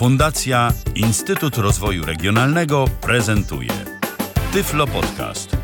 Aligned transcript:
Fundacja 0.00 0.72
Instytut 0.94 1.58
Rozwoju 1.58 2.06
Regionalnego 2.06 2.84
prezentuje 3.00 3.70
Tyflo 4.52 4.86
Podcast. 4.86 5.56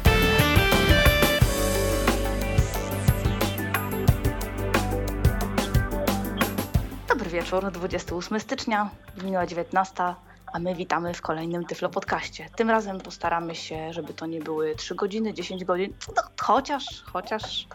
Dobry 7.09 7.31
wieczór, 7.31 7.71
28 7.73 8.41
stycznia, 8.41 8.91
minęła 9.25 9.47
19, 9.47 9.95
a 10.53 10.59
my 10.59 10.75
witamy 10.75 11.15
w 11.15 11.23
kolejnym 11.23 11.65
Tyflo 11.65 11.89
Podcaście. 11.89 12.47
Tym 12.57 12.71
razem 12.71 13.01
postaramy 13.01 13.55
się, 13.55 13.93
żeby 13.93 14.15
to 14.15 14.27
nie 14.27 14.41
były 14.41 14.75
3 14.75 14.95
godziny, 14.95 15.35
10 15.35 15.65
godzin, 15.65 15.93
no, 16.17 16.23
chociaż, 16.41 16.85
chociaż 17.13 17.67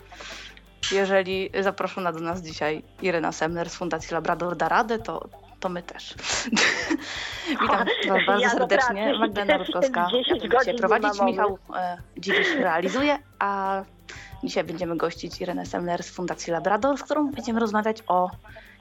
jeżeli 0.92 1.50
zaproszona 1.62 2.12
do 2.12 2.20
nas 2.20 2.42
dzisiaj 2.42 2.84
Irena 3.02 3.32
Semner 3.32 3.70
z 3.70 3.76
Fundacji 3.76 4.14
Labrador 4.14 4.56
da 4.56 4.70
radę, 4.70 5.00
to, 5.00 5.30
to 5.62 5.70
my 5.70 5.84
też. 5.84 6.16
Witam 7.62 7.86
Was 8.08 8.26
bardzo 8.28 8.44
Ja 8.44 8.50
serdecznie. 8.50 9.14
Magdalena 9.20 9.58
Rutkowska 9.64 10.08
10 10.12 10.44
ja 10.44 10.60
dzisiaj 10.60 10.76
prowadzić, 10.76 11.22
Michał 11.22 11.58
e, 11.76 11.98
Dziwisz 12.18 12.56
realizuje, 12.56 13.20
a 13.40 13.84
dzisiaj 14.44 14.64
będziemy 14.64 14.98
gościć 14.98 15.42
Irenę 15.42 15.66
Semner 15.66 16.04
z 16.04 16.10
Fundacji 16.10 16.54
Labrador, 16.54 16.98
z 16.98 17.04
którą 17.04 17.32
będziemy 17.32 17.60
rozmawiać 17.60 18.04
o 18.08 18.32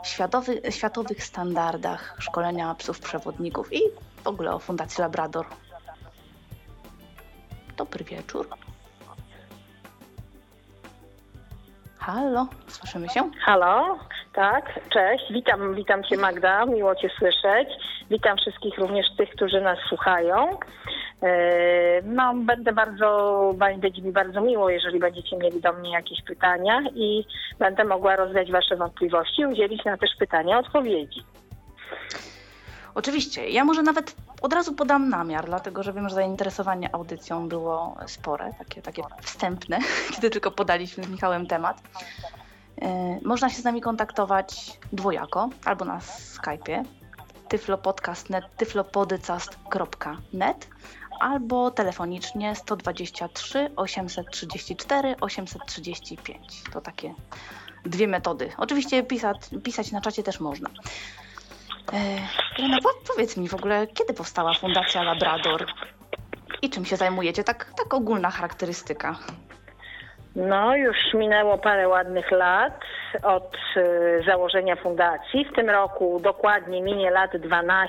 światowy, 0.04 0.62
światowych 0.70 1.24
standardach 1.24 2.16
szkolenia 2.18 2.74
psów 2.74 3.00
przewodników 3.00 3.72
i 3.72 3.80
w 4.24 4.26
ogóle 4.26 4.54
o 4.54 4.58
Fundacji 4.58 5.02
Labrador. 5.02 5.46
Dobry 7.76 8.04
wieczór. 8.04 8.48
Halo, 12.00 12.46
słyszymy 12.66 13.08
się? 13.08 13.30
Halo, 13.40 13.98
tak, 14.32 14.80
cześć, 14.90 15.24
witam, 15.32 15.74
witam 15.74 16.04
Cię 16.04 16.16
Magda, 16.16 16.66
miło 16.66 16.94
Cię 16.94 17.10
słyszeć. 17.18 17.68
Witam 18.10 18.36
wszystkich 18.36 18.78
również 18.78 19.06
tych, 19.18 19.30
którzy 19.30 19.60
nas 19.60 19.78
słuchają. 19.88 20.50
E, 21.22 22.02
No, 22.02 22.34
będę 22.34 22.72
bardzo, 22.72 23.52
będzie 23.56 24.02
mi 24.02 24.12
bardzo 24.12 24.40
miło, 24.40 24.70
jeżeli 24.70 24.98
będziecie 24.98 25.36
mieli 25.36 25.60
do 25.60 25.72
mnie 25.72 25.92
jakieś 25.92 26.22
pytania 26.22 26.82
i 26.94 27.24
będę 27.58 27.84
mogła 27.84 28.16
rozwiać 28.16 28.52
Wasze 28.52 28.76
wątpliwości 28.76 29.42
i 29.42 29.46
udzielić 29.46 29.84
na 29.84 29.96
też 29.96 30.10
pytania 30.18 30.58
odpowiedzi. 30.58 31.22
Oczywiście. 32.94 33.50
Ja 33.50 33.64
może 33.64 33.82
nawet 33.82 34.14
od 34.42 34.52
razu 34.52 34.74
podam 34.74 35.08
namiar, 35.08 35.46
dlatego 35.46 35.82
że 35.82 35.92
wiem, 35.92 36.08
że 36.08 36.14
zainteresowanie 36.14 36.94
audycją 36.94 37.48
było 37.48 37.96
spore, 38.06 38.54
takie, 38.58 38.82
takie 38.82 39.02
wstępne, 39.22 39.78
kiedy 40.14 40.30
tylko 40.30 40.50
podaliśmy 40.50 41.04
z 41.04 41.08
Michałem 41.08 41.46
temat. 41.46 41.82
E, 42.82 43.18
Można 43.24 43.48
się 43.48 43.60
z 43.60 43.64
nami 43.64 43.80
kontaktować 43.80 44.78
dwojako, 44.92 45.48
albo 45.64 45.84
na 45.84 45.98
Skype'ie 45.98 46.84
tyflopodcast.net, 47.48 48.44
tyflopodycast.net 48.56 50.68
albo 51.20 51.70
telefonicznie 51.70 52.56
123 52.56 53.70
834 53.76 55.14
835. 55.20 56.62
To 56.72 56.80
takie 56.80 57.14
dwie 57.84 58.08
metody. 58.08 58.50
Oczywiście 58.56 59.02
pisać, 59.02 59.36
pisać 59.62 59.92
na 59.92 60.00
czacie 60.00 60.22
też 60.22 60.40
można. 60.40 60.70
E, 61.92 62.18
Irena, 62.58 62.78
po- 62.82 63.12
powiedz 63.12 63.36
mi 63.36 63.48
w 63.48 63.54
ogóle, 63.54 63.86
kiedy 63.86 64.14
powstała 64.14 64.54
Fundacja 64.54 65.02
Labrador 65.02 65.66
i 66.62 66.70
czym 66.70 66.84
się 66.84 66.96
zajmujecie? 66.96 67.44
Tak, 67.44 67.72
tak 67.76 67.94
ogólna 67.94 68.30
charakterystyka. 68.30 69.18
No, 70.36 70.76
już 70.76 70.96
minęło 71.14 71.58
parę 71.58 71.88
ładnych 71.88 72.30
lat 72.30 72.80
od 73.22 73.56
e, 73.76 74.22
założenia 74.22 74.76
fundacji. 74.76 75.44
W 75.44 75.52
tym 75.52 75.70
roku 75.70 76.20
dokładnie 76.22 76.82
minie 76.82 77.10
lat 77.10 77.36
12 77.36 77.88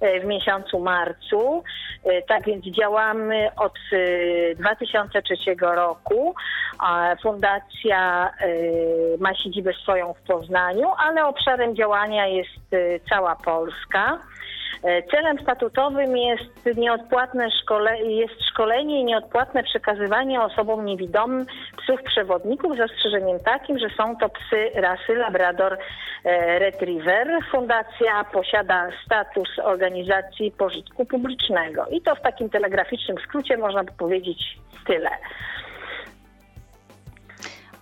e, 0.00 0.20
w 0.20 0.24
miesiącu 0.24 0.78
marcu. 0.78 1.64
E, 2.04 2.22
Tak 2.22 2.44
więc 2.44 2.64
działamy 2.64 3.50
od 3.56 3.74
e, 3.92 4.54
2003 4.54 5.34
roku. 5.60 6.34
Fundacja 7.22 8.30
ma 9.18 9.34
siedzibę 9.34 9.72
swoją 9.72 10.14
w 10.14 10.20
Poznaniu, 10.20 10.88
ale 10.98 11.26
obszarem 11.26 11.76
działania 11.76 12.26
jest 12.26 12.50
cała 13.08 13.36
Polska. 13.36 14.18
E, 14.82 15.02
Celem 15.02 15.38
statutowym 15.38 16.16
jest 16.16 16.76
nieodpłatne 16.76 17.50
szkole, 17.50 17.98
jest 17.98 18.44
szkolenie 18.50 19.00
i 19.00 19.04
nieodpłatne 19.04 19.62
przekazywanie 19.62 20.42
osobom 20.42 20.84
niewidomym 20.84 21.46
psów 21.82 22.02
przewodników 22.02 22.74
z 22.74 22.78
zastrzeżeniem 22.78 23.38
takim, 23.40 23.78
że 23.78 23.88
są 23.96 24.16
to 24.16 24.28
psy 24.28 24.70
rasy 24.74 25.14
Labrador 25.14 25.78
e, 26.24 26.58
Retriever. 26.58 27.28
Fundacja 27.50 28.24
posiada 28.24 28.88
status 29.04 29.58
organizacji 29.62 30.50
pożytku 30.50 31.04
publicznego 31.06 31.86
i 31.86 32.00
to 32.00 32.14
w 32.14 32.20
takim 32.20 32.50
telegraficznym 32.50 33.16
skrócie 33.24 33.56
można 33.56 33.84
by 33.84 33.92
powiedzieć 33.92 34.58
tyle. 34.86 35.10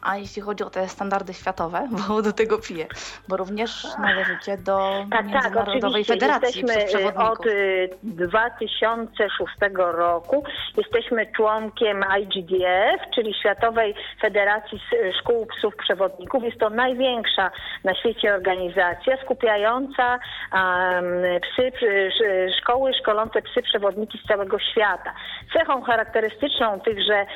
A 0.03 0.17
jeśli 0.17 0.43
chodzi 0.43 0.65
o 0.65 0.71
te 0.71 0.89
standardy 0.89 1.35
światowe, 1.35 1.89
bo 2.09 2.23
do 2.23 2.33
tego 2.33 2.59
piję, 2.59 2.87
bo 3.29 3.37
również 3.37 3.85
należycie 3.99 4.59
do 4.59 5.05
Tak, 5.11 5.11
tak, 5.11 5.25
Międzynarodowej 5.27 6.03
oczywiście. 6.03 6.15
Federacji 6.15 6.63
Jesteśmy 6.67 7.11
y, 7.11 7.15
od 7.15 7.47
y, 7.47 7.91
2006 8.03 9.55
roku. 9.77 10.45
Jesteśmy 10.77 11.27
członkiem 11.37 12.05
IGDF, 12.21 13.11
czyli 13.15 13.35
Światowej 13.35 13.95
Federacji 14.21 14.81
Szkół 15.21 15.47
Psów 15.47 15.77
Przewodników. 15.77 16.45
Jest 16.45 16.59
to 16.61 16.71
największa 16.71 17.51
na 17.85 17.95
świecie 17.95 18.35
organizacja 18.35 19.17
skupiająca 19.25 20.19
um, 20.53 21.05
psy, 21.43 21.73
sz- 21.77 22.55
szkoły 22.61 22.95
szkolące 22.95 23.43
psy 23.43 23.63
przewodniki 23.63 24.19
z 24.25 24.29
całego 24.29 24.59
świata. 24.59 25.13
Cechą 25.53 25.83
charakterystyczną 25.83 26.81
tychże 26.81 27.27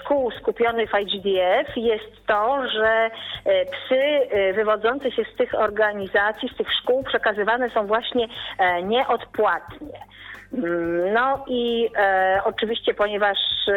szkół 0.00 0.30
skupionych 0.30 0.90
w 0.90 0.94
IGDF 1.00 1.76
jest 1.76 1.99
to, 2.26 2.68
że 2.68 3.10
e, 3.44 3.64
psy 3.64 4.00
e, 4.30 4.52
wywodzące 4.52 5.12
się 5.12 5.24
z 5.34 5.36
tych 5.36 5.54
organizacji, 5.54 6.48
z 6.48 6.56
tych 6.56 6.68
szkół 6.74 7.04
przekazywane 7.04 7.70
są 7.70 7.86
właśnie 7.86 8.28
e, 8.58 8.82
nieodpłatnie. 8.82 10.00
No 11.14 11.44
i 11.46 11.90
e, 11.96 12.40
oczywiście, 12.44 12.94
ponieważ 12.94 13.38
e, 13.68 13.72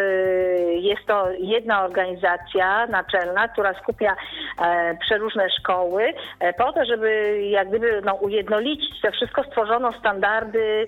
jest 0.74 1.06
to 1.08 1.28
jedna 1.40 1.84
organizacja 1.84 2.88
naczelna, 2.88 3.48
która 3.48 3.74
skupia 3.74 4.16
e, 4.62 4.98
przeróżne 4.98 5.50
szkoły, 5.50 6.14
e, 6.40 6.54
po 6.54 6.74
to, 6.74 6.86
żeby 6.86 7.40
jak 7.50 7.70
gdyby 7.70 8.02
no, 8.06 8.14
ujednolicić 8.14 9.02
to 9.02 9.12
wszystko, 9.12 9.44
stworzono 9.44 9.92
standardy 9.92 10.88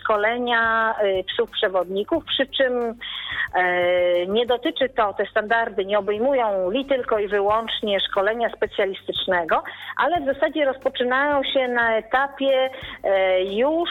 szkolenia 0.00 0.94
e, 0.98 1.24
psów 1.24 1.50
przewodników, 1.50 2.24
przy 2.24 2.46
czym 2.46 2.94
e, 3.54 4.26
nie 4.26 4.46
dotyczy 4.46 4.88
to, 4.88 5.12
te 5.12 5.26
standardy 5.26 5.84
nie 5.84 5.98
obejmują 5.98 6.70
li 6.70 6.84
tylko 6.84 7.18
i 7.18 7.28
wyłącznie 7.28 8.00
szkolenia 8.00 8.50
specjalistycznego, 8.56 9.62
ale 9.96 10.20
w 10.20 10.34
zasadzie 10.34 10.64
rozpoczynają 10.64 11.42
się 11.42 11.68
na 11.68 11.96
etapie 11.96 12.70
już 13.50 13.88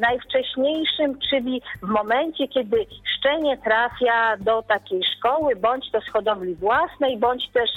najwcześniejszym, 0.00 1.18
czyli 1.30 1.62
w 1.82 1.88
momencie, 1.88 2.48
kiedy 2.48 2.86
szczenie 3.18 3.58
trafia 3.58 4.36
do 4.36 4.62
takiej 4.62 5.00
szkoły, 5.16 5.56
bądź 5.56 5.90
to 5.90 6.00
z 6.00 6.08
hodowli 6.08 6.54
własnej, 6.54 7.18
bądź 7.18 7.48
też 7.48 7.70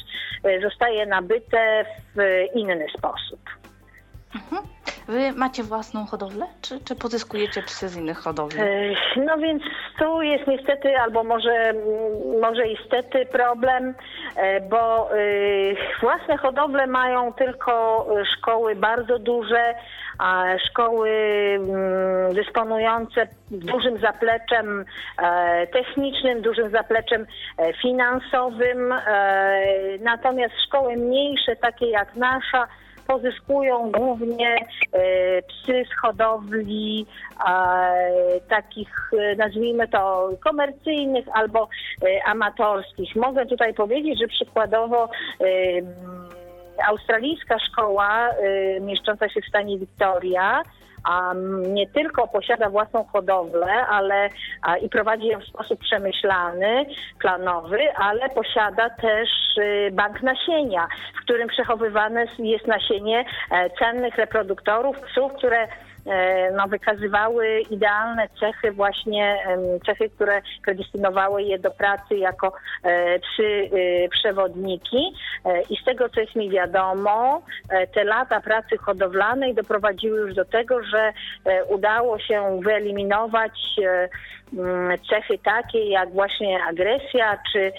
e, 0.44 0.62
zostaje 0.62 1.06
nabyte 1.06 1.86
w 2.16 2.46
inny 2.56 2.88
sposób. 2.98 3.40
Mhm. 4.36 4.64
Wy 5.08 5.32
macie 5.32 5.64
własną 5.64 6.06
hodowlę, 6.06 6.46
czy, 6.62 6.80
czy 6.80 6.96
pozyskujecie 6.96 7.62
psy 7.62 7.90
z 7.90 7.98
innych 7.98 8.18
hodowli? 8.18 8.60
Ech, 8.62 8.98
No 9.16 9.38
więc 9.38 9.64
tu 10.00 10.22
jest 10.22 10.48
niestety, 10.48 10.98
albo 10.98 11.24
może, 11.24 11.52
mm, 11.52 11.84
może 12.42 12.68
istety 12.68 13.26
problem, 13.26 13.94
bo 14.70 15.10
własne 16.02 16.38
hodowle 16.38 16.88
mają 16.88 17.34
tylko 17.34 18.06
szkoły 18.38 18.76
bardzo 18.76 19.20
duże, 19.20 19.76
szkoły 20.70 21.10
mm, 21.10 22.34
dysponujące 22.34 23.28
dużym 23.52 23.98
zapleczem 23.98 24.86
e, 25.24 25.68
technicznym, 25.68 26.42
dużym 26.42 26.72
zapleczem 26.72 27.26
e, 27.58 27.74
finansowym. 27.74 28.92
e, 28.92 29.64
Natomiast 30.02 30.54
szkoły 30.68 30.96
mniejsze, 30.98 31.56
takie 31.56 31.90
jak 31.90 32.16
nasza, 32.16 32.68
pozyskują 33.08 33.92
głównie 33.92 34.56
psy 35.48 35.84
z 35.92 36.02
hodowli 36.02 37.06
takich, 38.50 39.12
nazwijmy 39.38 39.88
to, 39.88 40.30
komercyjnych 40.44 41.26
albo 41.34 41.70
amatorskich. 42.26 43.16
Mogę 43.16 43.46
tutaj 43.46 43.74
powiedzieć, 43.74 44.20
że 44.20 44.28
przykładowo 44.28 45.10
australijska 46.88 47.60
szkoła 47.60 48.30
e, 48.30 48.80
mieszcząca 48.80 49.30
się 49.30 49.42
w 49.42 49.48
stanie 49.50 49.78
Victoria 49.78 50.64
nie 51.68 51.88
tylko 51.88 52.28
posiada 52.28 52.70
własną 52.70 53.04
hodowlę, 53.04 53.86
ale 53.88 54.30
i 54.82 54.90
prowadzi 54.90 55.28
ją 55.28 55.40
w 55.40 55.48
sposób 55.48 55.80
przemyślany, 55.80 56.86
planowy, 57.20 57.80
ale 57.96 58.30
posiada 58.30 58.90
też 58.90 59.30
y, 59.58 59.90
bank 59.92 60.22
nasienia, 60.22 60.88
w 61.18 61.24
którym 61.24 61.48
przechowywane 61.48 62.26
jest 62.40 62.68
nasienie 62.68 63.26
e, 63.52 63.70
cennych 63.70 64.16
reproduktorów 64.16 65.00
psów, 65.00 65.34
które 65.34 65.68
no, 66.54 66.68
wykazywały 66.68 67.60
idealne 67.70 68.28
cechy, 68.40 68.72
właśnie 68.72 69.38
cechy, 69.86 70.10
które 70.10 70.42
predestynowały 70.66 71.44
je 71.44 71.60
do 71.60 71.72
pracy 71.72 72.16
jako 72.16 72.54
e, 72.84 73.20
psy 73.20 73.70
e, 73.72 74.10
przewodniki. 74.10 75.14
I 75.70 75.76
z 75.76 75.86
tego, 75.86 76.10
co 76.10 76.22
jest 76.22 76.36
mi 76.36 76.50
wiadomo, 76.50 77.42
te 77.94 78.04
lata 78.04 78.42
pracy 78.42 78.78
hodowlanej 78.78 79.54
doprowadziły 79.56 80.20
już 80.20 80.36
do 80.36 80.46
tego, 80.46 80.84
że 80.84 81.14
udało 81.70 82.20
się 82.20 82.60
wyeliminować 82.64 83.60
cechy 85.10 85.38
takie 85.44 85.90
jak 85.90 86.12
właśnie 86.12 86.64
agresja 86.64 87.40
czy, 87.54 87.72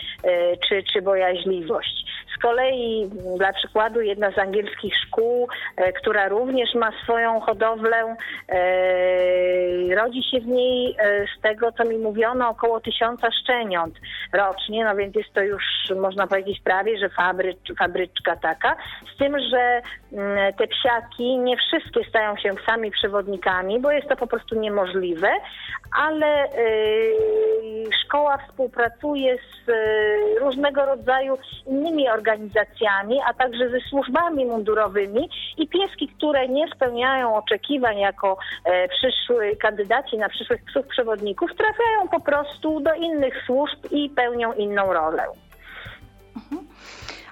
czy, 0.68 0.82
czy 0.92 1.02
bojaźliwość. 1.02 2.03
Kolei 2.44 3.10
dla 3.36 3.52
przykładu 3.52 4.00
jedna 4.00 4.30
z 4.30 4.38
angielskich 4.38 4.94
szkół, 5.06 5.48
e, 5.76 5.92
która 5.92 6.28
również 6.28 6.74
ma 6.74 6.90
swoją 7.02 7.40
hodowlę, 7.40 8.16
e, 8.48 9.94
rodzi 9.94 10.22
się 10.22 10.40
w 10.40 10.46
niej 10.46 10.96
e, 10.98 11.24
z 11.38 11.40
tego, 11.40 11.72
co 11.72 11.84
mi 11.84 11.98
mówiono, 11.98 12.48
około 12.48 12.80
tysiąca 12.80 13.28
szczeniąt 13.42 13.94
rocznie, 14.32 14.84
no 14.84 14.96
więc 14.96 15.16
jest 15.16 15.32
to 15.32 15.42
już, 15.42 15.64
można 15.96 16.26
powiedzieć 16.26 16.60
prawie, 16.64 16.98
że 16.98 17.08
fabrycz, 17.08 17.72
fabryczka 17.78 18.36
taka. 18.36 18.76
Z 19.14 19.18
tym, 19.18 19.38
że 19.50 19.82
mm, 20.12 20.54
te 20.54 20.66
psiaki 20.66 21.38
nie 21.38 21.56
wszystkie 21.56 22.04
stają 22.08 22.36
się 22.36 22.54
psami 22.54 22.90
przewodnikami, 22.90 23.80
bo 23.80 23.92
jest 23.92 24.08
to 24.08 24.16
po 24.16 24.26
prostu 24.26 24.60
niemożliwe, 24.60 25.28
ale 25.94 26.48
szkoła 28.04 28.38
współpracuje 28.38 29.36
z 29.36 29.70
różnego 30.40 30.84
rodzaju 30.84 31.38
innymi 31.66 32.08
organizacjami, 32.08 32.44
organizacjami, 32.54 33.20
a 33.26 33.34
także 33.34 33.70
ze 33.70 33.80
służbami 33.80 34.46
mundurowymi 34.46 35.28
i 35.58 35.68
pieski, 35.68 36.08
które 36.08 36.48
nie 36.48 36.68
spełniają 36.68 37.34
oczekiwań 37.34 37.98
jako 37.98 38.36
e, 38.64 38.88
przyszły 38.88 39.56
kandydaci 39.56 40.18
na 40.18 40.28
przyszłych 40.28 40.64
psów 40.64 40.86
przewodników, 40.86 41.50
trafiają 41.56 42.08
po 42.10 42.20
prostu 42.20 42.80
do 42.80 42.94
innych 42.94 43.34
służb 43.46 43.78
i 43.90 44.10
pełnią 44.10 44.52
inną 44.52 44.92
rolę. 44.92 45.22
Mhm. 46.36 46.66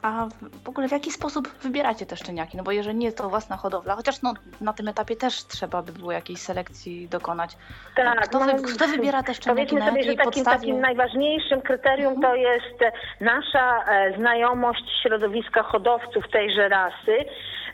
A 0.02 0.26
w 0.64 0.68
ogóle 0.68 0.88
w 0.88 0.92
jaki 0.92 1.10
sposób 1.10 1.48
wybieracie 1.48 2.06
te 2.06 2.16
szczeniaki? 2.16 2.56
No 2.56 2.62
bo 2.62 2.72
jeżeli 2.72 2.98
nie 2.98 3.06
jest 3.06 3.18
to 3.18 3.28
własna 3.28 3.56
hodowla, 3.56 3.96
chociaż 3.96 4.22
no, 4.22 4.34
na 4.60 4.72
tym 4.72 4.88
etapie 4.88 5.16
też 5.16 5.44
trzeba 5.44 5.82
by 5.82 5.92
było 5.92 6.12
jakiejś 6.12 6.40
selekcji 6.40 7.08
dokonać. 7.08 7.56
Tak, 7.96 8.28
kto, 8.28 8.40
wy, 8.40 8.54
kto 8.74 8.88
wybiera 8.88 9.22
te 9.22 9.34
szczeniaki? 9.34 9.70
Powiedzmy 9.70 9.90
sobie, 9.90 10.04
że 10.04 10.14
takim, 10.14 10.44
takim 10.44 10.80
najważniejszym 10.80 11.62
kryterium 11.62 12.20
to 12.20 12.34
jest 12.34 12.78
nasza 13.20 13.84
e, 13.84 14.16
znajomość 14.18 14.84
środowiska 15.02 15.62
hodowców 15.62 16.24
tejże 16.32 16.68
rasy. 16.68 17.24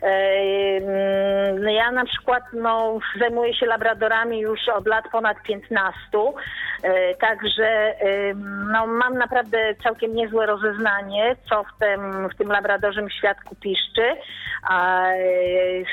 Mm, 0.03 1.69
ja 1.69 1.91
na 1.91 2.05
przykład 2.05 2.43
no, 2.53 2.99
zajmuję 3.21 3.55
się 3.55 3.67
labradorami 3.67 4.41
już 4.41 4.61
od 4.75 4.87
lat 4.87 5.05
ponad 5.13 5.43
15, 5.43 5.95
e, 6.83 7.15
także 7.15 7.95
no, 8.73 8.87
mam 8.87 9.19
naprawdę 9.19 9.75
całkiem 9.83 10.15
niezłe 10.15 10.47
rozeznanie, 10.47 11.37
co 11.49 11.65
w 11.65 11.79
tym, 11.81 12.29
w 12.29 12.35
tym 12.35 12.49
labradorzym 12.49 13.11
świadku 13.11 13.55
piszczy. 13.55 14.17
E, 14.71 15.15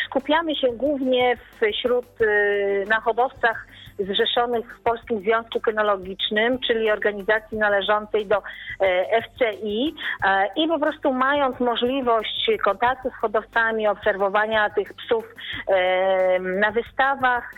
skupiamy 0.06 0.56
się 0.56 0.68
głównie 0.72 1.38
wśród 1.62 2.06
e, 2.22 2.25
na 2.86 3.00
hodowcach 3.00 3.68
zrzeszonych 4.00 4.78
w 4.78 4.82
Polskim 4.84 5.20
Związku 5.20 5.60
Kynologicznym, 5.60 6.60
czyli 6.60 6.92
organizacji 6.92 7.58
należącej 7.58 8.26
do 8.26 8.38
e, 8.38 9.22
FCI 9.22 9.96
e, 10.26 10.48
i 10.56 10.68
po 10.68 10.80
prostu 10.80 11.14
mając 11.14 11.60
możliwość 11.60 12.52
kontaktu 12.64 13.10
z 13.10 13.22
hodowcami, 13.22 13.88
obserwowania 13.88 14.70
tych 14.70 14.94
psów 14.94 15.36
e, 15.68 16.40
na 16.40 16.72
wystawach, 16.72 17.54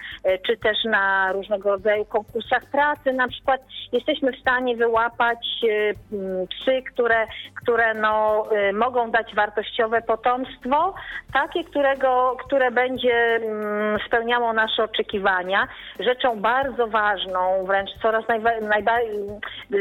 czy 0.45 0.57
też 0.57 0.83
na 0.83 1.31
różnego 1.31 1.69
rodzaju 1.69 2.05
konkursach 2.05 2.65
pracy, 2.65 3.13
na 3.13 3.27
przykład 3.27 3.61
jesteśmy 3.91 4.31
w 4.31 4.39
stanie 4.39 4.75
wyłapać 4.75 5.47
psy, 6.49 6.83
które, 6.93 7.27
które 7.55 7.93
no, 7.93 8.43
mogą 8.73 9.11
dać 9.11 9.35
wartościowe 9.35 10.01
potomstwo, 10.01 10.93
takie, 11.33 11.63
którego, 11.63 12.37
które 12.45 12.71
będzie 12.71 13.39
spełniało 14.07 14.53
nasze 14.53 14.83
oczekiwania. 14.83 15.67
Rzeczą 15.99 16.26
rzeczą 16.27 16.41
bardzo 16.41 16.87
ważną, 16.87 17.65
wręcz 17.65 17.89
coraz 18.01 18.25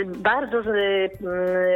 bardzo 0.07 0.59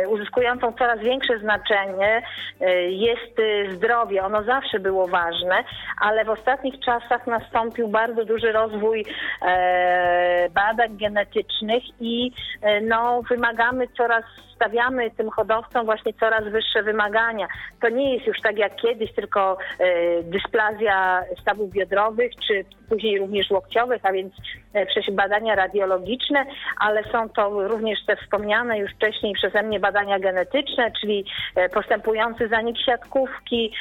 uzyskującą 0.09 0.73
coraz 0.73 1.01
większe 1.01 1.39
znaczenie 1.39 2.23
y, 2.63 2.67
jest 2.91 3.39
y, 3.39 3.77
zdrowie. 3.77 4.23
Ono 4.23 4.43
zawsze 4.43 4.81
było 4.81 5.09
ważne, 5.09 5.65
ale 6.01 6.25
w 6.25 6.31
ostatnich 6.31 6.81
czasach 6.81 7.27
nastąpił 7.27 7.89
bardzo 7.89 8.25
duży 8.25 8.53
rozwój 8.53 9.05
e, 9.43 10.49
badań 10.51 10.97
genetycznych 10.97 11.83
i 12.01 12.33
e, 12.63 12.81
no, 12.81 13.23
wymagamy 13.23 13.89
coraz 13.97 14.25
stawiamy 14.61 15.11
tym 15.11 15.31
hodowcom 15.31 15.85
właśnie 15.87 16.13
coraz 16.13 16.45
wyższe 16.45 16.83
wymagania. 16.83 17.47
To 17.81 17.89
nie 17.89 18.15
jest 18.15 18.27
już 18.27 18.41
tak 18.41 18.59
jak 18.59 18.77
kiedyś, 18.77 19.13
tylko 19.13 19.59
e, 19.79 20.23
dysplazja 20.23 21.23
stawów 21.41 21.71
biodrowych, 21.71 22.33
czy 22.47 22.65
później 22.89 23.19
również 23.19 23.51
łokciowych, 23.51 24.05
a 24.05 24.13
więc 24.13 24.35
e, 24.73 24.87
przez 24.87 25.15
badania 25.15 25.55
radiologiczne, 25.55 26.45
ale 26.81 27.05
są 27.13 27.29
to 27.29 27.69
również 27.69 27.99
te 28.07 28.17
wspomniane 28.17 28.79
już 28.79 28.93
wcześniej 28.93 29.35
przeze 29.35 29.63
mnie 29.63 29.81
badania 29.81 30.19
genetyczne, 30.19 30.91
czyli 31.01 31.25
e, 31.57 31.69
postępujący 31.69 32.49
zanik 32.49 32.77
siatkówki, 32.87 33.73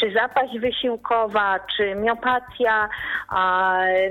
czy 0.00 0.12
zapaść 0.12 0.58
wysiłkowa, 0.58 1.60
czy 1.76 1.94
miopatia. 1.94 2.88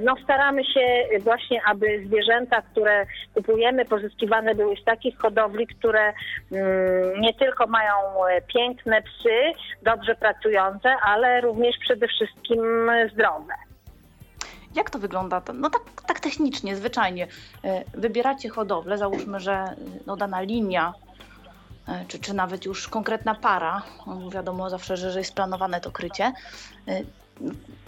No 0.02 0.16
staramy 0.24 0.66
się 0.66 0.86
właśnie, 1.20 1.62
aby 1.66 2.04
zwierzęta, 2.06 2.62
które 2.62 3.06
kupujemy, 3.36 3.86
pozyskiwane 3.86 4.56
były 4.56 4.76
z 4.76 4.84
takich 4.84 5.18
hodowli, 5.18 5.68
które 5.68 6.14
mm, 6.52 7.22
nie 7.22 7.34
tylko 7.34 7.68
mają 7.68 8.26
e, 8.26 8.42
piękne 8.42 9.02
psy, 9.02 9.52
dobrze 9.82 10.16
pracujące, 10.16 10.96
ale 11.02 11.42
również 11.42 11.78
przede 11.78 12.08
wszystkim 12.08 12.92
zdrowe. 13.14 13.69
Jak 14.76 14.90
to 14.90 15.00
wygląda? 15.00 15.42
No 15.54 15.70
tak, 15.70 15.82
tak 16.08 16.20
technicznie, 16.20 16.76
zwyczajnie. 16.76 17.28
E, 17.64 17.84
wybieracie 17.94 18.50
hodowlę, 18.50 18.98
załóżmy, 18.98 19.40
że 19.40 19.54
e, 19.54 19.76
no 20.06 20.18
dana 20.18 20.42
linia 20.42 20.94
czy, 22.08 22.20
czy 22.20 22.34
nawet 22.34 22.66
już 22.66 22.88
konkretna 22.88 23.36
para, 23.36 23.82
wiadomo 24.32 24.70
zawsze, 24.70 24.98
że, 24.98 25.12
że 25.12 25.20
jest 25.20 25.34
planowane 25.34 25.82
to 25.82 25.92
krycie, 25.92 26.34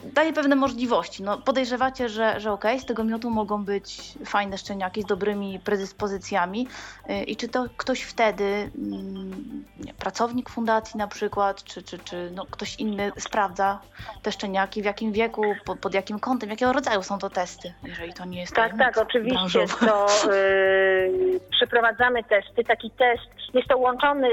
daje 0.04 0.34
pewne 0.34 0.56
możliwości. 0.56 1.24
No, 1.24 1.38
podejrzewacie, 1.38 2.10
że, 2.10 2.40
że 2.40 2.52
okej, 2.52 2.72
okay, 2.72 2.84
z 2.84 2.86
tego 2.86 3.04
miotu 3.04 3.30
mogą 3.30 3.66
być 3.66 4.14
fajne 4.26 4.58
szczeniaki 4.58 5.02
z 5.02 5.06
dobrymi 5.06 5.60
predyspozycjami 5.60 6.68
y, 7.10 7.24
i 7.24 7.36
czy 7.36 7.48
to 7.48 7.66
ktoś 7.78 8.02
wtedy, 8.02 8.44
mm, 8.78 9.66
pracownik 10.00 10.50
fundacji 10.50 10.98
na 10.98 11.08
przykład, 11.08 11.64
czy, 11.64 11.84
czy, 11.84 12.00
czy 12.00 12.32
no, 12.36 12.46
ktoś 12.46 12.76
inny 12.76 13.12
sprawdza 13.18 13.80
te 14.22 14.32
szczeniaki, 14.32 14.82
w 14.82 14.86
jakim 14.86 15.12
wieku, 15.12 15.44
pod, 15.66 15.80
pod 15.80 15.94
jakim 15.94 16.20
kątem, 16.20 16.50
jakiego 16.50 16.74
rodzaju 16.74 17.04
są 17.04 17.20
to 17.20 17.30
testy, 17.30 17.74
jeżeli 17.84 18.14
to 18.14 18.26
nie 18.26 18.40
jest 18.40 18.56
Tak, 18.56 18.78
tak, 18.78 18.98
oczywiście. 18.98 19.66
To 19.80 20.08
yy, 20.32 21.40
przeprowadzamy 21.58 22.24
testy. 22.24 22.64
Taki 22.64 22.92
test, 22.92 23.54
jest 23.54 23.68
to 23.68 23.78
łączony 23.78 24.30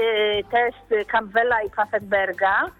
test 0.51 1.07
Campbella 1.07 1.61
i 1.61 1.69
Pfaffenberga, 1.69 2.49
a 2.49 2.79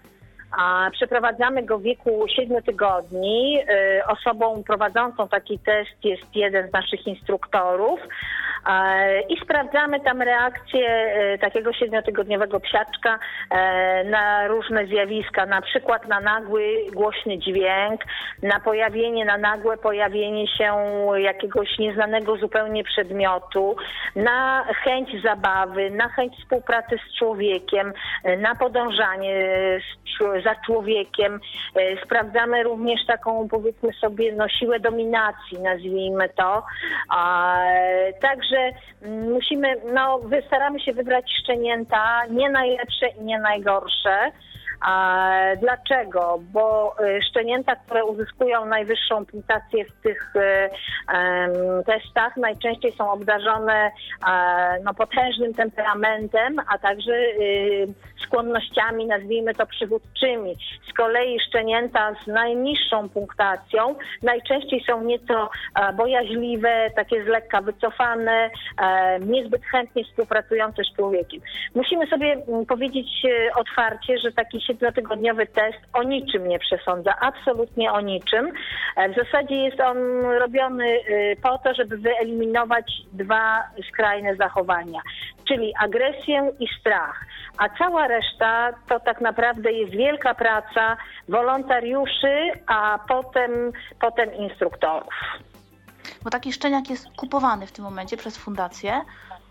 przeprowadzamy 0.92 1.62
go 1.62 1.78
w 1.78 1.82
wieku 1.82 2.26
7 2.36 2.62
tygodni. 2.62 3.58
Y, 3.60 4.06
osobą 4.06 4.62
prowadzącą 4.66 5.28
taki 5.28 5.58
test 5.58 6.04
jest 6.04 6.36
jeden 6.36 6.68
z 6.68 6.72
naszych 6.72 7.06
instruktorów 7.06 8.00
i 9.28 9.40
sprawdzamy 9.40 10.00
tam 10.00 10.22
reakcję 10.22 11.14
y, 11.34 11.38
takiego 11.38 11.72
siedmiotygodniowego 11.72 12.60
psiaczka 12.60 13.14
y, 13.14 14.04
na 14.04 14.46
różne 14.46 14.86
zjawiska, 14.86 15.46
na 15.46 15.60
przykład 15.60 16.08
na 16.08 16.20
nagły, 16.20 16.76
głośny 16.92 17.38
dźwięk, 17.38 18.04
na 18.42 18.60
pojawienie, 18.60 19.24
na 19.24 19.38
nagłe 19.38 19.76
pojawienie 19.76 20.48
się 20.48 20.74
jakiegoś 21.16 21.78
nieznanego 21.78 22.36
zupełnie 22.36 22.84
przedmiotu, 22.84 23.76
na 24.16 24.64
chęć 24.84 25.22
zabawy, 25.22 25.90
na 25.90 26.08
chęć 26.08 26.36
współpracy 26.38 26.98
z 27.08 27.18
człowiekiem, 27.18 27.92
na 28.38 28.54
podążanie 28.54 29.34
za 30.44 30.54
człowiekiem. 30.66 31.40
E, 31.76 32.04
sprawdzamy 32.04 32.62
również 32.62 33.06
taką, 33.06 33.48
powiedzmy 33.48 33.92
sobie, 33.92 34.32
no, 34.32 34.48
siłę 34.48 34.80
dominacji, 34.80 35.60
nazwijmy 35.60 36.28
to. 36.28 36.62
Także 38.20 38.49
musimy, 39.32 39.76
no, 39.92 40.20
staramy 40.46 40.80
się 40.80 40.92
wybrać 40.92 41.24
szczenięta 41.42 42.22
nie 42.30 42.50
najlepsze 42.50 43.08
i 43.08 43.24
nie 43.24 43.38
najgorsze 43.38 44.32
dlaczego? 45.60 46.40
Bo 46.52 46.94
y, 47.00 47.22
szczenięta, 47.30 47.76
które 47.76 48.04
uzyskują 48.04 48.64
najwyższą 48.64 49.26
punktację 49.26 49.84
w 49.84 49.92
tych 50.02 50.32
y, 50.36 50.70
testach, 51.86 52.36
najczęściej 52.36 52.92
są 52.92 53.10
obdarzone 53.10 53.90
no, 54.84 54.94
potężnym 54.94 55.54
temperamentem, 55.54 56.56
a 56.68 56.78
także 56.78 57.12
skłonnościami, 58.24 59.06
nazwijmy 59.06 59.54
to 59.54 59.66
przywódczymi. 59.66 60.56
Z 60.90 60.92
kolei 60.92 61.40
szczenięta 61.48 62.14
z 62.24 62.26
najniższą 62.26 63.08
punktacją 63.08 63.94
najczęściej 64.22 64.84
są 64.86 65.04
nieco 65.04 65.50
bojaźliwe, 65.96 66.90
takie 66.96 67.24
z 67.24 67.26
lekka 67.26 67.60
wycofane, 67.60 68.50
niezbyt 69.20 69.64
chętnie 69.64 70.04
współpracujące 70.04 70.84
z 70.84 70.96
człowiekiem. 70.96 71.40
Musimy 71.74 72.06
sobie 72.06 72.32
mm, 72.32 72.66
powiedzieć 72.66 73.08
otwarcie, 73.56 74.18
że 74.18 74.32
taki 74.32 74.60
siedmiotygodniowy 74.70 75.46
test 75.46 75.78
o 75.92 76.02
niczym 76.02 76.48
nie 76.48 76.58
przesądza, 76.58 77.14
absolutnie 77.20 77.92
o 77.92 78.00
niczym. 78.00 78.52
E, 78.96 79.08
w 79.08 79.14
zasadzie 79.14 79.54
jest 79.54 79.80
on 79.80 79.98
robiony 80.40 80.84
y, 80.84 81.36
po 81.42 81.58
to, 81.58 81.74
żeby 81.74 81.96
wyeliminować 81.96 82.92
dwa 83.12 83.62
skrajne 83.88 84.36
zachowania, 84.36 85.00
czyli 85.48 85.72
agresję 85.80 86.52
i 86.60 86.66
strach. 86.80 87.26
A 87.58 87.68
cała 87.68 88.08
reszta 88.08 88.72
to 88.88 89.00
tak 89.00 89.20
naprawdę 89.20 89.72
jest 89.72 89.92
wielka 89.92 90.34
praca 90.34 90.96
wolontariuszy, 91.28 92.50
a 92.66 92.98
potem, 93.08 93.50
potem 94.00 94.34
instruktorów. 94.34 95.14
Bo 96.22 96.30
taki 96.30 96.52
szczeniak 96.52 96.90
jest 96.90 97.06
kupowany 97.16 97.66
w 97.66 97.72
tym 97.72 97.84
momencie 97.84 98.16
przez 98.16 98.38
fundację 98.38 99.00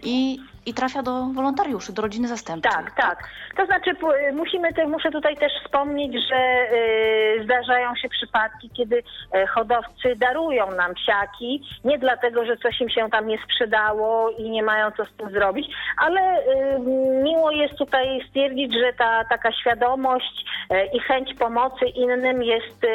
i, 0.03 0.39
i 0.69 0.73
trafia 0.73 1.03
do 1.03 1.25
wolontariuszy, 1.25 1.93
do 1.93 2.01
rodziny 2.01 2.27
zastępczej. 2.27 2.71
Tak, 2.71 2.95
tak. 2.95 3.29
To 3.57 3.65
znaczy 3.65 3.91
musimy 4.33 4.73
te, 4.73 4.88
muszę 4.88 5.11
tutaj 5.11 5.38
też 5.38 5.51
wspomnieć, 5.63 6.13
że 6.29 6.69
y, 6.73 7.43
zdarzają 7.43 7.95
się 7.95 8.09
przypadki, 8.09 8.69
kiedy 8.69 8.95
y, 8.97 9.47
hodowcy 9.47 10.15
darują 10.15 10.71
nam 10.71 10.93
psiaki, 10.93 11.63
nie 11.83 11.97
dlatego, 11.99 12.45
że 12.45 12.57
coś 12.57 12.81
im 12.81 12.89
się 12.89 13.09
tam 13.09 13.27
nie 13.27 13.38
sprzedało 13.43 14.29
i 14.29 14.49
nie 14.49 14.63
mają 14.63 14.91
co 14.91 15.05
z 15.05 15.11
tym 15.11 15.29
zrobić, 15.29 15.67
ale 15.97 16.39
y, 16.39 16.79
miło 17.23 17.51
jest 17.51 17.77
tutaj 17.77 18.25
stwierdzić, 18.29 18.73
że 18.73 18.93
ta 18.93 19.23
taka 19.29 19.51
świadomość 19.51 20.45
i 20.93 20.99
chęć 20.99 21.33
pomocy 21.33 21.85
innym 21.85 22.43
jest 22.43 22.85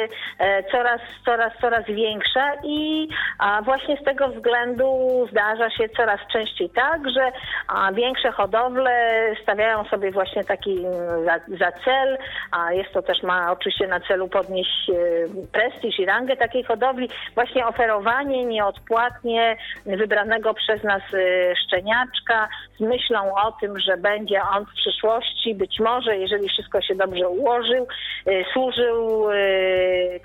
coraz, 0.71 1.01
coraz, 1.25 1.53
coraz 1.61 1.85
większa 1.85 2.51
i 2.63 3.09
właśnie 3.63 3.97
z 3.97 4.03
tego 4.03 4.29
względu 4.29 4.87
zdarza 5.31 5.69
się 5.69 5.89
coraz 5.89 6.19
częściej 6.33 6.69
tak, 6.69 7.09
że 7.09 7.31
a, 7.67 7.91
większe 7.91 8.31
hodowle 8.31 8.91
stawiają 9.43 9.83
sobie 9.83 10.11
właśnie 10.11 10.43
taki 10.43 10.85
mm, 10.85 11.25
za, 11.25 11.57
za, 11.57 11.71
cel, 11.85 12.17
a 12.51 12.73
jest 12.73 12.93
to 12.93 13.01
też 13.01 13.23
ma 13.23 13.51
oczywiście 13.51 13.87
na 13.87 13.99
celu 13.99 14.27
podnieść 14.27 14.89
e, 14.89 14.93
prestiż 15.51 15.99
i 15.99 16.05
rangę 16.05 16.37
takiej 16.37 16.63
hodowli, 16.63 17.09
właśnie 17.35 17.67
oferowanie 17.67 18.45
nieodpłatnie 18.45 19.57
wybranego 19.85 20.53
przez 20.53 20.83
nas 20.83 21.01
e, 21.13 21.55
szczeniaczka 21.55 22.47
z 22.77 22.79
myślą 22.79 23.35
o 23.35 23.51
tym, 23.51 23.79
że 23.79 23.97
będzie 23.97 24.41
on 24.43 24.65
w 24.65 24.73
przyszłości, 24.73 25.55
być 25.55 25.79
może, 25.79 26.17
jeżeli 26.17 26.49
wszystko 26.49 26.81
się 26.81 26.95
dobrze 26.95 27.29
ułożył, 27.29 27.87
e, 28.25 28.53
służył 28.53 29.25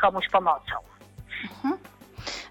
komuś 0.00 0.28
pomocą. 0.28 0.74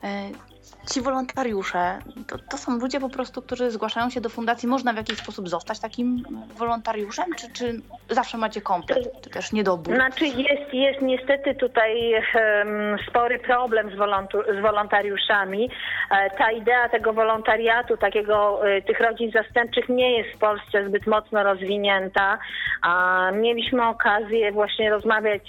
Mhm 0.03 0.48
ci 0.93 1.01
wolontariusze 1.01 1.99
to, 2.27 2.37
to, 2.37 2.57
są 2.57 2.79
ludzie 2.79 2.99
po 2.99 3.09
prostu, 3.09 3.41
którzy 3.41 3.71
zgłaszają 3.71 4.09
się 4.09 4.21
do 4.21 4.29
fundacji. 4.29 4.69
Można 4.69 4.93
w 4.93 4.95
jakiś 4.95 5.17
sposób 5.17 5.49
zostać 5.49 5.79
takim 5.79 6.23
wolontariuszem, 6.57 7.25
czy, 7.37 7.53
czy 7.53 7.81
zawsze 8.09 8.37
macie 8.37 8.61
komplet, 8.61 9.21
czy 9.21 9.29
też 9.29 9.51
niedobór? 9.51 9.95
Znaczy 9.95 10.25
jest, 10.25 10.73
jest 10.73 11.01
niestety 11.01 11.55
tutaj 11.55 12.13
um, 12.13 12.97
spory 13.09 13.39
problem 13.39 13.89
z, 13.89 13.93
z 14.57 14.61
wolontariuszami. 14.61 15.69
E, 16.11 16.29
ta 16.29 16.51
idea 16.51 16.89
tego 16.89 17.13
wolontariatu, 17.13 17.97
takiego 17.97 18.67
e, 18.69 18.81
tych 18.81 18.99
rodzin 18.99 19.31
zastępczych 19.31 19.89
nie 19.89 20.17
jest 20.17 20.29
w 20.35 20.37
Polsce 20.37 20.87
zbyt 20.87 21.07
mocno 21.07 21.43
rozwinięta. 21.43 22.37
Mieliśmy 23.33 23.87
okazję 23.87 24.51
właśnie 24.51 24.89
rozmawiać 24.89 25.41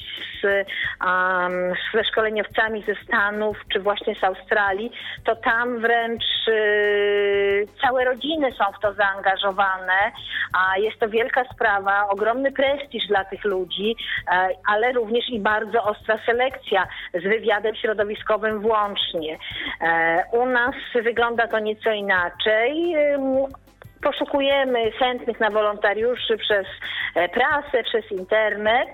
z, 0.42 0.44
um, 0.44 1.52
ze 1.94 2.04
szkoleniowcami 2.04 2.82
ze 2.82 2.94
Stanów, 2.94 3.56
czy 3.72 3.80
właśnie 3.80 4.14
z 4.14 4.24
Australii 4.24 4.92
to 5.24 5.29
tam 5.36 5.78
wręcz 5.78 6.24
y, 6.48 7.66
całe 7.82 8.04
rodziny 8.04 8.52
są 8.52 8.64
w 8.78 8.80
to 8.82 8.94
zaangażowane, 8.94 10.12
a 10.52 10.78
jest 10.78 10.98
to 10.98 11.08
wielka 11.08 11.44
sprawa, 11.54 12.08
ogromny 12.08 12.52
prestiż 12.52 13.06
dla 13.06 13.24
tych 13.24 13.44
ludzi, 13.44 13.96
e, 14.32 14.48
ale 14.66 14.92
również 14.92 15.28
i 15.28 15.40
bardzo 15.40 15.82
ostra 15.82 16.18
selekcja 16.26 16.86
z 17.14 17.22
wywiadem 17.22 17.74
środowiskowym 17.74 18.60
włącznie. 18.60 19.38
E, 19.80 20.24
u 20.32 20.46
nas 20.46 20.74
wygląda 21.04 21.48
to 21.48 21.58
nieco 21.58 21.90
inaczej 21.90 22.94
poszukujemy 24.02 24.90
chętnych 24.90 25.40
na 25.40 25.50
wolontariuszy 25.50 26.36
przez 26.36 26.66
e, 27.14 27.28
prasę, 27.28 27.82
przez 27.84 28.12
internet. 28.12 28.88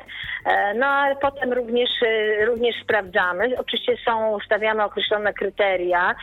E, 0.47 0.75
no 0.75 0.87
ale 0.87 1.17
potem 1.17 1.53
również, 1.53 1.91
e, 2.03 2.45
również 2.45 2.77
sprawdzamy. 2.83 3.59
Oczywiście 3.59 3.97
są 4.05 4.39
stawiane 4.47 4.85
określone 4.85 5.33
kryteria. 5.33 6.15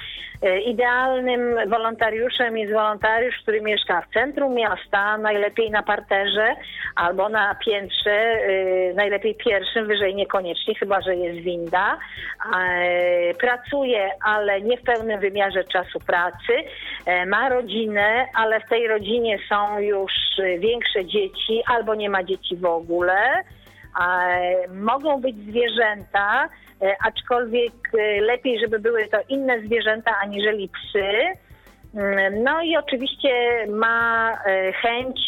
Idealnym 0.66 1.70
wolontariuszem 1.70 2.58
jest 2.58 2.74
wolontariusz, 2.74 3.36
który 3.42 3.62
mieszka 3.62 4.02
w 4.02 4.14
centrum 4.14 4.54
miasta, 4.54 5.18
najlepiej 5.18 5.72
na 5.72 5.84
parterze 5.84 6.56
albo 6.96 7.30
na 7.30 7.56
piętrze, 7.56 8.40
najlepiej 8.96 9.36
pierwszym, 9.36 9.88
wyżej 9.88 10.16
niekoniecznie, 10.16 10.76
chyba 10.76 11.02
że 11.02 11.16
jest 11.16 11.40
winda. 11.40 11.98
Pracuje, 13.40 14.10
ale 14.26 14.62
nie 14.62 14.78
w 14.78 14.84
pełnym 14.84 15.20
wymiarze 15.20 15.64
czasu 15.64 16.00
pracy. 16.00 16.54
Ma 17.28 17.50
rodzinę, 17.50 18.26
ale 18.36 18.60
w 18.60 18.70
tej 18.74 18.88
rodzinie 18.88 19.40
są 19.50 19.80
już 19.80 20.12
większe 20.60 21.06
dzieci 21.06 21.62
albo 21.66 21.96
nie 21.96 22.10
ma 22.10 22.24
dzieci 22.24 22.56
w 22.56 22.66
ogóle. 22.66 23.44
Mogą 24.74 25.22
być 25.22 25.36
zwierzęta, 25.36 26.50
e, 26.82 26.96
aczkolwiek 27.06 27.74
e, 27.94 28.22
lepiej, 28.22 28.60
żeby 28.60 28.80
były 28.80 29.08
to 29.08 29.18
inne 29.30 29.62
zwierzęta 29.62 30.12
aniżeli 30.24 30.70
psy. 30.70 31.04
Mm, 31.96 32.44
no 32.44 32.62
i 32.62 32.78
oczywiście 32.78 33.30
ma 33.70 34.32
e, 34.46 34.72
chęć 34.72 35.20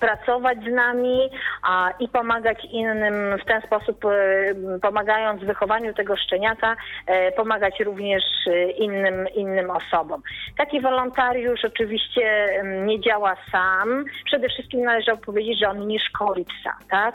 pracować 0.00 0.58
z 0.58 0.72
nami 0.72 1.30
a, 1.62 1.90
i 2.00 2.08
pomagać 2.08 2.64
innym 2.64 3.38
w 3.42 3.44
ten 3.44 3.62
sposób, 3.62 4.04
e, 4.04 4.78
pomagając 4.82 5.42
w 5.42 5.46
wychowaniu 5.46 5.94
tego 5.94 6.16
szczeniaka, 6.16 6.76
e, 7.06 7.32
pomagać 7.32 7.80
również 7.80 8.22
e, 8.46 8.70
innym, 8.70 9.26
innym 9.34 9.70
osobom. 9.70 10.22
Taki 10.56 10.80
wolontariusz 10.80 11.64
oczywiście 11.64 12.48
nie 12.86 13.00
działa 13.00 13.36
sam. 13.52 14.04
Przede 14.24 14.48
wszystkim 14.48 14.82
należy 14.82 15.16
powiedzieć, 15.16 15.58
że 15.58 15.68
on 15.68 15.86
nie 15.86 16.00
szkoli 16.00 16.44
psa. 16.44 16.76
Tak? 16.90 17.14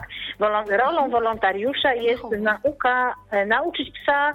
Rolą 0.68 1.10
wolontariusza 1.10 1.94
jest 1.94 2.24
nauka, 2.40 3.14
nauczyć 3.46 4.00
psa 4.00 4.32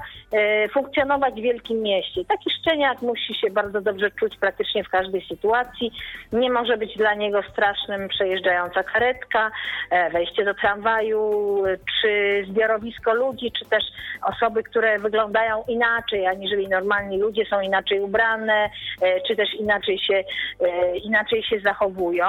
funkcjonować 0.73 1.33
w 1.33 1.43
wielkim 1.43 1.81
mieście. 1.81 2.25
Taki 2.25 2.49
szczeniak 2.59 3.01
musi 3.01 3.35
się 3.35 3.49
bardzo 3.49 3.81
dobrze 3.81 4.11
czuć 4.11 4.37
praktycznie 4.37 4.83
w 4.83 4.89
każdej 4.89 5.25
sytuacji. 5.27 5.91
Nie 6.31 6.51
może 6.51 6.77
być 6.77 6.97
dla 6.97 7.13
niego 7.13 7.41
strasznym 7.43 8.09
przejeżdżająca 8.21 8.83
karetka, 8.83 9.51
e, 9.89 10.09
wejście 10.09 10.45
do 10.45 10.53
tramwaju, 10.53 11.63
czy 12.01 12.43
zbiorowisko 12.49 13.13
ludzi, 13.13 13.51
czy 13.59 13.65
też 13.65 13.83
osoby, 14.21 14.63
które 14.63 14.99
wyglądają 14.99 15.63
inaczej, 15.67 16.27
aniżeli 16.27 16.67
normalni 16.67 17.19
ludzie, 17.19 17.45
są 17.45 17.61
inaczej 17.61 17.99
ubrane, 17.99 18.69
e, 19.01 19.21
czy 19.27 19.35
też 19.35 19.53
inaczej 19.59 19.99
się, 19.99 20.23
e, 20.61 20.97
inaczej 20.97 21.43
się 21.43 21.59
zachowują. 21.59 22.25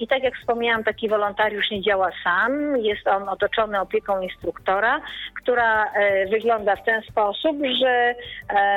I 0.00 0.08
tak 0.08 0.22
jak 0.22 0.34
wspomniałam, 0.36 0.84
taki 0.84 1.08
wolontariusz 1.08 1.70
nie 1.70 1.82
działa 1.82 2.10
sam. 2.24 2.76
Jest 2.76 3.08
on 3.08 3.28
otoczony 3.28 3.80
opieką 3.80 4.20
instruktora, 4.20 5.00
która 5.42 5.92
wygląda 6.30 6.76
w 6.76 6.84
ten 6.84 7.02
sposób, 7.02 7.56
że 7.80 8.14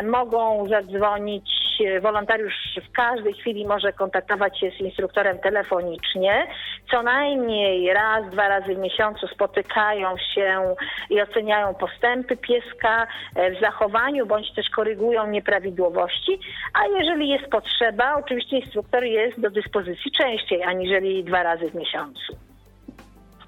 mogą 0.03 0.67
zadzwonić, 0.67 1.60
wolontariusz 2.01 2.79
w 2.89 2.91
każdej 2.91 3.33
chwili 3.33 3.65
może 3.65 3.93
kontaktować 3.93 4.59
się 4.59 4.71
z 4.71 4.79
instruktorem 4.79 5.39
telefonicznie. 5.39 6.47
Co 6.91 7.03
najmniej 7.03 7.93
raz, 7.93 8.29
dwa 8.29 8.47
razy 8.47 8.75
w 8.75 8.79
miesiącu 8.79 9.27
spotykają 9.27 10.15
się 10.35 10.75
i 11.09 11.21
oceniają 11.21 11.73
postępy 11.73 12.37
pieska 12.37 13.07
e, 13.35 13.51
w 13.51 13.59
zachowaniu, 13.59 14.25
bądź 14.25 14.53
też 14.53 14.69
korygują 14.69 15.27
nieprawidłowości. 15.27 16.39
A 16.73 16.99
jeżeli 16.99 17.29
jest 17.29 17.45
potrzeba, 17.45 18.15
oczywiście 18.15 18.59
instruktor 18.59 19.03
jest 19.03 19.39
do 19.39 19.49
dyspozycji 19.49 20.11
częściej, 20.11 20.63
aniżeli 20.63 21.23
dwa 21.23 21.43
razy 21.43 21.69
w 21.69 21.75
miesiącu. 21.75 22.50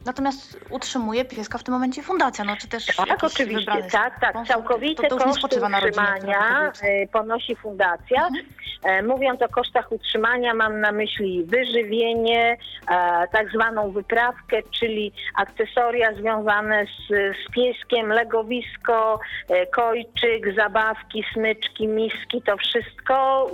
Natomiast 0.06 0.60
utrzymuje 0.70 1.26
pieska 1.26 1.58
w 1.58 1.64
tym 1.64 1.74
momencie 1.74 2.04
fundacja, 2.04 2.46
no 2.46 2.56
czy 2.58 2.68
też 2.68 2.86
Tak, 2.86 3.24
oczywiście, 3.24 3.84
tak, 3.92 4.20
tak. 4.20 4.48
Całkowite 4.48 5.08
to, 5.08 5.18
to 5.18 5.26
koszty 5.26 5.46
utrzymania 5.46 6.72
y, 6.84 7.08
ponosi 7.12 7.56
fundacja. 7.56 8.28
Mhm. 8.28 8.46
E, 8.84 9.04
mówiąc 9.04 9.42
o 9.42 9.50
kosztach 9.50 9.92
utrzymania, 9.92 10.54
mam 10.54 10.80
na 10.80 10.92
myśli 10.92 11.46
wyżywienie, 11.46 12.58
e, 12.92 13.28
tak 13.32 13.52
zwaną 13.54 13.92
wyprawkę, 13.92 14.62
czyli 14.80 15.14
akcesoria 15.36 16.14
związane 16.14 16.86
z, 16.86 17.08
z 17.10 17.52
pieskiem, 17.52 18.08
legowisko, 18.08 19.20
e, 19.50 19.68
kojczyk, 19.68 20.56
zabawki, 20.56 21.24
smyczki, 21.34 21.88
miski, 21.88 22.42
to 22.42 22.58
wszystko 22.58 23.48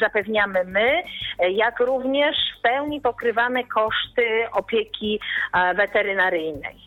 zapewniamy 0.00 0.64
my, 0.64 1.02
e, 1.38 1.50
jak 1.50 1.80
również 1.80 2.36
w 2.58 2.62
pełni 2.62 3.00
pokrywamy 3.00 3.64
koszty 3.64 4.46
opieki 4.52 5.20
e, 5.54 5.65
weterynaryjnej. 5.74 6.86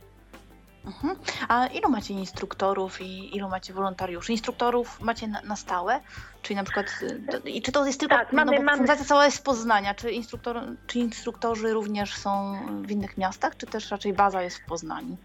Mhm. 0.86 1.15
A 1.48 1.67
ilu 1.67 1.89
macie 1.89 2.13
instruktorów 2.13 3.01
i 3.01 3.38
ilu 3.38 3.50
macie 3.50 3.74
wolontariuszy? 3.74 4.31
Instruktorów 4.31 5.01
macie 5.01 5.27
na, 5.27 5.41
na 5.41 5.55
stałe? 5.55 6.00
Czyli 6.41 6.55
na 6.55 6.63
przykład, 6.63 6.86
i 7.45 7.62
czy 7.62 7.71
to 7.71 7.86
jest 7.86 8.00
tylko, 8.00 8.15
Tak, 8.15 8.33
mamy- 8.33 8.55
no 8.57 8.62
mamy- 8.63 8.77
fundacja 8.77 9.05
cała 9.05 9.25
jest 9.25 9.38
z 9.38 9.41
Poznania, 9.41 9.93
czy, 9.95 10.12
instruktor, 10.12 10.62
czy 10.88 11.00
instruktorzy 11.00 11.74
również 11.74 12.13
są 12.15 12.59
w 12.81 12.91
innych 12.91 13.17
miastach, 13.17 13.57
czy 13.57 13.65
też 13.65 13.91
raczej 13.91 14.13
baza 14.13 14.41
jest 14.41 14.57
w 14.57 14.65
Poznaniu? 14.65 15.17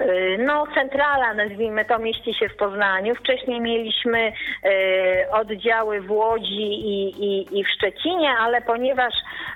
Y, 0.00 0.38
No, 0.38 0.66
centrala, 0.74 1.34
nazwijmy 1.34 1.84
to, 1.84 1.98
mieści 1.98 2.34
się 2.34 2.48
w 2.48 2.56
Poznaniu. 2.56 3.14
Wcześniej 3.14 3.60
mieliśmy 3.60 4.28
y, 4.28 5.30
oddziały 5.30 6.00
w 6.00 6.10
Łodzi 6.10 6.62
i, 6.62 7.24
i, 7.24 7.58
i 7.58 7.64
w 7.64 7.70
Szczecinie, 7.70 8.30
ale 8.30 8.60
ponieważ 8.60 9.14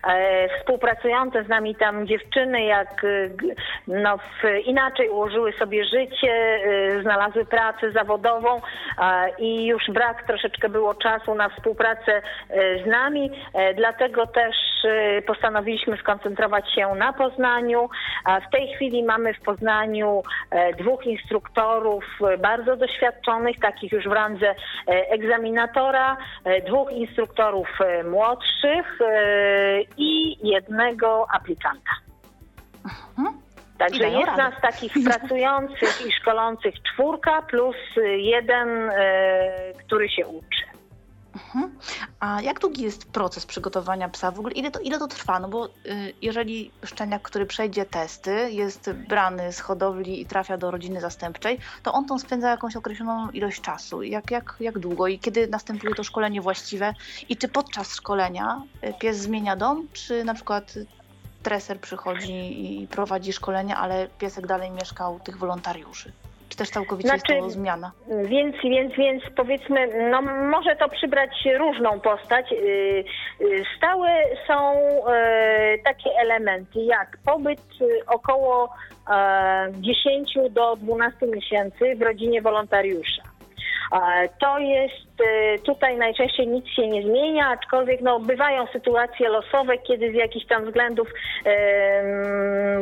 e, 0.09 0.49
współpracujące 0.59 1.45
z 1.45 1.49
nami 1.49 1.75
tam 1.75 2.07
dziewczyny, 2.07 2.65
jak 2.65 3.05
y, 3.05 3.37
no, 3.87 4.19
inaczej 4.65 5.09
ułożyły 5.09 5.53
sobie 5.53 5.85
życie, 5.85 6.61
y, 6.67 7.03
znalazły 7.03 7.45
pracę 7.45 7.91
zawodową 7.91 8.61
i 9.39 9.67
już 9.67 9.91
brak 9.91 10.27
troszeczkę 10.27 10.69
było 10.69 10.95
czasu 10.95 11.35
na 11.35 11.49
współpracę 11.49 12.23
z 12.85 12.87
nami, 12.87 13.31
dlatego 13.77 14.27
też 14.27 14.57
postanowiliśmy 15.27 15.97
skoncentrować 15.97 16.75
się 16.75 16.95
na 16.95 17.13
Poznaniu. 17.13 17.89
W 18.49 18.51
tej 18.53 18.69
chwili 18.69 19.03
mamy 19.03 19.35
w 19.35 19.41
Poznaniu 19.41 20.23
dwóch 20.79 21.07
instruktorów 21.07 22.05
e, 22.21 22.39
bardzo 22.39 22.77
doświadczonych, 22.77 23.57
takich 23.59 23.93
już 23.93 24.05
w 24.05 24.13
randze 24.13 24.49
e, 24.49 24.55
egzaminatora, 25.11 26.17
e, 26.45 26.63
dwóch 26.63 26.93
instruktorów 26.93 27.69
e, 27.81 28.05
młodszych 28.05 28.99
e, 29.01 29.83
i 29.97 30.37
jednego 30.49 31.27
aplikanta. 31.33 31.91
Mhm. 32.85 33.47
Także 33.79 34.09
jest 34.09 34.27
radę. 34.27 34.43
nas 34.43 34.61
takich 34.61 34.93
pracujących 35.09 36.07
i 36.07 36.13
szkolących 36.13 36.75
czwórka 36.83 37.43
plus 37.43 37.77
e, 37.97 38.01
jeden, 38.09 38.91
e, 38.91 39.73
który 39.87 40.09
się 40.09 40.27
uczy. 40.27 40.76
Mhm. 41.37 41.79
A 42.21 42.41
jak 42.43 42.61
długi 42.61 42.83
jest 42.83 43.05
proces 43.05 43.47
przygotowania 43.47 44.09
psa? 44.09 44.31
W 44.31 44.39
ogóle 44.39 44.55
ile 44.55 44.71
to, 44.71 44.81
ile 44.81 44.99
to 44.99 45.09
trwa? 45.09 45.41
No 45.41 45.49
bo 45.49 45.67
y, 45.67 45.71
jeżeli 46.23 46.71
szczeniak, 46.85 47.23
który 47.23 47.47
przejdzie 47.47 47.85
testy, 47.85 48.53
jest 48.53 48.91
brany 48.93 49.53
z 49.53 49.61
hodowli 49.61 50.21
i 50.21 50.27
trafia 50.27 50.57
do 50.59 50.71
rodziny 50.71 51.01
zastępczej, 51.01 51.59
to 51.83 51.93
on 51.93 52.07
tam 52.07 52.19
spędza 52.19 52.51
jakąś 52.51 52.77
określoną 52.77 53.31
ilość 53.31 53.61
czasu. 53.61 54.03
Jak, 54.03 54.31
jak, 54.31 54.57
jak 54.61 54.79
długo 54.79 55.07
i 55.07 55.19
kiedy 55.19 55.49
następuje 55.49 55.95
to 55.95 56.05
szkolenie 56.05 56.41
właściwe? 56.41 56.95
I 57.29 57.37
czy 57.37 57.49
podczas 57.49 57.95
szkolenia 57.95 58.63
y, 58.85 58.95
pies 59.01 59.17
zmienia 59.17 59.57
dom, 59.57 59.89
czy 59.93 60.25
na 60.25 60.35
przykład 60.35 60.75
treser 61.43 61.81
przychodzi 61.81 62.83
i 62.83 62.87
prowadzi 62.87 63.33
szkolenie, 63.33 63.77
ale 63.77 64.09
piesek 64.19 64.47
dalej 64.47 64.71
mieszka 64.71 65.09
u 65.09 65.21
tych 65.21 65.39
wolontariuszy? 65.39 66.13
Czy 66.57 66.61
też 66.61 66.71
całkowicie 66.71 67.09
Znaczy- 67.09 67.33
jest 67.33 67.47
to 67.47 67.51
zmiana? 67.51 67.93
Więc, 68.25 68.57
więc, 68.65 68.95
więc 68.95 69.23
powiedzmy, 69.37 70.09
no 70.11 70.23
może 70.23 70.77
to 70.77 70.89
przybrać 70.89 71.31
różną 71.59 72.01
postać. 72.01 72.51
Yy, 72.51 73.05
yy, 73.41 73.63
Stałe 73.77 74.09
są 74.47 74.75
yy, 74.75 75.79
takie 75.85 76.11
elementy 76.21 76.81
jak 76.81 77.19
pobyt 77.25 77.61
około 78.07 78.69
e, 79.11 79.69
10 79.73 80.35
do 80.51 80.77
12 80.77 81.27
miesięcy 81.27 81.97
w 81.97 82.03
rodzinie 82.03 82.43
wolontariusza. 82.43 83.23
To 84.41 84.59
jest 84.59 85.06
tutaj 85.65 85.97
najczęściej 85.97 86.49
nic 86.49 86.69
się 86.69 86.89
nie 86.89 87.03
zmienia, 87.03 87.49
aczkolwiek 87.49 88.01
no, 88.01 88.21
bywają 88.21 88.67
sytuacje 88.67 89.29
losowe, 89.29 89.79
kiedy 89.79 90.13
z 90.13 90.15
jakichś 90.15 90.47
tam 90.47 90.65
względów 90.65 91.09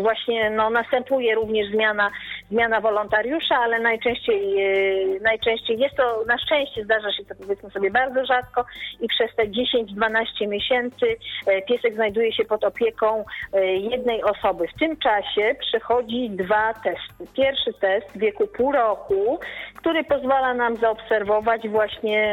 właśnie 0.00 0.50
no, 0.50 0.70
następuje 0.70 1.34
również 1.34 1.70
zmiana, 1.70 2.10
zmiana 2.50 2.80
wolontariusza, 2.80 3.56
ale 3.58 3.78
najczęściej, 3.78 4.62
e, 4.62 5.20
najczęściej 5.20 5.78
jest 5.78 5.96
to, 5.96 6.24
na 6.26 6.38
szczęście 6.38 6.84
zdarza 6.84 7.12
się 7.12 7.24
to 7.24 7.34
powiedzmy 7.34 7.70
sobie 7.70 7.90
bardzo 7.90 8.26
rzadko 8.26 8.64
i 9.00 9.08
przez 9.08 9.36
te 9.36 9.42
10-12 9.46 10.48
miesięcy 10.48 11.06
e, 11.46 11.62
piesek 11.62 11.94
znajduje 11.94 12.32
się 12.32 12.44
pod 12.44 12.64
opieką 12.64 13.24
e, 13.52 13.66
jednej 13.66 14.22
osoby. 14.22 14.68
W 14.68 14.78
tym 14.78 14.96
czasie 14.96 15.54
przechodzi 15.60 16.30
dwa 16.30 16.74
testy. 16.74 17.34
Pierwszy 17.36 17.72
test 17.72 18.06
w 18.14 18.18
wieku 18.18 18.46
pół 18.46 18.72
roku, 18.72 19.38
który 19.76 20.04
pozwala 20.04 20.54
nam 20.54 20.76
zaobserwować 20.76 21.68
właśnie 21.68 22.23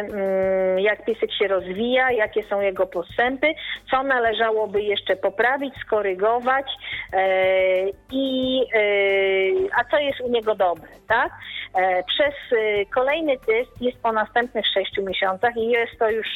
jak 0.77 1.05
piesek 1.05 1.33
się 1.33 1.47
rozwija, 1.47 2.11
jakie 2.11 2.43
są 2.43 2.61
jego 2.61 2.87
postępy, 2.87 3.47
co 3.91 4.03
należałoby 4.03 4.81
jeszcze 4.81 5.15
poprawić, 5.15 5.73
skorygować 5.85 6.65
e, 7.13 7.25
i 8.11 8.61
e, 8.73 9.79
a 9.79 9.83
co 9.91 9.97
jest 9.97 10.21
u 10.21 10.29
niego 10.29 10.55
dobre, 10.55 10.89
tak? 11.07 11.31
E, 11.75 12.03
Przez 12.03 12.33
kolejny 12.93 13.37
test 13.37 13.81
jest 13.81 14.01
po 14.01 14.11
następnych 14.11 14.65
sześciu 14.73 15.03
miesiącach 15.03 15.57
i 15.57 15.69
jest 15.69 15.99
to 15.99 16.09
już 16.09 16.27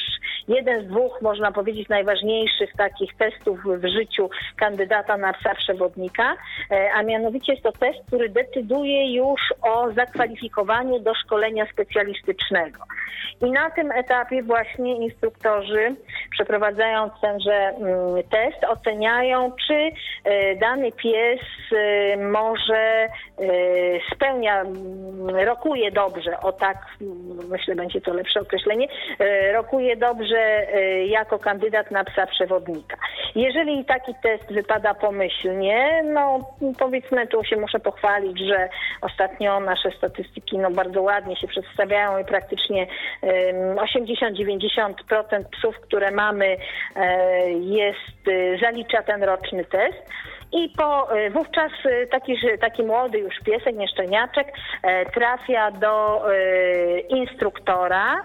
jeden 0.48 0.84
z 0.84 0.88
dwóch, 0.88 1.22
można 1.22 1.52
powiedzieć, 1.52 1.88
najważniejszych 1.88 2.72
takich 2.76 3.16
testów 3.16 3.60
w 3.64 3.86
życiu 3.88 4.30
kandydata 4.56 5.16
na 5.16 5.32
psa 5.32 5.54
przewodnika, 5.54 6.36
a 6.94 7.02
mianowicie 7.02 7.52
jest 7.52 7.64
to 7.64 7.72
test, 7.72 7.98
który 8.06 8.28
decyduje 8.28 9.14
już 9.14 9.40
o 9.62 9.92
zakwalifikowaniu 9.92 10.98
do 10.98 11.14
szkolenia 11.14 11.66
specjalistycznego. 11.72 12.78
Na 13.52 13.70
tym 13.70 13.92
etapie 13.92 14.42
właśnie 14.42 14.96
instruktorzy 14.96 15.96
przeprowadzając 16.30 17.12
tenże 17.20 17.52
mm, 17.52 18.22
test 18.30 18.64
oceniają, 18.64 19.52
czy 19.66 19.90
e, 20.24 20.56
dany 20.56 20.92
pies 20.92 21.40
e, 21.72 22.16
może 22.16 22.76
e, 22.76 23.08
spełnia, 24.14 24.60
mm, 24.60 25.46
rokuje 25.46 25.90
dobrze, 25.90 26.40
o 26.40 26.52
tak 26.52 26.76
mm, 27.00 27.48
myślę 27.48 27.74
będzie 27.74 28.00
to 28.00 28.14
lepsze 28.14 28.40
określenie, 28.40 28.88
rokuje 29.52 29.96
dobrze 29.96 30.66
jako 31.06 31.38
kandydat 31.38 31.90
na 31.90 32.04
psa 32.04 32.26
przewodnika. 32.26 32.96
Jeżeli 33.34 33.84
taki 33.84 34.12
test 34.22 34.52
wypada 34.52 34.94
pomyślnie, 34.94 36.02
no 36.04 36.38
powiedzmy 36.78 37.26
tu 37.26 37.44
się 37.44 37.56
muszę 37.56 37.80
pochwalić, 37.80 38.38
że 38.38 38.68
ostatnio 39.00 39.60
nasze 39.60 39.90
statystyki 39.90 40.58
no, 40.58 40.70
bardzo 40.70 41.02
ładnie 41.02 41.36
się 41.36 41.48
przedstawiają 41.48 42.18
i 42.18 42.24
praktycznie 42.24 42.86
80-90% 43.76 45.44
psów, 45.58 45.80
które 45.80 46.10
mamy 46.10 46.56
e, 46.96 47.50
jest, 47.50 48.28
e, 48.28 48.58
zalicza 48.58 49.02
ten 49.02 49.22
roczny 49.22 49.64
test. 49.64 49.98
I 50.52 50.68
po, 50.76 51.16
e, 51.18 51.30
wówczas 51.30 51.72
e, 51.84 52.06
taki, 52.06 52.36
taki 52.60 52.82
młody 52.82 53.18
już 53.18 53.34
piesek, 53.44 53.76
nieszczeniaczek, 53.76 54.52
e, 54.82 55.06
trafia 55.06 55.70
do 55.70 56.22
instruktora 57.08 58.22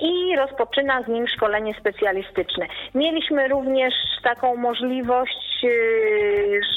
i 0.00 0.36
rozpoczyna 0.36 1.02
z 1.02 1.08
nim 1.08 1.28
szkolenie 1.28 1.74
specjalistyczne. 1.80 2.66
Mieliśmy 2.94 3.48
również 3.48 3.94
taką 4.22 4.56
możliwość, 4.56 5.64
e, 5.64 5.68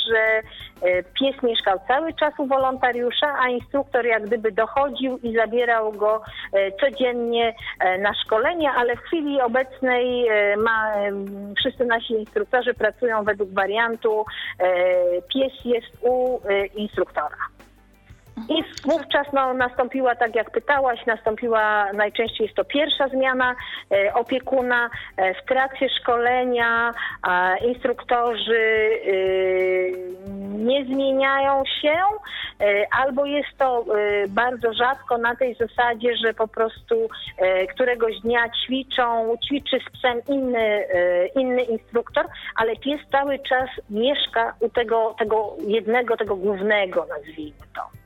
że 0.07 0.41
e, 0.81 1.03
pies 1.03 1.43
mieszkał 1.43 1.79
cały 1.87 2.13
czas 2.13 2.33
u 2.37 2.47
wolontariusza, 2.47 3.35
a 3.39 3.49
instruktor 3.49 4.05
jak 4.05 4.25
gdyby 4.25 4.51
dochodził 4.51 5.17
i 5.17 5.35
zabierał 5.35 5.91
go 5.91 6.21
e, 6.53 6.71
codziennie 6.71 7.55
na 7.99 8.13
szkolenie, 8.13 8.71
ale 8.71 8.95
w 8.95 8.99
chwili 8.99 9.41
obecnej 9.41 10.27
ma, 10.57 10.93
wszyscy 11.59 11.85
nasi 11.85 12.13
instruktorzy 12.13 12.73
pracują 12.73 13.23
według 13.23 13.49
wariantu 13.49 14.25
pies 15.33 15.53
jest 15.65 15.97
u 16.01 16.39
instruktora. 16.75 17.54
I 18.49 18.63
wówczas 18.83 19.27
no, 19.33 19.53
nastąpiła, 19.53 20.15
tak 20.15 20.35
jak 20.35 20.51
pytałaś, 20.51 21.05
nastąpiła 21.05 21.91
najczęściej 21.93 22.45
jest 22.45 22.57
to 22.57 22.65
pierwsza 22.65 23.07
zmiana 23.07 23.55
e, 23.91 24.13
opiekuna. 24.13 24.89
E, 25.17 25.33
w 25.33 25.45
trakcie 25.45 25.89
szkolenia 25.89 26.93
instruktorzy 27.67 28.89
e, 29.05 29.11
nie 30.57 30.85
zmieniają 30.85 31.63
się, 31.81 31.95
albo 32.91 33.25
jest 33.25 33.57
to 33.57 33.85
bardzo 34.29 34.73
rzadko 34.73 35.17
na 35.17 35.35
tej 35.35 35.55
zasadzie, 35.55 36.17
że 36.17 36.33
po 36.33 36.47
prostu 36.47 37.09
któregoś 37.73 38.19
dnia 38.19 38.49
ćwiczą, 38.49 39.35
ćwiczy 39.45 39.79
z 39.87 39.97
psem 39.97 40.21
inny, 40.29 40.87
inny 41.35 41.61
instruktor, 41.61 42.25
ale 42.55 42.75
pies 42.75 43.01
cały 43.11 43.39
czas 43.39 43.69
mieszka 43.89 44.53
u 44.59 44.69
tego, 44.69 45.15
tego 45.19 45.55
jednego, 45.67 46.17
tego 46.17 46.35
głównego, 46.35 47.05
nazwijmy 47.09 47.65
to. 47.75 48.04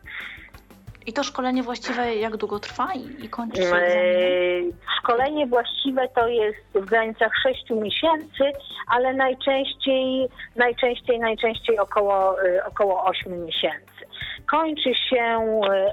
I 1.09 1.13
to 1.13 1.23
szkolenie 1.23 1.63
właściwe 1.63 2.15
jak 2.15 2.37
długo 2.37 2.59
trwa 2.59 2.93
i, 2.93 3.25
i 3.25 3.29
kończy 3.29 3.61
się 3.61 3.75
egzaminem? 3.75 4.73
Szkolenie 4.99 5.47
właściwe 5.47 6.09
to 6.15 6.27
jest 6.27 6.57
w 6.75 6.85
granicach 6.85 7.31
6 7.43 7.69
miesięcy, 7.69 8.43
ale 8.87 9.13
najczęściej, 9.13 10.29
najczęściej, 10.55 11.19
najczęściej 11.19 11.79
około, 11.79 12.35
około 12.67 13.03
8 13.03 13.45
miesięcy. 13.45 14.05
Kończy 14.51 14.89
się 15.09 15.39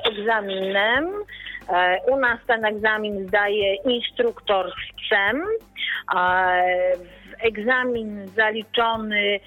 egzaminem. 0.05 1.12
U 2.09 2.16
nas 2.16 2.38
ten 2.46 2.64
egzamin 2.64 3.29
zdaje 3.29 3.74
instruktor 3.74 4.72
z 4.72 5.09
CEM 5.09 5.42
egzamin 7.40 8.27
zaliczony 8.37 9.20
e, 9.20 9.38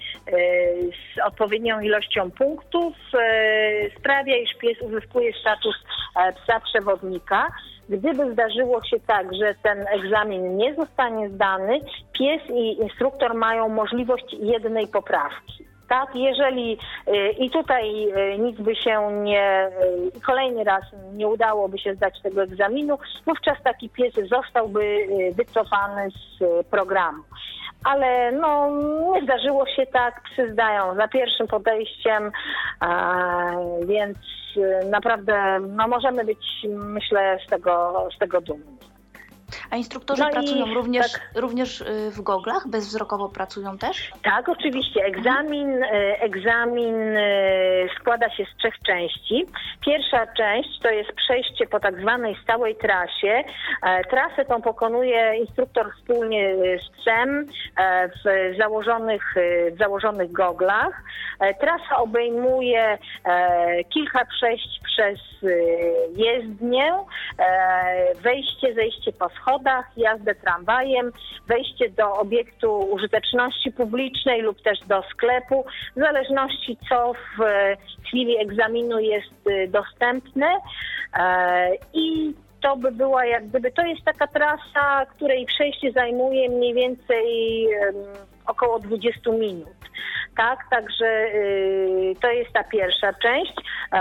z 0.90 1.26
odpowiednią 1.26 1.80
ilością 1.80 2.30
punktów 2.30 2.94
e, 3.14 3.90
sprawia, 3.98 4.36
iż 4.36 4.54
pies 4.54 4.80
uzyskuje 4.80 5.32
status 5.40 5.76
e, 6.16 6.32
psa 6.32 6.60
przewodnika. 6.60 7.48
Gdyby 7.88 8.32
zdarzyło 8.32 8.84
się 8.84 8.96
tak, 9.06 9.34
że 9.34 9.54
ten 9.62 9.84
egzamin 9.88 10.56
nie 10.56 10.74
zostanie 10.74 11.28
zdany, 11.28 11.80
pies 12.12 12.42
i 12.50 12.82
instruktor 12.82 13.34
mają 13.34 13.68
możliwość 13.68 14.36
jednej 14.40 14.88
poprawki. 14.88 15.64
Tak, 15.88 16.08
jeżeli 16.14 16.78
i 17.38 17.50
tutaj 17.50 18.06
nic 18.38 18.60
by 18.60 18.76
się 18.76 19.12
nie, 19.22 19.68
kolejny 20.26 20.64
raz 20.64 20.82
nie 21.12 21.28
udałoby 21.28 21.78
się 21.78 21.94
zdać 21.94 22.22
tego 22.22 22.42
egzaminu, 22.42 22.98
wówczas 23.26 23.62
taki 23.64 23.88
pies 23.88 24.14
zostałby 24.14 25.06
wycofany 25.36 26.08
z 26.10 26.66
programu 26.66 27.22
ale 27.84 28.32
no, 28.32 28.70
nie 29.12 29.22
zdarzyło 29.22 29.66
się 29.66 29.86
tak, 29.86 30.22
psy 30.22 30.52
zdają 30.52 30.94
za 30.94 31.08
pierwszym 31.08 31.46
podejściem, 31.46 32.32
więc 33.86 34.18
naprawdę 34.90 35.60
no, 35.60 35.88
możemy 35.88 36.24
być, 36.24 36.66
myślę, 36.68 37.38
z 37.46 37.50
tego, 37.50 38.08
z 38.16 38.18
tego 38.18 38.40
dumni. 38.40 38.89
A 39.70 39.76
instruktorzy 39.76 40.22
no 40.22 40.30
pracują 40.30 40.74
również, 40.74 41.12
tak, 41.12 41.30
również 41.34 41.80
y, 41.80 42.10
w 42.10 42.20
goglach? 42.20 42.68
Bezwzrokowo 42.68 43.28
pracują 43.28 43.78
też? 43.78 44.12
Tak, 44.22 44.48
oczywiście. 44.48 45.04
Egzamin, 45.04 45.82
y, 45.82 45.86
egzamin 46.20 47.16
y, 47.16 47.88
składa 48.00 48.30
się 48.30 48.44
z 48.44 48.56
trzech 48.56 48.78
części. 48.78 49.46
Pierwsza 49.80 50.26
część 50.26 50.80
to 50.82 50.90
jest 50.90 51.12
przejście 51.12 51.66
po 51.66 51.80
tak 51.80 52.00
zwanej 52.00 52.36
stałej 52.42 52.76
trasie. 52.76 53.44
E, 53.82 54.04
trasę 54.04 54.44
tą 54.44 54.62
pokonuje 54.62 55.36
instruktor 55.36 55.92
wspólnie 55.94 56.54
z 56.56 57.00
psem 57.00 57.46
e, 57.76 58.08
w 58.08 58.56
założonych, 58.58 59.34
w 59.72 59.78
założonych 59.78 60.32
goglach. 60.32 61.02
E, 61.40 61.54
trasa 61.54 61.96
obejmuje 61.96 62.98
kilka 63.88 64.24
przejść 64.24 64.80
przez 64.84 65.18
jezdnię, 66.16 66.92
wejście, 68.22 68.74
zejście 68.74 69.12
po 69.12 69.28
schodach, 69.40 69.90
jazdę 69.96 70.34
tramwajem, 70.34 71.12
wejście 71.46 71.90
do 71.90 72.12
obiektu 72.12 72.78
użyteczności 72.78 73.72
publicznej 73.72 74.42
lub 74.42 74.62
też 74.62 74.78
do 74.80 75.02
sklepu, 75.02 75.64
w 75.96 76.00
zależności 76.00 76.78
co 76.88 77.12
w 77.12 77.42
chwili 78.06 78.38
egzaminu 78.38 78.98
jest 78.98 79.46
y, 79.48 79.68
dostępne. 79.68 80.46
E, 81.16 81.70
I 81.94 82.34
to 82.60 82.76
by 82.76 82.92
była 82.92 83.24
jak 83.24 83.48
gdyby, 83.48 83.70
to 83.70 83.82
jest 83.82 84.04
taka 84.04 84.26
trasa, 84.26 85.06
której 85.06 85.46
przejście 85.46 85.92
zajmuje 85.92 86.48
mniej 86.48 86.74
więcej 86.74 87.26
około 88.50 88.78
20 88.78 89.30
minut 89.30 89.80
tak? 90.36 90.58
Także 90.70 91.06
y, 91.34 92.14
to 92.20 92.30
jest 92.30 92.52
ta 92.52 92.64
pierwsza 92.64 93.12
część. 93.12 93.54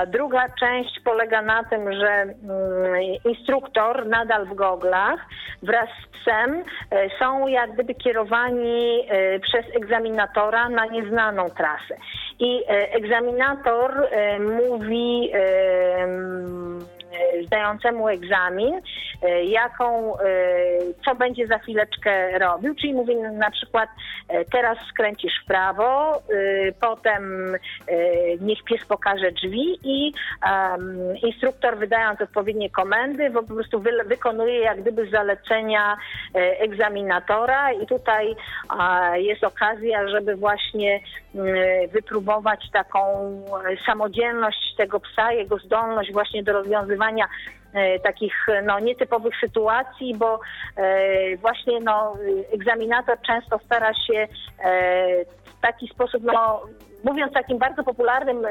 Druga 0.08 0.46
część 0.60 1.00
polega 1.04 1.42
na 1.42 1.64
tym, 1.64 1.94
że 1.94 2.24
y, 2.24 3.30
instruktor 3.30 4.08
nadal 4.08 4.46
w 4.46 4.54
goglach 4.54 5.26
wraz 5.64 5.90
z 6.04 6.20
psem 6.20 6.56
y, 6.56 6.64
są 7.20 7.48
jak 7.48 7.72
gdyby 7.72 7.96
kierowani 7.96 9.00
y, 9.36 9.40
przez 9.40 9.66
egzaminatora 9.76 10.70
na 10.70 10.86
nieznaną 10.86 11.50
trasę. 11.50 11.96
I 12.40 12.64
egzaminator 12.68 14.08
mówi 14.40 15.32
zdającemu 17.46 18.10
egzamin, 18.10 18.82
e, 19.22 19.44
jaką, 19.44 20.18
e, 20.20 20.22
co 21.06 21.16
będzie 21.16 21.48
za 21.48 21.58
chwileczkę 21.58 22.40
robił, 22.40 22.76
czyli 22.76 22.94
mówi 22.94 23.16
na 23.16 23.52
przykład 23.52 23.90
e, 24.28 24.46
teraz 24.46 24.78
skręcisz 24.90 25.34
w 25.44 25.48
prawo, 25.48 26.22
potem 26.82 27.54
niech 28.42 28.64
pies 28.64 28.86
pokaże 28.86 29.32
drzwi 29.32 29.80
i 29.84 30.14
instruktor 31.24 31.78
wydając 31.78 32.22
odpowiednie 32.22 32.70
komendy 32.70 33.32
po 33.32 33.44
prostu 33.44 33.84
wykonuje 34.06 34.60
jak 34.60 34.82
gdyby 34.82 35.10
zalecenia 35.10 35.98
egzaminatora. 36.34 37.72
I 37.72 37.86
tutaj 37.86 38.36
jest 39.16 39.44
okazja, 39.44 40.08
żeby 40.08 40.36
właśnie 40.36 41.00
wypróbować 41.92 42.72
taką 42.74 43.00
samodzielność 43.86 44.76
tego 44.78 45.00
psa, 45.00 45.34
jego 45.34 45.58
zdolność 45.58 46.12
właśnie 46.12 46.44
do 46.44 46.54
rozwiązywania 46.54 46.99
E, 47.74 48.00
takich 48.00 48.34
no, 48.64 48.80
nietypowych 48.80 49.34
sytuacji, 49.42 50.16
bo 50.18 50.40
e, 50.78 51.38
właśnie 51.38 51.80
no, 51.80 52.16
egzaminator 52.54 53.18
często 53.22 53.60
stara 53.66 53.94
się 53.94 54.28
e, 54.60 55.26
w 55.46 55.62
taki 55.62 55.88
sposób, 55.88 56.24
no, 56.24 56.62
mówiąc 57.04 57.34
takim 57.34 57.58
bardzo 57.58 57.84
popularnym 57.84 58.48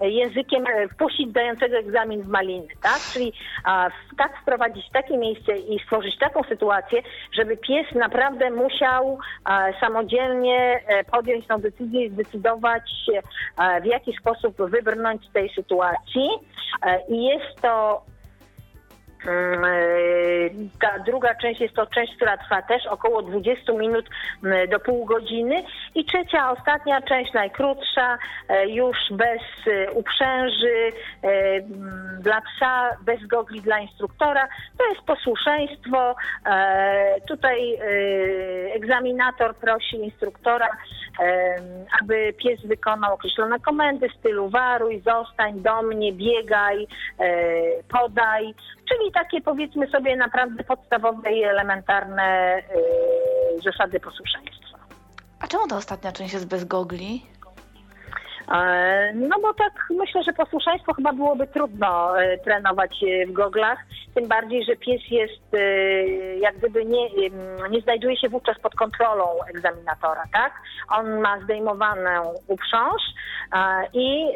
językiem 0.00 0.64
wpuścić 0.92 1.32
dającego 1.32 1.76
egzamin 1.76 2.22
w 2.22 2.28
maliny, 2.28 2.68
tak? 2.82 2.98
Czyli 3.12 3.32
a, 3.64 3.90
tak 4.18 4.40
wprowadzić 4.42 4.90
takie 4.92 5.18
miejsce 5.18 5.56
i 5.56 5.78
stworzyć 5.78 6.18
taką 6.18 6.42
sytuację, 6.42 7.02
żeby 7.32 7.56
pies 7.56 7.94
naprawdę 7.94 8.50
musiał 8.50 9.18
a, 9.44 9.68
samodzielnie 9.80 10.80
podjąć 11.12 11.46
tę 11.46 11.58
decyzję 11.58 12.04
i 12.04 12.10
zdecydować, 12.10 12.92
a, 13.56 13.80
w 13.80 13.84
jaki 13.84 14.16
sposób 14.16 14.56
wybrnąć 14.70 15.28
z 15.28 15.32
tej 15.32 15.48
sytuacji. 15.54 16.28
I 17.08 17.24
jest 17.24 17.60
to 17.62 18.02
e, 18.02 18.15
ta 20.80 20.98
druga 20.98 21.34
część 21.34 21.60
jest 21.60 21.74
to 21.74 21.86
część, 21.86 22.16
która 22.16 22.36
trwa 22.36 22.62
też 22.62 22.86
około 22.86 23.22
20 23.22 23.72
minut 23.72 24.08
mm, 24.44 24.68
do 24.68 24.80
pół 24.80 25.04
godziny. 25.04 25.62
I 25.94 26.04
trzecia, 26.04 26.50
ostatnia 26.50 27.02
część, 27.02 27.32
najkrótsza, 27.32 28.18
e, 28.48 28.68
już 28.68 28.96
bez 29.10 29.40
e, 29.66 29.90
uprzęży, 29.92 30.92
mm, 31.22 32.18
dla 32.20 32.40
psa, 32.40 32.90
bez 33.04 33.26
gogli 33.26 33.60
dla 33.60 33.78
instruktora. 33.78 34.48
To 34.78 34.88
jest 34.88 35.00
posłuszeństwo. 35.00 36.14
Tutaj 37.28 37.78
egzaminator 38.74 39.56
prosi 39.56 39.96
instruktora, 39.96 40.68
aby 42.02 42.32
pies 42.32 42.66
wykonał 42.66 43.14
określone 43.14 43.60
komendy 43.60 44.08
w 44.08 44.14
stylu 44.14 44.48
waruj, 44.48 45.00
zostań 45.00 45.60
do 45.60 45.82
mnie, 45.82 46.12
biegaj, 46.12 46.86
podaj, 47.88 48.54
czyli 48.88 49.12
takie 49.12 49.40
powiedzmy 49.40 49.90
sobie 49.90 50.16
naprawdę 50.16 50.64
podstawowe 50.64 51.32
i 51.32 51.44
elementarne 51.44 52.62
yy, 53.54 53.62
zasady 53.62 54.00
posłuszeństwa. 54.00 54.78
A 55.40 55.46
czemu 55.46 55.68
ta 55.68 55.76
ostatnia 55.76 56.12
część 56.12 56.34
jest 56.34 56.48
bez 56.48 56.64
gogli? 56.64 57.22
E, 58.48 59.12
no 59.14 59.36
bo 59.42 59.54
tak 59.54 59.72
myślę, 59.90 60.22
że 60.22 60.32
posłuszeństwo 60.32 60.94
chyba 60.94 61.12
byłoby 61.12 61.46
trudno 61.46 62.20
e, 62.20 62.38
trenować 62.38 63.04
e, 63.04 63.26
w 63.26 63.32
goglach, 63.32 63.78
tym 64.14 64.28
bardziej, 64.28 64.64
że 64.64 64.76
pies 64.76 65.00
jest 65.10 65.46
jak 66.40 66.56
gdyby 66.56 66.84
nie, 66.84 67.08
nie 67.70 67.80
znajduje 67.80 68.16
się 68.16 68.28
wówczas 68.28 68.58
pod 68.58 68.74
kontrolą 68.74 69.24
egzaminatora, 69.54 70.24
tak? 70.32 70.52
On 70.90 71.20
ma 71.20 71.40
zdejmowaną 71.40 72.34
uprząż 72.48 73.02
i 73.92 74.26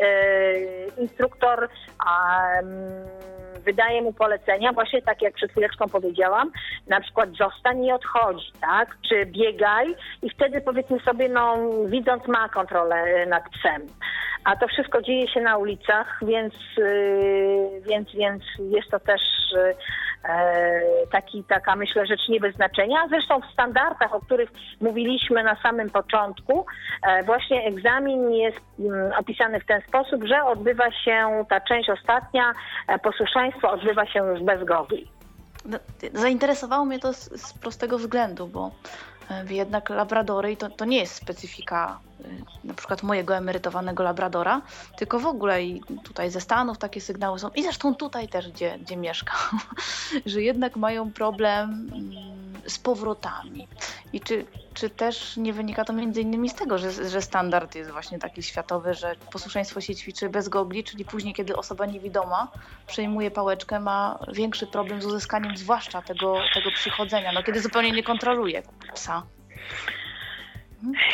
instruktor 0.98 1.68
wydaje 3.64 4.02
mu 4.02 4.12
polecenia, 4.12 4.72
właśnie 4.72 5.02
tak 5.02 5.22
jak 5.22 5.34
przed 5.34 5.50
chwileczką 5.50 5.88
powiedziałam, 5.88 6.50
na 6.86 7.00
przykład 7.00 7.28
zostań 7.30 7.84
i 7.84 7.92
odchodzi, 7.92 8.52
tak? 8.60 8.96
Czy 9.08 9.26
biegaj 9.26 9.86
i 10.22 10.30
wtedy 10.30 10.60
powiedzmy 10.60 11.00
sobie, 11.00 11.28
no 11.28 11.56
widząc 11.86 12.28
ma 12.28 12.48
kontrolę 12.48 13.26
nad 13.26 13.42
psem. 13.48 13.86
A 14.44 14.56
to 14.56 14.68
wszystko 14.68 15.02
dzieje 15.02 15.28
się 15.28 15.40
na 15.40 15.56
ulicach, 15.56 16.20
więc, 16.22 16.54
yy, 16.76 17.80
więc, 17.88 18.08
więc 18.14 18.42
jest 18.58 18.90
to 18.90 19.00
też 19.00 19.20
yy, 19.52 21.06
taki, 21.12 21.44
taka 21.44 21.76
myślę 21.76 22.06
rzecz 22.06 22.28
nie 22.28 22.40
bez 22.40 22.54
znaczenia. 22.54 23.08
Zresztą 23.08 23.40
w 23.40 23.52
standardach, 23.52 24.14
o 24.14 24.20
których 24.20 24.50
mówiliśmy 24.80 25.42
na 25.44 25.56
samym 25.62 25.90
początku, 25.90 26.66
e, 27.02 27.22
właśnie 27.22 27.64
egzamin 27.64 28.32
jest 28.32 28.60
mm, 28.78 29.12
opisany 29.18 29.60
w 29.60 29.66
ten 29.66 29.82
sposób, 29.88 30.24
że 30.24 30.44
odbywa 30.44 30.92
się 30.92 31.44
ta 31.48 31.60
część 31.60 31.90
ostatnia, 31.90 32.52
e, 32.88 32.98
posłuszeństwo 32.98 33.70
odbywa 33.70 34.06
się 34.06 34.26
już 34.26 34.42
bez 34.42 34.64
gogli. 34.64 35.08
No, 35.64 35.78
zainteresowało 36.12 36.84
mnie 36.84 36.98
to 36.98 37.12
z, 37.12 37.42
z 37.42 37.58
prostego 37.58 37.98
względu, 37.98 38.46
bo 38.46 38.70
E, 39.30 39.54
jednak 39.54 39.90
labradory, 39.90 40.56
to, 40.56 40.70
to 40.70 40.84
nie 40.84 40.98
jest 40.98 41.14
specyfika 41.14 41.98
y, 42.04 42.09
na 42.64 42.74
przykład 42.74 43.02
mojego 43.02 43.36
emerytowanego 43.36 44.02
labradora, 44.02 44.62
tylko 44.96 45.18
w 45.18 45.26
ogóle 45.26 45.62
i 45.62 45.80
tutaj 46.04 46.30
ze 46.30 46.40
Stanów 46.40 46.78
takie 46.78 47.00
sygnały 47.00 47.38
są 47.38 47.48
i 47.48 47.62
zresztą 47.62 47.94
tutaj 47.94 48.28
też, 48.28 48.48
gdzie, 48.48 48.78
gdzie 48.78 48.96
mieszkam, 48.96 49.58
że 50.26 50.42
jednak 50.42 50.76
mają 50.76 51.12
problem 51.12 51.70
mm, 51.92 52.40
z 52.66 52.78
powrotami. 52.78 53.68
I 54.12 54.20
czy, 54.20 54.46
czy 54.74 54.90
też 54.90 55.36
nie 55.36 55.52
wynika 55.52 55.84
to 55.84 55.92
między 55.92 56.20
innymi 56.20 56.48
z 56.48 56.54
tego, 56.54 56.78
że, 56.78 57.08
że 57.10 57.22
standard 57.22 57.74
jest 57.74 57.90
właśnie 57.90 58.18
taki 58.18 58.42
światowy, 58.42 58.94
że 58.94 59.16
posłuszeństwo 59.32 59.80
się 59.80 59.94
ćwiczy 59.94 60.28
bez 60.28 60.48
gogli, 60.48 60.84
czyli 60.84 61.04
później, 61.04 61.34
kiedy 61.34 61.56
osoba 61.56 61.86
niewidoma 61.86 62.48
przejmuje 62.86 63.30
pałeczkę, 63.30 63.80
ma 63.80 64.18
większy 64.32 64.66
problem 64.66 65.02
z 65.02 65.06
uzyskaniem 65.06 65.56
zwłaszcza 65.56 66.02
tego, 66.02 66.36
tego 66.54 66.70
przychodzenia, 66.70 67.32
no 67.32 67.42
kiedy 67.42 67.60
zupełnie 67.60 67.92
nie 67.92 68.02
kontroluje 68.02 68.62
psa. 68.94 69.22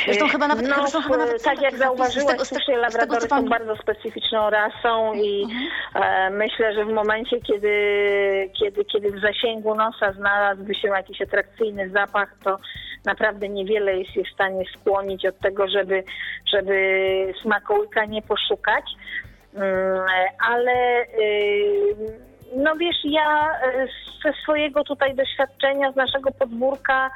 Zresztą 0.04 0.28
chyba 0.28 0.48
nawet, 0.48 0.68
no, 0.68 0.74
zresztą 0.74 1.02
chyba 1.02 1.16
nawet 1.16 1.42
tak 1.42 1.62
jak 1.62 1.76
zauważyłaś, 1.78 2.40
sushi 2.40 2.72
labradory 2.72 3.28
są 3.28 3.48
bardzo 3.48 3.76
specyficzną 3.76 4.50
rasą 4.50 5.14
i 5.14 5.42
mhm. 5.42 5.66
e, 5.94 6.30
myślę, 6.30 6.74
że 6.74 6.84
w 6.84 6.92
momencie, 6.92 7.40
kiedy, 7.40 7.70
kiedy, 8.60 8.84
kiedy 8.84 9.12
w 9.12 9.20
zasięgu 9.20 9.74
nosa 9.74 10.12
znalazłby 10.12 10.74
się 10.74 10.88
jakiś 10.88 11.22
atrakcyjny 11.22 11.90
zapach, 11.90 12.36
to 12.44 12.58
naprawdę 13.04 13.48
niewiele 13.48 13.98
jest 13.98 14.16
je 14.16 14.24
w 14.24 14.34
stanie 14.34 14.64
skłonić 14.74 15.26
od 15.26 15.38
tego, 15.38 15.68
żeby, 15.68 16.04
żeby 16.52 17.34
smakołyka 17.42 18.04
nie 18.04 18.22
poszukać. 18.22 18.84
Mm, 19.54 20.00
ale 20.38 21.02
y, 21.02 22.35
no 22.56 22.74
wiesz, 22.76 22.96
ja 23.04 23.50
e, 23.62 23.86
ze 24.24 24.32
swojego 24.42 24.84
tutaj 24.84 25.14
doświadczenia, 25.14 25.92
z 25.92 25.96
naszego 25.96 26.30
podwórka 26.32 27.10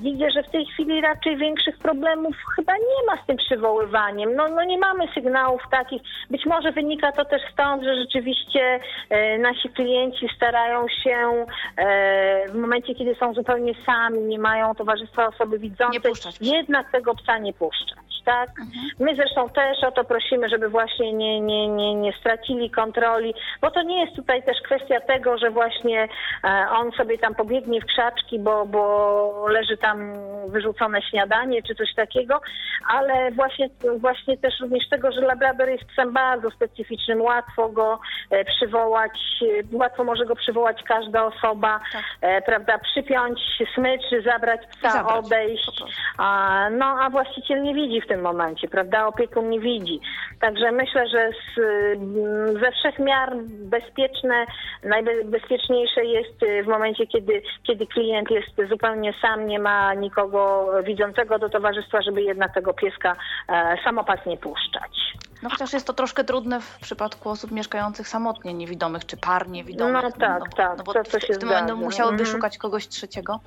widzę, 0.00 0.30
że 0.30 0.42
w 0.42 0.50
tej 0.50 0.66
chwili 0.66 1.00
raczej 1.00 1.36
większych 1.36 1.78
problemów 1.78 2.36
chyba 2.56 2.72
nie 2.72 3.06
ma 3.06 3.22
z 3.22 3.26
tym 3.26 3.36
przywoływaniem. 3.36 4.34
No, 4.34 4.48
no 4.48 4.64
nie 4.64 4.78
mamy 4.78 5.08
sygnałów 5.14 5.62
takich. 5.70 6.02
Być 6.30 6.46
może 6.46 6.72
wynika 6.72 7.12
to 7.12 7.24
też 7.24 7.42
stąd, 7.52 7.82
że 7.82 7.96
rzeczywiście 7.96 8.80
e, 9.10 9.38
nasi 9.38 9.68
klienci 9.68 10.28
starają 10.36 10.88
się 10.88 11.44
e, 11.76 12.48
w 12.48 12.54
momencie, 12.54 12.94
kiedy 12.94 13.14
są 13.14 13.34
zupełnie 13.34 13.72
sami, 13.86 14.18
nie 14.18 14.38
mają 14.38 14.74
towarzystwa 14.74 15.26
osoby 15.26 15.58
widzącej, 15.58 16.12
jednak 16.40 16.92
tego 16.92 17.14
psa 17.14 17.38
nie 17.38 17.52
puszczać 17.52 18.05
tak? 18.26 18.50
Mhm. 18.60 18.86
My 18.98 19.14
zresztą 19.14 19.48
też 19.48 19.84
o 19.84 19.92
to 19.92 20.04
prosimy, 20.04 20.48
żeby 20.48 20.68
właśnie 20.68 21.12
nie, 21.12 21.40
nie, 21.40 21.68
nie, 21.68 21.94
nie 21.94 22.12
stracili 22.12 22.70
kontroli, 22.70 23.34
bo 23.60 23.70
to 23.70 23.82
nie 23.82 24.00
jest 24.04 24.16
tutaj 24.16 24.42
też 24.42 24.56
kwestia 24.62 25.00
tego, 25.00 25.38
że 25.38 25.50
właśnie 25.50 26.08
e, 26.44 26.66
on 26.70 26.92
sobie 26.92 27.18
tam 27.18 27.34
pobiegnie 27.34 27.80
w 27.80 27.86
krzaczki, 27.86 28.38
bo, 28.38 28.66
bo 28.66 29.46
leży 29.48 29.76
tam 29.76 30.12
wyrzucone 30.46 31.02
śniadanie 31.02 31.62
czy 31.62 31.74
coś 31.74 31.94
takiego, 31.94 32.40
ale 32.88 33.30
właśnie, 33.30 33.68
właśnie 33.98 34.36
też 34.36 34.60
również 34.60 34.88
tego, 34.88 35.12
że 35.12 35.20
Labrador 35.20 35.68
jest 35.68 35.84
psem 35.84 36.12
bardzo 36.12 36.50
specyficznym, 36.50 37.22
łatwo 37.22 37.68
go 37.68 37.98
e, 38.30 38.44
przywołać, 38.44 39.18
e, 39.42 39.76
łatwo 39.76 40.04
może 40.04 40.24
go 40.24 40.36
przywołać 40.36 40.82
każda 40.82 41.24
osoba, 41.24 41.80
tak. 41.92 42.44
prawda, 42.44 42.78
przypiąć 42.78 43.40
smycz, 43.74 44.24
zabrać 44.24 44.60
psa, 44.66 44.90
zabrać, 44.90 45.24
odejść, 45.24 45.82
a, 46.18 46.68
no 46.70 46.86
a 46.86 47.10
właściciel 47.10 47.62
nie 47.62 47.74
widzi 47.74 48.00
w 48.00 48.06
tym 48.06 48.15
tym 48.16 48.24
momencie, 48.24 48.68
prawda? 48.68 49.06
Opiekun 49.06 49.50
nie 49.50 49.60
widzi. 49.60 50.00
Także 50.40 50.72
myślę, 50.72 51.08
że 51.08 51.30
z, 51.30 51.58
mm, 51.58 52.60
ze 52.60 52.72
wszech 52.72 52.98
miar 52.98 53.36
bezpieczne, 53.46 54.46
najbezpieczniejsze 54.84 56.04
jest 56.04 56.42
y, 56.42 56.62
w 56.62 56.66
momencie, 56.66 57.06
kiedy, 57.06 57.42
kiedy 57.66 57.86
klient 57.86 58.30
jest 58.30 58.70
zupełnie 58.70 59.14
sam, 59.22 59.46
nie 59.46 59.58
ma 59.58 59.94
nikogo 59.94 60.70
widzącego 60.84 61.38
do 61.38 61.48
towarzystwa, 61.48 62.02
żeby 62.02 62.22
jednak 62.22 62.54
tego 62.54 62.74
pieska 62.74 63.16
e, 63.48 63.76
samopatnie 63.84 64.36
puszczać. 64.36 65.16
No 65.42 65.50
chociaż 65.50 65.72
jest 65.72 65.86
to 65.86 65.92
troszkę 65.92 66.24
trudne 66.24 66.60
w 66.60 66.78
przypadku 66.78 67.30
osób 67.30 67.50
mieszkających 67.50 68.08
samotnie, 68.08 68.54
niewidomych, 68.54 69.06
czy 69.06 69.16
par 69.16 69.48
niewidomych. 69.48 70.02
No 70.02 70.10
tak, 70.10 70.40
no, 70.40 70.46
tak. 70.56 70.78
No 70.78 70.84
bo 70.84 70.92
to, 70.92 71.04
w, 71.04 71.08
w 71.08 71.38
tym 71.38 71.48
momencie 71.48 71.74
musiałyby 71.74 72.22
mm 72.22 72.26
szukać 72.26 72.58
kogoś 72.58 72.88
trzeciego. 72.88 73.40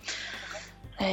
E, 1.01 1.03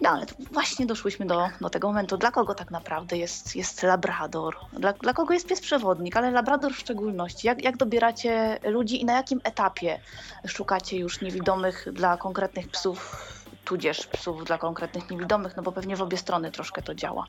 no 0.00 0.10
ale 0.10 0.26
właśnie 0.52 0.86
doszłyśmy 0.86 1.26
do, 1.26 1.48
do 1.60 1.70
tego 1.70 1.88
momentu, 1.88 2.16
dla 2.16 2.30
kogo 2.30 2.54
tak 2.54 2.70
naprawdę 2.70 3.16
jest, 3.16 3.56
jest 3.56 3.82
labrador, 3.82 4.56
dla, 4.72 4.92
dla 4.92 5.12
kogo 5.12 5.34
jest 5.34 5.48
pies 5.48 5.60
przewodnik, 5.60 6.16
ale 6.16 6.30
labrador 6.30 6.72
w 6.72 6.78
szczególności. 6.78 7.46
Jak, 7.46 7.64
jak 7.64 7.76
dobieracie 7.76 8.58
ludzi 8.64 9.00
i 9.00 9.04
na 9.04 9.12
jakim 9.12 9.40
etapie 9.44 10.00
szukacie 10.46 10.98
już 10.98 11.20
niewidomych 11.20 11.86
dla 11.92 12.16
konkretnych 12.16 12.68
psów 12.68 13.34
tudzież 13.64 14.06
psów 14.06 14.44
dla 14.44 14.58
konkretnych 14.58 15.10
niewidomych, 15.10 15.56
no 15.56 15.62
bo 15.62 15.72
pewnie 15.72 15.96
w 15.96 16.02
obie 16.02 16.16
strony 16.16 16.50
troszkę 16.50 16.82
to 16.82 16.94
działa. 16.94 17.24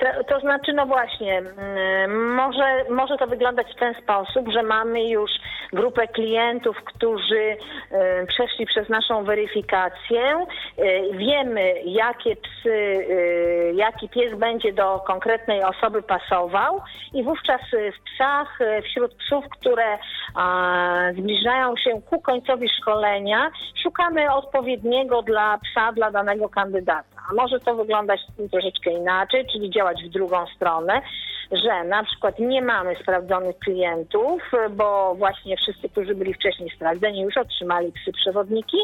To, 0.00 0.24
to, 0.28 0.40
znaczy, 0.40 0.72
no 0.72 0.86
właśnie, 0.86 1.38
mm, 1.38 2.34
może, 2.34 2.84
może 2.90 3.16
to 3.16 3.26
wyglądać 3.26 3.66
w 3.76 3.78
ten 3.78 3.94
sposób, 4.02 4.48
że 4.52 4.62
mamy 4.62 5.08
już 5.08 5.30
grupę 5.72 6.08
klientów, 6.08 6.76
którzy 6.84 7.56
e, 7.90 8.26
przeszli 8.26 8.66
przez 8.66 8.88
naszą 8.88 9.24
weryfikację. 9.24 10.22
E, 10.22 10.46
wiemy, 11.12 11.74
jakie 11.84 12.36
psy, 12.36 13.06
e, 13.10 13.72
jaki 13.72 14.08
pies 14.08 14.34
będzie 14.34 14.72
do 14.72 15.00
konkretnej 15.06 15.62
osoby 15.62 16.02
pasował 16.02 16.80
i 17.14 17.22
wówczas 17.22 17.60
w 17.70 18.14
psach, 18.14 18.58
wśród 18.84 19.14
psów, 19.14 19.44
które 19.50 19.98
zbliżają 21.12 21.76
się 21.76 22.02
ku 22.10 22.20
końcowi 22.20 22.68
szkolenia, 22.80 23.50
szukamy 23.82 24.34
odpowiedniego 24.34 25.22
dla 25.22 25.58
psa, 25.58 25.92
dla 25.92 26.10
danego 26.10 26.48
kandydata. 26.48 27.04
A 27.30 27.34
może 27.34 27.60
to 27.60 27.74
wyglądać 27.74 28.20
troszeczkę 28.50 28.90
inaczej, 28.90 29.46
czyli 29.52 29.70
działać 29.70 30.04
w 30.04 30.08
drugą 30.08 30.46
stronę, 30.46 31.02
że 31.52 31.84
na 31.84 32.04
przykład 32.04 32.38
nie 32.38 32.62
mamy 32.62 32.96
sprawdzonych 32.96 33.58
klientów, 33.58 34.42
bo 34.70 35.14
właśnie 35.14 35.56
wszyscy, 35.62 35.88
którzy 35.88 36.14
byli 36.14 36.34
wcześniej 36.34 36.70
sprawdzeni, 36.70 37.20
już 37.22 37.36
otrzymali 37.36 37.92
psy 37.92 38.12
przewodniki. 38.12 38.78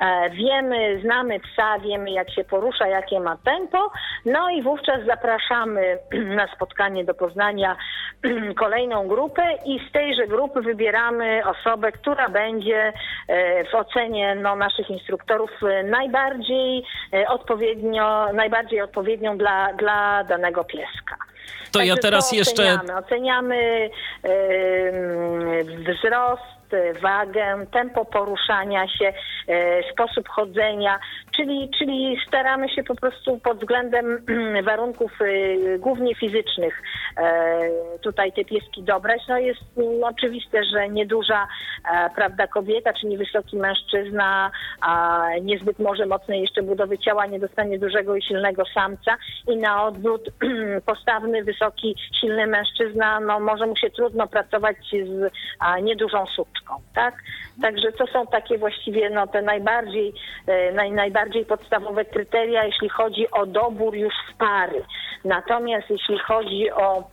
E, 0.00 0.30
wiemy, 0.30 1.00
znamy 1.00 1.40
psa, 1.40 1.78
wiemy 1.78 2.10
jak 2.10 2.30
się 2.30 2.44
porusza, 2.44 2.86
jakie 2.86 3.20
ma 3.20 3.36
tempo, 3.44 3.90
no 4.24 4.50
i 4.50 4.62
wówczas 4.62 5.04
zapraszamy 5.06 5.98
na 6.38 6.46
spotkanie 6.54 7.04
do 7.04 7.14
Poznania 7.14 7.76
kolejną 8.64 9.08
grupę 9.08 9.42
i 9.64 9.80
z 9.88 9.92
tejże 9.92 10.26
grupy 10.26 10.62
wybieramy 10.62 11.42
osobę, 11.46 11.92
która 11.92 12.28
będzie 12.28 12.92
e, 13.28 13.64
w 13.64 13.74
ocenie 13.74 14.34
no, 14.34 14.56
naszych 14.56 14.90
instruktorów 14.90 15.50
e, 15.62 15.82
najbardziej 15.82 16.84
odpowiednio, 17.28 18.32
najbardziej 18.32 18.80
odpowiednią 18.80 19.38
dla, 19.38 19.72
dla 19.72 20.24
danego 20.24 20.64
pieska. 20.64 21.16
To 21.72 21.78
Także 21.78 21.86
ja 21.86 21.96
teraz 21.96 22.30
to 22.30 22.36
jeszcze. 22.36 22.62
Oceniamy, 22.62 22.96
oceniamy 22.96 23.90
yy, 24.24 25.94
wzrost 25.94 26.55
wagę, 27.02 27.66
tempo 27.72 28.04
poruszania 28.04 28.88
się, 28.88 29.12
e, 29.48 29.92
sposób 29.92 30.28
chodzenia, 30.28 30.98
czyli, 31.36 31.70
czyli 31.78 32.16
staramy 32.28 32.68
się 32.68 32.82
po 32.82 32.94
prostu 32.94 33.38
pod 33.38 33.58
względem 33.58 34.24
warunków 34.62 35.12
e, 35.20 35.78
głównie 35.78 36.14
fizycznych 36.14 36.82
e, 37.16 37.70
tutaj 38.02 38.32
te 38.32 38.44
pieski 38.44 38.82
dobrać. 38.82 39.22
No 39.28 39.38
jest 39.38 39.60
oczywiste, 40.02 40.64
że 40.64 40.88
nieduża 40.88 41.48
prawda, 42.14 42.46
kobieta, 42.46 42.92
czy 42.92 43.06
niewysoki 43.06 43.56
mężczyzna, 43.56 44.50
a 44.80 45.24
niezbyt 45.42 45.78
może 45.78 46.06
mocnej 46.06 46.40
jeszcze 46.40 46.62
budowy 46.62 46.98
ciała 46.98 47.26
nie 47.26 47.38
dostanie 47.40 47.78
dużego 47.78 48.16
i 48.16 48.22
silnego 48.22 48.62
samca 48.74 49.16
i 49.48 49.56
na 49.56 49.84
odwrót 49.84 50.30
postawny, 50.86 51.44
wysoki, 51.44 51.96
silny 52.20 52.46
mężczyzna, 52.46 53.20
no 53.20 53.40
może 53.40 53.66
mu 53.66 53.76
się 53.76 53.90
trudno 53.90 54.26
pracować 54.26 54.76
z 54.90 55.32
niedużą 55.82 56.26
suczką 56.26 56.65
tak? 56.94 57.14
Także 57.62 57.92
to 57.92 58.06
są 58.06 58.26
takie 58.26 58.58
właściwie 58.58 59.10
no, 59.10 59.26
te 59.26 59.42
najbardziej, 59.42 60.12
e, 60.46 60.72
naj, 60.72 60.92
najbardziej 60.92 61.44
podstawowe 61.44 62.04
kryteria, 62.04 62.64
jeśli 62.64 62.88
chodzi 62.88 63.30
o 63.30 63.46
dobór 63.46 63.96
już 63.96 64.14
w 64.32 64.36
pary. 64.36 64.84
Natomiast 65.24 65.90
jeśli 65.90 66.18
chodzi 66.18 66.70
o 66.70 67.04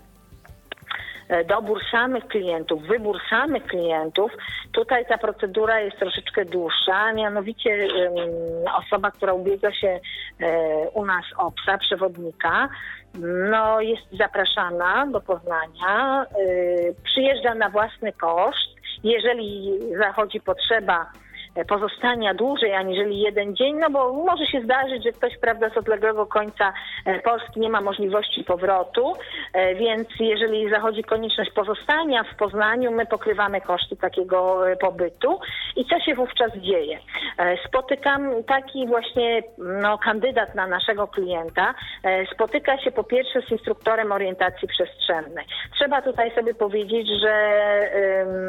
e, 1.29 1.43
dobór 1.43 1.79
samych 1.91 2.27
klientów, 2.27 2.81
wybór 2.87 3.19
samych 3.29 3.63
klientów, 3.65 4.31
tutaj 4.71 5.05
ta 5.05 5.17
procedura 5.17 5.79
jest 5.79 5.99
troszeczkę 5.99 6.45
dłuższa, 6.45 7.13
mianowicie 7.13 7.87
osoba, 8.77 9.11
która 9.11 9.33
ubiega 9.33 9.73
się 9.73 9.99
e, 10.39 10.89
u 10.89 11.05
nas 11.05 11.25
o 11.37 11.51
psa, 11.51 11.77
przewodnika, 11.77 12.69
no, 13.49 13.81
jest 13.81 14.03
zapraszana 14.11 15.07
do 15.07 15.21
Poznania, 15.21 16.25
przyjeżdża 17.03 17.55
na 17.55 17.69
własny 17.69 18.13
koszt, 18.13 18.72
jeżeli 19.03 19.79
zachodzi 19.97 20.41
potrzeba 20.41 21.11
pozostania 21.67 22.33
dłużej 22.33 22.73
aniżeli 22.73 23.19
jeden 23.19 23.55
dzień, 23.55 23.75
no 23.75 23.89
bo 23.89 24.13
może 24.13 24.45
się 24.45 24.61
zdarzyć, 24.61 25.03
że 25.03 25.11
ktoś 25.11 25.37
prawda, 25.37 25.69
z 25.69 25.77
odległego 25.77 26.25
końca 26.25 26.73
Polski 27.23 27.59
nie 27.59 27.69
ma 27.69 27.81
możliwości 27.81 28.43
powrotu, 28.43 29.13
więc 29.75 30.07
jeżeli 30.19 30.69
zachodzi 30.69 31.03
konieczność 31.03 31.51
pozostania 31.51 32.23
w 32.23 32.35
Poznaniu, 32.35 32.91
my 32.91 33.05
pokrywamy 33.05 33.61
koszty 33.61 33.95
takiego 33.95 34.61
pobytu. 34.79 35.39
I 35.75 35.85
co 35.85 35.99
się 35.99 36.15
wówczas 36.15 36.51
dzieje? 36.57 36.99
Spotykam 37.67 38.43
taki 38.43 38.87
właśnie 38.87 39.43
no, 39.57 39.97
kandydat 39.97 40.55
na 40.55 40.67
naszego 40.67 41.07
klienta, 41.07 41.73
spotyka 42.33 42.77
się 42.77 42.91
po 42.91 43.03
pierwsze 43.03 43.41
z 43.41 43.51
instruktorem 43.51 44.11
orientacji 44.11 44.67
przestrzennej. 44.67 45.45
Trzeba 45.75 46.01
tutaj 46.01 46.35
sobie 46.35 46.53
powiedzieć, 46.53 47.07
że 47.21 47.33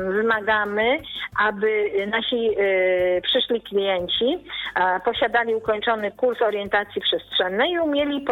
wymagamy, 0.08 0.98
aby 1.38 1.90
nasi 2.06 2.50
e, 2.58 2.93
przyszli 3.22 3.60
klienci 3.60 4.44
posiadali 5.04 5.54
ukończony 5.54 6.12
kurs 6.12 6.42
orientacji 6.42 7.02
przestrzennej 7.02 7.70
i 7.72 7.78
umieli 7.78 8.24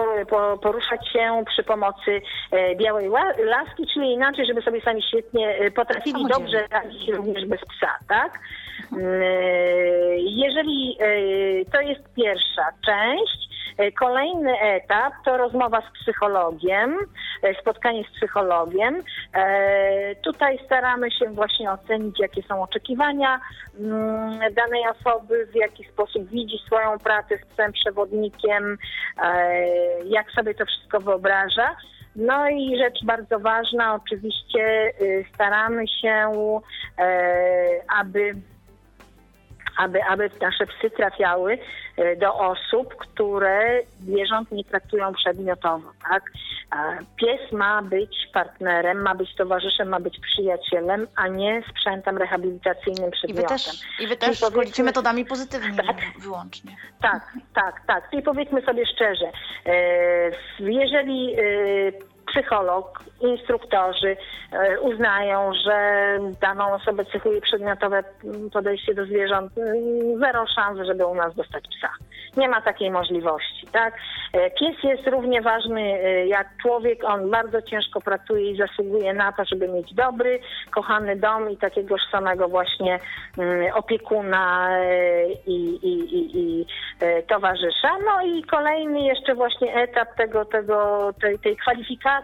poruszać 0.62 1.08
się 1.12 1.44
przy 1.46 1.62
pomocy 1.62 2.22
e, 2.50 2.76
białej 2.76 3.08
laski, 3.44 3.86
czyli 3.94 4.12
inaczej, 4.12 4.46
żeby 4.46 4.62
sobie 4.62 4.80
sami 4.80 5.02
świetnie 5.02 5.48
e, 5.48 5.70
potrafili 5.70 6.24
dobrze 6.28 6.66
radzić 6.70 7.08
również 7.08 7.46
bez 7.46 7.60
psa, 7.60 7.98
tak? 8.08 8.40
Jeżeli 10.16 10.98
to 11.72 11.80
jest 11.80 12.14
pierwsza 12.14 12.62
część, 12.86 13.42
E, 13.42 13.61
kolejny 13.98 14.60
etap 14.60 15.12
to 15.24 15.36
rozmowa 15.36 15.80
z 15.80 16.00
psychologiem, 16.00 16.98
e, 17.42 17.54
spotkanie 17.60 18.04
z 18.04 18.16
psychologiem. 18.16 19.02
E, 19.34 20.14
tutaj 20.14 20.58
staramy 20.66 21.10
się 21.10 21.30
właśnie 21.30 21.70
ocenić, 21.70 22.20
jakie 22.20 22.42
są 22.42 22.62
oczekiwania 22.62 23.40
mm, 23.80 24.38
danej 24.54 24.82
osoby, 24.90 25.46
w 25.46 25.54
jaki 25.54 25.84
sposób 25.84 26.28
widzi 26.28 26.58
swoją 26.66 26.98
pracę 26.98 27.38
z 27.38 27.46
psem 27.46 27.72
przewodnikiem, 27.72 28.78
jak 30.04 30.30
sobie 30.30 30.54
to 30.54 30.66
wszystko 30.66 31.00
wyobraża. 31.00 31.76
No 32.16 32.48
i 32.48 32.78
rzecz 32.78 33.04
bardzo 33.04 33.38
ważna, 33.38 33.94
oczywiście 33.94 34.92
y, 35.00 35.24
staramy 35.34 35.88
się, 35.88 36.32
aby 38.00 38.34
aby, 39.78 40.04
aby 40.04 40.30
nasze 40.40 40.66
psy 40.66 40.90
trafiały 40.90 41.58
e, 41.96 42.16
do 42.16 42.34
osób, 42.34 42.96
które 42.96 43.80
zwierząt 44.00 44.52
nie 44.52 44.64
traktują 44.64 45.12
przedmiotowo. 45.12 45.92
Tak? 46.10 46.22
Pies 47.16 47.52
ma 47.52 47.82
być 47.82 48.28
partnerem, 48.32 49.02
ma 49.02 49.14
być 49.14 49.34
towarzyszem, 49.34 49.88
ma 49.88 50.00
być 50.00 50.18
przyjacielem, 50.20 51.06
a 51.16 51.28
nie 51.28 51.62
sprzętem 51.70 52.18
rehabilitacyjnym 52.18 53.10
przedmiotem. 53.10 53.44
I 53.44 53.48
wy 53.48 53.48
też, 53.48 53.80
i 54.00 54.06
wy 54.06 54.16
też 54.16 54.38
szkolicie 54.38 54.82
metodami 54.82 55.24
pozytywnymi 55.24 55.76
tak, 55.76 55.96
wyłącznie. 56.18 56.76
Tak, 57.02 57.32
tak, 57.54 57.80
tak. 57.86 58.08
I 58.12 58.22
powiedzmy 58.22 58.62
sobie 58.62 58.86
szczerze, 58.86 59.26
e, 59.66 60.30
jeżeli 60.60 61.34
e, 61.34 61.42
psycholog, 62.32 63.04
instruktorzy 63.20 64.16
e, 64.52 64.80
uznają, 64.80 65.52
że 65.66 66.18
daną 66.40 66.74
osobę 66.74 67.04
cechuje 67.04 67.40
przedmiotowe 67.40 68.04
podejście 68.52 68.94
do 68.94 69.06
zwierząt, 69.06 69.58
mm, 69.58 70.20
zero 70.20 70.46
szans, 70.54 70.78
żeby 70.86 71.06
u 71.06 71.14
nas 71.14 71.34
dostać 71.34 71.64
psa. 71.68 71.88
Nie 72.36 72.48
ma 72.48 72.60
takiej 72.60 72.90
możliwości, 72.90 73.66
tak? 73.72 73.94
E, 74.32 74.50
pies 74.50 74.76
jest 74.82 75.06
równie 75.06 75.42
ważny 75.42 75.80
e, 75.80 76.26
jak 76.26 76.48
człowiek, 76.62 77.04
on 77.04 77.30
bardzo 77.30 77.62
ciężko 77.62 78.00
pracuje 78.00 78.50
i 78.50 78.56
zasługuje 78.56 79.14
na 79.14 79.32
to, 79.32 79.44
żeby 79.44 79.68
mieć 79.68 79.94
dobry, 79.94 80.40
kochany 80.70 81.16
dom 81.16 81.50
i 81.50 81.56
takiego 81.56 81.96
samego 82.12 82.48
właśnie 82.48 82.98
mm, 83.38 83.72
opiekuna 83.74 84.68
i, 85.46 85.78
i, 85.82 86.16
i, 86.16 86.38
i 86.38 86.66
towarzysza. 87.28 87.98
No 88.04 88.26
i 88.26 88.42
kolejny 88.42 89.00
jeszcze 89.00 89.34
właśnie 89.34 89.74
etap 89.74 90.16
tego, 90.16 90.44
tego, 90.44 91.10
tej, 91.20 91.38
tej 91.38 91.56
kwalifikacji 91.56 92.21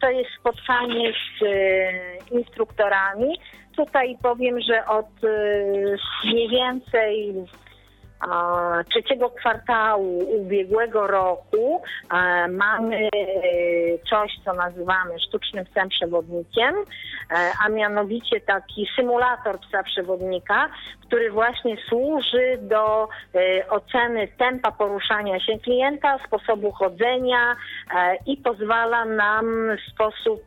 to 0.00 0.10
jest 0.10 0.30
spotkanie 0.40 1.12
z 1.12 1.42
e, 1.42 2.36
instruktorami. 2.38 3.38
Tutaj 3.76 4.16
powiem, 4.22 4.60
że 4.60 4.86
od 4.86 5.24
e, 5.24 5.28
mniej 6.24 6.48
więcej 6.48 7.34
trzeciego 8.90 9.30
kwartału 9.30 10.18
ubiegłego 10.40 11.06
roku 11.06 11.82
mamy 12.48 13.08
coś, 14.10 14.32
co 14.44 14.52
nazywamy 14.52 15.20
sztucznym 15.20 15.64
psem 15.64 15.88
przewodnikiem, 15.88 16.74
a 17.66 17.68
mianowicie 17.68 18.40
taki 18.40 18.88
symulator 18.96 19.58
psa 19.60 19.82
przewodnika, 19.82 20.68
który 21.06 21.30
właśnie 21.30 21.76
służy 21.88 22.58
do 22.60 23.08
oceny 23.68 24.28
tempa 24.38 24.72
poruszania 24.72 25.40
się 25.40 25.58
klienta, 25.58 26.18
sposobu 26.26 26.72
chodzenia 26.72 27.56
i 28.26 28.36
pozwala 28.36 29.04
nam 29.04 29.46
w 29.76 29.92
sposób 29.92 30.42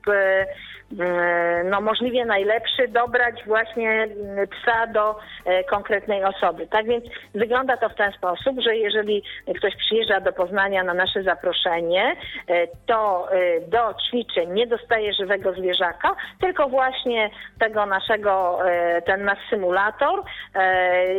E, 1.00 1.64
no, 1.64 1.82
możliwie 1.82 2.26
najlepszy 2.26 2.88
dobrać 2.88 3.36
właśnie 3.46 4.08
psa 4.52 4.88
do 4.88 5.16
e, 5.46 5.64
konkretnej 5.64 6.24
osoby. 6.24 6.68
Tak 6.68 6.86
więc 6.86 7.06
wygląda 7.34 7.65
to 7.78 7.90
w 7.90 7.96
ten 7.96 8.12
sposób, 8.12 8.60
że 8.60 8.76
jeżeli 8.76 9.24
ktoś 9.58 9.76
przyjeżdża 9.76 10.20
do 10.20 10.34
Poznania 10.34 10.84
na 10.84 10.94
nasze 10.94 11.24
zaproszenie, 11.24 12.16
e, 12.48 12.68
to 12.86 13.28
do 13.68 13.94
ćwiczeń 13.94 14.52
nie 14.52 14.68
dostaje 14.68 15.14
żywego 15.14 15.54
zwierzaka, 15.54 16.16
tylko 16.42 16.70
właśnie 16.70 17.30
tego 17.60 17.86
naszego, 17.86 18.60
ten 19.06 19.24
nasz 19.24 19.50
symulator. 19.50 20.24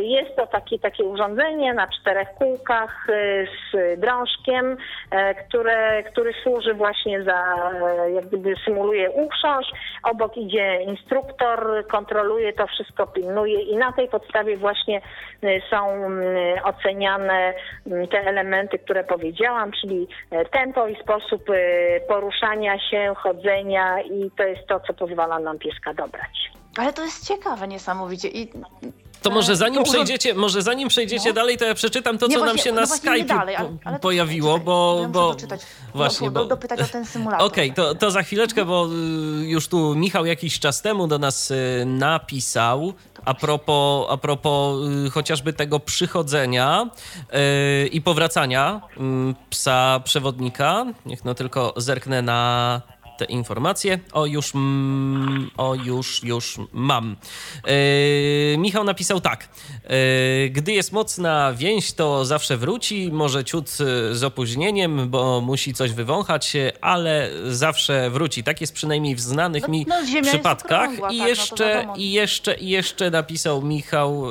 Jest 0.01 0.35
to 0.35 0.47
takie, 0.47 0.79
takie 0.79 1.03
urządzenie 1.03 1.73
na 1.73 1.87
czterech 1.87 2.27
kółkach 2.37 3.07
z 3.71 3.99
drążkiem, 3.99 4.77
które, 5.47 6.03
który 6.03 6.33
służy 6.43 6.73
właśnie 6.73 7.23
za, 7.23 7.71
jak 8.13 8.25
gdyby 8.25 8.53
symuluje 8.65 9.11
uchrząszcz, 9.11 9.71
obok 10.03 10.37
idzie 10.37 10.81
instruktor, 10.81 11.87
kontroluje 11.87 12.53
to 12.53 12.67
wszystko, 12.67 13.07
pilnuje 13.07 13.61
i 13.61 13.77
na 13.77 13.91
tej 13.91 14.07
podstawie 14.07 14.57
właśnie 14.57 15.01
są 15.69 16.11
y, 16.11 16.36
oceniane 16.63 17.53
y, 17.87 18.07
te 18.07 18.19
elementy, 18.19 18.79
które 18.79 19.03
powiedziałam, 19.03 19.71
czyli 19.81 20.07
tempo 20.51 20.87
i 20.87 20.95
sposób 20.95 21.43
poruszania 22.07 22.79
się, 22.79 23.13
chodzenia 23.17 24.01
i 24.01 24.31
to 24.37 24.43
jest 24.43 24.67
to, 24.67 24.79
co 24.79 24.93
pozwala 24.93 25.39
nam 25.39 25.59
pieska 25.59 25.93
dobrać. 25.93 26.56
Ale 26.77 26.93
to 26.93 27.05
jest 27.05 27.27
ciekawe 27.27 27.67
niesamowicie 27.67 28.27
i 28.27 28.49
to 29.21 29.29
może 29.29 29.55
zanim 29.55 29.83
przejdziecie, 29.83 30.33
może 30.33 30.61
zanim 30.61 30.89
przejdziecie 30.89 31.29
no. 31.29 31.33
dalej, 31.33 31.57
to 31.57 31.65
ja 31.65 31.73
przeczytam 31.73 32.17
to, 32.17 32.27
co 32.29 32.45
nam 32.45 32.57
się 32.57 32.71
no 32.71 32.81
na 32.81 32.87
Skype 32.87 33.23
dalej, 33.23 33.55
ale, 33.55 33.77
ale 33.83 33.99
pojawiło, 33.99 34.53
czekaj, 34.53 34.65
bo, 34.65 35.07
bo 35.09 35.33
doczytać, 35.33 35.61
właśnie, 35.93 36.31
bo 36.31 36.45
dopytać 36.45 36.81
o 36.81 36.85
ten 36.85 37.05
symulator. 37.05 37.47
Okej, 37.47 37.71
okay, 37.71 37.85
to, 37.85 37.95
to 37.95 38.11
za 38.11 38.23
chwileczkę, 38.23 38.65
bo 38.65 38.87
y, 39.41 39.47
już 39.47 39.67
tu 39.67 39.95
Michał 39.95 40.25
jakiś 40.25 40.59
czas 40.59 40.81
temu 40.81 41.07
do 41.07 41.19
nas 41.19 41.51
y, 41.51 41.83
napisał 41.85 42.93
a 43.25 43.33
propos, 43.33 44.07
a 44.09 44.17
propos 44.17 44.87
y, 45.07 45.09
chociażby 45.09 45.53
tego 45.53 45.79
przychodzenia 45.79 46.89
i 47.91 48.01
powracania 48.01 48.81
mm, 48.97 49.35
psa 49.49 49.99
przewodnika. 50.03 50.85
Niech 51.05 51.25
no 51.25 51.33
tylko 51.33 51.73
zerknę 51.77 52.21
na 52.21 52.81
te 53.17 53.25
informacje. 53.25 53.99
O, 54.11 54.25
już, 54.25 54.55
mm, 54.55 55.51
o, 55.57 55.75
już, 55.75 56.23
już 56.23 56.57
mam. 56.73 57.15
Yy, 57.67 58.57
Michał 58.57 58.83
napisał 58.83 59.21
tak. 59.21 59.49
Yy, 59.83 60.49
gdy 60.49 60.71
jest 60.71 60.91
mocna 60.91 61.53
więź, 61.53 61.93
to 61.93 62.25
zawsze 62.25 62.57
wróci, 62.57 63.11
może 63.11 63.45
ciut 63.45 63.69
e, 63.69 64.15
z 64.15 64.23
opóźnieniem, 64.23 65.09
bo 65.09 65.41
musi 65.41 65.73
coś 65.73 65.91
wywąchać, 65.91 66.53
ale 66.81 67.29
zawsze 67.47 68.09
wróci. 68.09 68.43
Tak 68.43 68.61
jest 68.61 68.73
przynajmniej 68.73 69.15
w 69.15 69.19
znanych 69.19 69.63
no, 69.63 69.69
mi 69.69 69.85
no, 69.87 70.21
przypadkach. 70.21 70.93
I, 70.93 70.97
tak, 70.97 71.11
no 71.17 71.27
jeszcze, 71.27 71.83
no 71.87 71.93
I 71.95 72.11
jeszcze, 72.11 72.55
i 72.55 72.69
jeszcze 72.69 73.11
napisał 73.11 73.61
Michał, 73.61 74.23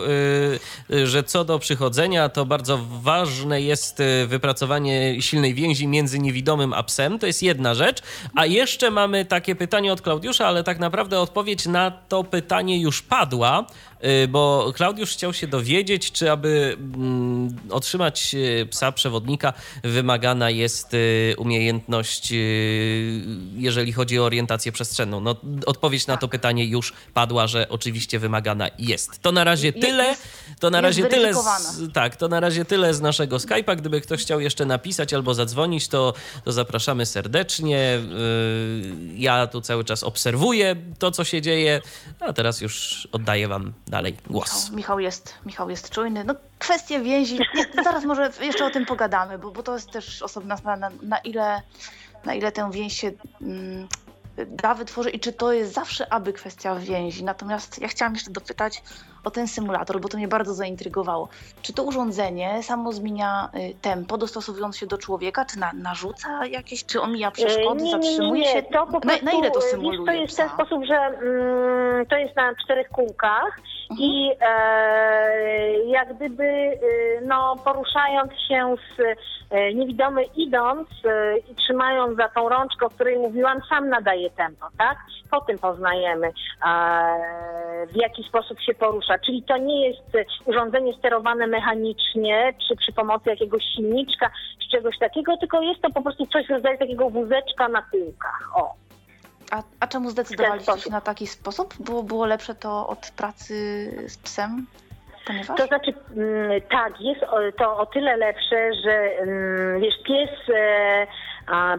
yy, 0.88 1.07
że 1.07 1.22
co 1.22 1.44
do 1.44 1.59
przychodzenia, 1.59 2.29
to 2.29 2.46
bardzo 2.46 2.79
ważne 3.03 3.62
jest 3.62 4.03
wypracowanie 4.27 5.22
silnej 5.22 5.55
więzi 5.55 5.88
między 5.88 6.18
niewidomym 6.18 6.72
a 6.72 6.83
psem. 6.83 7.18
To 7.18 7.27
jest 7.27 7.42
jedna 7.42 7.75
rzecz. 7.75 8.03
A 8.35 8.46
jeszcze 8.46 8.76
jeszcze 8.77 8.91
mamy 8.91 9.25
takie 9.25 9.55
pytanie 9.55 9.93
od 9.93 10.03
Klaudiusza, 10.03 10.47
ale 10.47 10.65
tak 10.65 10.79
naprawdę 10.79 11.21
odpowiedź 11.21 11.67
na 11.67 11.91
to 11.91 12.25
pytanie 12.25 12.81
już 12.81 13.03
padła. 13.03 13.67
Y, 14.05 14.29
bo 14.29 14.73
Klaudiusz 14.77 15.13
chciał 15.13 15.33
się 15.33 15.47
dowiedzieć, 15.47 16.13
czy 16.13 16.31
aby 16.31 16.77
mm, 16.79 17.57
otrzymać 17.71 18.35
y, 18.35 18.67
psa 18.71 18.93
przewodnika 18.93 19.53
wymagana 19.85 20.51
jest 20.51 20.95
y, 20.95 21.35
umiejętność, 21.39 22.33
jeżeli 23.57 23.93
chodzi 23.93 24.19
o 24.19 24.25
orientację 24.25 24.73
przestrzenną. 24.73 25.21
No, 25.21 25.37
odpowiedź 25.67 26.07
na 26.07 26.17
to 26.17 26.29
pytanie 26.29 26.65
już 26.65 26.93
padła, 27.15 27.47
że 27.47 27.69
oczywiście 27.69 28.19
wymagana 28.19 28.69
jest. 28.79 29.23
To 29.23 29.33
na 29.33 29.45
razie 29.45 29.73
tyle. 29.73 30.17
To 30.61 30.71
na 30.71 30.81
razie 30.81 31.05
tyle. 31.05 31.35
Z, 31.35 31.93
tak, 31.93 32.17
to 32.17 32.29
na 32.29 32.41
razie 32.41 32.65
tyle 32.65 32.95
z 32.95 33.01
naszego 33.01 33.37
Skype'a. 33.37 33.77
Gdyby 33.77 34.01
ktoś 34.01 34.21
chciał 34.21 34.41
jeszcze 34.41 34.67
napisać 34.67 35.15
albo 35.15 35.35
zadzwonić, 35.35 35.89
to, 35.89 36.15
to 36.45 36.53
zapraszamy 36.53 37.07
serdecznie. 37.07 38.01
Ja 39.15 39.47
tu 39.47 39.61
cały 39.61 39.85
czas 39.85 40.03
obserwuję 40.03 40.77
to, 40.99 41.11
co 41.11 41.25
się 41.25 41.43
dzieje, 41.43 41.83
a 42.21 42.33
teraz 42.33 42.61
już 42.61 43.09
oddaję 43.13 43.49
Wam 43.49 43.73
dalej 43.87 44.16
głos. 44.31 44.51
Michał, 44.51 44.77
Michał 44.77 45.01
jest, 45.01 45.35
Michał 45.46 45.70
jest 45.70 45.90
czujny. 45.90 46.25
No, 46.25 46.35
kwestie 46.59 47.01
więzi, 47.01 47.38
zaraz 47.85 48.05
może 48.05 48.31
jeszcze 48.40 48.66
o 48.66 48.70
tym 48.70 48.87
pogadamy, 48.87 49.38
bo, 49.38 49.51
bo 49.51 49.62
to 49.62 49.75
jest 49.75 49.90
też 49.90 50.22
osobna 50.22 50.57
sprawa, 50.57 50.76
na, 50.76 50.91
na 51.03 51.18
ile 51.18 51.62
na 52.26 52.34
ile 52.34 52.53
tę 52.53 52.70
więź 52.70 53.01
się 53.01 53.12
mm, 53.41 53.89
da 54.47 54.74
wytworzyć 54.74 55.14
i 55.14 55.20
czy 55.20 55.32
to 55.32 55.53
jest 55.53 55.72
zawsze 55.72 56.12
aby 56.12 56.32
kwestia 56.32 56.74
więzi. 56.74 57.24
Natomiast 57.24 57.78
ja 57.78 57.89
chciałam 57.89 58.14
jeszcze 58.14 58.30
dopytać 58.30 58.82
o 59.27 59.31
ten 59.31 59.49
symulator, 59.49 60.01
bo 60.01 60.09
to 60.09 60.16
mnie 60.16 60.29
bardzo 60.29 60.55
zaintrygowało. 60.55 61.29
Czy 61.62 61.72
to 61.72 61.83
urządzenie 61.83 62.62
samo 62.62 62.93
zmienia 62.93 63.51
y, 63.55 63.74
tempo, 63.83 64.18
dostosowując 64.18 64.77
się 64.77 64.87
do 64.87 64.99
człowieka, 64.99 65.45
czy 65.45 65.59
na, 65.59 65.72
narzuca 65.72 66.47
jakieś, 66.47 66.85
czy 66.85 67.01
omija 67.01 67.31
przeszkody, 67.31 67.83
nie, 67.83 67.91
zatrzymuje 67.91 68.43
nie, 68.43 68.55
nie. 68.55 68.61
się? 68.61 68.62
To 68.62 68.87
po 68.87 69.01
prostu, 69.01 69.24
na, 69.24 69.33
na 69.33 69.39
ile 69.39 69.51
to 69.51 69.61
symuluje? 69.61 69.99
Wiesz, 69.99 70.07
to 70.07 70.12
jest 70.12 70.35
w 70.35 70.37
ten 70.37 70.49
sposób, 70.49 70.85
że 70.85 70.95
mm, 70.95 72.07
to 72.07 72.16
jest 72.16 72.37
na 72.37 72.55
czterech 72.64 72.89
kółkach 72.89 73.61
mhm. 73.91 74.11
i 74.11 74.33
e, 74.41 75.85
jak 75.87 76.14
gdyby 76.14 76.45
y, 76.45 77.22
no, 77.27 77.57
poruszając 77.64 78.33
się 78.49 78.74
z 78.97 79.01
e, 79.51 79.74
niewidomy 79.74 80.22
idąc 80.37 80.89
e, 81.05 81.39
i 81.39 81.55
trzymając 81.55 82.16
za 82.16 82.29
tą 82.29 82.49
rączkę, 82.49 82.87
o 82.87 82.91
której 82.91 83.18
mówiłam, 83.18 83.61
sam 83.68 83.89
nadaje 83.89 84.31
tempo, 84.31 84.66
tak? 84.79 84.99
Po 85.31 85.41
tym 85.41 85.59
poznajemy, 85.59 86.33
w 87.87 87.97
jaki 87.97 88.24
sposób 88.24 88.61
się 88.61 88.74
porusza. 88.74 89.16
Czyli 89.19 89.43
to 89.43 89.57
nie 89.57 89.89
jest 89.89 90.01
urządzenie 90.45 90.95
sterowane 90.95 91.47
mechanicznie, 91.47 92.55
czy 92.69 92.77
przy 92.77 92.93
pomocy 92.93 93.31
jakiegoś 93.31 93.62
silniczka, 93.77 94.31
czy 94.62 94.71
czegoś 94.71 94.99
takiego, 94.99 95.37
tylko 95.37 95.61
jest 95.61 95.83
to 95.83 95.91
po 95.91 96.03
prostu 96.03 96.27
coś 96.27 96.47
w 96.47 96.51
rodzaju 96.51 96.79
takiego 96.79 97.11
wózeczka 97.11 97.69
na 97.69 97.83
kółkach. 97.83 98.51
O. 98.55 98.75
A, 99.51 99.62
a 99.81 99.87
czemu 99.87 100.11
zdecydowaliście 100.11 100.79
się 100.79 100.91
na 100.91 101.01
taki 101.01 101.27
sposób? 101.27 101.75
Było, 101.81 102.03
było 102.03 102.27
lepsze 102.27 102.55
to 102.55 102.89
od 102.89 103.11
pracy 103.17 103.55
z 104.09 104.19
psem? 104.19 104.67
Ponieważ? 105.27 105.57
To 105.57 105.67
znaczy, 105.67 105.95
mm, 106.17 106.61
tak, 106.71 107.01
jest 107.01 107.21
to 107.59 107.79
o 107.79 107.87
tyle 107.87 108.17
lepsze, 108.17 108.71
że 108.85 108.93
mm, 108.93 109.81
wiesz, 109.81 109.95
pies 110.05 110.31
e, 110.55 111.07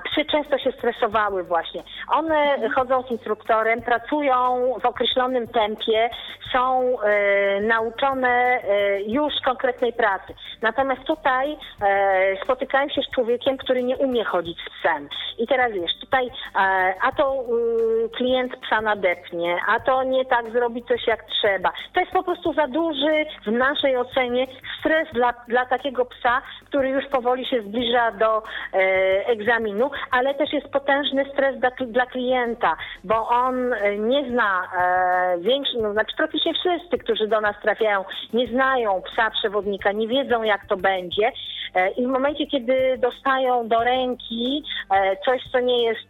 psy 0.03 0.25
często 0.25 0.57
się 0.57 0.71
stresowały 0.71 1.43
właśnie. 1.43 1.83
One 2.09 2.69
chodzą 2.75 3.03
z 3.03 3.11
instruktorem, 3.11 3.81
pracują 3.81 4.73
w 4.81 4.85
określonym 4.85 5.47
tempie, 5.47 6.09
są 6.51 6.95
e, 7.01 7.61
nauczone 7.61 8.29
e, 8.29 9.01
już 9.01 9.33
konkretnej 9.45 9.93
pracy. 9.93 10.33
Natomiast 10.61 11.03
tutaj 11.03 11.57
e, 11.81 12.43
spotykają 12.43 12.89
się 12.89 13.01
z 13.01 13.11
człowiekiem, 13.15 13.57
który 13.57 13.83
nie 13.83 13.97
umie 13.97 14.23
chodzić 14.23 14.57
z 14.61 14.79
psem. 14.79 15.09
I 15.37 15.47
teraz 15.47 15.71
wiesz, 15.71 15.91
tutaj 15.99 16.29
a 17.01 17.11
to 17.11 17.43
y, 18.05 18.09
klient 18.09 18.57
psa 18.57 18.81
nadepnie, 18.81 19.57
a 19.67 19.79
to 19.79 20.03
nie 20.03 20.25
tak 20.25 20.51
zrobi 20.51 20.83
coś 20.83 21.07
jak 21.07 21.25
trzeba. 21.25 21.71
To 21.93 21.99
jest 21.99 22.11
po 22.11 22.23
prostu 22.23 22.53
za 22.53 22.67
duży 22.67 23.25
w 23.45 23.51
naszej 23.51 23.97
ocenie 23.97 24.47
stres 24.79 25.07
dla, 25.13 25.33
dla 25.47 25.65
takiego 25.65 26.05
psa, 26.05 26.41
który 26.65 26.89
już 26.89 27.05
powoli 27.05 27.45
się 27.45 27.61
zbliża 27.61 28.11
do 28.11 28.43
e, 28.73 29.35
egzaminu, 29.57 29.91
ale 30.11 30.33
też 30.33 30.53
jest 30.53 30.67
potężny 30.67 31.25
stres 31.33 31.59
dla, 31.59 31.71
dla 31.87 32.05
klienta, 32.05 32.77
bo 33.03 33.27
on 33.29 33.73
e, 33.73 33.97
nie 33.97 34.29
zna 34.29 34.63
e, 34.77 35.37
większy, 35.39 35.77
no, 35.81 35.93
znaczy 35.93 36.15
praktycznie 36.17 36.53
wszyscy, 36.53 36.97
którzy 36.97 37.27
do 37.27 37.41
nas 37.41 37.55
trafiają, 37.61 38.05
nie 38.33 38.47
znają 38.47 39.01
psa 39.01 39.31
przewodnika, 39.31 39.91
nie 39.91 40.07
wiedzą 40.07 40.43
jak 40.43 40.65
to 40.67 40.77
będzie 40.77 41.31
e, 41.75 41.91
i 41.91 42.05
w 42.05 42.07
momencie, 42.07 42.47
kiedy 42.47 42.97
dostają 42.97 43.67
do 43.67 43.83
ręki 43.83 44.63
e, 44.89 45.17
coś, 45.25 45.41
co 45.51 45.59
nie 45.59 45.83
jest 45.83 46.07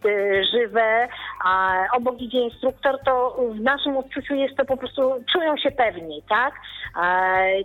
żywe, 0.51 1.07
a 1.45 1.83
obok 1.93 2.21
idzie 2.21 2.39
instruktor, 2.39 2.99
to 3.05 3.37
w 3.51 3.61
naszym 3.61 3.97
odczuciu 3.97 4.35
jest 4.35 4.57
to 4.57 4.65
po 4.65 4.77
prostu, 4.77 5.01
czują 5.33 5.57
się 5.57 5.71
pewniej, 5.71 6.23
tak? 6.29 6.53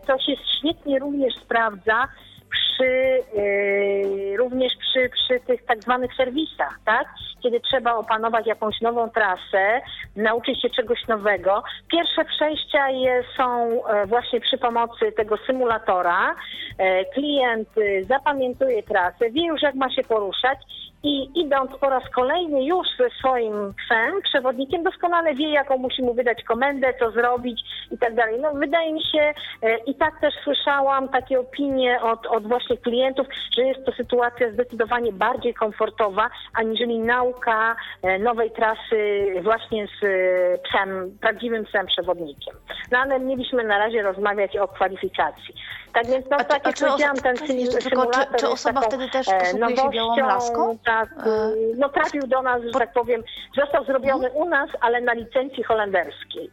To 0.06 0.18
się 0.18 0.32
świetnie 0.58 0.98
również 0.98 1.34
sprawdza 1.34 2.08
przy, 2.52 3.18
yy, 3.36 4.36
również 4.36 4.72
przy, 4.76 5.08
przy 5.08 5.40
tych 5.46 5.64
tak 5.64 5.82
zwanych 5.82 6.14
serwisach, 6.14 6.80
tak? 6.84 7.06
Kiedy 7.42 7.60
trzeba 7.60 7.94
opanować 7.94 8.46
jakąś 8.46 8.80
nową 8.80 9.10
trasę, 9.10 9.80
nauczyć 10.16 10.62
się 10.62 10.70
czegoś 10.70 11.06
nowego. 11.08 11.62
Pierwsze 11.88 12.24
przejścia 12.24 12.90
je, 12.90 13.24
są 13.36 13.68
e, 13.86 14.06
właśnie 14.06 14.40
przy 14.40 14.58
pomocy 14.58 15.12
tego 15.16 15.36
symulatora. 15.46 16.34
E, 16.78 17.04
klient 17.04 17.78
y, 17.78 18.04
zapamiętuje 18.04 18.82
trasę, 18.82 19.30
wie 19.30 19.46
już 19.46 19.62
jak 19.62 19.74
ma 19.74 19.90
się 19.90 20.02
poruszać 20.02 20.58
i 21.02 21.40
idąc 21.40 21.70
po 21.80 21.90
raz 21.90 22.02
kolejny 22.14 22.64
już 22.64 22.86
ze 22.98 23.10
swoim 23.10 23.74
psem, 23.74 24.22
przewodnikiem, 24.22 24.82
doskonale 24.82 25.34
wie, 25.34 25.50
jaką 25.50 25.78
musi 25.78 26.02
mu 26.02 26.14
wydać 26.14 26.44
komendę, 26.44 26.94
co 26.98 27.10
zrobić 27.10 27.60
i 27.90 27.98
tak 27.98 28.14
dalej. 28.14 28.40
No 28.40 28.54
wydaje 28.54 28.92
mi 28.92 29.02
się, 29.02 29.34
e, 29.62 29.76
i 29.76 29.94
tak 29.94 30.20
też 30.20 30.34
słyszałam 30.44 31.08
takie 31.08 31.40
opinie 31.40 32.02
od, 32.02 32.26
od 32.26 32.46
właśnie 32.46 32.76
klientów, 32.76 33.26
że 33.56 33.62
jest 33.62 33.84
to 33.84 33.92
sytuacja 33.92 34.52
zdecydowanie 34.52 35.12
bardziej 35.12 35.54
komfortowa, 35.54 36.30
aniżeli 36.54 36.98
nauka 36.98 37.76
e, 38.02 38.18
nowej 38.18 38.50
trasy 38.50 39.26
właśnie 39.42 39.86
z 39.86 40.04
e, 40.04 40.58
psem, 40.58 41.18
prawdziwym 41.20 41.64
psem 41.64 41.86
przewodnikiem. 41.86 42.56
No 42.92 42.98
ale 42.98 43.20
mieliśmy 43.20 43.64
na 43.64 43.78
razie 43.78 44.02
rozmawiać 44.02 44.56
o 44.56 44.68
kwalifikacji. 44.68 45.54
Tak 45.92 46.06
więc, 46.06 46.26
no, 46.30 46.36
a, 46.36 46.44
tak 46.44 46.66
jak 46.66 46.76
powiedziałam, 46.76 47.16
ten 47.16 47.36
symulator 47.36 48.26
czy, 48.30 48.36
czy 48.36 48.48
osoba 48.48 48.80
taką, 48.80 48.90
wtedy 48.90 49.08
też 49.08 49.26
posługuje 49.26 49.76
się 49.76 49.90
białą 49.90 50.16
laską? 50.16 50.78
Tak, 50.92 51.26
e, 51.26 51.52
no 51.76 51.88
trafił 51.88 52.26
do 52.26 52.42
nas, 52.42 52.62
że 52.62 52.78
tak 52.78 52.92
powiem, 52.92 53.22
został 53.56 53.84
zrobiony 53.84 54.30
u 54.30 54.48
nas, 54.48 54.70
ale 54.80 55.00
na 55.00 55.12
licencji 55.12 55.62
holenderskiej. 55.62 56.50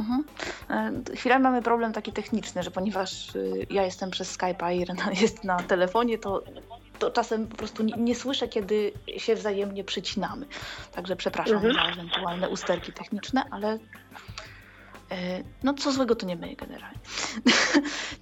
Mhm. 0.00 0.24
E, 0.70 1.16
chwilami 1.16 1.42
mamy 1.42 1.62
problem 1.62 1.92
taki 1.92 2.12
techniczny, 2.12 2.62
że 2.62 2.70
ponieważ 2.70 3.34
y, 3.34 3.66
ja 3.70 3.82
jestem 3.82 4.10
przez 4.10 4.38
Skype'a 4.38 4.74
i 4.74 4.80
Irena 4.80 5.12
jest 5.22 5.44
na 5.44 5.56
telefonie, 5.56 6.18
to, 6.18 6.42
to 6.98 7.10
czasem 7.10 7.46
po 7.46 7.56
prostu 7.56 7.82
nie, 7.82 7.94
nie 7.96 8.14
słyszę, 8.14 8.48
kiedy 8.48 8.92
się 9.16 9.34
wzajemnie 9.34 9.84
przycinamy. 9.84 10.46
Także 10.92 11.16
przepraszam 11.16 11.56
mhm. 11.56 11.74
za 11.74 11.82
ewentualne 11.82 12.48
usterki 12.48 12.92
techniczne, 12.92 13.42
ale 13.50 13.78
no 15.62 15.74
co 15.74 15.92
złego 15.92 16.16
to 16.16 16.26
nie 16.26 16.36
my 16.36 16.56
generalnie. 16.56 16.98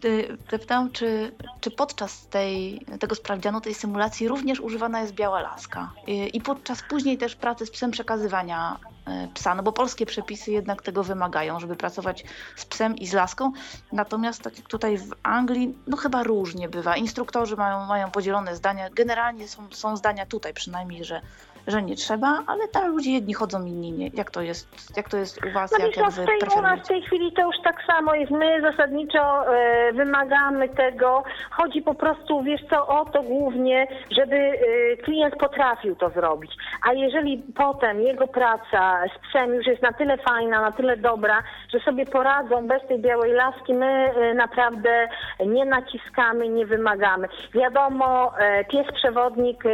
Zapytałam, 0.50 0.92
czy, 0.92 1.32
czy 1.60 1.70
podczas 1.70 2.26
tej, 2.26 2.86
tego 3.00 3.14
sprawdzianu, 3.14 3.60
tej 3.60 3.74
symulacji 3.74 4.28
również 4.28 4.60
używana 4.60 5.00
jest 5.00 5.12
biała 5.12 5.40
laska 5.40 5.92
e, 6.08 6.12
i 6.26 6.40
podczas 6.40 6.82
później 6.82 7.18
też 7.18 7.36
pracy 7.36 7.66
z 7.66 7.70
psem 7.70 7.90
przekazywania 7.90 8.78
e, 9.06 9.28
psa, 9.34 9.54
no 9.54 9.62
bo 9.62 9.72
polskie 9.72 10.06
przepisy 10.06 10.50
jednak 10.50 10.82
tego 10.82 11.04
wymagają, 11.04 11.60
żeby 11.60 11.76
pracować 11.76 12.24
z 12.56 12.64
psem 12.64 12.96
i 12.96 13.06
z 13.06 13.12
laską. 13.12 13.52
Natomiast 13.92 14.42
tak 14.42 14.58
jak 14.58 14.68
tutaj 14.68 14.98
w 14.98 15.14
Anglii, 15.22 15.74
no 15.86 15.96
chyba 15.96 16.22
różnie 16.22 16.68
bywa. 16.68 16.96
Instruktorzy 16.96 17.56
mają, 17.56 17.86
mają 17.86 18.10
podzielone 18.10 18.56
zdania. 18.56 18.90
Generalnie 18.90 19.48
są, 19.48 19.68
są 19.70 19.96
zdania 19.96 20.26
tutaj 20.26 20.54
przynajmniej, 20.54 21.04
że 21.04 21.20
że 21.68 21.82
nie 21.82 21.96
trzeba, 21.96 22.42
ale 22.46 22.68
tam 22.68 22.90
ludzie 22.90 23.12
jedni 23.12 23.34
chodzą, 23.34 23.64
inni 23.64 23.92
nie. 23.92 24.10
Jak 24.14 24.30
to 24.30 24.42
jest, 24.42 24.96
jak 24.96 25.08
to 25.08 25.16
jest 25.16 25.44
u 25.46 25.50
Was? 25.52 25.72
No 25.72 25.86
jak, 25.86 25.96
jak 25.96 26.10
wy 26.10 26.26
tej, 26.26 26.58
u 26.58 26.62
nas 26.62 26.80
w 26.80 26.88
tej 26.88 27.02
chwili 27.02 27.32
to 27.32 27.42
już 27.42 27.56
tak 27.64 27.76
samo 27.86 28.14
jest. 28.14 28.30
My 28.30 28.60
zasadniczo 28.60 29.54
e, 29.54 29.92
wymagamy 29.92 30.68
tego. 30.68 31.22
Chodzi 31.50 31.82
po 31.82 31.94
prostu, 31.94 32.42
wiesz 32.42 32.60
co, 32.70 32.86
o 32.86 33.04
to 33.04 33.22
głównie, 33.22 33.86
żeby 34.10 34.36
e, 34.36 34.96
klient 34.96 35.36
potrafił 35.36 35.96
to 35.96 36.10
zrobić. 36.10 36.52
A 36.88 36.92
jeżeli 36.92 37.42
potem 37.56 38.00
jego 38.00 38.26
praca 38.26 39.02
z 39.16 39.28
psem 39.28 39.54
już 39.54 39.66
jest 39.66 39.82
na 39.82 39.92
tyle 39.92 40.16
fajna, 40.16 40.60
na 40.60 40.72
tyle 40.72 40.96
dobra, 40.96 41.42
że 41.72 41.80
sobie 41.80 42.06
poradzą 42.06 42.66
bez 42.66 42.86
tej 42.86 42.98
białej 42.98 43.32
laski, 43.32 43.74
my 43.74 43.86
e, 43.86 44.34
naprawdę 44.34 45.08
nie 45.46 45.64
naciskamy, 45.64 46.48
nie 46.48 46.66
wymagamy. 46.66 47.28
Wiadomo, 47.54 48.32
e, 48.38 48.64
pies 48.64 48.86
przewodnik 48.94 49.66
e, 49.66 49.70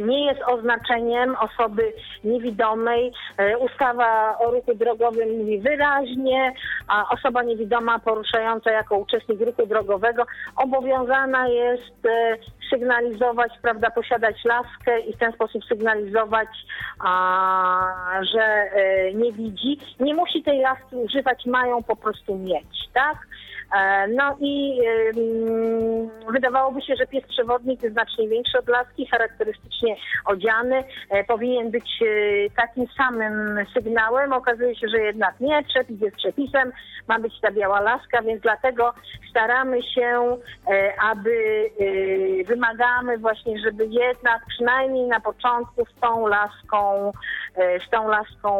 nie 0.00 0.26
jest 0.26 0.40
oznaczeniem 0.46 1.31
osoby 1.36 1.92
niewidomej. 2.24 3.12
E, 3.38 3.58
ustawa 3.58 4.38
o 4.38 4.50
ruchu 4.50 4.74
drogowym 4.74 5.38
mówi 5.38 5.58
wyraźnie, 5.58 6.52
a 6.88 7.08
osoba 7.08 7.42
niewidoma 7.42 7.98
poruszająca 7.98 8.70
jako 8.70 8.98
uczestnik 8.98 9.40
ruchu 9.40 9.66
drogowego 9.66 10.26
obowiązana 10.56 11.48
jest 11.48 12.06
e, 12.06 12.36
sygnalizować, 12.70 13.52
prawda, 13.62 13.90
posiadać 13.90 14.44
laskę 14.44 15.00
i 15.00 15.12
w 15.12 15.18
ten 15.18 15.32
sposób 15.32 15.64
sygnalizować, 15.64 16.48
a, 16.98 18.20
że 18.32 18.42
e, 18.42 19.14
nie 19.14 19.32
widzi. 19.32 19.78
Nie 20.00 20.14
musi 20.14 20.42
tej 20.42 20.60
laski 20.60 20.96
używać, 20.96 21.46
mają 21.46 21.82
po 21.82 21.96
prostu 21.96 22.38
mieć, 22.38 22.88
tak? 22.92 23.16
E, 23.72 24.08
No 24.08 24.36
i 24.40 24.80
wydawałoby 26.32 26.82
się, 26.82 26.96
że 26.96 27.06
pies 27.06 27.24
przewodnik 27.28 27.82
jest 27.82 27.94
znacznie 27.94 28.28
większy 28.28 28.58
od 28.58 28.68
laski, 28.68 29.06
charakterystycznie 29.06 29.96
odziany, 30.24 30.84
e, 31.10 31.24
powinien 31.24 31.70
być 31.70 32.02
e, 32.02 32.06
takim 32.56 32.86
samym 32.96 33.66
sygnałem. 33.74 34.32
Okazuje 34.32 34.76
się, 34.76 34.88
że 34.88 34.98
jednak 34.98 35.40
nie, 35.40 35.62
przepis 35.62 36.00
jest 36.00 36.16
przepisem, 36.16 36.72
ma 37.08 37.18
być 37.18 37.40
ta 37.40 37.50
biała 37.50 37.80
laska, 37.80 38.22
więc 38.22 38.42
dlatego 38.42 38.94
staramy 39.30 39.82
się, 39.82 40.36
aby 41.10 41.70
wymagamy 42.46 43.18
właśnie, 43.18 43.58
żeby 43.58 43.86
jednak 43.86 44.46
przynajmniej 44.48 45.06
na 45.06 45.20
początku 45.20 45.84
z 45.84 46.00
tą 46.00 46.26
laską, 46.26 47.12
z 47.86 47.90
tą 47.90 48.08
laską 48.08 48.50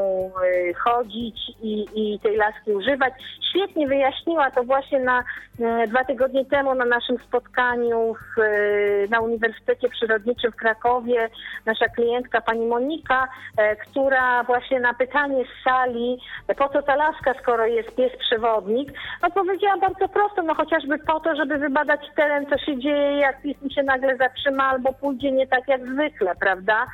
chodzić 0.78 1.36
i, 1.62 1.86
i 1.94 2.18
tej 2.18 2.36
laski 2.36 2.72
używać. 2.72 3.12
Świetnie 3.50 3.88
wyjaśniła 3.88 4.50
to 4.50 4.64
właśnie 4.64 5.00
na 5.02 5.24
e, 5.60 5.86
dwa 5.86 6.04
tygodnie 6.04 6.44
temu 6.44 6.74
na 6.74 6.84
naszym 6.84 7.18
spotkaniu 7.18 8.14
w, 8.14 8.40
e, 8.40 9.08
na 9.08 9.20
Uniwersytecie 9.20 9.88
Przyrodniczym 9.88 10.52
w 10.52 10.56
Krakowie 10.56 11.28
nasza 11.66 11.88
klientka 11.88 12.40
pani 12.40 12.66
Monika, 12.66 13.28
e, 13.56 13.76
która 13.76 14.44
właśnie 14.44 14.80
na 14.80 14.94
pytanie 14.94 15.44
z 15.44 15.64
sali, 15.64 16.18
po 16.58 16.68
co 16.68 16.82
ta 16.82 16.96
laska, 16.96 17.34
skoro 17.42 17.66
jest 17.66 17.96
pies 17.96 18.12
przewodnik, 18.18 18.92
odpowiedziała 19.22 19.76
bardzo 19.76 20.08
prosto, 20.08 20.42
no 20.42 20.54
chociażby 20.54 20.98
po 20.98 21.20
to, 21.20 21.36
żeby 21.36 21.58
wybadać 21.58 22.00
teren, 22.16 22.46
co 22.46 22.58
się 22.58 22.78
dzieje, 22.78 23.16
jak 23.16 23.42
pies 23.42 23.62
mi 23.62 23.72
się 23.72 23.82
nagle 23.82 24.16
zatrzyma 24.16 24.64
albo 24.64 24.92
pójdzie 24.92 25.32
nie 25.32 25.46
tak 25.46 25.68
jak 25.68 25.86
zwykle, 25.86 26.34
prawda? 26.40 26.86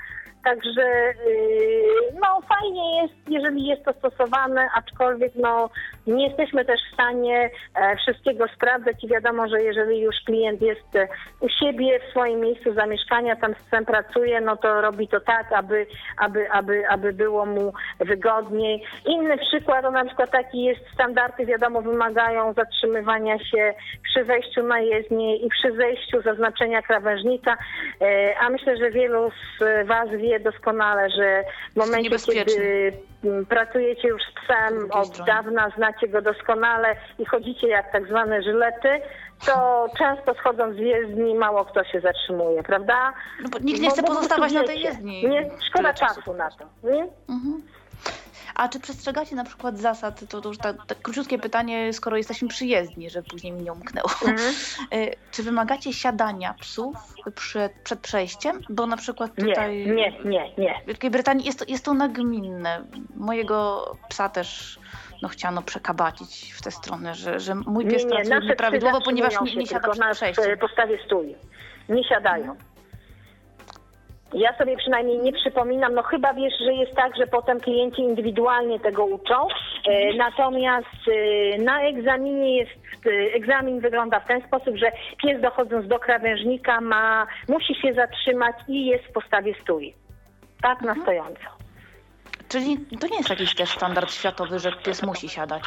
Także 0.44 0.82
yy, 1.26 2.18
no 2.20 2.40
fajnie 2.48 3.02
jest, 3.02 3.14
jeżeli 3.28 3.66
jest 3.66 3.84
to 3.84 3.92
stosowane, 3.92 4.68
aczkolwiek 4.74 5.32
no 5.34 5.70
nie 6.06 6.28
jesteśmy 6.28 6.64
też 6.64 6.80
w 6.90 6.94
stanie 6.94 7.50
e, 7.74 7.96
wszystkiego 7.96 8.48
sprawdzać 8.48 9.04
i 9.04 9.08
wiadomo, 9.08 9.48
że 9.48 9.62
jeżeli 9.62 10.00
już 10.00 10.16
klient 10.26 10.62
jest 10.62 10.96
e, 10.96 11.08
u 11.40 11.48
siebie 11.48 12.00
w 12.00 12.10
swoim 12.10 12.40
miejscu 12.40 12.74
zamieszkania, 12.74 13.36
tam 13.36 13.54
z 13.54 13.66
psem 13.66 13.84
pracuje, 13.84 14.40
no 14.40 14.56
to 14.56 14.80
robi 14.80 15.08
to 15.08 15.20
tak, 15.20 15.52
aby, 15.52 15.86
aby, 16.18 16.50
aby, 16.50 16.88
aby 16.88 17.12
było 17.12 17.46
mu 17.46 17.72
wygodniej. 18.00 18.84
Inny 19.06 19.38
przykład, 19.38 19.82
to 19.82 19.90
na 19.90 20.04
przykład 20.04 20.30
taki 20.30 20.64
jest, 20.64 20.80
standardy 20.94 21.46
wiadomo 21.46 21.82
wymagają 21.82 22.52
zatrzymywania 22.52 23.38
się 23.38 23.74
przy 24.02 24.24
wejściu 24.24 24.62
na 24.62 24.80
jezdnię 24.80 25.36
i 25.36 25.48
przy 25.48 25.72
zejściu 25.72 26.22
zaznaczenia 26.22 26.82
krawężnika, 26.82 27.56
e, 28.00 28.34
a 28.40 28.50
myślę, 28.50 28.76
że 28.76 28.90
wielu 28.90 29.30
z 29.30 29.86
Was 29.86 30.10
wie 30.10 30.27
doskonale, 30.40 31.10
że 31.10 31.44
w 31.72 31.76
momencie, 31.76 32.10
kiedy 32.26 32.92
pracujecie 33.48 34.08
już 34.08 34.22
z 34.22 34.44
psem 34.44 34.90
od 34.90 35.18
dawna, 35.26 35.70
znacie 35.76 36.08
go 36.08 36.22
doskonale 36.22 36.96
i 37.18 37.24
chodzicie 37.24 37.68
jak 37.68 37.92
tak 37.92 38.06
zwane 38.08 38.42
żylety, 38.42 38.88
to 39.46 39.86
często 39.98 40.34
schodząc 40.34 40.76
z 40.76 40.78
jezdni 40.78 41.34
mało 41.34 41.64
kto 41.64 41.84
się 41.84 42.00
zatrzymuje, 42.00 42.62
prawda? 42.62 43.12
No 43.42 43.48
bo 43.48 43.58
nikt 43.58 43.80
nie 43.80 43.88
Bo- 43.88 43.94
chce 43.94 44.02
pozostawać 44.02 44.52
na 44.52 44.64
tej 44.64 44.80
jezdni. 44.80 45.28
Nie, 45.28 45.50
szkoda 45.68 45.94
czasu 45.94 46.34
na 46.34 46.50
to. 46.50 46.64
Nie? 46.82 47.02
Mhm. 47.28 47.62
A 48.58 48.68
czy 48.68 48.80
przestrzegacie 48.80 49.36
na 49.36 49.44
przykład 49.44 49.78
zasad, 49.78 50.20
to, 50.28 50.40
to 50.40 50.48
już 50.48 50.58
tak, 50.58 50.76
tak 50.86 51.02
króciutkie 51.02 51.38
pytanie, 51.38 51.92
skoro 51.92 52.16
jesteśmy 52.16 52.48
przy 52.48 52.66
jezdni, 52.66 53.10
że 53.10 53.22
później 53.22 53.52
mi 53.52 53.62
nie 53.62 53.72
umknęło. 53.72 54.10
Mhm. 54.26 54.54
Y, 54.94 55.14
Czy 55.32 55.42
wymagacie 55.42 55.92
siadania 55.92 56.54
psów 56.60 56.96
przed, 57.34 57.72
przed 57.72 58.00
przejściem? 58.00 58.60
Bo 58.70 58.86
na 58.86 58.96
przykład 58.96 59.38
Nie, 59.38 59.44
tutaj 59.44 59.86
nie, 59.86 60.12
nie, 60.24 60.52
nie. 60.58 60.80
w 60.84 60.86
Wielkiej 60.86 61.10
Brytanii 61.10 61.46
jest 61.46 61.58
to, 61.58 61.64
jest 61.68 61.84
to 61.84 61.94
nagminne. 61.94 62.84
Mojego 63.16 63.92
psa 64.08 64.28
też 64.28 64.78
no, 65.22 65.28
chciano 65.28 65.62
przekabacić 65.62 66.52
w 66.56 66.62
tę 66.62 66.70
stronę, 66.70 67.14
że, 67.14 67.40
że 67.40 67.54
mój 67.54 67.84
Nie, 67.84 67.90
pies 67.90 68.02
nie, 68.04 68.08
pracuje 68.10 68.28
nasze 68.30 68.40
psy 68.40 68.48
nieprawidłowo, 68.48 69.00
ponieważ 69.00 69.40
nie, 69.40 69.56
nie 69.56 69.66
siada 69.66 69.88
przed 69.88 70.12
przejściem. 70.12 70.58
postawie 70.58 70.98
stój. 71.06 71.34
Nie 71.88 72.04
siadają. 72.04 72.56
Ja 74.34 74.58
sobie 74.58 74.76
przynajmniej 74.76 75.18
nie 75.18 75.32
przypominam, 75.32 75.94
no 75.94 76.02
chyba 76.02 76.34
wiesz, 76.34 76.54
że 76.64 76.72
jest 76.72 76.94
tak, 76.94 77.16
że 77.16 77.26
potem 77.26 77.60
klienci 77.60 78.02
indywidualnie 78.02 78.80
tego 78.80 79.04
uczą, 79.04 79.48
e, 79.88 80.14
natomiast 80.16 80.86
e, 81.56 81.58
na 81.62 81.82
egzaminie 81.82 82.56
jest, 82.56 83.06
e, 83.06 83.34
egzamin 83.34 83.80
wygląda 83.80 84.20
w 84.20 84.26
ten 84.26 84.42
sposób, 84.42 84.76
że 84.76 84.92
pies 85.22 85.40
dochodząc 85.40 85.88
do 85.88 85.98
krawężnika 85.98 86.80
ma, 86.80 87.26
musi 87.48 87.74
się 87.74 87.92
zatrzymać 87.94 88.56
i 88.68 88.86
jest 88.86 89.04
w 89.04 89.12
postawie 89.12 89.54
stój. 89.62 89.94
Tak, 90.62 90.80
na 90.80 90.94
stojąco. 91.02 91.58
Czyli 92.48 92.76
to 93.00 93.06
nie 93.06 93.16
jest 93.16 93.30
jakiś 93.30 93.54
też 93.54 93.70
standard 93.70 94.12
światowy, 94.12 94.58
że 94.58 94.72
pies 94.72 95.02
musi 95.02 95.28
siadać. 95.28 95.62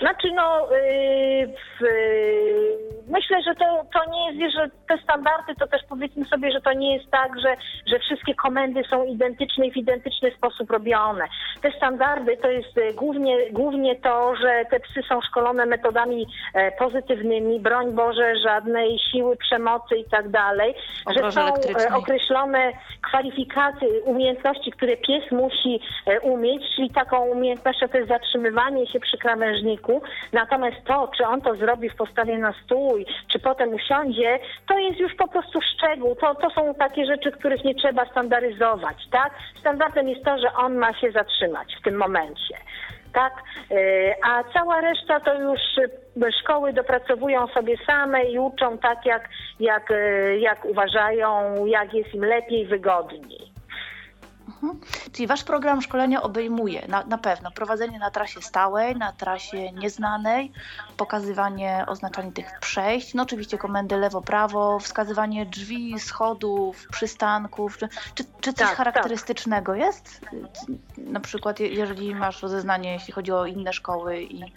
Znaczy, 0.00 0.28
no, 0.34 0.68
yy, 0.70 1.54
yy, 1.80 2.88
myślę, 3.08 3.42
że 3.42 3.54
to, 3.54 3.84
to 3.94 4.10
nie 4.10 4.32
jest, 4.32 4.56
że 4.56 4.70
te 4.88 5.02
standardy, 5.02 5.54
to 5.54 5.66
też 5.66 5.82
powiedzmy 5.88 6.24
sobie, 6.24 6.52
że 6.52 6.60
to 6.60 6.72
nie 6.72 6.96
jest 6.96 7.10
tak, 7.10 7.40
że, 7.40 7.56
że 7.86 7.98
wszystkie 7.98 8.34
komendy 8.34 8.82
są 8.90 9.04
identyczne 9.04 9.66
i 9.66 9.72
w 9.72 9.76
identyczny 9.76 10.30
sposób 10.30 10.70
robione. 10.70 11.24
Te 11.62 11.72
standardy 11.72 12.36
to 12.36 12.50
jest 12.50 12.78
e, 12.78 12.92
głównie, 12.92 13.50
głównie 13.50 13.96
to, 13.96 14.36
że 14.36 14.64
te 14.70 14.80
psy 14.80 15.00
są 15.08 15.20
szkolone 15.20 15.66
metodami 15.66 16.26
e, 16.54 16.72
pozytywnymi, 16.72 17.60
broń 17.60 17.92
Boże, 17.92 18.34
żadnej 18.36 18.98
siły, 18.98 19.36
przemocy 19.36 19.96
i 19.96 20.04
tak 20.04 20.28
dalej, 20.28 20.74
że 21.16 21.32
są 21.32 21.40
e, 21.40 21.94
określone 21.94 22.72
kwalifikacje, 23.08 23.88
umiejętności, 24.04 24.70
które 24.70 24.96
pies 24.96 25.32
musi 25.32 25.80
e, 26.06 26.20
umieć, 26.20 26.62
czyli 26.76 26.90
taką 26.90 27.26
umiejętnością 27.26 27.88
to 27.88 27.96
jest 27.96 28.08
zatrzymywanie 28.08 28.86
się 28.86 29.00
przy 29.00 29.18
krawężniku. 29.18 29.87
Natomiast 30.32 30.76
to, 30.84 31.10
czy 31.16 31.26
on 31.26 31.40
to 31.40 31.54
zrobi 31.54 31.88
w 31.88 31.96
postawie 31.96 32.38
na 32.38 32.52
stół, 32.64 32.94
czy 33.32 33.38
potem 33.38 33.74
usiądzie, 33.74 34.38
to 34.68 34.78
jest 34.78 35.00
już 35.00 35.14
po 35.14 35.28
prostu 35.28 35.60
szczegół. 35.60 36.14
To, 36.14 36.34
to 36.34 36.50
są 36.50 36.74
takie 36.74 37.06
rzeczy, 37.06 37.32
których 37.32 37.64
nie 37.64 37.74
trzeba 37.74 38.04
standaryzować, 38.06 38.96
tak? 39.10 39.32
Standardem 39.60 40.08
jest 40.08 40.24
to, 40.24 40.38
że 40.38 40.52
on 40.52 40.74
ma 40.74 40.94
się 40.94 41.10
zatrzymać 41.10 41.76
w 41.80 41.82
tym 41.82 41.96
momencie. 41.96 42.56
Tak, 43.12 43.32
E, 43.70 44.14
a 44.24 44.44
cała 44.44 44.80
reszta 44.80 45.20
to 45.20 45.34
już 45.34 45.60
e, 46.22 46.32
szkoły 46.32 46.72
dopracowują 46.72 47.46
sobie 47.46 47.76
same 47.86 48.24
i 48.24 48.38
uczą 48.38 48.78
tak, 48.78 49.06
jak, 49.06 49.28
jak, 49.60 49.90
e, 49.90 50.38
jak 50.38 50.64
uważają, 50.64 51.66
jak 51.66 51.94
jest 51.94 52.14
im 52.14 52.24
lepiej, 52.24 52.66
wygodniej. 52.66 53.57
Mhm. 54.48 54.80
Czyli 55.12 55.26
wasz 55.26 55.44
program 55.44 55.82
szkolenia 55.82 56.22
obejmuje 56.22 56.88
na, 56.88 57.04
na 57.04 57.18
pewno 57.18 57.50
prowadzenie 57.50 57.98
na 57.98 58.10
trasie 58.10 58.42
stałej, 58.42 58.96
na 58.96 59.12
trasie 59.12 59.72
nieznanej, 59.72 60.52
pokazywanie, 60.96 61.84
oznaczanie 61.88 62.32
tych 62.32 62.60
przejść, 62.60 63.14
no 63.14 63.22
oczywiście 63.22 63.58
komendy 63.58 63.96
lewo-prawo, 63.96 64.78
wskazywanie 64.78 65.46
drzwi, 65.46 66.00
schodów, 66.00 66.86
przystanków. 66.90 67.78
Czy, 67.78 67.88
czy, 68.14 68.24
czy 68.40 68.52
coś 68.52 68.68
Tak, 68.68 68.76
charakterystycznego 68.76 69.74
jest? 69.74 70.20
Na 70.96 71.20
przykład 71.20 71.60
je- 71.60 71.68
jeżeli 71.68 72.14
masz 72.14 72.42
rozeznanie, 72.42 72.92
jeśli 72.92 73.12
chodzi 73.12 73.32
o 73.32 73.46
inne 73.46 73.72
szkoły 73.72 74.22
i, 74.22 74.52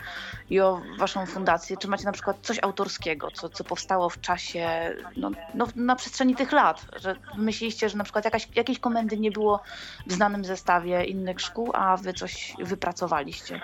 i 0.49 0.59
o 0.59 0.81
waszą 0.97 1.25
fundację, 1.25 1.77
czy 1.77 1.87
macie 1.87 2.05
na 2.05 2.11
przykład 2.11 2.37
coś 2.41 2.59
autorskiego, 2.63 3.31
co, 3.31 3.49
co 3.49 3.63
powstało 3.63 4.09
w 4.09 4.21
czasie, 4.21 4.95
no, 5.17 5.31
no, 5.53 5.67
na 5.75 5.95
przestrzeni 5.95 6.35
tych 6.35 6.51
lat, 6.51 6.85
że 6.95 7.15
myśleliście, 7.37 7.89
że 7.89 7.97
na 7.97 8.03
przykład 8.03 8.25
jakaś, 8.25 8.47
jakiejś 8.55 8.79
komendy 8.79 9.17
nie 9.17 9.31
było 9.31 9.59
w 10.07 10.11
znanym 10.11 10.45
zestawie 10.45 11.03
innych 11.03 11.41
szkół, 11.41 11.71
a 11.73 11.97
wy 11.97 12.13
coś 12.13 12.53
wypracowaliście. 12.59 13.61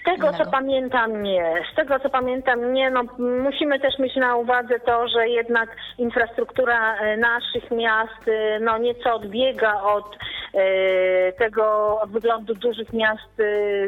Z 0.00 0.04
tego 0.04 0.26
co 0.26 0.32
Innego. 0.32 0.50
pamiętam 0.50 1.22
nie. 1.22 1.54
Z 1.72 1.76
tego 1.76 2.00
co 2.00 2.10
pamiętam 2.10 2.72
nie. 2.72 2.90
No, 2.90 3.02
musimy 3.18 3.80
też 3.80 3.98
mieć 3.98 4.16
na 4.16 4.36
uwadze 4.36 4.80
to, 4.80 5.08
że 5.08 5.28
jednak 5.28 5.76
infrastruktura 5.98 6.96
e, 6.96 7.16
naszych 7.16 7.70
miast 7.70 8.28
e, 8.28 8.60
no, 8.60 8.78
nieco 8.78 9.14
odbiega 9.14 9.82
od 9.82 10.16
e, 10.54 11.32
tego 11.32 11.98
od 12.00 12.10
wyglądu 12.10 12.54
dużych 12.54 12.92
miast 12.92 13.42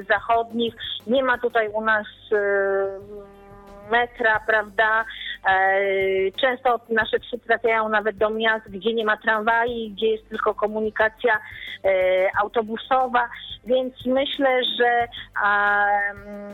zachodnich. 0.09 0.75
Nie 1.07 1.23
ma 1.23 1.39
tutaj 1.39 1.69
u 1.69 1.85
nas 1.85 2.07
metra, 3.91 4.41
prawda? 4.47 5.05
E, 5.47 6.33
Często 6.41 6.81
nasze 6.89 7.19
psy 7.19 7.39
trafiają 7.39 7.89
nawet 7.89 8.17
do 8.17 8.31
miast, 8.31 8.71
gdzie 8.71 8.95
nie 8.95 9.05
ma 9.05 9.17
tramwaj, 9.17 9.91
gdzie 9.97 10.07
jest 10.07 10.29
tylko 10.29 10.55
komunikacja 10.55 11.39
e, 11.85 11.91
autobusowa, 12.41 13.29
więc 13.65 14.07
myślę, 14.07 14.65
że 14.79 15.09
mm, 16.15 16.53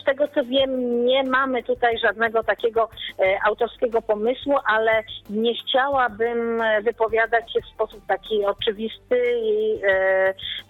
z 0.00 0.04
tego 0.04 0.28
co 0.28 0.44
wiem, 0.44 1.04
nie 1.04 1.22
mamy 1.22 1.62
tutaj 1.62 1.98
żadnego 1.98 2.42
takiego 2.42 2.88
e, 3.18 3.38
autorskiego 3.46 4.02
pomysłu, 4.02 4.54
ale 4.66 5.02
nie 5.30 5.54
chciałabym 5.54 6.62
wypowiadać 6.82 7.52
się 7.52 7.60
w 7.60 7.74
sposób 7.74 8.06
taki 8.06 8.44
oczywisty, 8.44 9.22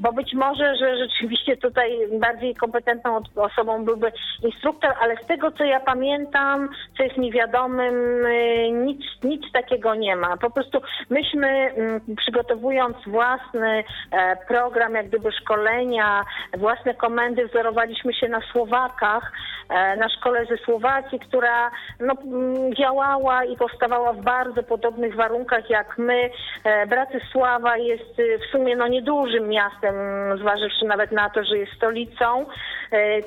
bo 0.00 0.12
być 0.12 0.34
może, 0.34 0.76
że 0.76 0.96
rzeczywiście 0.98 1.56
tutaj 1.56 1.98
bardziej 2.20 2.54
kompetentną 2.54 3.20
osobą 3.36 3.84
byłby 3.84 4.12
instruktor, 4.42 4.94
ale 5.00 5.16
z 5.16 5.26
tego 5.26 5.50
co 5.50 5.64
ja 5.64 5.80
pamiętam, 5.80 6.68
co 6.96 7.02
jest 7.02 7.16
mi 7.16 7.32
wiadomym, 7.32 7.53
e, 7.58 8.70
nic, 8.70 9.00
nic 9.22 9.52
takiego 9.52 9.94
nie 9.94 10.16
ma. 10.16 10.36
Po 10.36 10.50
prostu 10.50 10.80
myśmy 11.10 11.48
mm, 11.48 12.00
przygotowując 12.16 12.96
własny 13.06 13.84
e, 14.10 14.36
program, 14.48 14.94
jak 14.94 15.08
gdyby 15.08 15.32
szkolenia, 15.32 16.22
własne 16.58 16.94
komendy, 16.94 17.48
wzorowaliśmy 17.48 18.14
się 18.14 18.28
na 18.28 18.40
Słowakach, 18.52 19.32
e, 19.68 19.96
na 19.96 20.08
szkole 20.08 20.46
ze 20.46 20.56
Słowacji, 20.56 21.20
która 21.20 21.70
no, 22.00 22.14
mm, 22.24 22.74
działała 22.74 23.44
i 23.44 23.56
powstawała 23.56 24.12
w 24.12 24.22
bardzo 24.22 24.62
podobnych 24.62 25.14
warunkach 25.14 25.70
jak 25.70 25.98
my. 25.98 26.30
E, 26.64 26.86
Bratysława 26.86 27.76
jest 27.76 28.18
y, 28.18 28.38
w 28.38 28.52
sumie 28.52 28.76
no, 28.76 28.88
niedużym 28.88 29.48
miastem, 29.48 29.94
zważywszy 30.38 30.84
nawet 30.84 31.12
na 31.12 31.30
to, 31.30 31.44
że 31.44 31.58
jest 31.58 31.72
stolicą. 31.72 32.46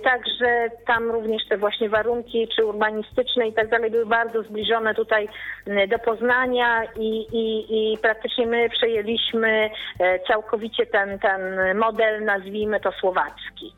Także 0.04 0.70
tam 0.86 1.12
również 1.12 1.48
te 1.50 1.58
właśnie 1.58 1.90
warunki, 1.90 2.48
czy 2.56 2.66
urbanistyczne 2.66 3.48
i 3.48 3.54
tak 3.54 3.70
dalej, 3.70 3.92
były 3.92 4.06
bardzo 4.18 4.44
zbliżone 4.44 4.94
tutaj 4.96 5.30
m, 5.68 5.90
do 5.90 6.00
Poznania 6.00 6.84
i, 7.00 7.10
i, 7.42 7.46
i 7.94 7.98
praktycznie 7.98 8.48
my 8.48 8.70
przejęliśmy 8.70 9.70
e, 10.00 10.20
całkowicie 10.28 10.86
ten, 10.86 11.20
ten 11.20 11.42
model, 11.78 12.26
nazwijmy 12.26 12.80
to 12.80 12.92
słowacki. 12.92 13.74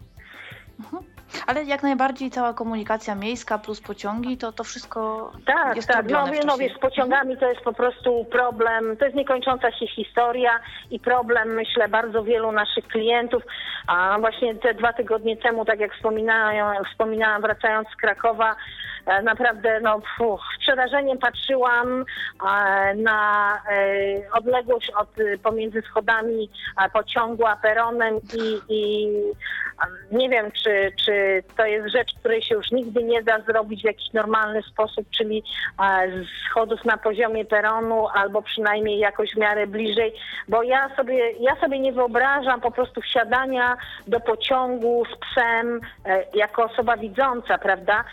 Ale 1.48 1.64
jak 1.64 1.84
najbardziej 1.84 2.30
cała 2.32 2.54
komunikacja 2.54 3.16
miejska 3.16 3.58
plus 3.58 3.82
pociągi, 3.82 4.38
to 4.38 4.52
to 4.52 4.64
wszystko 4.64 5.32
Tak, 5.46 5.76
jest 5.76 5.88
tak. 5.88 6.10
No, 6.10 6.26
no 6.46 6.58
wiesz, 6.58 6.74
z 6.76 6.80
pociągami 6.80 7.38
to 7.38 7.50
jest 7.50 7.62
po 7.62 7.74
prostu 7.74 8.26
problem, 8.32 8.98
to 8.98 9.06
jest 9.06 9.18
niekończąca 9.18 9.72
się 9.72 9.88
historia 9.88 10.60
i 10.92 11.00
problem, 11.00 11.54
myślę, 11.54 11.88
bardzo 11.88 12.24
wielu 12.24 12.52
naszych 12.52 12.88
klientów. 12.88 13.44
A 13.88 14.18
właśnie 14.20 14.56
te 14.56 14.74
dwa 14.74 14.94
tygodnie 14.94 15.38
temu, 15.38 15.66
tak 15.66 15.80
jak 15.80 15.94
wspominałam, 15.94 16.86
wspominałam 16.92 17.42
wracając 17.42 17.88
z 17.90 17.96
Krakowa, 17.96 18.56
naprawdę 19.24 19.80
no, 19.82 20.02
z 20.56 20.60
przerażeniem 20.60 21.18
patrzyłam 21.18 22.06
e, 22.50 22.96
na 22.96 23.54
e, 23.56 24.32
odległość 24.34 24.92
od 24.92 25.20
e, 25.20 25.38
pomiędzy 25.38 25.82
schodami 25.82 26.50
e, 26.86 26.90
pociągu 26.90 27.46
a 27.46 27.56
peronem 27.56 28.16
i, 28.16 28.74
i 28.74 29.08
e, 29.82 30.18
nie 30.18 30.30
wiem, 30.30 30.52
czy, 30.52 30.92
czy 31.06 31.44
to 31.58 31.66
jest 31.66 31.90
rzecz, 31.90 32.14
której 32.20 32.42
się 32.42 32.56
już 32.56 32.72
nigdy 32.72 33.04
nie 33.04 33.24
da 33.24 33.40
zrobić 33.42 33.82
w 33.82 33.86
jakiś 33.86 34.14
normalny 34.14 34.62
sposób, 34.62 35.06
czyli 35.10 35.44
e, 35.84 36.08
schodów 36.50 36.86
na 36.86 36.98
poziomie 36.98 37.46
peronu 37.46 38.08
albo 38.08 38.42
przynajmniej 38.42 39.00
jakoś 39.00 39.34
w 39.34 39.38
miarę 39.38 39.68
bliżej, 39.68 40.14
bo 40.48 40.64
ja 40.64 40.96
sobie, 40.96 41.32
ja 41.32 41.56
sobie 41.56 41.80
nie 41.80 41.94
wyobrażam 41.94 42.62
po 42.62 42.72
prostu 42.72 43.02
wsiadania 43.02 43.78
do 44.08 44.20
pociągu 44.20 45.06
z 45.06 45.18
psem 45.18 45.80
e, 46.06 46.24
jako 46.34 46.64
osoba 46.64 46.98
widząca, 46.98 47.58
prawda? 47.58 48.04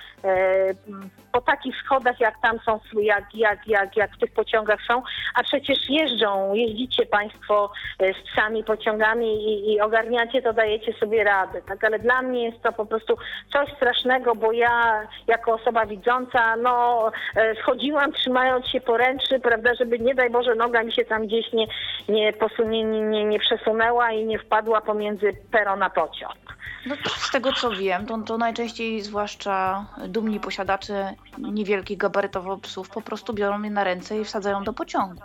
E, 0.87 1.26
po 1.37 1.41
takich 1.41 1.77
schodach, 1.77 2.21
jak 2.21 2.41
tam 2.43 2.59
są, 2.65 2.81
jak, 3.01 3.35
jak, 3.35 3.69
jak, 3.69 3.97
jak 3.97 4.11
w 4.13 4.19
tych 4.19 4.33
pociągach 4.33 4.81
są, 4.89 5.03
a 5.35 5.43
przecież 5.43 5.91
jeżdżą, 5.91 6.55
jeździcie 6.55 7.07
Państwo 7.07 7.73
e, 7.99 8.15
z 8.15 8.33
psami 8.33 8.65
pociągami 8.65 9.29
i, 9.51 9.73
i 9.73 9.81
ogarniacie 9.81 10.43
to, 10.43 10.53
dajecie 10.53 10.93
sobie 10.93 11.25
radę, 11.25 11.63
tak? 11.63 11.85
Ale 11.85 11.99
dla 11.99 12.23
mnie 12.23 12.45
jest 12.45 12.63
to 12.63 12.73
po 12.73 12.87
prostu 12.87 13.17
coś 13.53 13.73
strasznego, 13.77 14.35
bo 14.35 14.53
ja 14.53 15.07
jako 15.27 15.55
osoba 15.55 15.87
widząca, 15.87 16.57
no 16.57 17.03
e, 17.37 17.55
schodziłam 17.63 18.13
trzymając 18.13 18.67
się 18.67 18.81
poręczy, 18.81 19.41
prawda, 19.41 19.75
żeby 19.75 19.99
nie 19.99 20.15
daj 20.15 20.31
Boże 20.31 20.55
noga 20.55 20.83
mi 20.83 20.93
się 20.93 21.05
tam 21.05 21.27
gdzieś 21.27 21.53
nie, 21.53 21.67
nie, 22.09 22.33
posunie, 22.33 22.85
nie, 22.85 23.01
nie, 23.01 23.25
nie 23.25 23.39
przesunęła 23.39 24.13
i 24.13 24.25
nie 24.25 24.39
wpadła 24.39 24.81
pomiędzy 24.81 25.33
peron 25.51 25.83
a 25.83 25.91
pociąg. 25.91 26.57
No, 26.87 26.97
z 27.17 27.31
tego 27.31 27.53
co 27.53 27.71
wiem, 27.71 28.07
to, 28.07 28.19
to 28.19 28.39
najczęściej 28.39 29.03
zwłaszcza 29.03 29.87
dumni 30.09 30.41
posiadacze 30.41 31.15
niewielkich 31.39 31.99
gabarytowo 31.99 32.57
psów 32.59 32.89
po 32.91 33.01
prostu 33.03 33.33
biorą 33.33 33.63
je 33.63 33.71
na 33.71 33.85
ręce 33.85 34.19
i 34.19 34.25
wsadzają 34.25 34.65
do 34.65 34.73
pociągu. 34.73 35.23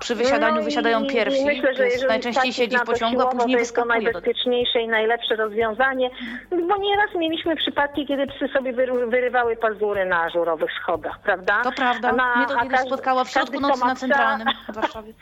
Przy 0.00 0.14
wysiadaniu 0.14 0.54
No 0.56 0.62
wysiadają 0.62 1.06
pierwsi, 1.06 1.44
Myślę, 1.44 1.74
że 1.74 2.06
najczęściej 2.08 2.52
siedzi 2.52 2.76
w 2.78 2.82
pociągu, 2.82 3.20
a 3.20 3.22
siłowo, 3.22 3.36
później 3.38 3.54
to 3.54 3.58
jest 3.60 3.76
to 3.76 3.84
najbezpieczniejsze 3.84 4.80
i 4.80 4.88
najlepsze 4.88 5.36
rozwiązanie, 5.36 6.10
bo 6.50 6.76
nieraz 6.76 7.14
mieliśmy 7.14 7.56
przypadki, 7.56 8.06
kiedy 8.06 8.26
psy 8.26 8.48
sobie 8.48 8.72
wyrywały 9.06 9.56
pazury 9.56 10.04
na 10.04 10.30
żurowych 10.30 10.70
schodach, 10.82 11.18
prawda? 11.18 11.60
To 11.62 11.72
prawda, 11.72 12.12
na- 12.12 12.36
mnie 12.36 12.46
to 12.46 12.54
kiedyś 12.54 12.70
każdy- 12.70 12.86
spotkało 12.86 13.24
w 13.24 13.30
środku 13.30 13.60
nocy 13.60 13.80
na 13.86 13.94
centralnym 13.94 14.48
w 14.68 14.74
Warszawie. 14.80 15.12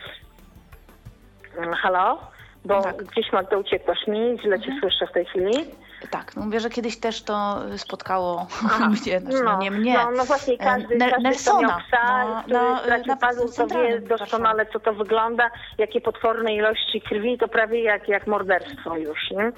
Halo? 1.77 2.19
Bo 2.65 2.83
Tak. 2.83 2.97
gdzieś 3.05 3.33
Magda 3.33 3.57
uciekłaś 3.57 4.07
mi, 4.07 4.39
źle 4.43 4.61
cię 4.61 4.77
słyszę 4.81 5.07
w 5.07 5.13
tej 5.13 5.25
chwili. 5.25 5.65
Tak, 6.11 6.37
no 6.37 6.43
mówię, 6.43 6.61
że 6.61 6.71
kiedyś 6.71 7.01
też 7.01 7.23
to 7.23 7.63
y, 7.75 7.79
spotkało 7.79 8.47
Aha. 8.65 8.89
mnie, 9.05 9.21
znaczy, 9.21 9.45
no, 9.45 9.59
nie 9.59 9.71
mnie. 9.71 9.95
No, 9.95 10.11
no 10.11 10.25
właśnie 10.25 10.59
każdy, 10.59 10.97
Nel- 10.97 11.11
każdy 11.11 11.23
Nelsona 11.23 11.81
psa, 11.89 12.25
na- 12.25 12.43
który 12.43 12.59
na, 12.59 12.81
y, 12.81 12.85
stracił 12.85 13.17
pazur, 13.17 13.55
to 13.55 13.67
wie 13.67 14.01
doskonale, 14.01 14.67
co 14.67 14.81
to 14.81 14.93
wygląda, 14.95 15.51
jakie 15.79 16.01
potworne 16.01 16.55
ilości 16.55 17.01
krwi, 17.01 17.39
to 17.39 17.49
prawie 17.49 17.83
jak, 17.83 18.09
jak 18.09 18.27
morderstwo 18.27 18.97
już, 18.97 19.31
nie? 19.31 19.53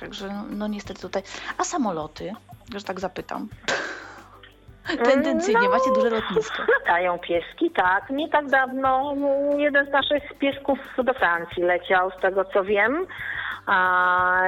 Także 0.00 0.28
no, 0.28 0.44
no 0.50 0.68
niestety 0.68 1.00
tutaj. 1.00 1.22
A 1.58 1.64
samoloty, 1.64 2.32
że 2.76 2.84
tak 2.84 3.00
zapytam. 3.00 3.48
Mm, 4.88 5.04
Tendencyjnie 5.04 5.60
no. 5.68 5.70
macie 5.70 5.90
duże 5.94 6.10
lotnisko. 6.10 6.62
Latają 6.78 7.18
pieski, 7.18 7.70
tak. 7.70 8.10
Nie 8.10 8.28
tak 8.28 8.46
dawno 8.50 9.12
mm, 9.12 9.60
jeden 9.60 9.86
z 9.86 9.90
naszych 9.90 10.22
piesków 10.38 10.78
do 11.04 11.14
Francji 11.14 11.62
leciał, 11.62 12.10
z 12.10 12.20
tego 12.22 12.44
co 12.44 12.64
wiem. 12.64 13.06
A, 13.70 14.42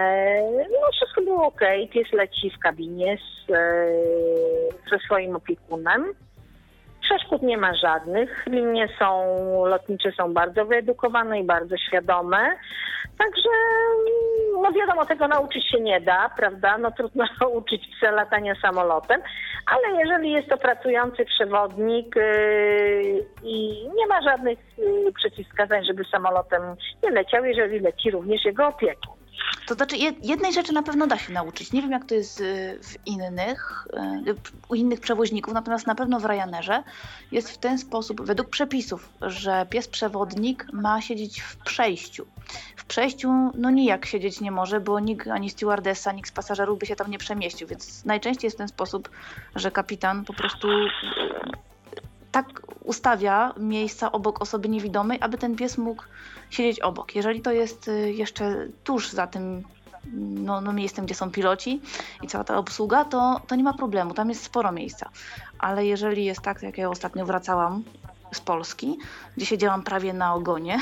no 0.71 0.93
wszystko 0.93 1.21
było 1.21 1.47
ok. 1.47 1.61
Pies 1.91 2.13
leci 2.13 2.51
w 2.51 2.59
kabinie 2.59 3.19
z, 3.19 3.51
e, 3.51 3.87
ze 4.91 4.99
swoim 4.99 5.37
opiekunem. 5.37 6.15
Przeszkód 7.11 7.43
nie 7.43 7.59
ma 7.59 7.75
żadnych. 7.75 8.47
Linie 8.47 8.89
są, 8.99 9.37
lotnicze 9.67 10.13
są 10.13 10.35
bardzo 10.35 10.65
wyedukowane 10.67 11.41
i 11.41 11.45
bardzo 11.45 11.77
świadome. 11.77 12.39
Także, 13.19 13.49
no 14.63 14.73
wiadomo, 14.73 15.07
tego 15.07 15.29
nauczyć 15.29 15.71
się 15.71 15.81
nie 15.81 16.01
da, 16.01 16.31
prawda? 16.37 16.79
No 16.79 16.91
trudno 16.91 17.25
uczyć 17.59 17.89
psa 17.97 18.11
latania 18.11 18.55
samolotem, 18.63 19.21
ale 19.67 19.99
jeżeli 19.99 20.33
jest 20.33 20.49
to 20.49 20.57
pracujący 20.57 21.25
przewodnik 21.25 22.17
yy, 22.17 23.27
i 23.45 23.89
nie 23.97 24.07
ma 24.07 24.23
żadnych 24.23 24.59
yy, 24.79 25.13
przeciwwskazań, 25.13 25.85
żeby 25.85 26.05
samolotem 26.05 26.63
nie 27.03 27.11
leciał, 27.11 27.45
jeżeli 27.45 27.81
leci 27.81 28.11
również 28.11 28.45
jego 28.45 28.67
opiekun. 28.67 29.20
To 29.67 29.75
znaczy, 29.75 29.97
jed- 29.97 30.19
jednej 30.23 30.53
rzeczy 30.53 30.73
na 30.73 30.83
pewno 30.83 31.07
da 31.07 31.19
się 31.19 31.33
nauczyć. 31.33 31.73
Nie 31.73 31.83
wiem, 31.83 31.91
jak 31.91 32.05
to 32.05 32.15
jest 32.15 32.41
y, 32.41 32.79
w 32.83 33.07
innych, 33.07 33.89
y, 34.27 34.35
u 34.69 34.75
innych 34.75 35.01
przewoźników, 35.01 35.55
natomiast 35.55 35.87
na 35.87 35.95
pewno 35.95 36.21
w 36.21 36.25
Ryanerze 36.25 36.83
jest 37.33 37.51
w 37.51 37.59
ten 37.59 37.79
sposób, 37.79 38.23
według 38.23 38.49
przepisów, 38.49 39.09
że 39.23 39.67
pies 39.71 39.89
przewodnik 39.89 40.67
ma 40.73 41.01
siedzieć 41.01 41.41
w 41.41 41.57
przejściu. 41.57 42.27
W 42.77 42.85
przejściu, 42.85 43.31
no 43.55 43.71
nijak 43.71 44.07
siedzieć 44.07 44.41
nie 44.41 44.51
może, 44.51 44.81
bo 44.81 45.01
nikt, 45.01 45.29
ani 45.29 45.51
stewardessa, 45.51 46.13
nikt 46.13 46.29
z 46.29 46.33
pasażerów 46.33 46.79
by 46.79 46.87
się 46.87 46.97
tam 46.97 47.11
nie 47.11 47.19
przemieścił, 47.19 47.69
więc 47.69 48.05
najczęściej 48.05 48.47
jest 48.47 48.57
w 48.57 48.59
ten 48.59 48.69
sposób, 48.69 49.11
że 49.57 49.71
kapitan 49.71 50.25
po 50.25 50.33
prostu 50.33 50.69
y, 50.69 50.91
tak 52.33 52.47
ustawia 52.85 53.55
miejsca 53.57 54.13
obok 54.13 54.43
osoby 54.43 54.69
niewidomej, 54.69 55.19
aby 55.21 55.39
ten 55.39 55.57
pies 55.57 55.79
mógł 55.79 56.03
siedzieć 56.51 56.81
obok. 56.81 57.15
Jeżeli 57.15 57.41
to 57.41 57.53
jest 57.53 57.89
y, 57.89 58.13
jeszcze 58.13 58.67
tuż 58.85 59.11
za 59.11 59.27
tym 59.27 59.65
no, 60.15 60.61
no 60.61 60.73
miejscem, 60.73 61.05
gdzie 61.05 61.15
są 61.15 61.31
piloci 61.31 61.81
i 62.23 62.27
cała 62.27 62.45
ta 62.45 62.59
obsługa, 62.59 63.05
to, 63.05 63.41
to 63.47 63.55
nie 63.55 63.65
ma 63.65 63.75
problemu, 63.75 64.15
tam 64.15 64.29
jest 64.29 64.43
sporo 64.43 64.73
miejsca. 64.73 65.11
Ale 65.59 65.87
jeżeli 65.87 66.25
jest 66.25 66.41
tak, 66.41 66.63
jak 66.63 66.79
ja 66.79 66.91
ostatnio 66.91 67.27
wracałam 67.27 67.83
z 68.33 68.41
Polski, 68.41 68.99
gdzie 69.37 69.47
siedziałam 69.47 69.83
prawie 69.83 70.13
na 70.13 70.35
ogonie, 70.35 70.79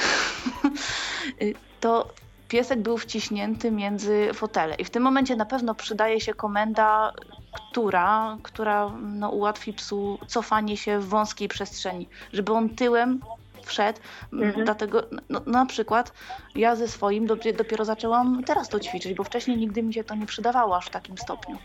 y, 1.43 1.55
to 1.81 2.09
piesek 2.49 2.81
był 2.81 2.99
wciśnięty 2.99 3.71
między 3.71 4.31
fotele. 4.35 4.75
I 4.75 4.85
w 4.85 4.91
tym 4.91 5.03
momencie 5.03 5.37
na 5.37 5.47
pewno 5.47 5.75
przydaje 5.75 6.21
się 6.21 6.35
komenda, 6.35 7.13
która, 7.53 8.39
która 8.43 8.91
no, 9.03 9.31
ułatwi 9.31 9.73
psu 9.73 10.19
cofanie 10.27 10.77
się 10.77 10.99
w 10.99 11.09
wąskiej 11.09 11.49
przestrzeni, 11.49 12.09
żeby 12.33 12.53
on 12.53 12.69
tyłem 12.69 13.21
wszedł. 13.69 14.01
Mhm. 14.33 14.65
Dlatego 14.65 15.03
no, 15.29 15.41
na 15.47 15.67
przykład 15.67 16.13
ja 16.55 16.77
ze 16.77 16.89
swoim 16.89 17.27
dopiero, 17.27 17.59
dopiero 17.59 17.85
zaczęłam 17.85 18.45
teraz 18.45 18.69
to 18.69 18.81
ćwiczyć, 18.81 19.15
bo 19.15 19.25
wcześniej 19.25 19.57
nigdy 19.57 19.83
mi 19.83 19.95
się 19.95 20.05
to 20.05 20.15
nie 20.15 20.27
przydawało 20.27 20.77
aż 20.77 20.87
w 20.87 20.91
takim 20.91 21.19
stopniu. 21.19 21.59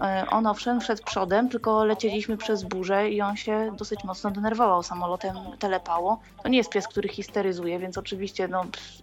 E, 0.00 0.24
On 0.30 0.46
owszem 0.46 0.80
wszedł 0.80 1.02
przodem, 1.04 1.48
tylko 1.48 1.84
lecieliśmy 1.84 2.36
przez 2.36 2.62
burzę 2.62 3.10
i 3.10 3.22
on 3.22 3.36
się 3.36 3.74
dosyć 3.78 4.04
mocno 4.04 4.30
denerwował 4.30 4.82
samolotem, 4.82 5.36
telepało. 5.58 6.20
To 6.42 6.48
nie 6.48 6.58
jest 6.58 6.70
pies, 6.70 6.88
który 6.88 7.08
histeryzuje, 7.08 7.78
więc 7.78 7.98
oczywiście 7.98 8.48
no, 8.48 8.64
ps- 8.64 9.02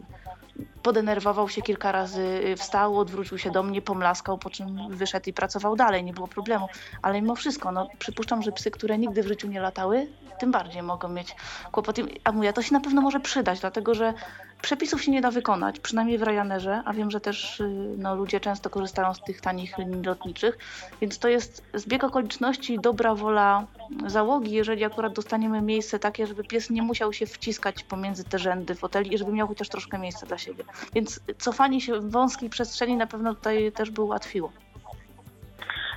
podenerwował 0.84 1.50
się 1.50 1.62
kilka 1.62 1.92
razy, 1.92 2.22
y, 2.22 2.56
wstał, 2.56 2.98
odwrócił 2.98 3.38
się 3.38 3.52
do 3.52 3.64
mnie, 3.64 3.82
pomlaskał, 3.82 4.38
po 4.38 4.50
czym 4.50 4.90
wyszedł 4.90 5.30
i 5.30 5.34
pracował 5.34 5.76
dalej, 5.76 6.04
nie 6.04 6.14
było 6.14 6.28
problemu. 6.28 6.68
Ale 7.02 7.22
mimo 7.22 7.36
wszystko, 7.36 7.72
no, 7.72 7.88
przypuszczam, 8.00 8.42
że 8.42 8.52
psy, 8.52 8.72
które 8.72 8.98
nigdy 8.98 9.24
w 9.24 9.28
życiu 9.28 9.48
nie 9.48 9.62
latały, 9.62 10.08
tym 10.40 10.52
bardziej 10.52 10.82
mogą 10.82 11.08
mieć 11.08 11.36
kłopoty. 11.72 12.04
A 12.24 12.32
mówię, 12.32 12.54
to 12.54 12.62
się 12.62 12.74
na 12.74 12.80
pewno 12.80 13.02
może 13.02 13.20
przydać, 13.20 13.60
dlatego 13.60 13.94
że 13.94 14.14
przepisów 14.62 15.04
się 15.04 15.12
nie 15.12 15.22
da 15.22 15.32
wykonać, 15.32 15.80
przynajmniej 15.80 16.18
w 16.18 16.24
Ryanerze, 16.24 16.82
a 16.86 16.94
wiem, 16.94 17.12
że 17.12 17.22
też 17.22 17.60
y, 17.60 17.96
no, 17.98 18.16
ludzie 18.16 18.40
często 18.40 18.70
korzystają 18.70 19.14
z 19.14 19.22
tych 19.24 19.42
tanich 19.42 19.78
linii 19.78 20.04
lotniczych, 20.04 20.58
więc 21.02 21.20
to 21.20 21.28
jest 21.28 21.64
zbieg 21.74 22.04
okoliczności 22.04 22.74
i 22.74 22.80
dobra 22.80 23.16
wola 23.16 23.68
załogi, 24.08 24.52
jeżeli 24.52 24.84
akurat 24.84 25.14
dostaniemy 25.14 25.62
miejsce 25.62 26.00
takie, 26.00 26.28
żeby 26.28 26.44
pies 26.44 26.70
nie 26.70 26.82
musiał 26.82 27.14
się 27.14 27.26
wciskać 27.26 27.84
pomiędzy 27.84 28.24
te 28.24 28.40
rzędy 28.40 28.76
foteli 28.76 29.14
i 29.14 29.18
żeby 29.18 29.32
miał 29.32 29.48
chociaż 29.48 29.70
troszkę 29.70 29.98
miejsca 29.98 30.26
dla 30.26 30.38
siebie. 30.38 30.64
Więc 30.94 31.20
cofanie 31.38 31.82
się 31.82 32.00
w 32.00 32.12
wąskiej 32.12 32.50
przestrzeni 32.50 32.98
na 32.98 33.08
pewno 33.08 33.36
tutaj 33.36 33.72
też 33.72 33.92
by 33.92 34.02
ułatwiło. 34.02 34.52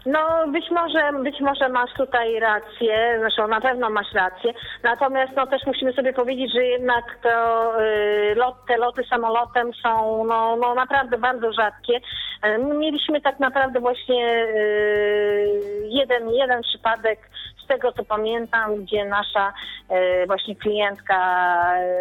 No 0.07 0.49
być 0.49 0.71
może, 0.71 1.13
być 1.23 1.41
może 1.41 1.69
masz 1.69 1.93
tutaj 1.93 2.41
rację, 2.41 3.17
zresztą 3.21 3.49
na 3.49 3.61
pewno 3.61 3.91
masz 3.91 4.13
rację, 4.13 4.53
natomiast 4.83 5.33
no 5.37 5.47
też 5.47 5.67
musimy 5.67 5.93
sobie 5.93 6.13
powiedzieć, 6.13 6.53
że 6.53 6.65
jednak 6.65 7.19
to, 7.23 7.73
y, 7.83 8.35
lot, 8.35 8.55
te 8.69 8.77
loty 8.77 9.05
samolotem 9.11 9.71
są 9.83 10.25
no, 10.25 10.57
no 10.57 10.75
naprawdę 10.75 11.19
bardzo 11.19 11.53
rzadkie. 11.53 12.01
Y, 12.47 12.59
mieliśmy 12.59 13.21
tak 13.21 13.41
naprawdę 13.41 13.81
właśnie 13.81 14.45
y, 14.45 15.61
jeden, 15.85 16.31
jeden 16.31 16.63
przypadek 16.63 17.19
z 17.65 17.67
tego 17.67 17.93
co 17.93 18.05
pamiętam, 18.05 18.85
gdzie 18.85 19.05
nasza 19.05 19.53
e, 19.89 20.27
właśnie 20.27 20.57
klientka 20.57 21.19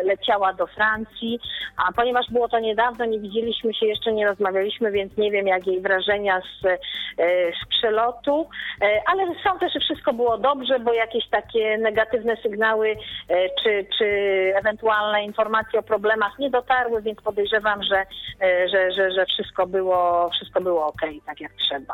leciała 0.04 0.54
do 0.54 0.68
Francji, 0.68 1.40
a 1.78 1.92
ponieważ 1.92 2.26
było 2.30 2.50
to 2.50 2.60
niedawno, 2.60 3.06
nie 3.06 3.20
widzieliśmy 3.20 3.74
się, 3.74 3.86
jeszcze 3.86 4.14
nie 4.14 4.28
rozmawialiśmy, 4.28 4.92
więc 4.92 5.18
nie 5.18 5.32
wiem 5.32 5.48
jak 5.48 5.68
jej 5.68 5.82
wrażenia 5.82 6.42
z, 6.42 6.66
e, 6.66 6.78
z 7.52 7.68
przelotu, 7.70 8.50
e, 8.82 9.02
ale 9.06 9.28
są 9.44 9.60
też 9.60 9.74
wszystko 9.84 10.14
było 10.14 10.38
dobrze, 10.38 10.80
bo 10.80 10.94
jakieś 10.94 11.30
takie 11.30 11.78
negatywne 11.78 12.38
sygnały 12.38 12.96
czy, 13.64 13.86
czy 13.98 14.06
ewentualne 14.56 15.24
informacje 15.24 15.80
o 15.80 15.84
problemach 15.84 16.40
nie 16.40 16.50
dotarły, 16.50 17.02
więc 17.02 17.22
podejrzewam, 17.22 17.84
że, 17.84 18.06
że, 18.72 18.92
że, 18.92 19.12
że 19.12 19.26
wszystko 19.26 19.68
było 19.68 20.30
wszystko 20.30 20.62
było 20.62 20.86
ok, 20.86 21.02
tak 21.26 21.42
jak 21.42 21.52
trzeba. 21.54 21.94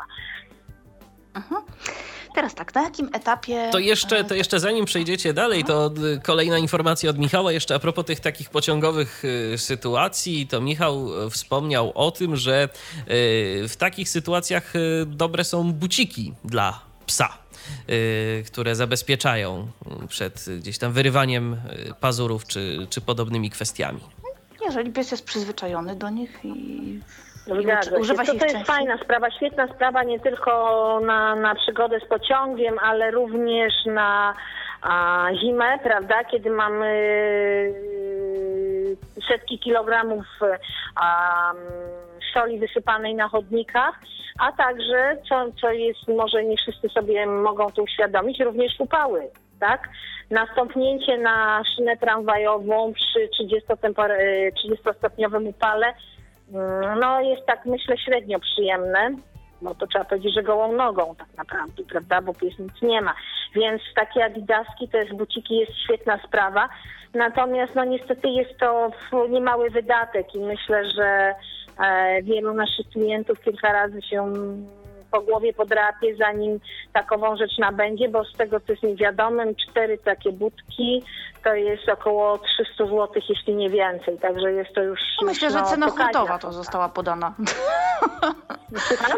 Teraz 2.34 2.54
tak, 2.54 2.74
na 2.74 2.82
jakim 2.82 3.10
etapie. 3.12 3.68
To 3.72 3.78
jeszcze, 3.78 4.24
to 4.24 4.34
jeszcze 4.34 4.60
zanim 4.60 4.84
przejdziecie 4.84 5.32
dalej, 5.34 5.64
to 5.64 5.90
kolejna 6.22 6.58
informacja 6.58 7.10
od 7.10 7.18
Michała. 7.18 7.52
Jeszcze 7.52 7.74
a 7.74 7.78
propos 7.78 8.04
tych 8.04 8.20
takich 8.20 8.50
pociągowych 8.50 9.24
y, 9.24 9.58
sytuacji, 9.58 10.46
to 10.46 10.60
Michał 10.60 11.26
y, 11.26 11.30
wspomniał 11.30 11.92
o 11.94 12.10
tym, 12.10 12.36
że 12.36 12.64
y, 12.64 13.68
w 13.68 13.74
takich 13.78 14.08
sytuacjach 14.08 14.72
dobre 15.06 15.44
są 15.44 15.72
buciki 15.72 16.34
dla 16.44 16.80
psa. 17.06 17.38
Które 18.46 18.76
zabezpieczają 18.76 19.70
przed 20.08 20.46
gdzieś 20.58 20.78
tam 20.78 20.92
wyrywaniem 20.92 21.56
pazurów 22.00 22.46
czy, 22.46 22.86
czy 22.90 23.00
podobnymi 23.00 23.50
kwestiami. 23.50 24.00
Jeżeli 24.64 24.92
pies 24.92 25.10
jest 25.10 25.24
przyzwyczajony 25.24 25.96
do 25.96 26.10
nich 26.10 26.38
i 26.44 27.00
Zgadza 27.48 27.98
Używa 27.98 28.24
się 28.24 28.32
to, 28.32 28.38
to 28.38 28.46
jest 28.46 28.66
fajna 28.66 28.98
sprawa, 28.98 29.30
świetna 29.30 29.68
sprawa 29.68 30.02
nie 30.02 30.20
tylko 30.20 31.00
na, 31.06 31.36
na 31.36 31.54
przygodę 31.54 32.00
z 32.00 32.08
pociągiem, 32.08 32.78
ale 32.82 33.10
również 33.10 33.72
na 33.86 34.34
a, 34.82 35.26
zimę, 35.40 35.78
prawda, 35.82 36.24
kiedy 36.24 36.50
mamy 36.50 36.86
y, 36.86 38.96
setki 39.28 39.58
kilogramów 39.58 40.24
a, 40.96 41.52
soli 42.34 42.58
wysypanej 42.58 43.14
na 43.14 43.28
chodnikach, 43.28 44.00
a 44.38 44.52
także, 44.52 45.16
co, 45.28 45.44
co 45.60 45.70
jest, 45.70 46.08
może 46.08 46.44
nie 46.44 46.56
wszyscy 46.56 46.88
sobie 46.88 47.26
mogą 47.26 47.70
to 47.70 47.82
uświadomić, 47.82 48.40
również 48.40 48.80
upały. 48.80 49.30
Tak? 49.60 49.88
Nastąpnięcie 50.30 51.18
na 51.18 51.62
szynę 51.76 51.96
tramwajową 51.96 52.92
przy 52.92 53.28
30-stopniowym 53.28 55.48
upale 55.48 55.86
Mm, 55.86 56.17
no 57.00 57.20
jest 57.20 57.46
tak 57.46 57.66
myślę 57.66 57.98
średnio 57.98 58.40
przyjemne, 58.40 59.10
bo 59.62 59.74
to 59.74 59.86
trzeba 59.86 60.04
powiedzieć, 60.04 60.34
że 60.34 60.42
gołą 60.42 60.72
nogą 60.72 61.14
tak 61.18 61.28
naprawdę, 61.36 61.82
prawda, 61.88 62.22
bo 62.22 62.34
pies 62.34 62.58
nic 62.58 62.82
nie 62.82 63.02
ma. 63.02 63.14
Więc 63.54 63.82
takie 63.96 64.24
adidaski, 64.24 64.88
to 64.88 64.98
jest 64.98 65.14
buciki, 65.14 65.56
jest 65.56 65.72
świetna 65.84 66.18
sprawa. 66.26 66.68
Natomiast 67.14 67.74
no 67.74 67.84
niestety 67.84 68.28
jest 68.28 68.58
to 68.58 68.90
niemały 69.28 69.70
wydatek 69.70 70.34
i 70.34 70.38
myślę, 70.38 70.90
że 70.90 71.34
e, 71.84 72.22
wielu 72.22 72.54
naszych 72.54 72.88
klientów 72.88 73.40
kilka 73.40 73.72
razy 73.72 74.02
się 74.02 74.32
po 75.10 75.20
głowie 75.20 75.52
podrapie, 75.52 76.16
zanim 76.16 76.60
takową 76.92 77.36
rzecz 77.36 77.58
nabędzie, 77.58 78.08
bo 78.08 78.24
z 78.24 78.32
tego 78.32 78.60
co 78.60 78.72
jest 78.72 78.82
mi 78.82 78.96
wiadomym, 78.96 79.54
cztery 79.54 79.98
takie 79.98 80.32
budki 80.32 81.02
to 81.44 81.54
jest 81.54 81.88
około 81.88 82.38
300 82.38 82.84
zł, 82.84 83.08
jeśli 83.28 83.54
nie 83.54 83.70
więcej, 83.70 84.18
także 84.18 84.52
jest 84.52 84.74
to 84.74 84.82
już... 84.82 85.00
Myślę, 85.22 85.50
że 85.50 85.62
cena 85.62 85.90
hurtowa 85.90 86.38
to 86.38 86.52
została 86.52 86.88
podana. 86.88 87.34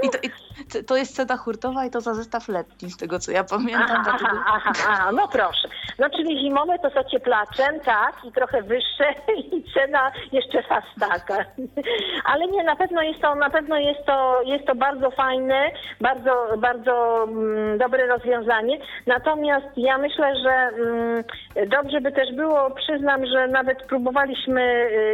I 0.02 0.10
to, 0.10 0.18
i 0.22 0.84
to, 0.84 0.96
jest 0.96 1.16
cena 1.16 1.36
hurtowa 1.36 1.84
i 1.84 1.90
to 1.90 2.00
za 2.00 2.14
zestaw 2.14 2.48
letni, 2.48 2.90
z 2.90 2.96
tego 2.96 3.18
co 3.18 3.32
ja 3.32 3.44
pamiętam. 3.44 4.04
Aha, 4.06 4.16
aha, 4.20 4.42
aha, 4.46 4.72
aha, 4.88 5.12
no 5.12 5.28
proszę. 5.28 5.68
No 5.98 6.10
czyli 6.10 6.40
zimowe 6.40 6.78
to 6.78 6.90
z 6.90 6.96
ocieplaczem, 6.96 7.80
tak, 7.80 8.24
i 8.24 8.32
trochę 8.32 8.62
wyższe 8.62 9.14
i 9.56 9.64
cena 9.74 10.12
jeszcze 10.32 10.62
fast 10.62 10.86
taka. 11.00 11.44
Ale 12.30 12.46
nie, 12.46 12.64
na 12.64 12.76
pewno 12.76 13.02
jest 13.02 13.20
to, 13.20 13.34
na 13.34 13.50
pewno 13.50 13.76
jest 13.76 14.06
to, 14.06 14.42
jest 14.42 14.66
to 14.66 14.74
bardzo 14.74 15.10
fajne, 15.10 15.70
bardzo, 16.00 16.48
bardzo 16.58 17.24
mm, 17.24 17.78
dobre 17.78 18.06
rozwiązanie. 18.06 18.78
Natomiast 19.06 19.66
ja 19.76 19.98
myślę, 19.98 20.34
że 20.36 20.50
mm, 20.50 21.24
dobrze 21.68 22.00
by 22.00 22.12
też 22.12 22.34
było, 22.34 22.70
przyznam, 22.70 23.26
że 23.26 23.48
nawet 23.48 23.82
próbowaliśmy 23.82 24.62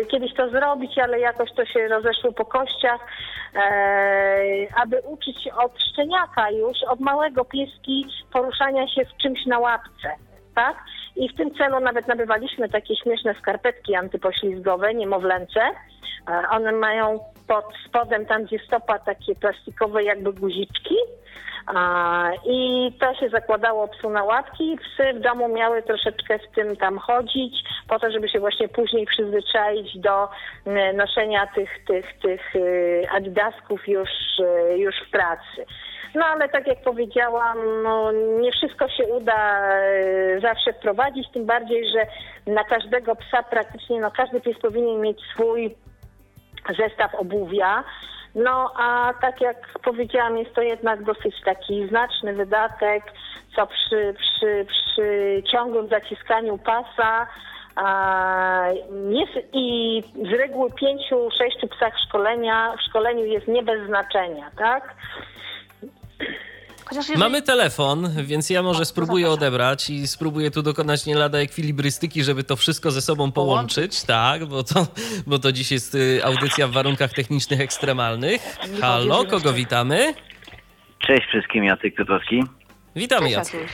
y, 0.03 0.07
kiedyś 0.07 0.35
to 0.35 0.51
zrobić, 0.51 0.99
ale 0.99 1.21
jakoś 1.21 1.53
to 1.53 1.65
się 1.65 1.89
rozeszło 1.89 2.33
po 2.33 2.45
kościach, 2.45 3.01
e, 3.55 4.67
aby 4.83 5.01
uczyć 5.01 5.49
od 5.65 5.73
szczeniaka 5.83 6.51
już, 6.51 6.77
od 6.89 7.01
małego 7.01 7.45
pieski 7.45 8.07
poruszania 8.33 8.89
się 8.89 9.05
w 9.05 9.23
czymś 9.23 9.47
na 9.47 9.59
łapce, 9.59 10.09
tak? 10.55 10.77
I 11.17 11.29
w 11.29 11.37
tym 11.37 11.55
celu 11.55 11.81
nawet 11.81 12.09
nabywaliśmy 12.09 12.69
takie 12.69 12.97
śmieszne 12.97 13.35
skarpetki 13.35 13.95
antypoślizgowe, 13.95 14.95
niemowlęce. 14.95 15.61
E, 15.61 16.49
one 16.51 16.73
mają 16.73 17.19
pod 17.47 17.65
spodem, 17.89 18.27
tam 18.27 18.45
gdzie 18.45 18.59
stopa, 18.59 18.99
takie 18.99 19.35
plastikowe 19.35 20.03
jakby 20.03 20.33
guziczki. 20.33 20.97
I 22.47 22.93
to 23.01 23.15
się 23.15 23.29
zakładało 23.29 23.89
psu 23.89 24.11
na 24.11 24.25
łapki. 24.25 24.79
Psy 24.79 25.13
w 25.15 25.21
domu 25.21 25.49
miały 25.49 25.83
troszeczkę 25.83 26.39
w 26.39 26.55
tym 26.55 26.77
tam 26.77 26.99
chodzić, 26.99 27.55
po 27.89 27.99
to, 27.99 28.11
żeby 28.11 28.29
się 28.29 28.41
właśnie 28.41 28.69
później 28.69 29.07
przyzwyczaić 29.07 29.99
do 29.99 30.29
e, 30.65 30.93
noszenia 30.93 31.47
tych, 31.47 31.71
tych, 31.87 32.19
tych 32.19 32.57
e, 32.57 33.11
adidasków 33.11 33.89
już, 33.89 34.11
już 34.77 34.95
w 35.09 35.11
pracy. 35.11 35.67
No 36.15 36.25
ale 36.25 36.49
tak 36.49 36.67
jak 36.67 36.83
powiedziałam, 36.83 37.83
no, 37.83 38.13
nie 38.13 38.53
wszystko 38.53 38.89
się 38.89 39.05
uda 39.05 39.69
e, 39.69 40.41
zawsze 40.41 40.73
wprowadzić, 40.73 41.29
tym 41.33 41.47
bardziej, 41.47 41.89
że 41.89 42.07
na 42.53 42.65
każdego 42.65 43.17
psa 43.17 43.43
praktycznie, 43.43 44.01
no 44.01 44.11
każdy 44.11 44.41
pies 44.41 44.59
powinien 44.59 45.01
mieć 45.01 45.21
swój 45.35 45.75
zestaw 46.75 47.15
obuwia. 47.15 47.85
No 48.35 48.73
a 48.77 49.15
tak 49.21 49.41
jak 49.41 49.79
powiedziałam, 49.85 50.39
jest 50.39 50.55
to 50.55 50.63
jednak 50.63 51.03
dosyć 51.03 51.35
taki 51.45 51.89
znaczny 51.89 52.35
wydatek, 52.35 53.03
co 53.57 53.67
przy, 53.67 54.15
przy, 54.19 54.67
przy 54.69 55.43
ciągłym 55.53 55.89
zaciskaniu 55.89 56.59
pasa 56.59 57.27
jest 59.09 59.49
i 59.53 60.03
z 60.31 60.33
reguły 60.33 60.71
pięciu, 60.73 61.31
sześciu 61.39 61.69
psach 61.69 61.95
szkolenia, 62.09 62.77
w 62.77 62.83
szkoleniu 62.83 63.25
jest 63.25 63.49
nie 63.49 63.63
bez 63.63 63.87
znaczenia, 63.87 64.51
tak? 64.59 64.95
Jeżeli... 66.93 67.19
Mamy 67.19 67.43
telefon, 67.43 68.09
więc 68.23 68.51
ja 68.51 68.63
może 68.63 68.83
o, 68.83 68.85
spróbuję 68.85 69.31
odebrać 69.31 69.91
i 69.91 70.07
spróbuję 70.07 70.51
tu 70.51 70.63
dokonać 70.63 71.07
nie 71.07 71.15
lada 71.15 71.39
ekwilibrystyki, 71.39 72.23
żeby 72.23 72.45
to 72.45 72.57
wszystko 72.57 72.91
ze 72.91 73.01
sobą 73.01 73.33
połączyć, 73.33 74.05
tak, 74.05 74.45
bo 74.45 74.63
to, 74.63 74.87
bo 75.27 75.39
to 75.39 75.53
dziś 75.53 75.73
jest 75.73 75.95
y, 75.95 76.25
audycja 76.25 76.69
w 76.69 76.71
warunkach 76.71 77.13
technicznych 77.13 77.61
ekstremalnych. 77.61 78.57
Halo, 78.81 79.25
kogo 79.25 79.53
witamy? 79.53 80.15
Cześć 80.99 81.27
wszystkim, 81.29 81.65
Jacek 81.65 81.95
Piotrowski. 81.95 82.45
Witamy 82.97 83.31
Jacek. 83.31 83.69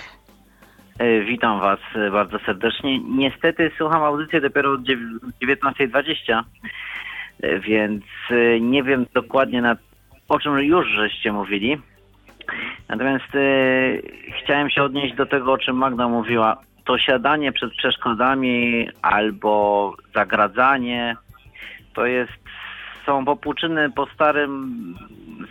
E, 0.98 1.20
witam 1.20 1.60
Was 1.60 1.80
e, 1.94 2.10
bardzo 2.10 2.38
serdecznie. 2.38 2.98
Niestety 2.98 3.70
słucham 3.78 4.02
audycję 4.02 4.40
dopiero 4.40 4.72
od 4.72 4.80
19.20, 4.80 6.42
e, 7.42 7.60
więc 7.60 8.04
nie 8.60 8.82
wiem 8.82 9.06
dokładnie 9.14 9.62
na, 9.62 9.76
o 10.28 10.38
czym 10.38 10.58
już 10.58 10.86
żeście 10.88 11.32
mówili. 11.32 11.78
Natomiast 12.88 13.34
y, 13.34 14.03
chciałem 14.42 14.70
się 14.70 14.82
odnieść 14.82 15.14
do 15.14 15.26
tego, 15.26 15.53
o 15.53 15.59
czym 15.59 15.76
Magda 15.76 16.09
mówiła. 16.09 16.57
To 16.84 16.98
siadanie 16.98 17.53
przed 17.53 17.72
przeszkodami 17.72 18.88
albo 19.03 19.94
zagradzanie 20.14 21.16
to 21.94 22.07
jest 22.07 22.32
są 23.07 23.24
popłuczyny 23.24 23.90
po 23.90 24.07
starym 24.07 24.74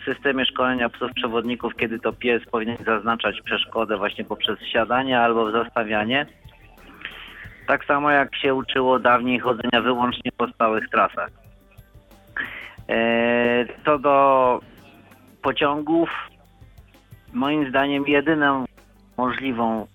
systemie 0.05 0.45
szkolenia 0.45 0.89
psów 0.89 1.11
przewodników, 1.15 1.75
kiedy 1.75 1.99
to 1.99 2.13
pies 2.13 2.43
powinien 2.51 2.77
zaznaczać 2.85 3.41
przeszkodę 3.41 3.97
właśnie 3.97 4.23
poprzez 4.23 4.59
siadanie 4.59 5.19
albo 5.19 5.51
zastawianie. 5.51 6.25
Tak 7.67 7.85
samo 7.85 8.11
jak 8.11 8.35
się 8.35 8.53
uczyło 8.53 8.99
dawniej 8.99 9.39
chodzenia 9.39 9.81
wyłącznie 9.81 10.31
po 10.37 10.47
stałych 10.47 10.89
trasach. 10.89 11.29
E, 12.89 13.65
Co 13.85 13.99
do 13.99 14.59
pociągów, 15.41 16.09
moim 17.33 17.69
zdaniem 17.69 18.07
jedyną 18.07 18.65
możliwą 19.17 19.87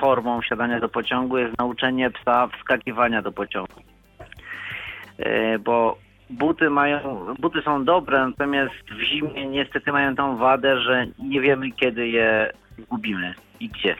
formą 0.00 0.40
wsiadania 0.40 0.80
do 0.80 0.88
pociągu 0.88 1.38
jest 1.38 1.58
nauczenie 1.58 2.10
psa 2.10 2.46
wskakiwania 2.46 3.22
do 3.22 3.32
pociągu. 3.32 3.80
E, 5.18 5.58
Bo 5.58 5.98
buty 6.30 6.70
mają, 6.70 7.26
buty 7.38 7.62
są 7.62 7.84
dobre, 7.84 8.26
natomiast 8.26 8.74
w 8.90 9.00
zimie 9.00 9.46
niestety 9.46 9.92
mają 9.92 10.16
tą 10.16 10.36
wadę, 10.36 10.80
że 10.80 11.06
nie 11.18 11.40
wiemy 11.40 11.70
kiedy 11.70 12.08
je 12.08 12.52
zgubimy 12.78 13.34
i 13.60 13.68
gdzie. 13.68 13.96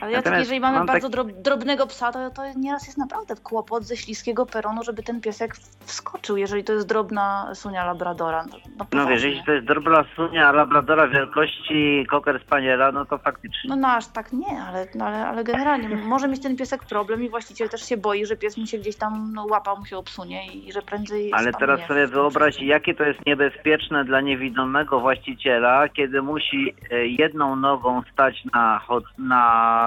Ale 0.00 0.12
ja 0.12 0.22
tak, 0.22 0.38
jeżeli 0.38 0.60
mamy 0.60 0.78
mam 0.78 0.86
bardzo 0.86 1.08
tak- 1.08 1.12
drob, 1.12 1.32
drobnego 1.32 1.86
psa, 1.86 2.12
to, 2.12 2.30
to 2.30 2.42
nieraz 2.56 2.86
jest 2.86 2.98
naprawdę 2.98 3.34
kłopot 3.42 3.84
ze 3.84 3.96
śliskiego 3.96 4.46
peronu, 4.46 4.82
żeby 4.82 5.02
ten 5.02 5.20
piesek 5.20 5.56
wskoczył, 5.80 6.36
jeżeli 6.36 6.64
to 6.64 6.72
jest 6.72 6.88
drobna 6.88 7.54
sunia 7.54 7.84
labradora. 7.84 8.44
No, 8.50 8.58
no, 8.78 9.04
No 9.04 9.10
jeśli 9.10 9.42
to 9.46 9.52
jest 9.52 9.66
drobna 9.66 10.04
sunia 10.16 10.52
labradora 10.52 11.08
wielkości 11.08 12.06
cocker 12.10 12.40
spaniela, 12.46 12.92
no 12.92 13.04
to 13.04 13.18
faktycznie. 13.18 13.70
No, 13.70 13.76
no 13.76 13.88
aż 13.88 14.06
tak 14.06 14.32
nie, 14.32 14.62
ale, 14.68 14.86
no, 14.94 15.04
ale, 15.04 15.26
ale 15.26 15.44
generalnie 15.44 15.88
może 15.88 16.28
mieć 16.28 16.42
ten 16.42 16.56
piesek 16.56 16.84
problem 16.84 17.24
i 17.24 17.28
właściciel 17.28 17.68
też 17.68 17.88
się 17.88 17.96
boi, 17.96 18.26
że 18.26 18.36
pies 18.36 18.56
mu 18.56 18.66
się 18.66 18.78
gdzieś 18.78 18.96
tam 18.96 19.32
no, 19.34 19.46
łapa 19.50 19.74
mu 19.74 19.86
się 19.86 19.96
obsunie 19.98 20.46
i, 20.46 20.68
i 20.68 20.72
że 20.72 20.82
prędzej 20.82 21.32
Ale 21.34 21.52
teraz 21.52 21.80
sobie 21.88 22.06
wyobraź, 22.06 22.62
jakie 22.62 22.94
to 22.94 23.04
jest 23.04 23.26
niebezpieczne 23.26 24.04
dla 24.04 24.20
niewidomego 24.20 25.00
właściciela, 25.00 25.88
kiedy 25.88 26.22
musi 26.22 26.74
e, 26.90 27.06
jedną 27.06 27.56
nogą 27.56 28.02
stać 28.12 28.44
na, 28.54 28.80
chod- 28.88 29.18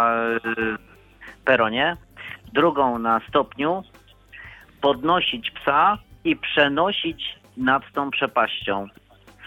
na 0.01 0.39
peronie, 1.45 1.97
drugą 2.53 2.99
na 2.99 3.21
stopniu, 3.29 3.83
podnosić 4.81 5.51
psa 5.51 5.97
i 6.23 6.35
przenosić 6.35 7.35
nad 7.57 7.83
tą 7.93 8.11
przepaścią. 8.11 8.87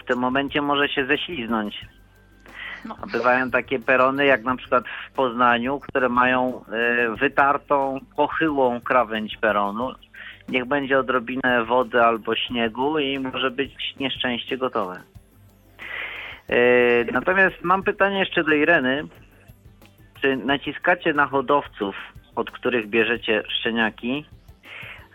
W 0.03 0.05
tym 0.07 0.19
momencie 0.19 0.61
może 0.61 0.89
się 0.89 1.05
ześliznąć. 1.05 1.85
No. 2.85 2.95
Bywają 3.11 3.51
takie 3.51 3.79
perony, 3.79 4.25
jak 4.25 4.43
na 4.43 4.55
przykład 4.55 4.83
w 5.09 5.13
Poznaniu, 5.13 5.79
które 5.79 6.09
mają 6.09 6.65
e, 6.65 7.15
wytartą, 7.15 7.99
pochyłą 8.15 8.81
krawędź 8.81 9.37
peronu. 9.37 9.91
Niech 10.49 10.65
będzie 10.65 10.99
odrobinę 10.99 11.65
wody 11.67 12.03
albo 12.03 12.35
śniegu 12.35 12.99
i 12.99 13.19
może 13.19 13.51
być 13.51 13.95
nieszczęście 13.99 14.57
gotowe. 14.57 15.01
E, 16.49 16.57
Natomiast 17.11 17.55
mam 17.63 17.83
pytanie 17.83 18.19
jeszcze 18.19 18.43
do 18.43 18.51
Ireny. 18.53 19.03
Czy 20.25 20.37
naciskacie 20.37 21.13
na 21.13 21.25
hodowców, 21.25 21.95
od 22.35 22.51
których 22.51 22.87
bierzecie 22.87 23.43
szczeniaki, 23.59 24.25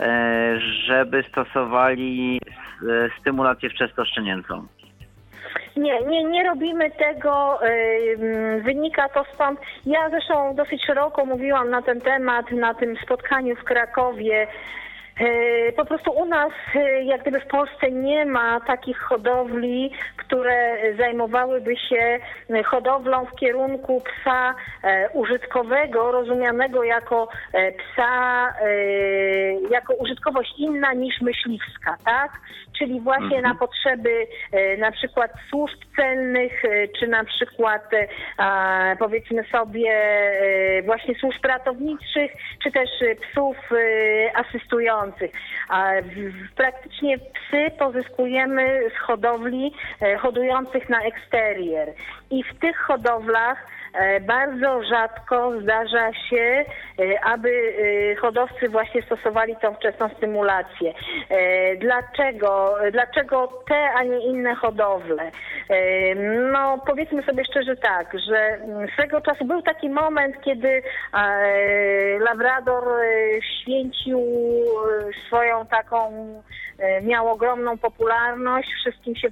e, 0.01 0.61
żeby 0.87 1.25
stosowali 1.29 2.41
e, 2.83 3.21
stymulację 3.21 3.71
wczesnoszczenięcą? 3.71 4.67
Nie, 5.77 6.01
nie, 6.01 6.25
nie 6.25 6.45
robimy 6.45 6.91
tego. 6.91 7.59
Wynika 8.65 9.09
to 9.09 9.25
stąd. 9.35 9.61
Ja 9.87 10.11
zresztą 10.11 10.55
dosyć 10.55 10.85
szeroko 10.85 11.25
mówiłam 11.25 11.71
na 11.71 11.83
ten 11.83 12.01
temat 12.01 12.51
na 12.51 12.75
tym 12.75 12.97
spotkaniu 12.97 13.57
w 13.57 13.65
Krakowie. 13.65 14.47
Yy, 15.21 15.73
Po 15.77 15.85
prostu 15.85 16.11
u 16.11 16.25
nas, 16.25 16.53
yy, 16.75 17.05
jak 17.05 17.21
gdyby 17.21 17.41
w 17.41 17.47
Polsce 17.47 17.91
nie 17.91 18.27
ma 18.27 18.61
takich 18.61 18.99
hodowli, 18.99 19.93
które 20.17 20.77
zajmowałyby 20.99 21.77
się 21.77 22.19
yy, 22.49 22.63
hodowlą 22.65 23.25
w 23.27 23.35
kierunku 23.37 24.01
psa 24.01 24.55
e, 24.83 25.11
użytkowego, 25.13 26.13
rozumianego 26.13 26.85
jako 26.85 27.29
e, 27.53 27.73
psa, 27.73 28.49
e, 28.49 28.73
jako 29.71 29.95
użytkowość 29.95 30.55
inna 30.59 30.93
niż 30.93 31.21
myśliwska, 31.21 31.97
tak? 32.05 32.31
Czyli 32.81 33.01
właśnie 33.01 33.37
Mhm. 33.37 33.43
na 33.43 33.55
potrzeby 33.55 34.27
e, 34.53 34.77
na 34.77 34.93
przykład 34.93 35.31
służb 35.51 35.79
celnych, 35.97 36.65
e, 36.65 36.89
czy 36.89 37.07
na 37.07 37.25
przykład 37.25 37.83
e, 37.95 38.97
powiedzmy 38.99 39.45
sobie 39.45 39.93
właśnie 40.85 41.15
służb 41.15 41.45
ratowniczych, 41.45 42.33
czy 42.63 42.73
też 42.73 42.91
psów 43.21 43.57
asystujących. 44.35 45.31
Praktycznie 46.57 47.19
psy 47.19 47.71
pozyskujemy 47.79 48.81
z 48.97 48.99
hodowli 48.99 49.73
hodujących 50.19 50.89
na 50.89 51.01
eksterier. 51.01 51.89
I 52.31 52.45
w 52.45 52.59
tych 52.59 52.77
hodowlach 52.77 53.67
bardzo 54.21 54.83
rzadko 54.83 55.61
zdarza 55.63 56.13
się, 56.13 56.65
e, 56.99 57.25
aby 57.25 57.51
e, 58.13 58.17
hodowcy 58.17 58.69
właśnie 58.69 59.03
stosowali 59.03 59.57
tą 59.57 59.75
wczesną 59.75 60.09
stymulację. 60.09 60.95
E, 61.29 61.77
Dlaczego? 61.77 62.77
Dlaczego 62.93 63.63
te, 63.69 63.91
a 63.97 64.03
nie 64.03 64.19
inne 64.27 64.55
hodowle? 64.55 65.31
E, 65.69 66.15
No 66.53 66.79
powiedzmy 66.87 67.23
sobie 67.23 67.45
szczerze 67.45 67.77
tak, 67.77 68.17
że 68.29 68.59
swego 68.95 69.21
czasu 69.21 69.45
był 69.45 69.63
taki 69.63 69.91
moment, 69.91 70.37
kiedy 70.45 70.83
e, 71.15 72.19
Labrador 72.19 72.85
e, 72.89 73.43
święcił 73.43 74.21
e, 74.21 75.27
swoją 75.27 75.67
taką, 75.67 76.13
e, 76.79 77.03
miał 77.03 77.29
ogromną 77.29 77.79
popularność, 77.79 78.69
wszystkim 78.81 79.17
się 79.17 79.29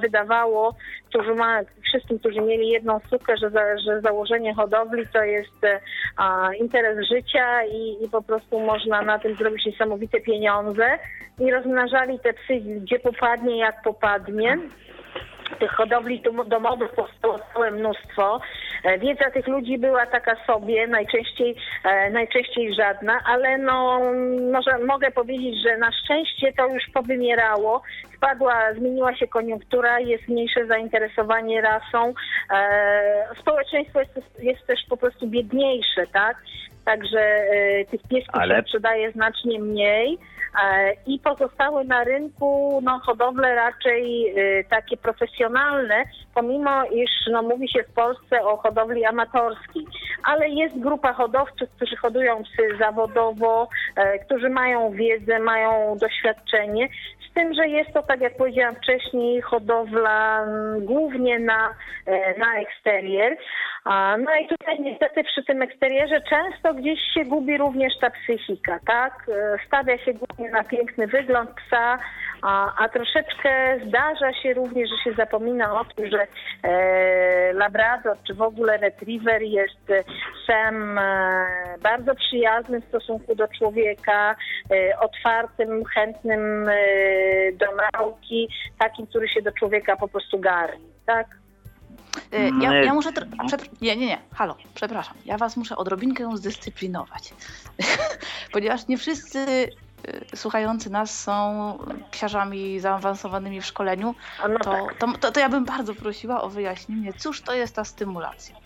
wydawało, 0.00 0.74
którzy 1.08 1.34
ma, 1.34 1.60
wszystkim, 1.84 2.18
którzy 2.18 2.40
mieli 2.40 2.68
jedną 2.68 3.00
sukę, 3.00 3.36
że, 3.36 3.50
że 3.84 4.00
założenie 4.00 4.54
hodowli 4.54 5.06
to 5.12 5.22
jest 5.22 5.64
e, 5.64 5.80
a, 6.16 6.50
interes 6.54 7.08
życia 7.08 7.64
i, 7.64 8.04
i 8.04 8.08
po 8.08 8.22
prostu 8.22 8.60
można 8.60 9.02
na 9.02 9.18
tym 9.18 9.36
zrobić 9.36 9.66
niesamowite 9.66 10.20
pieniądze 10.20 10.98
i 11.40 11.50
rozmnażali 11.50 12.18
te 12.18 12.32
psy 12.32 12.60
gdzie 12.60 12.98
popadnie, 12.98 13.58
jak 13.58 13.82
popadnie. 13.82 14.58
Tych 15.60 15.70
hodowli 15.70 16.20
dom- 16.22 16.48
domowych 16.48 16.90
powstało 16.92 17.38
całe 17.54 17.70
mnóstwo. 17.70 18.40
E, 18.84 18.98
Wiedza 18.98 19.30
tych 19.30 19.46
ludzi 19.48 19.78
była 19.78 20.06
taka 20.06 20.36
sobie, 20.46 20.86
najczęściej, 20.86 21.54
e, 21.84 22.10
najczęściej 22.10 22.74
żadna, 22.74 23.20
ale 23.26 23.58
no, 23.58 24.00
może 24.52 24.78
mogę 24.78 25.10
powiedzieć, 25.10 25.62
że 25.62 25.76
na 25.78 25.90
szczęście 25.92 26.52
to 26.52 26.66
już 26.66 26.82
powymierało. 26.94 27.82
Spadła, 28.16 28.72
zmieniła 28.74 29.16
się 29.16 29.26
koniunktura, 29.28 30.00
jest 30.00 30.28
mniejsze 30.28 30.66
zainteresowanie 30.66 31.60
rasą. 31.60 32.14
E, 32.50 33.28
społeczeństwo 33.40 34.00
jest, 34.00 34.42
jest 34.42 34.66
też 34.66 34.80
po 34.88 34.96
prostu 34.96 35.26
biedniejsze, 35.26 36.06
tak? 36.12 36.36
Także 36.84 37.40
tych 37.90 38.00
piesków 38.02 38.34
Ale- 38.40 38.56
się 38.56 38.62
sprzedaje 38.62 39.12
znacznie 39.12 39.60
mniej. 39.60 40.18
E, 40.62 40.92
I 41.06 41.18
pozostały 41.18 41.84
na 41.84 42.04
rynku 42.04 42.80
no, 42.82 42.98
hodowle 42.98 43.54
raczej 43.54 44.28
e, 44.28 44.64
takie 44.64 44.96
profesjonalne, 44.96 46.04
pomimo 46.34 46.84
iż 46.84 47.10
no, 47.30 47.42
mówi 47.42 47.68
się 47.68 47.82
w 47.82 47.94
Polsce 47.94 48.42
o 48.44 48.56
hodowli 48.56 49.04
amatorskiej. 49.04 49.86
Ale 50.24 50.48
jest 50.48 50.80
grupa 50.80 51.12
hodowców, 51.12 51.68
którzy 51.76 51.96
hodują 51.96 52.42
psy 52.42 52.76
zawodowo, 52.78 53.68
e, 53.96 54.18
którzy 54.18 54.48
mają 54.48 54.90
wiedzę, 54.90 55.38
mają 55.38 55.96
doświadczenie. 55.98 56.88
Z 57.30 57.34
tym, 57.34 57.54
że 57.54 57.68
jest 57.68 57.92
to, 57.92 58.02
tak 58.02 58.20
jak 58.20 58.36
powiedziałam 58.36 58.74
wcześniej, 58.74 59.42
hodowla 59.42 60.42
mm, 60.42 60.86
głównie 60.86 61.38
na, 61.38 61.74
e, 62.06 62.38
na 62.38 62.54
eksterier. 62.60 63.36
No 64.18 64.34
i 64.40 64.48
tutaj 64.48 64.80
niestety 64.80 65.24
przy 65.24 65.44
tym 65.44 65.62
eksterierze 65.62 66.20
często 66.20 66.74
gdzieś 66.74 67.00
się 67.14 67.24
gubi 67.24 67.58
również 67.58 67.92
ta 68.00 68.10
psychika, 68.10 68.78
tak? 68.86 69.26
E, 69.28 69.56
Stawia 69.66 69.98
się 69.98 70.12
głównie 70.14 70.50
na 70.50 70.64
piękny 70.64 71.06
wygląd 71.06 71.50
psa, 71.50 71.98
a, 72.42 72.84
a 72.84 72.88
troszeczkę 72.88 73.80
zdarza 73.86 74.32
się 74.32 74.54
również, 74.54 74.90
że 74.90 74.96
się 74.96 75.16
zapomina 75.16 75.80
o 75.80 75.84
tym, 75.84 76.10
że 76.10 76.26
e, 76.62 77.52
Labrador 77.52 78.16
czy 78.26 78.34
w 78.34 78.42
ogóle 78.42 78.76
Retriever 78.76 79.42
jest 79.42 79.90
e, 79.90 80.04
psem 80.44 80.98
e, 80.98 81.46
bardzo 81.82 82.14
przyjaznym 82.14 82.80
w 82.80 82.88
stosunku 82.88 83.34
do 83.34 83.48
człowieka, 83.48 84.36
e, 84.70 84.98
otwartym, 84.98 85.84
chętnym 85.84 86.68
e, 86.68 86.72
do 87.52 87.66
nauki, 87.92 88.48
takim, 88.78 89.06
który 89.06 89.28
się 89.28 89.42
do 89.42 89.52
człowieka 89.52 89.96
po 89.96 90.08
prostu 90.08 90.38
garni, 90.38 90.88
tak? 91.06 91.26
Y, 92.34 92.50
Ja, 92.62 92.70
Nie. 92.70 92.84
ja 92.84 92.94
muszę. 92.94 93.10
tr- 93.12 93.28
przepr- 93.46 93.68
nie, 93.82 93.96
nie, 93.96 94.06
nie. 94.06 94.18
Halo, 94.34 94.56
przepraszam. 94.74 95.14
Ja 95.24 95.38
was 95.38 95.56
muszę 95.56 95.76
odrobinkę 95.76 96.36
zdyscyplinować. 96.36 97.34
Ponieważ 98.52 98.88
nie 98.88 98.98
wszyscy 98.98 99.38
y, 99.38 100.36
słuchający 100.36 100.90
nas 100.90 101.22
są 101.22 101.78
psiarzami 102.10 102.80
zaawansowanymi 102.80 103.60
w 103.60 103.66
szkoleniu, 103.66 104.14
no 104.48 104.58
to, 104.58 104.70
tak. 104.86 104.98
to, 104.98 105.12
to, 105.20 105.32
to 105.32 105.40
ja 105.40 105.48
bym 105.48 105.64
bardzo 105.64 105.94
prosiła 105.94 106.42
o 106.42 106.48
wyjaśnienie, 106.48 107.12
cóż 107.12 107.40
to 107.42 107.54
jest 107.54 107.76
ta 107.76 107.84
stymulacja. 107.84 108.56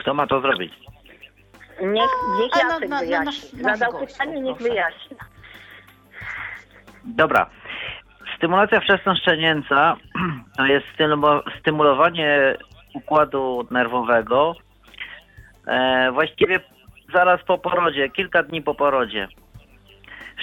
Kto 0.00 0.14
ma 0.14 0.26
to 0.26 0.40
zrobić? 0.40 0.72
Niech, 1.82 2.10
niech 2.40 2.52
A 2.52 2.66
na- 2.68 2.72
Jacek 2.74 2.88
na- 2.88 2.96
na 2.96 3.00
wyjaśni. 3.06 3.62
Zadał 3.62 4.06
pytanie, 4.06 4.40
niech 4.40 4.56
wyjaśni. 4.58 5.16
Dobra. 7.04 7.50
Stymulacja 8.40 8.80
wczesnoszczenięca 8.80 9.96
to 10.56 10.66
jest 10.66 10.86
stymulowanie 11.60 12.56
układu 12.94 13.66
nerwowego 13.70 14.54
e, 15.66 16.12
właściwie 16.12 16.60
zaraz 17.14 17.42
po 17.44 17.58
porodzie, 17.58 18.08
kilka 18.08 18.42
dni 18.42 18.62
po 18.62 18.74
porodzie. 18.74 19.28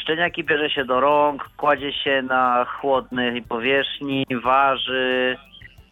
Szczeniaki 0.01 0.43
bierze 0.43 0.69
się 0.69 0.85
do 0.85 0.99
rąk, 0.99 1.49
kładzie 1.57 1.93
się 1.93 2.21
na 2.21 2.65
chłodnej 2.65 3.41
powierzchni, 3.41 4.25
waży, 4.43 5.37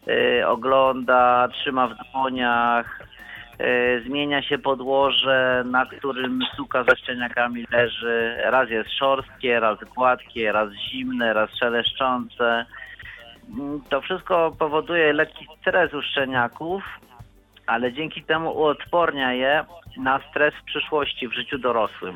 y, 0.08 0.47
ogląda, 0.47 1.47
trzyma 1.51 1.88
w 1.88 1.95
dłoniach, 2.12 2.99
zmienia 4.06 4.43
się 4.43 4.58
podłoże, 4.58 5.64
na 5.66 5.86
którym 5.86 6.39
suka 6.56 6.84
ze 6.84 6.95
szczeniakami 6.95 7.66
leży. 7.72 8.38
Raz 8.43 8.70
jest 8.70 8.89
szorstkie, 8.91 9.60
raz 9.60 9.80
gładkie, 9.95 10.51
raz 10.51 10.70
zimne, 10.74 11.34
raz 11.34 11.49
szeleszczące. 11.60 12.66
Mm, 13.58 13.82
to 13.89 14.01
wszystko 14.01 14.56
powoduje 14.60 15.14
lekki 15.14 15.47
stres 15.62 15.93
u 15.93 16.01
szczeniaków, 16.01 16.84
ale 17.68 17.93
dzięki 17.93 18.24
temu 18.24 18.51
uodpornia 18.51 19.34
je 19.34 19.64
na 19.97 20.20
stres 20.30 20.53
w 20.62 20.66
przyszłości 20.66 21.28
w 21.28 21.34
życiu 21.34 21.58
dorosłym. 21.58 22.16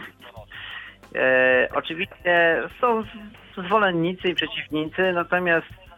E, 1.15 1.69
oczywiście 1.75 2.63
są 2.81 3.03
zwolennicy 3.57 4.27
i 4.27 4.35
przeciwnicy, 4.35 5.13
natomiast 5.13 5.88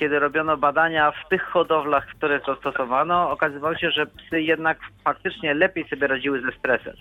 kiedy 0.00 0.18
robiono 0.18 0.56
badania 0.56 1.12
w 1.12 1.28
tych 1.28 1.42
hodowlach, 1.42 2.06
które 2.06 2.40
to 2.40 2.56
stosowano, 2.56 3.30
okazywało 3.30 3.74
się, 3.76 3.90
że 3.90 4.06
psy 4.06 4.42
jednak 4.42 4.78
faktycznie 5.04 5.54
lepiej 5.54 5.88
sobie 5.88 6.06
radziły 6.06 6.40
ze 6.40 6.52
stresem. 6.52 6.94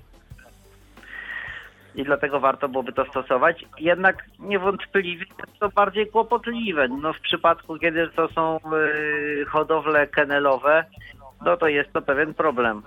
I 1.96 2.04
dlatego 2.04 2.40
warto 2.40 2.70
byłoby 2.70 2.94
to 2.94 3.06
stosować. 3.06 3.66
Jednak 3.80 4.26
niewątpliwie 4.40 5.26
jest 5.40 5.60
to 5.60 5.70
bardziej 5.70 6.08
kłopotliwe. 6.08 6.88
No, 6.88 7.14
w 7.14 7.20
przypadku, 7.20 7.78
kiedy 7.78 8.08
to 8.08 8.28
są 8.28 8.60
y, 8.74 9.46
hodowle 9.46 10.08
kenelowe, 10.08 10.86
no 11.46 11.58
to 11.58 11.68
jest 11.68 11.94
to 11.94 12.02
pewien 12.02 12.34
problem 12.34 12.84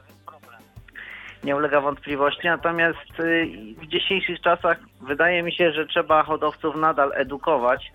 nie 1.45 1.57
ulega 1.57 1.81
wątpliwości. 1.81 2.47
Natomiast 2.47 3.21
y, 3.21 3.47
w 3.77 3.87
dzisiejszych 3.87 4.41
czasach 4.41 4.79
wydaje 5.01 5.43
mi 5.43 5.53
się, 5.53 5.73
że 5.73 5.87
trzeba 5.87 6.23
hodowców 6.23 6.77
nadal 6.77 7.13
edukować, 7.15 7.93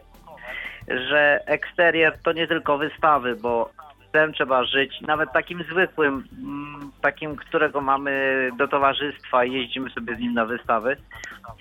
że 0.87 1.43
eksterier 1.45 2.17
to 2.23 2.31
nie 2.31 2.47
tylko 2.47 2.77
wystawy, 2.77 3.35
bo 3.35 3.69
psem 4.09 4.33
trzeba 4.33 4.63
żyć, 4.63 5.01
nawet 5.01 5.31
takim 5.31 5.63
zwykłym, 5.63 6.23
mm, 6.43 6.91
takim, 7.01 7.35
którego 7.35 7.81
mamy 7.81 8.49
do 8.57 8.67
towarzystwa 8.67 9.45
i 9.45 9.53
jeździmy 9.53 9.89
sobie 9.89 10.15
z 10.15 10.19
nim 10.19 10.33
na 10.33 10.45
wystawy. 10.45 10.97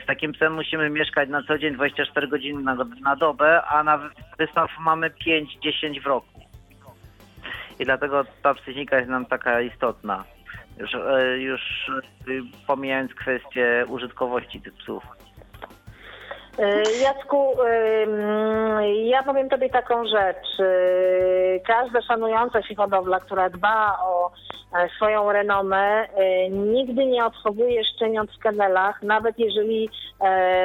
Z 0.02 0.06
takim 0.06 0.32
psem 0.32 0.54
musimy 0.54 0.90
mieszkać 0.90 1.28
na 1.28 1.42
co 1.42 1.58
dzień 1.58 1.74
24 1.74 2.28
godziny 2.28 2.62
na, 2.62 2.76
na 3.02 3.16
dobę, 3.16 3.62
a 3.62 3.82
na 3.82 4.10
wystaw 4.38 4.70
mamy 4.80 5.10
5-10 5.10 6.02
w 6.02 6.06
roku. 6.06 6.40
I 7.78 7.84
dlatego 7.84 8.24
ta 8.42 8.54
psychika 8.54 8.96
jest 8.96 9.08
nam 9.08 9.26
taka 9.26 9.60
istotna 9.60 10.24
już, 10.78 10.94
e, 10.94 11.38
już 11.38 11.90
pomijając 12.66 13.14
kwestię 13.14 13.84
użytkowości 13.88 14.60
tych 14.60 14.74
psów. 14.74 15.04
E, 16.58 16.82
Jacku, 17.02 17.52
ja 19.04 19.22
powiem 19.22 19.48
Tobie 19.48 19.70
taką 19.70 20.06
rzecz. 20.06 20.46
Każda 21.66 22.02
szanująca 22.02 22.62
się 22.62 22.74
hodowla, 22.74 23.20
która 23.20 23.50
dba 23.50 23.98
o 24.02 24.30
swoją 24.96 25.32
renomę, 25.32 26.08
nigdy 26.50 27.06
nie 27.06 27.26
odchowuje 27.26 27.84
szczeniąt 27.84 28.30
w 28.32 28.38
kenelach, 28.38 29.02
nawet 29.02 29.38
jeżeli 29.38 29.90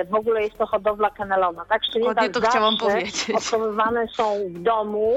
w 0.09 0.15
ogóle 0.15 0.41
jest 0.41 0.57
to 0.57 0.65
hodowla 0.65 1.09
kenelowa. 1.09 1.65
Tak, 1.69 1.85
szczenięta 1.85 2.29
to 2.29 2.41
chciałam 2.41 2.77
powiedzieć. 2.77 3.29
odchowywane 3.35 4.07
są 4.07 4.23
w 4.49 4.59
domu, 4.59 5.13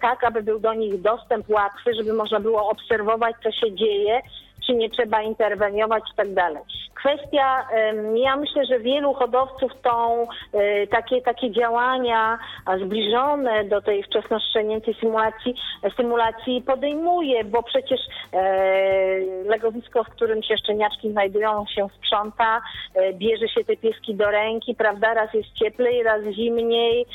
tak 0.00 0.24
aby 0.24 0.42
był 0.42 0.60
do 0.60 0.74
nich 0.74 1.00
dostęp 1.00 1.50
łatwy, 1.50 1.94
żeby 1.94 2.12
można 2.12 2.40
było 2.40 2.68
obserwować, 2.68 3.36
co 3.42 3.52
się 3.52 3.74
dzieje 3.74 4.22
czy 4.70 4.76
nie 4.76 4.90
trzeba 4.90 5.22
interweniować 5.22 6.02
i 6.12 6.16
tak 6.16 6.34
dalej. 6.34 6.62
Kwestia, 6.94 7.66
ja 8.14 8.36
myślę, 8.36 8.66
że 8.66 8.80
wielu 8.80 9.14
hodowców 9.14 9.72
tą 9.82 10.26
e, 10.52 10.86
takie, 10.86 11.22
takie 11.22 11.50
działania 11.50 12.38
zbliżone 12.84 13.64
do 13.64 13.82
tej 13.82 14.02
wczesnoszczenięcej 14.02 14.94
symulacji, 15.00 15.54
symulacji 15.96 16.62
podejmuje, 16.62 17.44
bo 17.44 17.62
przecież 17.62 18.00
e, 18.32 19.20
legowisko, 19.44 20.04
w 20.04 20.08
którym 20.08 20.42
się 20.42 20.56
szczeniaczki 20.56 21.10
znajdują, 21.10 21.64
się 21.74 21.88
sprząta, 21.98 22.60
e, 22.94 23.12
bierze 23.12 23.48
się 23.48 23.64
te 23.64 23.76
pieski 23.76 24.14
do 24.14 24.30
ręki, 24.30 24.74
prawda, 24.74 25.14
raz 25.14 25.34
jest 25.34 25.52
cieplej, 25.52 26.02
raz 26.02 26.22
zimniej 26.24 27.06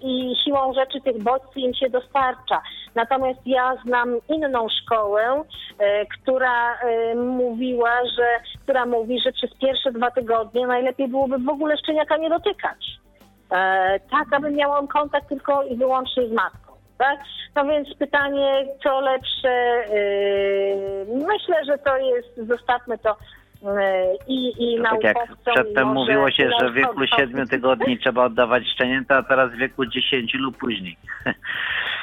i 0.00 0.34
siłą 0.44 0.72
rzeczy 0.74 1.00
tych 1.00 1.22
bodźców 1.22 1.56
im 1.56 1.74
się 1.74 1.90
dostarcza. 1.90 2.62
Natomiast 2.94 3.40
ja 3.46 3.76
znam 3.84 4.16
inną 4.28 4.66
szkołę, 4.68 5.42
która 6.08 6.74
e, 6.74 7.14
mówiła, 7.14 8.00
że, 8.16 8.26
która 8.62 8.86
mówi, 8.86 9.20
że 9.20 9.32
przez 9.32 9.50
pierwsze 9.54 9.92
dwa 9.92 10.10
tygodnie 10.10 10.66
najlepiej 10.66 11.08
byłoby 11.08 11.38
w 11.38 11.48
ogóle 11.48 11.76
szczeniaka 11.76 12.16
nie 12.16 12.30
dotykać. 12.30 12.86
E, 13.52 14.00
tak, 14.10 14.32
aby 14.32 14.50
miał 14.50 14.72
on 14.72 14.88
kontakt 14.88 15.28
tylko 15.28 15.62
i 15.62 15.76
wyłącznie 15.76 16.28
z 16.28 16.32
matką. 16.32 16.72
Tak? 16.98 17.18
No 17.54 17.64
więc 17.64 17.94
pytanie, 17.94 18.66
co 18.82 19.00
lepsze, 19.00 19.84
myślę, 21.08 21.64
że 21.64 21.78
to 21.78 21.96
jest, 21.96 22.48
zostawmy 22.48 22.98
to 22.98 23.16
i, 24.28 24.52
i 24.58 24.82
tak 24.82 25.04
jak 25.04 25.16
przedtem 25.46 25.88
mówiło 25.88 26.30
się, 26.30 26.50
że 26.60 26.70
w 26.70 26.74
wieku 26.74 27.06
7 27.18 27.48
tygodni 27.48 27.98
trzeba 28.02 28.24
oddawać 28.24 28.68
szczenięta, 28.74 29.16
a 29.16 29.22
teraz 29.22 29.52
w 29.52 29.56
wieku 29.56 29.86
10 29.86 30.34
lub 30.34 30.58
później. 30.58 30.96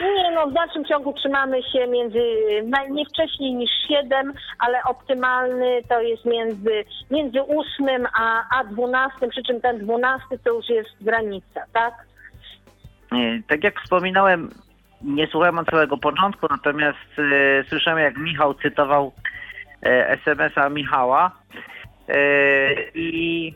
Nie, 0.01 0.31
no 0.31 0.47
w 0.47 0.53
dalszym 0.53 0.85
ciągu 0.85 1.13
trzymamy 1.13 1.63
się 1.63 1.87
między, 1.87 2.19
nie 2.91 3.05
wcześniej 3.05 3.53
niż 3.53 3.71
7, 3.87 4.33
ale 4.59 4.83
optymalny 4.83 5.81
to 5.89 6.01
jest 6.01 6.25
między, 6.25 6.85
między 7.11 7.41
8 7.41 8.07
a, 8.19 8.43
a 8.59 8.63
12, 8.63 9.27
przy 9.27 9.43
czym 9.43 9.61
ten 9.61 9.77
12 9.77 10.25
to 10.43 10.53
już 10.53 10.69
jest 10.69 10.89
granica, 11.01 11.61
tak? 11.73 11.93
Tak 13.47 13.63
jak 13.63 13.81
wspominałem, 13.81 14.49
nie 15.01 15.27
słuchałem 15.27 15.59
od 15.59 15.69
całego 15.69 15.97
początku, 15.97 16.47
natomiast 16.49 17.19
y, 17.19 17.65
słyszałem 17.69 17.99
jak 17.99 18.17
Michał 18.17 18.53
cytował 18.53 19.11
E, 19.15 19.22
SMS-a 19.89 20.69
Michała 20.69 21.31
e, 22.09 22.15
i 22.93 23.55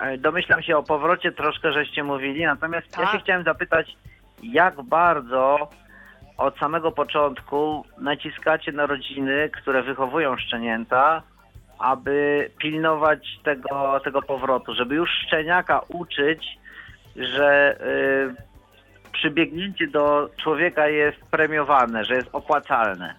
e, 0.00 0.18
domyślam 0.18 0.62
się 0.62 0.76
o 0.76 0.82
powrocie 0.82 1.32
troszkę, 1.32 1.72
żeście 1.72 2.04
mówili, 2.04 2.44
natomiast 2.44 2.88
tak. 2.90 3.00
ja 3.00 3.06
się 3.06 3.12
tak. 3.12 3.22
chciałem 3.22 3.44
zapytać, 3.44 3.96
jak 4.42 4.82
bardzo 4.82 5.70
od 6.36 6.58
samego 6.58 6.92
początku 6.92 7.84
naciskacie 7.98 8.72
na 8.72 8.86
rodziny, 8.86 9.50
które 9.60 9.82
wychowują 9.82 10.36
szczenięta, 10.36 11.22
aby 11.78 12.50
pilnować 12.58 13.38
tego, 13.44 14.00
tego 14.04 14.22
powrotu, 14.22 14.74
żeby 14.74 14.94
już 14.94 15.10
szczeniaka 15.26 15.80
uczyć, 15.88 16.58
że 17.16 17.76
y, 19.08 19.12
przybiegnięcie 19.12 19.86
do 19.86 20.30
człowieka 20.42 20.88
jest 20.88 21.18
premiowane, 21.30 22.04
że 22.04 22.14
jest 22.14 22.28
opłacalne. 22.32 23.14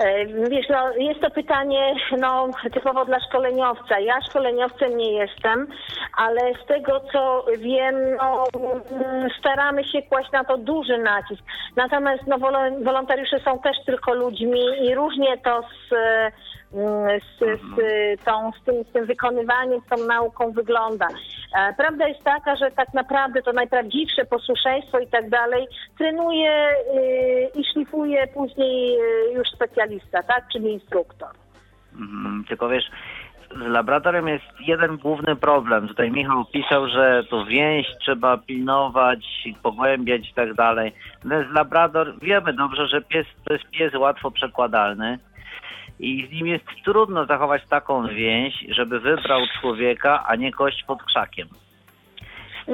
E, 0.00 0.26
wiesz, 0.26 0.68
no, 0.68 0.92
jest 0.92 1.20
to 1.20 1.30
pytanie 1.30 1.94
no, 2.18 2.48
typowo 2.72 3.04
dla 3.04 3.20
szkoleniowca. 3.20 3.98
Ja 3.98 4.20
szkoleniowcem 4.28 4.96
nie 4.96 5.12
jestem, 5.12 5.66
ale 6.16 6.40
z 6.64 6.66
tego 6.66 7.00
co 7.12 7.44
wiem, 7.58 7.94
no, 8.16 8.44
staramy 9.38 9.84
się 9.84 10.02
kłaść 10.02 10.32
na 10.32 10.44
to 10.44 10.58
duży 10.58 10.98
nacisk. 10.98 11.42
Natomiast 11.76 12.22
no, 12.26 12.38
wolontariusze 12.84 13.38
są 13.38 13.58
też 13.58 13.76
tylko 13.86 14.14
ludźmi 14.14 14.60
i 14.80 14.94
różnie 14.94 15.38
to 15.38 15.60
z 15.62 15.94
z, 16.72 17.38
z, 17.38 18.24
tą, 18.24 18.52
z, 18.60 18.64
tym, 18.64 18.84
z 18.84 18.92
tym 18.92 19.06
wykonywaniem, 19.06 19.80
z 19.80 19.88
tą 19.88 20.06
nauką 20.06 20.52
wygląda. 20.52 21.08
E, 21.58 21.74
prawda 21.76 22.08
jest 22.08 22.24
taka, 22.24 22.56
że 22.56 22.70
tak 22.70 22.94
naprawdę 22.94 23.42
to 23.42 23.52
najprawdziwsze 23.52 24.24
posłuszeństwo 24.24 24.98
i 24.98 25.06
tak 25.06 25.30
dalej 25.30 25.66
trenuje 25.98 26.70
y, 26.70 27.58
i 27.60 27.64
szlifuje 27.64 28.26
później 28.26 29.00
y, 29.00 29.32
już 29.32 29.48
specjalista, 29.48 30.22
tak, 30.22 30.44
czyli 30.52 30.72
instruktor. 30.72 31.28
Mhm, 31.94 32.44
tylko 32.48 32.68
wiesz, 32.68 32.90
z 33.56 33.60
laboratorium 33.60 34.28
jest 34.28 34.44
jeden 34.60 34.96
główny 34.96 35.36
problem. 35.36 35.88
Tutaj 35.88 36.10
Michał 36.10 36.44
pisał, 36.44 36.88
że 36.88 37.24
tu 37.30 37.46
więź 37.46 37.86
trzeba 38.00 38.36
pilnować, 38.36 39.48
pogłębiać 39.62 40.30
i 40.30 40.34
tak 40.34 40.54
dalej. 40.54 40.92
Z 41.24 41.54
labrador 41.54 42.14
wiemy 42.22 42.52
dobrze, 42.52 42.86
że 42.86 43.02
pies 43.02 43.26
to 43.44 43.52
jest 43.52 43.70
pies 43.70 43.94
łatwo 43.94 44.30
przekładalny 44.30 45.18
i 46.00 46.26
z 46.28 46.32
nim 46.32 46.46
jest 46.46 46.64
trudno 46.84 47.26
zachować 47.26 47.62
taką 47.68 48.08
więź, 48.08 48.64
żeby 48.68 49.00
wybrał 49.00 49.40
człowieka, 49.60 50.24
a 50.26 50.36
nie 50.36 50.52
kość 50.52 50.84
pod 50.84 51.02
krzakiem. 51.02 51.48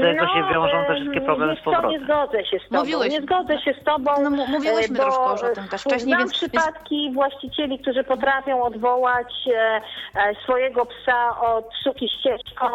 Tego 0.03 0.27
się 0.27 0.55
wiążą 0.55 0.85
te 0.87 0.95
wszystkie 0.95 1.21
problemy 1.21 1.57
z 1.57 1.65
co, 1.65 1.71
Nie 1.71 1.77
powrotem. 1.77 2.05
zgodzę 2.05 2.45
się 2.45 2.59
z 2.59 2.69
tobą. 2.69 2.79
Mówiłeś. 2.81 3.11
Nie 3.13 3.21
zgodzę 3.21 3.59
się 3.61 3.75
z 3.81 3.85
tobą. 3.85 4.11
No, 4.23 4.31
mówiłyśmy 4.31 4.97
e, 4.97 4.99
bo 4.99 5.03
troszkę 5.05 5.31
już 5.33 5.43
o 5.53 5.55
tym 5.55 5.69
też 5.69 5.81
wcześniej, 5.81 6.01
Znam 6.01 6.19
więc- 6.19 6.33
przypadki 6.33 7.11
właścicieli, 7.15 7.79
którzy 7.79 8.05
potrafią 8.05 8.63
odwołać 8.63 9.33
e, 9.55 9.81
e, 10.15 10.35
swojego 10.43 10.87
psa 10.87 11.41
od 11.41 11.75
suki 11.85 12.09
ścieżką, 12.09 12.67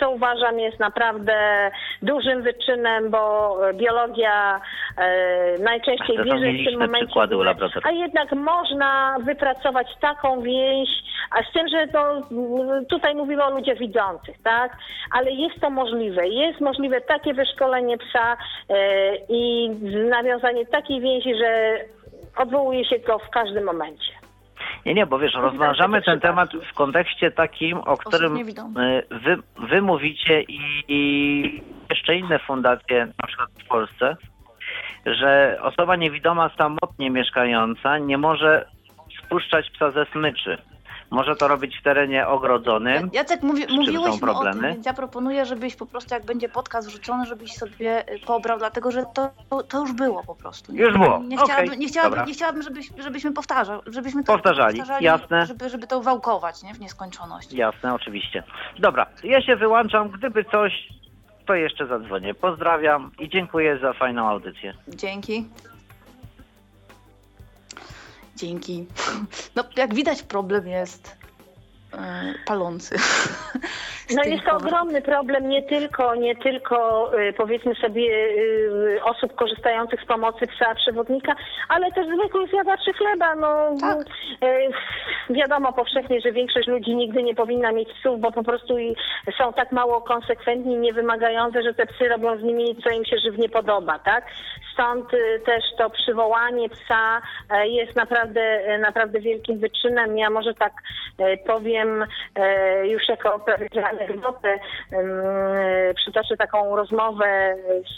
co 0.00 0.10
uważam 0.10 0.58
jest 0.58 0.80
naprawdę 0.80 1.70
dużym 2.02 2.42
wyczynem, 2.42 3.10
bo 3.10 3.56
biologia 3.74 4.60
e, 4.98 5.58
najczęściej 5.58 6.16
bierze 6.24 6.52
w 6.52 6.64
tym 6.70 6.80
momencie. 6.80 7.20
A 7.84 7.90
jednak 7.90 8.32
można 8.32 9.16
wypracować 9.20 9.86
taką 10.00 10.40
więź, 10.42 10.88
a 11.30 11.42
z 11.50 11.52
tym, 11.52 11.68
że 11.68 11.88
to, 11.88 12.20
tutaj 12.90 13.14
mówimy 13.14 13.44
o 13.44 13.50
ludziach 13.50 13.78
widzących, 13.78 14.42
tak? 14.42 14.76
Ale 15.12 15.30
jest 15.30 15.60
to 15.60 15.70
możliwe. 15.70 16.28
Jest 16.28 16.60
możliwe 16.62 17.00
takie 17.00 17.34
wyszkolenie 17.34 17.98
psa 17.98 18.36
e, 18.68 19.16
i 19.28 19.70
nawiązanie 20.10 20.66
takiej 20.66 21.00
więzi, 21.00 21.34
że 21.34 21.78
odwołuje 22.36 22.84
się 22.84 22.98
go 22.98 23.18
w 23.18 23.30
każdym 23.30 23.64
momencie. 23.64 24.12
Nie, 24.86 24.94
nie, 24.94 25.06
bo 25.06 25.18
wiesz, 25.18 25.34
rozważamy 25.34 26.02
ten 26.02 26.20
temat 26.20 26.50
w 26.70 26.74
kontekście 26.74 27.30
takim, 27.30 27.78
o 27.78 27.96
którym 27.96 28.36
y, 28.36 29.02
wy, 29.10 29.36
wy 29.68 29.82
mówicie 29.82 30.42
i, 30.42 30.60
i 30.88 31.62
jeszcze 31.90 32.16
inne 32.16 32.38
fundacje, 32.38 33.06
na 33.06 33.26
przykład 33.26 33.48
w 33.64 33.68
Polsce, 33.68 34.16
że 35.06 35.58
osoba 35.62 35.96
niewidoma 35.96 36.50
samotnie 36.58 37.10
mieszkająca 37.10 37.98
nie 37.98 38.18
może 38.18 38.66
spuszczać 39.24 39.70
psa 39.70 39.90
ze 39.90 40.06
smyczy. 40.06 40.58
Może 41.12 41.36
to 41.36 41.48
robić 41.48 41.78
w 41.78 41.82
terenie 41.82 42.28
ogrodzonym. 42.28 43.10
Jacek, 43.12 43.42
mówi, 43.42 43.62
są 43.62 43.74
mówiłyśmy 43.74 44.08
o 44.08 44.10
tym, 44.10 44.20
problemy? 44.20 44.72
więc 44.72 44.86
ja 44.86 44.94
proponuję, 44.94 45.46
żebyś 45.46 45.76
po 45.76 45.86
prostu, 45.86 46.14
jak 46.14 46.24
będzie 46.24 46.48
podcast 46.48 46.88
wrzucony, 46.88 47.26
żebyś 47.26 47.52
sobie 47.52 48.14
y, 48.14 48.18
pobrał, 48.26 48.58
dlatego 48.58 48.90
że 48.90 49.04
to, 49.14 49.30
to, 49.68 49.80
już 49.80 49.92
było 49.92 50.22
po 50.26 50.34
prostu. 50.34 50.72
Nie, 50.72 50.80
Już 50.80 50.92
było. 50.92 51.22
Nie 51.24 51.36
Okej, 51.36 51.48
chciałabym, 51.48 51.80
nie 51.80 51.88
chciałabym, 51.88 52.24
nie 52.26 52.32
chciałabym 52.32 52.62
żebyś, 52.62 52.90
żebyśmy 52.98 53.32
powtarzali, 53.32 53.80
żebyśmy 53.86 54.24
to 54.24 54.32
Powtarzali, 54.32 54.82
jasne. 55.00 55.46
Żeby, 55.46 55.68
żeby 55.68 55.86
to 55.86 56.00
wałkować 56.00 56.62
nie? 56.62 56.74
w 56.74 56.80
nieskończoność. 56.80 57.52
Jasne, 57.52 57.94
oczywiście. 57.94 58.42
Dobra, 58.78 59.06
ja 59.24 59.42
się 59.42 59.56
wyłączam. 59.56 60.08
Gdyby 60.08 60.44
coś, 60.44 60.72
to 61.46 61.54
jeszcze 61.54 61.86
zadzwonię. 61.86 62.34
Pozdrawiam 62.34 63.10
i 63.18 63.28
dziękuję 63.28 63.78
za 63.78 63.92
fajną 63.92 64.28
audycję. 64.28 64.74
Dzięki. 64.88 65.44
Dzięki. 68.36 68.86
No, 69.56 69.64
jak 69.76 69.94
widać, 69.94 70.22
problem 70.22 70.66
jest 70.66 71.21
palący. 72.44 72.96
Z 74.08 74.16
No 74.16 74.22
jest 74.24 74.44
to 74.44 74.56
ogromny 74.56 75.02
problem 75.02 75.48
nie 75.48 75.62
tylko, 75.62 76.14
nie 76.14 76.36
tylko 76.36 77.10
y, 77.18 77.32
powiedzmy 77.32 77.74
sobie 77.74 78.02
y, 78.02 79.00
osób 79.04 79.34
korzystających 79.34 80.00
z 80.02 80.06
pomocy 80.06 80.46
psa 80.46 80.74
przewodnika, 80.74 81.34
ale 81.68 81.92
też 81.92 82.06
zwykłych 82.06 82.50
zjadaczy 82.50 82.92
chleba. 82.92 83.34
No, 83.34 83.74
Tak. 83.80 83.98
wiadomo 85.30 85.72
powszechnie, 85.72 86.20
że 86.20 86.32
większość 86.32 86.68
ludzi 86.68 86.96
nigdy 86.96 87.22
nie 87.22 87.34
powinna 87.34 87.72
mieć 87.72 87.88
psów, 87.92 88.20
bo 88.20 88.32
po 88.32 88.42
prostu 88.42 88.76
są 89.38 89.52
tak 89.52 89.72
mało 89.72 90.00
konsekwentni, 90.00 90.76
niewymagające, 90.76 91.62
że 91.62 91.74
te 91.74 91.86
psy 91.86 92.08
robią 92.08 92.38
z 92.38 92.42
nimi 92.42 92.76
co 92.84 92.90
im 92.90 93.04
się 93.04 93.18
żywnie 93.18 93.48
podoba, 93.48 93.98
tak? 93.98 94.24
Stąd 94.72 95.10
też 95.44 95.64
to 95.78 95.90
przywołanie 95.90 96.68
psa 96.68 97.22
e, 97.50 97.68
jest 97.68 97.96
naprawdę, 97.96 98.40
e, 98.40 98.78
naprawdę 98.78 99.20
wielkim 99.20 99.58
wyczynem. 99.58 100.18
Ja 100.18 100.30
może 100.30 100.54
tak 100.54 100.72
e, 101.18 101.36
powiem 101.36 101.81
e, 102.34 102.86
już 102.88 103.08
jako 103.08 103.38
prawie 103.38 103.68
anegdotę, 103.90 104.58
e, 104.92 105.94
przytoczę 105.94 106.36
taką 106.36 106.76
rozmowę 106.76 107.56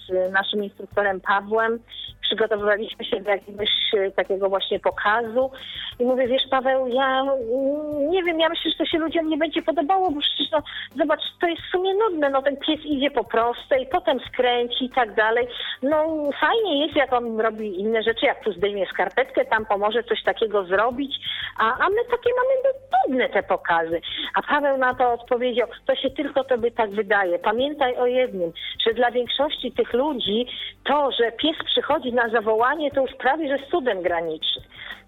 z 0.09 0.33
naszym 0.33 0.65
instruktorem 0.65 1.21
Pawłem. 1.21 1.79
Przygotowywaliśmy 2.25 3.05
się 3.05 3.21
do 3.21 3.31
jakiegoś 3.31 3.71
e, 3.95 4.11
takiego 4.11 4.49
właśnie 4.49 4.81
pokazu 4.81 5.51
i 5.99 6.05
mówię, 6.05 6.29
wiesz 6.29 6.43
Paweł, 6.51 6.89
ja 6.89 7.21
mm, 7.21 8.11
nie 8.11 8.23
wiem, 8.23 8.41
ja 8.41 8.49
myślę, 8.49 8.71
że 8.71 8.77
to 8.77 8.85
się 8.85 8.99
ludziom 8.99 9.29
nie 9.29 9.37
będzie 9.37 9.63
podobało, 9.63 10.11
bo 10.11 10.21
przecież 10.21 10.51
no, 10.51 10.63
zobacz, 10.97 11.21
to 11.41 11.47
jest 11.47 11.63
w 11.63 11.71
sumie 11.71 11.95
nudne, 11.95 12.31
no 12.31 12.43
ten 12.43 12.57
pies 12.57 12.81
idzie 12.85 13.11
po 13.11 13.25
prostej, 13.25 13.87
potem 13.93 14.21
skręci 14.21 14.85
i 14.85 14.91
tak 14.91 15.15
dalej. 15.15 15.47
No 15.83 16.07
fajnie 16.41 16.87
jest, 16.87 16.97
jak 16.97 17.13
on 17.13 17.41
robi 17.41 17.81
inne 17.81 18.03
rzeczy, 18.03 18.27
jak 18.27 18.45
tu 18.45 18.53
zdejmie 18.53 18.87
skarpetkę, 18.87 19.45
tam 19.45 19.67
pomoże 19.67 20.03
coś 20.03 20.23
takiego 20.23 20.65
zrobić, 20.65 21.17
a, 21.59 21.65
a 21.65 21.89
my 21.89 22.05
takie 22.11 22.31
mamy 22.37 22.77
nudne 23.09 23.29
te 23.29 23.43
pokazy. 23.43 24.01
A 24.35 24.43
Paweł 24.43 24.79
na 24.79 24.95
to 24.95 25.13
odpowiedział, 25.13 25.69
to 25.87 25.95
się 25.95 26.11
tylko 26.11 26.45
tobie 26.45 26.71
tak 26.71 26.91
wydaje. 26.91 27.39
Pamiętaj 27.39 27.97
o 27.97 28.07
jednym, 28.07 28.53
że 28.87 28.95
dla 28.95 29.11
większości 29.11 29.73
tych 29.73 29.93
ludzi 29.93 30.47
to, 30.85 31.11
że 31.13 31.33
pies 31.33 31.57
przychodzi 31.65 32.13
na 32.15 32.29
zawołanie, 32.29 32.91
to 32.91 33.01
już 33.01 33.13
prawie, 33.13 33.49
że 33.59 33.67
cudem 33.71 34.03
graniczy. 34.03 34.61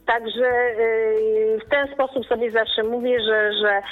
Także 0.07 0.47
yy, 0.79 1.59
w 1.67 1.69
ten 1.71 1.95
sposób 1.95 2.27
sobie 2.27 2.51
zawsze 2.51 2.83
mówię, 2.83 3.21
że, 3.21 3.53
że 3.53 3.83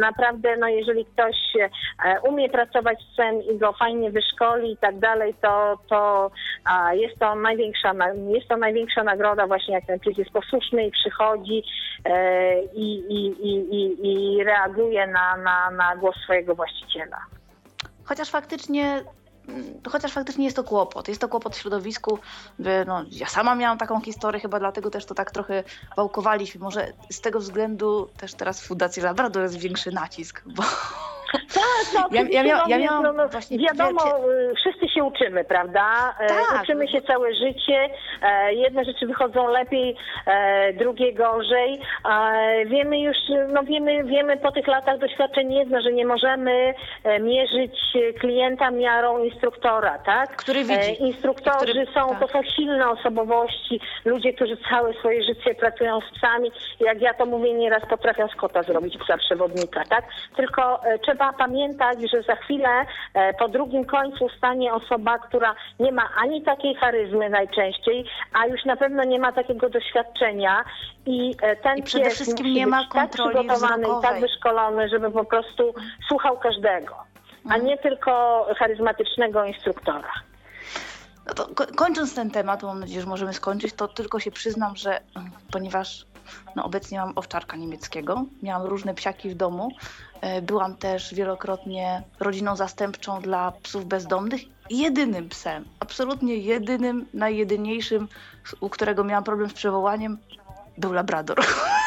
naprawdę, 0.00 0.56
no 0.56 0.68
jeżeli 0.68 1.04
ktoś 1.04 1.36
e, 2.04 2.20
umie 2.20 2.48
pracować 2.48 2.98
z 3.02 3.12
psem 3.12 3.42
i 3.42 3.58
go 3.58 3.72
fajnie 3.72 4.10
wyszkoli 4.10 4.72
i 4.72 4.76
tak 4.76 4.98
dalej, 4.98 5.34
to, 5.42 5.78
to 5.88 6.30
jest, 6.92 7.18
to 7.18 7.34
największa, 7.34 7.92
na- 7.92 8.12
jest 8.12 8.48
to 8.48 8.56
największa 8.56 9.04
nagroda 9.04 9.46
właśnie 9.46 9.74
jak 9.74 9.86
ten 9.86 10.00
pies 10.00 10.18
jest 10.18 10.30
posłuszny 10.30 10.86
i 10.86 10.90
przychodzi 10.90 11.62
e, 12.04 12.62
i, 12.62 12.98
i, 13.08 13.26
i, 13.48 13.96
i, 14.02 14.44
reaguje 14.44 15.06
na, 15.06 15.36
na, 15.36 15.70
na 15.70 15.96
głos 15.96 16.16
swojego 16.24 16.54
właściciela. 16.54 17.18
Chociaż 18.04 18.30
faktycznie, 18.30 19.00
chociaż 19.88 20.12
faktycznie 20.12 20.44
jest 20.44 20.56
to 20.56 20.64
kłopot. 20.64 21.08
Jest 21.08 21.20
to 21.20 21.28
kłopot 21.28 21.56
w 21.56 21.58
środowisku. 21.58 22.18
No, 22.86 23.04
ja 23.10 23.26
sama 23.26 23.54
miałam 23.54 23.78
taką 23.78 24.00
historię, 24.00 24.40
chyba 24.40 24.58
dlatego 24.58 24.90
też 24.90 25.04
to 25.04 25.14
tak 25.14 25.30
trochę 25.30 25.64
wałkowaliśmy. 25.96 26.60
Może 26.60 26.92
z 27.10 27.20
tego 27.20 27.40
względu 27.40 28.08
też 28.16 28.34
teraz 28.34 28.60
w 28.60 28.66
Fundacji 28.66 29.02
Labrador 29.02 29.42
jest 29.42 29.58
większy 29.58 29.92
nacisk, 29.92 30.42
bo 30.46 30.62
Tak, 31.54 31.62
no, 31.94 32.08
Ja- 32.10 32.42
ja 32.42 32.42
no, 32.42 32.48
ja 32.68 32.78
wiesz, 32.78 32.90
miałam 32.90 33.16
no, 33.16 33.28
właśnie 33.28 33.58
wiadomo, 33.58 34.00
y, 34.30 34.54
wszyscy 34.54 34.88
się 34.88 35.04
uczymy, 35.04 35.44
prawda? 35.44 36.14
E, 36.20 36.26
Tak. 36.28 36.62
Uczymy 36.62 36.88
się 36.88 37.00
całe 37.02 37.34
życie. 37.34 37.88
E, 38.22 38.54
Jedne 38.54 38.84
rzeczy 38.84 39.06
wychodzą 39.06 39.48
lepiej, 39.48 39.96
e, 40.26 40.72
drugie 40.72 41.12
gorzej. 41.12 41.80
Wiemy 42.66 43.00
już, 43.00 43.16
no 43.52 43.62
wiemy, 43.62 44.04
wiemy 44.04 44.36
po 44.36 44.52
tych 44.52 44.66
latach 44.66 44.98
doświadczeń 44.98 45.52
jedno, 45.52 45.80
że 45.82 45.92
nie 45.92 46.06
możemy 46.06 46.74
mierzyć 47.20 47.78
klienta 48.20 48.70
miarą 48.70 49.24
instruktora, 49.24 49.98
tak? 49.98 50.36
Który 50.36 50.64
widzi. 50.64 51.02
Instruktorzy 51.02 51.58
Który- 51.66 51.86
są, 51.86 52.08
tak. 52.08 52.18
to 52.20 52.28
są 52.28 52.42
silne 52.42 52.90
osobowości, 52.90 53.80
ludzie, 54.04 54.32
którzy 54.32 54.56
całe 54.70 54.92
swoje 54.94 55.22
życie 55.22 55.54
pracują 55.54 56.00
z 56.00 56.18
psami. 56.18 56.50
Jak 56.80 57.00
ja 57.00 57.14
to 57.14 57.26
mówię 57.26 57.52
nieraz, 57.54 57.82
potrafią 57.90 58.28
z 58.28 58.34
kota 58.34 58.62
zrobić 58.62 58.98
psa 58.98 59.16
przewodnika, 59.16 59.84
tak? 59.84 60.04
Tylko 60.36 60.80
trzeba 61.02 61.32
pamiętać, 61.38 61.98
że 62.12 62.22
za 62.22 62.36
chwilę 62.36 62.68
e, 63.14 63.34
po 63.34 63.48
drugim 63.48 63.84
końcu 63.84 64.28
stanie 64.38 64.74
osoba, 64.74 65.18
która 65.18 65.54
nie 65.80 65.92
ma 65.92 66.02
ani 66.16 66.42
takiej 66.42 66.74
charyzmy 66.74 67.30
najczęściej, 67.30 68.04
a 68.32 68.46
już 68.46 68.64
na 68.64 68.76
pewno 68.76 69.04
nie 69.04 69.18
ma 69.18 69.32
takiego 69.32 69.70
doświadczenia 69.70 70.64
i 71.06 71.34
e, 71.42 71.56
ten 71.56 71.78
I 71.78 71.82
przede 71.82 72.04
pies 72.04 72.14
wszystkim 72.14 72.46
musi 72.46 72.58
nie 72.58 72.66
ma 72.66 72.78
być 72.82 72.92
tak 72.92 73.10
przygotowany 73.10 73.82
i 73.82 73.86
tak 73.86 73.98
wzrokowej. 74.00 74.20
wyszkolony, 74.20 74.88
żeby 74.88 75.10
po 75.10 75.24
prostu 75.24 75.74
słuchał 76.08 76.38
każdego, 76.38 76.94
a 77.44 77.54
Mhm. 77.54 77.64
nie 77.64 77.78
tylko 77.78 78.46
charyzmatycznego 78.58 79.44
instruktora. 79.44 80.12
No 81.26 81.34
to 81.34 81.46
ko- 81.54 81.66
kończąc 81.76 82.14
ten 82.14 82.30
temat, 82.30 82.62
mam 82.62 82.80
nadzieję, 82.80 83.00
że 83.00 83.06
możemy 83.06 83.32
skończyć, 83.32 83.72
to 83.74 83.88
tylko 83.88 84.20
się 84.20 84.30
przyznam, 84.30 84.76
że 84.76 84.90
mm, 85.16 85.30
ponieważ 85.52 86.06
no, 86.56 86.64
obecnie 86.64 86.98
mam 86.98 87.12
owczarka 87.16 87.56
niemieckiego, 87.56 88.24
miałam 88.42 88.66
różne 88.66 88.94
psiaki 88.94 89.28
w 89.30 89.34
domu, 89.34 89.68
byłam 90.42 90.76
też 90.76 91.14
wielokrotnie 91.14 92.02
rodziną 92.20 92.56
zastępczą 92.56 93.20
dla 93.20 93.52
psów 93.62 93.86
bezdomnych 93.86 94.40
jedynym 94.70 95.28
psem, 95.28 95.64
absolutnie 95.80 96.34
jedynym, 96.34 97.06
najjedyniejszym, 97.14 98.08
u 98.60 98.68
którego 98.68 99.04
miałam 99.04 99.24
problem 99.24 99.50
z 99.50 99.54
przywołaniem, 99.54 100.18
był 100.78 100.92
labrador. 100.92 101.38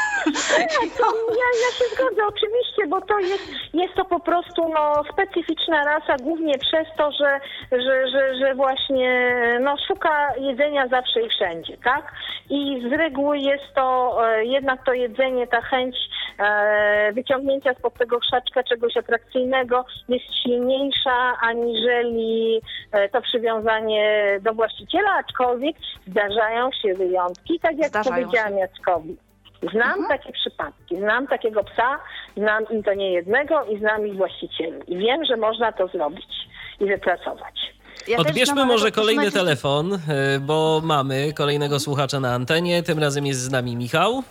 Ja, 1.42 1.48
ja 1.64 1.72
się 1.78 1.96
zgodzę, 1.96 2.22
oczywiście, 2.28 2.88
bo 2.88 3.02
to 3.02 3.20
jest, 3.20 3.44
jest 3.74 3.94
to 3.96 4.06
po 4.06 4.20
prostu 4.20 4.70
no, 4.74 5.04
specyficzna 5.14 5.84
rasa, 5.84 6.16
głównie 6.24 6.58
przez 6.58 6.88
to, 6.98 7.12
że, 7.12 7.40
że, 7.72 8.08
że, 8.08 8.36
że 8.36 8.56
właśnie 8.56 9.36
no, 9.62 9.76
szuka 9.88 10.34
jedzenia 10.40 10.88
zawsze 10.88 11.22
i 11.22 11.30
wszędzie, 11.30 11.78
tak? 11.84 12.12
I 12.50 12.90
z 12.90 12.94
reguły 12.94 13.38
jest 13.38 13.74
to 13.76 14.18
e, 14.28 14.46
jednak 14.46 14.86
to 14.86 14.94
jedzenie, 14.94 15.48
ta 15.48 15.62
chęć 15.62 15.96
e, 16.40 17.12
wyciągnięcia 17.14 17.74
spod 17.74 17.94
tego 17.94 18.20
krzaczka 18.20 18.64
czegoś 18.64 18.98
atrakcyjnego 18.98 19.86
jest 20.10 20.26
silniejsza 20.44 21.38
aniżeli 21.42 22.62
e, 22.92 23.10
to 23.10 23.22
przywiązanie 23.22 24.38
do 24.42 24.54
właściciela, 24.54 25.12
aczkolwiek 25.12 25.76
zdarzają 26.08 26.70
się 26.72 26.94
wyjątki, 26.94 27.60
tak 27.60 27.78
jak 27.78 27.90
Zdarzają 27.90 28.16
powiedziałam 28.16 28.58
Jackowi. 28.58 29.31
Znam 29.72 30.00
mhm. 30.00 30.08
takie 30.08 30.34
przypadki, 30.34 30.98
znam 30.98 31.28
takiego 31.28 31.64
psa, 31.64 32.00
znam 32.38 32.64
i 32.70 32.84
to 32.84 32.94
nie 32.94 33.12
jednego 33.12 33.66
i 33.66 33.80
znam 33.80 34.08
ich 34.08 34.16
właścicieli. 34.16 34.82
I 34.88 34.98
wiem, 34.98 35.26
że 35.26 35.38
można 35.38 35.72
to 35.72 35.88
zrobić 35.88 36.50
i 36.80 36.86
wypracować. 36.86 37.72
Ja 38.08 38.18
Odbierzmy 38.18 38.66
może 38.66 38.92
kolejny 38.92 39.32
telefon, 39.32 39.94
e, 39.94 40.00
bo 40.40 40.82
mamy 40.84 41.34
kolejnego 41.34 41.80
słuchacza 41.80 42.20
na 42.20 42.34
antenie. 42.34 42.84
Tym 42.84 43.00
razem 43.00 43.26
jest 43.26 43.40
z 43.40 43.52
nami 43.52 43.76
Michał. 43.76 44.24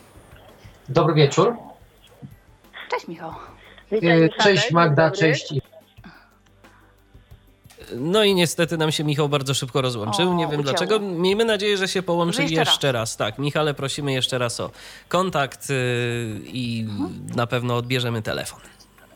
Dobry 0.89 1.15
wieczór. 1.15 1.57
Cześć 2.91 3.09
Michał. 3.09 3.33
Witaj, 3.93 4.31
cześć 4.43 4.71
Magda, 4.71 5.11
cześć. 5.11 5.55
No 7.97 8.25
i 8.25 8.35
niestety 8.35 8.77
nam 8.77 8.93
się 8.93 9.05
Michał 9.05 9.29
bardzo 9.29 9.55
szybko 9.55 9.83
rozłączył. 9.83 10.31
O, 10.31 10.35
Nie 10.35 10.49
wiem 10.49 10.63
dlaczego. 10.63 11.01
Miejmy 11.01 11.45
nadzieję, 11.45 11.77
że 11.77 11.89
się 11.89 12.03
połączy 12.03 12.43
jeszcze, 12.43 12.57
jeszcze 12.57 12.93
raz. 12.93 13.01
raz. 13.01 13.17
Tak, 13.17 13.39
Michale, 13.39 13.75
prosimy 13.75 14.13
jeszcze 14.13 14.39
raz 14.39 14.61
o 14.61 14.71
kontakt 15.09 15.71
yy, 15.71 15.77
i 16.45 16.87
mhm. 16.89 17.27
na 17.37 17.47
pewno 17.47 17.77
odbierzemy 17.77 18.23
telefon. 18.23 18.61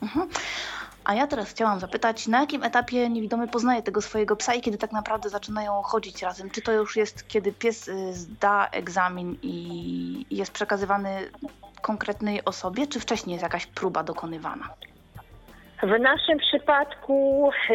Mhm. 0.02 0.28
A 1.04 1.14
ja 1.14 1.26
teraz 1.26 1.50
chciałam 1.50 1.80
zapytać, 1.80 2.26
na 2.26 2.40
jakim 2.40 2.62
etapie 2.62 3.08
niewidomy 3.08 3.48
poznaje 3.48 3.82
tego 3.82 4.02
swojego 4.02 4.36
psa 4.36 4.54
i 4.54 4.60
kiedy 4.60 4.78
tak 4.78 4.92
naprawdę 4.92 5.30
zaczynają 5.30 5.82
chodzić 5.82 6.22
razem? 6.22 6.50
Czy 6.50 6.62
to 6.62 6.72
już 6.72 6.96
jest, 6.96 7.28
kiedy 7.28 7.52
pies 7.52 7.88
y, 7.88 8.14
zda 8.14 8.68
egzamin 8.72 9.38
i 9.42 10.26
jest 10.30 10.52
przekazywany 10.52 11.30
konkretnej 11.82 12.44
osobie, 12.44 12.86
czy 12.86 13.00
wcześniej 13.00 13.32
jest 13.32 13.42
jakaś 13.42 13.66
próba 13.66 14.02
dokonywana? 14.02 14.68
W 15.84 16.00
naszym 16.00 16.38
przypadku 16.38 17.50
y, 17.70 17.74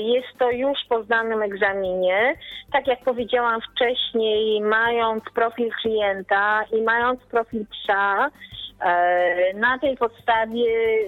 jest 0.00 0.38
to 0.38 0.50
już 0.50 0.78
po 0.88 1.02
zdanym 1.02 1.42
egzaminie. 1.42 2.34
Tak 2.72 2.86
jak 2.86 3.04
powiedziałam 3.04 3.60
wcześniej, 3.60 4.60
mając 4.60 5.24
profil 5.34 5.70
klienta 5.82 6.64
i 6.72 6.82
mając 6.82 7.20
profil 7.20 7.66
psa, 7.66 8.30
E, 8.80 9.54
na 9.54 9.78
tej 9.78 9.96
podstawie 9.96 10.66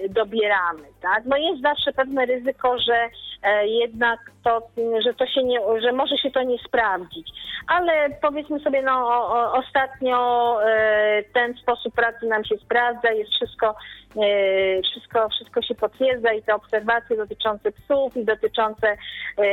dobieramy, 0.09 0.83
tak? 1.01 1.23
Bo 1.25 1.35
jest 1.35 1.61
zawsze 1.61 1.93
pewne 1.93 2.25
ryzyko, 2.25 2.79
że 2.79 3.09
e, 3.43 3.67
jednak 3.67 4.19
to, 4.43 4.61
że 5.03 5.13
to 5.13 5.27
się 5.27 5.43
nie, 5.43 5.59
że 5.81 5.91
może 5.91 6.17
się 6.17 6.31
to 6.31 6.43
nie 6.43 6.57
sprawdzić. 6.57 7.29
Ale 7.67 8.09
powiedzmy 8.21 8.59
sobie, 8.59 8.81
no 8.81 9.27
ostatnio 9.53 10.57
e, 10.65 11.23
ten 11.33 11.53
sposób 11.53 11.95
pracy 11.95 12.25
nam 12.25 12.45
się 12.45 12.57
sprawdza, 12.57 13.11
jest 13.11 13.31
wszystko 13.31 13.75
E, 14.15 14.81
wszystko, 14.81 15.29
wszystko 15.29 15.61
się 15.61 15.75
potwierdza 15.75 16.33
i 16.33 16.41
te 16.43 16.55
obserwacje 16.55 17.17
dotyczące 17.17 17.71
psów 17.71 18.17
i 18.17 18.25
dotyczące 18.25 18.97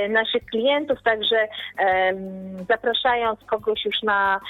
naszych 0.08 0.44
klientów, 0.44 1.02
także 1.02 1.48
zapraszając 2.68 3.44
kogoś 3.44 3.84
już 3.84 4.02
na 4.02 4.40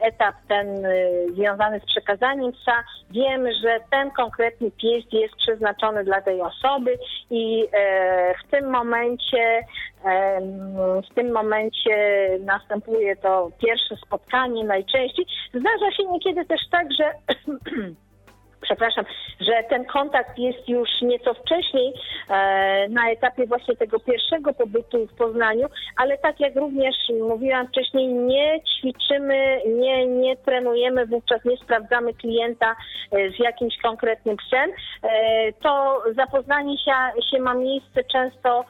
etap 0.00 0.34
ten 0.48 0.86
związany 1.34 1.80
z 1.80 1.84
przekazaniem 1.84 2.52
psa, 2.52 2.84
wiemy, 3.10 3.54
że 3.54 3.80
ten 3.90 4.10
konkretny 4.10 4.70
pies 4.70 5.04
jest 5.12 5.34
przeznaczony 5.74 6.04
dla 6.04 6.20
tej 6.20 6.40
osoby 6.40 6.98
i 7.30 7.68
w 8.44 8.50
tym 8.50 8.70
momencie 8.70 9.64
w 11.10 11.14
tym 11.14 11.32
momencie 11.32 12.28
następuje 12.40 13.16
to 13.16 13.50
pierwsze 13.58 13.96
spotkanie 13.96 14.64
najczęściej. 14.64 15.26
Zdarza 15.54 15.92
się 15.96 16.04
niekiedy 16.12 16.44
też 16.44 16.60
tak, 16.70 16.86
że 16.92 17.12
przepraszam, 18.60 19.04
że 19.40 19.52
ten 19.68 19.84
kontakt 19.84 20.38
jest 20.38 20.68
już 20.68 20.88
nieco 21.02 21.34
wcześniej 21.34 21.92
e, 22.28 22.88
na 22.88 23.10
etapie 23.10 23.46
właśnie 23.46 23.76
tego 23.76 24.00
pierwszego 24.00 24.52
pobytu 24.52 25.06
w 25.06 25.14
Poznaniu, 25.14 25.66
ale 25.96 26.18
tak 26.18 26.40
jak 26.40 26.56
również 26.56 26.94
mówiłam 27.28 27.68
wcześniej, 27.68 28.06
nie 28.06 28.60
ćwiczymy, 28.60 29.60
nie, 29.66 30.06
nie 30.06 30.36
trenujemy, 30.36 31.06
wówczas 31.06 31.44
nie 31.44 31.56
sprawdzamy 31.56 32.14
klienta 32.14 32.76
e, 33.12 33.30
z 33.30 33.38
jakimś 33.38 33.78
konkretnym 33.78 34.36
psem. 34.36 34.70
E, 35.02 35.52
to 35.52 36.02
zapoznanie 36.16 36.78
się, 36.78 36.92
się 37.30 37.38
ma 37.38 37.54
miejsce 37.54 38.04
często 38.04 38.64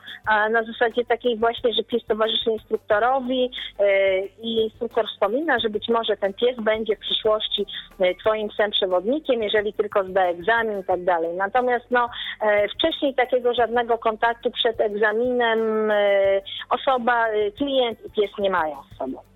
na 0.51 0.63
zasadzie 0.63 1.05
takiej 1.05 1.37
właśnie, 1.37 1.73
że 1.73 1.83
pies 1.83 2.05
towarzyszy 2.05 2.51
instruktorowi 2.51 3.51
i 4.43 4.63
instruktor 4.63 5.07
wspomina, 5.09 5.59
że 5.59 5.69
być 5.69 5.89
może 5.89 6.17
ten 6.17 6.35
pies 6.35 6.57
będzie 6.57 6.97
w 6.97 6.99
przyszłości 6.99 7.67
twoim 8.21 8.49
psem 8.49 8.71
przewodnikiem, 8.71 9.43
jeżeli 9.43 9.73
tylko 9.83 10.05
zda 10.05 10.23
egzamin 10.25 10.81
i 10.81 10.85
tak 10.85 11.05
dalej. 11.05 11.37
Natomiast 11.37 11.91
no, 11.91 12.11
e, 12.41 12.69
wcześniej 12.69 13.15
takiego 13.15 13.55
żadnego 13.55 13.99
kontaktu 13.99 14.51
przed 14.51 14.81
egzaminem 14.81 15.91
e, 15.91 15.97
osoba, 16.71 17.29
e, 17.29 17.51
klient 17.51 18.07
i 18.07 18.11
pies 18.11 18.31
nie 18.39 18.51
mają 18.51 18.77
z 18.93 18.97
sobą 18.97 19.30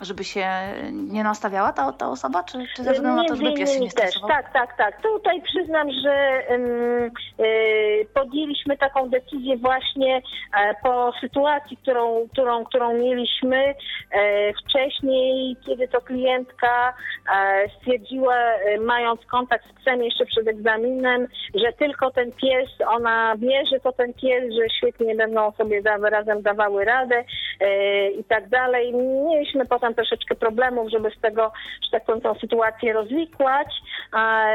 żeby 0.00 0.24
się 0.24 0.46
nie 0.92 1.24
nastawiała 1.24 1.72
ta, 1.72 1.92
ta 1.92 2.10
osoba, 2.10 2.42
czy, 2.42 2.58
czy 2.76 2.82
ze 2.82 2.92
względu 2.92 3.22
na 3.22 3.28
to, 3.28 3.36
żeby 3.36 3.52
pies 3.52 3.74
się 3.74 3.80
nie 3.80 3.90
stresował? 3.90 4.30
Też, 4.30 4.38
tak, 4.42 4.52
tak, 4.52 4.76
tak. 4.76 5.02
Tutaj 5.02 5.42
przyznam, 5.42 5.88
że 6.02 6.42
um, 6.50 7.10
y, 7.40 8.06
podjęliśmy 8.14 8.76
taką 8.76 9.08
decyzję 9.08 9.56
właśnie 9.56 10.16
e, 10.16 10.74
po 10.82 11.12
sytuacji, 11.20 11.76
którą, 11.76 12.28
którą, 12.32 12.64
którą 12.64 12.94
mieliśmy 12.94 13.74
e, 14.10 14.52
wcześniej, 14.52 15.56
kiedy 15.66 15.88
to 15.88 16.00
klientka 16.00 16.94
stwierdziła, 17.78 18.36
mając 18.80 19.26
kontakt 19.26 19.64
z 19.70 19.80
psem 19.80 20.02
jeszcze 20.02 20.26
przed 20.26 20.48
egzaminem, 20.48 21.28
że 21.54 21.72
tylko 21.72 22.10
ten 22.10 22.32
pies, 22.32 22.68
ona 22.86 23.36
wie, 23.38 23.66
że 23.72 23.80
to 23.80 23.92
ten 23.92 24.14
pies, 24.14 24.54
że 24.54 24.70
świetnie 24.78 25.14
będą 25.14 25.52
sobie 25.52 25.82
razem 26.10 26.42
dawały 26.42 26.84
radę 26.84 27.24
i 28.18 28.24
tak 28.24 28.48
dalej. 28.48 28.94
Mieliśmy 28.94 29.66
potem 29.66 29.87
tam 29.88 29.94
troszeczkę 29.94 30.34
problemów, 30.34 30.90
żeby 30.90 31.10
z 31.10 31.20
tego, 31.20 31.52
że 31.84 31.90
tak 31.90 32.04
powiem, 32.04 32.20
tą 32.20 32.34
sytuację 32.34 32.92
rozwikłać. 32.92 33.68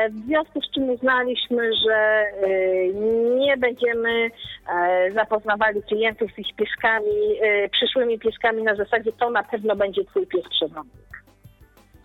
W 0.10 0.26
związku 0.26 0.62
z 0.62 0.72
czym 0.72 0.90
uznaliśmy, 0.90 1.72
że 1.76 2.26
y, 2.48 2.94
nie 3.36 3.58
będziemy 3.58 4.30
e, 4.70 5.12
zapoznawali 5.14 5.84
klientów 5.84 6.32
z 6.36 6.40
ich 6.40 6.56
pieskami, 6.56 7.42
y, 7.66 7.70
przyszłymi 7.70 8.20
pieskami 8.20 8.64
na 8.64 8.76
zasadzie 8.76 9.12
to 9.12 9.30
na 9.30 9.44
pewno 9.44 9.76
będzie 9.76 10.06
twój 10.06 10.28
pies 10.28 10.44
przewodnik. 10.50 11.24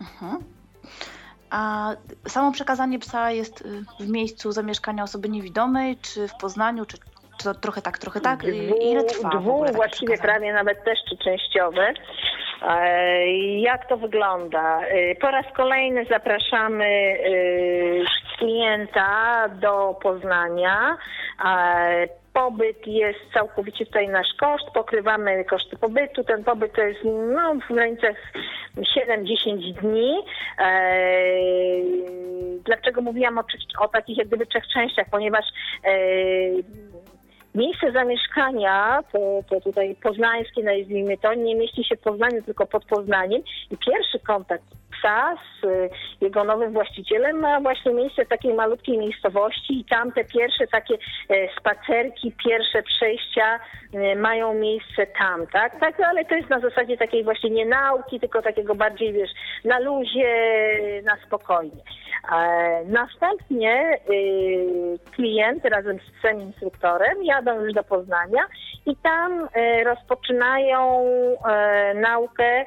Mhm. 0.01 0.43
A 1.49 1.91
samo 2.27 2.51
przekazanie 2.51 2.99
psa 2.99 3.31
jest 3.31 3.61
y, 3.61 3.65
w 3.99 4.09
miejscu 4.09 4.51
zamieszkania 4.51 5.03
osoby 5.03 5.29
niewidomej, 5.29 5.97
czy 5.97 6.27
w 6.27 6.35
Poznaniu, 6.35 6.85
czy 6.85 6.97
to 7.43 7.53
trochę 7.53 7.81
tak, 7.81 7.97
trochę 7.97 8.21
tak? 8.21 8.43
Ile 8.81 9.03
trwa 9.03 9.29
Dwóch 9.29 9.71
właściwie 9.71 10.17
prawie 10.17 10.53
nawet 10.53 10.83
też 10.83 10.99
czy 11.09 11.17
częściowe. 11.17 11.93
E, 12.61 13.27
jak 13.59 13.87
to 13.89 13.97
wygląda? 13.97 14.81
E, 14.81 15.15
po 15.15 15.31
raz 15.31 15.45
kolejny 15.55 16.05
zapraszamy 16.05 16.85
e, 16.85 17.17
klienta 18.37 19.45
do 19.49 19.95
Poznania. 20.01 20.97
Pobyt 22.33 22.87
jest 22.87 23.19
całkowicie 23.33 23.85
tutaj 23.85 24.07
nasz 24.07 24.33
koszt, 24.39 24.65
pokrywamy 24.73 25.45
koszty 25.45 25.77
pobytu. 25.77 26.23
Ten 26.23 26.43
pobyt 26.43 26.73
to 26.73 26.81
jest 26.81 26.99
no, 27.33 27.55
w 27.55 27.73
granicach 27.73 28.15
7-10 28.77 29.73
dni. 29.73 30.23
Dlaczego 32.65 33.01
mówiłam 33.01 33.37
o, 33.37 33.43
o 33.79 33.87
takich 33.87 34.17
jak 34.17 34.27
gdyby 34.27 34.45
trzech 34.45 34.67
częściach? 34.67 35.07
Ponieważ 35.11 35.45
Miejsce 37.55 37.91
zamieszkania, 37.91 38.99
to, 39.11 39.19
to 39.49 39.61
tutaj 39.61 39.95
poznańskie 40.03 40.63
nazwijmy 40.63 41.17
to, 41.17 41.33
nie 41.33 41.55
mieści 41.55 41.83
się 41.83 41.95
w 41.95 42.01
Poznaniu, 42.01 42.41
tylko 42.41 42.65
pod 42.65 42.85
Poznaniem 42.85 43.41
i 43.71 43.77
pierwszy 43.77 44.19
kontakt 44.19 44.63
psa 44.99 45.35
z 45.61 45.63
y, 45.63 45.89
jego 46.21 46.43
nowym 46.43 46.73
właścicielem 46.73 47.39
ma 47.39 47.59
właśnie 47.59 47.93
miejsce 47.93 48.25
w 48.25 48.27
takiej 48.27 48.53
malutkiej 48.53 48.97
miejscowości 48.97 49.79
i 49.79 49.85
tam 49.85 50.11
te 50.11 50.23
pierwsze 50.23 50.67
takie 50.67 50.93
e, 51.29 51.55
spacerki, 51.59 52.33
pierwsze 52.45 52.83
przejścia 52.83 53.59
e, 53.93 54.15
mają 54.15 54.53
miejsce 54.53 55.07
tam, 55.19 55.47
tak? 55.47 55.79
tak? 55.79 55.99
Ale 55.99 56.25
to 56.25 56.35
jest 56.35 56.49
na 56.49 56.59
zasadzie 56.59 56.97
takiej 56.97 57.23
właśnie 57.23 57.49
nie 57.49 57.65
nauki, 57.65 58.19
tylko 58.19 58.41
takiego 58.41 58.75
bardziej, 58.75 59.13
wiesz, 59.13 59.31
na 59.65 59.79
luzie, 59.79 60.33
na 61.03 61.17
spokojnie. 61.27 61.81
E, 62.31 62.83
następnie 62.85 63.99
y, 64.09 64.99
klient 65.11 65.65
razem 65.65 65.99
z 65.99 66.19
psem 66.19 66.41
instruktorem 66.41 67.23
jadą 67.23 67.38
już 67.47 67.73
do 67.73 67.83
Poznania 67.83 68.41
i 68.85 68.95
tam 68.95 69.47
rozpoczynają 69.85 71.05
naukę 71.95 72.65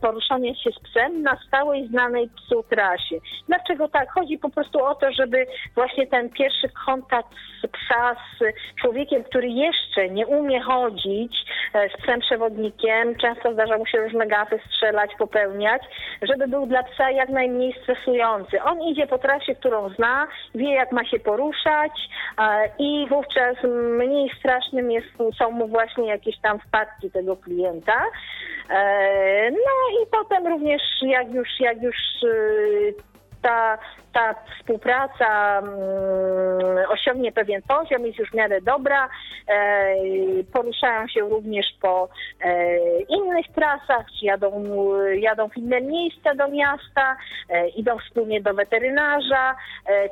poruszania 0.00 0.54
się 0.54 0.70
z 0.70 0.78
psem 0.78 1.22
na 1.22 1.38
stałej 1.48 1.88
znanej 1.88 2.28
psu 2.28 2.64
trasie. 2.70 3.16
Dlaczego 3.48 3.88
tak? 3.88 4.10
Chodzi 4.10 4.38
po 4.38 4.50
prostu 4.50 4.84
o 4.84 4.94
to, 4.94 5.12
żeby 5.12 5.46
właśnie 5.74 6.06
ten 6.06 6.30
pierwszy 6.30 6.68
kontakt 6.86 7.28
z 7.62 7.66
psa 7.66 8.14
z 8.14 8.44
człowiekiem, 8.80 9.24
który 9.24 9.48
jeszcze 9.48 10.08
nie 10.08 10.26
umie 10.26 10.60
chodzić, 10.60 11.36
e, 11.74 11.88
z 11.88 12.02
psem 12.02 12.20
przewodnikiem, 12.20 13.14
często 13.16 13.52
zdarza 13.52 13.78
mu 13.78 13.86
się 13.86 13.98
różne 13.98 14.26
gafy 14.26 14.60
strzelać, 14.66 15.10
popełniać, 15.18 15.82
żeby 16.22 16.48
był 16.48 16.66
dla 16.66 16.82
psa 16.82 17.10
jak 17.10 17.28
najmniej 17.28 17.74
stresujący. 17.82 18.62
On 18.62 18.82
idzie 18.82 19.06
po 19.06 19.18
trasie, 19.18 19.54
którą 19.54 19.88
zna, 19.88 20.26
wie 20.54 20.74
jak 20.74 20.92
ma 20.92 21.04
się 21.04 21.18
poruszać 21.18 21.92
e, 22.38 22.68
i 22.78 23.06
wówczas 23.08 23.56
mniej 23.98 24.30
strasznym 24.38 24.90
jest, 24.90 25.06
są 25.38 25.50
mu 25.50 25.68
właśnie 25.68 26.08
jakieś 26.08 26.38
tam 26.40 26.58
wpadki 26.58 27.10
tego 27.10 27.36
klienta. 27.36 28.04
No 29.50 30.02
i 30.02 30.06
potem 30.10 30.46
również 30.46 30.82
jak 31.02 31.30
już, 31.30 31.48
jak 31.60 31.82
już 31.82 31.96
ta, 33.44 33.78
ta 34.12 34.34
współpraca 34.34 35.58
mm, 35.58 36.90
osiągnie 36.90 37.32
pewien 37.32 37.62
poziom, 37.62 38.06
jest 38.06 38.18
już 38.18 38.30
w 38.30 38.34
miarę 38.34 38.60
dobra. 38.60 39.08
E, 39.48 39.94
poruszają 40.52 41.08
się 41.08 41.20
również 41.20 41.66
po 41.80 42.08
e, 42.44 42.78
innych 43.00 43.46
trasach, 43.54 44.06
jadą, 44.22 44.64
jadą 45.14 45.48
w 45.48 45.56
inne 45.56 45.80
miejsca 45.80 46.34
do 46.34 46.48
miasta, 46.48 47.16
e, 47.50 47.68
idą 47.68 47.98
wspólnie 47.98 48.40
do 48.40 48.54
weterynarza. 48.54 49.56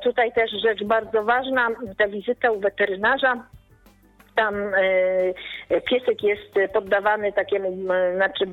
Tutaj 0.02 0.32
też 0.32 0.50
rzecz 0.50 0.84
bardzo 0.84 1.24
ważna, 1.24 1.68
ta 1.98 2.08
wizyta 2.08 2.50
u 2.50 2.60
weterynarza 2.60 3.44
tam 4.34 4.54
piesek 5.90 6.22
jest 6.22 6.72
poddawany 6.72 7.32
takiemu, 7.32 7.76
znaczy 8.16 8.44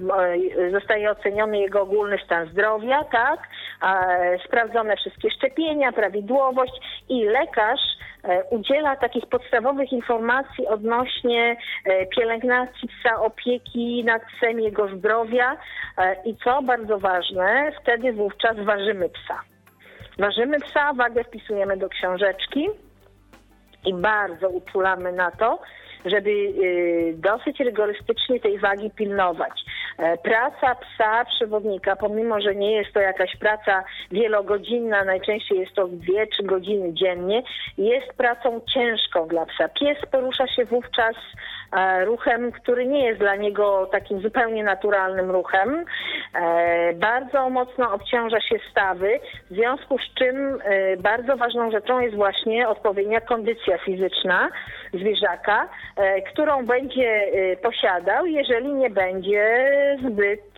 zostaje 0.72 1.12
oceniony 1.12 1.60
jego 1.60 1.82
ogólny 1.82 2.18
stan 2.26 2.48
zdrowia, 2.50 3.04
tak? 3.04 3.40
sprawdzone 4.46 4.96
wszystkie 4.98 5.32
szczepienia, 5.32 5.92
prawidłowość 5.92 6.74
i 7.10 7.26
lekarz 7.26 7.80
e, 8.24 8.44
udziela 8.44 8.96
takich 8.96 9.26
podstawowych 9.26 9.92
informacji 9.92 10.68
odnośnie 10.68 11.58
e, 11.86 12.06
pielęgnacji 12.06 12.88
psa, 12.88 13.22
opieki 13.22 14.04
nad 14.04 14.22
psem, 14.26 14.60
jego 14.60 14.98
zdrowia 14.98 15.58
e, 15.98 16.16
i 16.26 16.36
co 16.44 16.62
bardzo 16.62 17.00
ważne, 17.00 17.72
wtedy 17.82 18.14
wówczas 18.14 18.60
ważymy 18.60 19.10
psa. 19.10 19.42
Ważymy 20.18 20.60
psa, 20.60 20.94
wagę 20.94 21.24
wpisujemy 21.24 21.78
do 21.78 21.90
książeczki 21.90 22.70
i 23.86 23.94
bardzo 23.94 24.50
uczulamy 24.50 25.12
na 25.12 25.32
to, 25.32 25.60
żeby 26.06 26.30
y, 26.30 27.14
dosyć 27.18 27.60
rygorystycznie 27.60 28.40
tej 28.40 28.60
wagi 28.60 28.92
pilnować. 28.92 29.64
E, 29.98 30.18
praca 30.18 30.76
psa 30.76 31.26
przewodnika, 31.26 31.96
pomimo 31.96 32.42
że 32.42 32.56
nie 32.56 32.72
jest 32.72 32.94
to 32.94 33.00
jakaś 33.00 33.36
praca 33.38 33.84
wielogodzinna, 34.12 35.04
najczęściej 35.04 35.60
jest 35.60 35.74
to 35.74 35.88
dwie, 35.88 36.28
trzy 36.28 36.44
godziny 36.44 36.94
dziennie, 36.94 37.44
jest 37.78 38.14
pracą 38.18 38.62
ciężką 38.74 39.28
dla 39.28 39.46
psa. 39.46 39.70
Pies 39.70 39.98
porusza 40.12 40.48
się 40.48 40.66
wówczas 40.66 41.16
e, 41.16 41.22
ruchem, 42.06 42.52
który 42.52 42.86
nie 42.86 43.06
jest 43.06 43.20
dla 43.20 43.36
niego 43.36 43.90
takim 43.92 44.22
zupełnie 44.22 44.64
naturalnym 44.64 45.32
ruchem. 45.32 45.86
E, 46.36 46.94
bardzo 46.94 47.50
mocno 47.50 47.94
obciąża 47.94 48.42
się 48.42 48.60
stawy, 48.72 49.20
w 49.52 49.54
związku 49.54 49.98
z 49.98 50.14
czym 50.14 50.62
bardzo 51.00 51.38
ważną 51.38 51.72
rzeczą 51.72 52.00
jest 52.00 52.16
właśnie 52.16 52.68
odpowiednia 52.68 53.22
kondycja 53.22 53.78
fizyczna 53.78 54.50
zwierzaka, 54.94 55.70
którą 56.34 56.66
będzie 56.66 57.28
posiadał, 57.62 58.26
jeżeli 58.26 58.74
nie 58.74 58.90
będzie 58.90 59.68
zbyt 60.06 60.50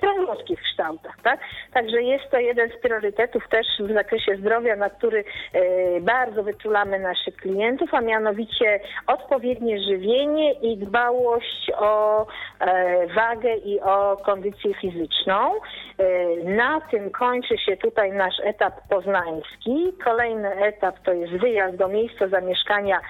krągowskich 0.00 0.60
kształtach. 0.60 1.16
Tak? 1.22 1.40
Także 1.72 2.02
jest 2.02 2.30
to 2.30 2.38
jeden 2.38 2.70
z 2.70 2.82
priorytetów 2.82 3.48
też 3.48 3.66
w 3.80 3.92
zakresie 3.94 4.36
zdrowia, 4.36 4.76
na 4.76 4.90
który 4.90 5.24
e, 5.52 6.00
bardzo 6.00 6.42
wyczulamy 6.42 6.98
naszych 6.98 7.36
klientów, 7.36 7.94
a 7.94 8.00
mianowicie 8.00 8.80
odpowiednie 9.06 9.80
żywienie 9.80 10.52
i 10.52 10.76
dbałość 10.76 11.70
o 11.78 12.26
e, 12.60 13.06
wagę 13.06 13.56
i 13.56 13.80
o 13.80 14.16
kondycję 14.16 14.74
fizyczną. 14.74 15.50
E, 15.54 16.04
na 16.44 16.80
tym 16.80 17.10
kończy 17.10 17.58
się 17.58 17.76
tutaj 17.76 18.12
nasz 18.12 18.40
etap 18.44 18.74
poznański. 18.90 19.92
Kolejny 20.04 20.54
etap 20.54 20.98
to 21.04 21.12
jest 21.12 21.32
wyjazd 21.32 21.76
do 21.76 21.88
miejsca 21.88 22.28
zamieszkania 22.28 23.00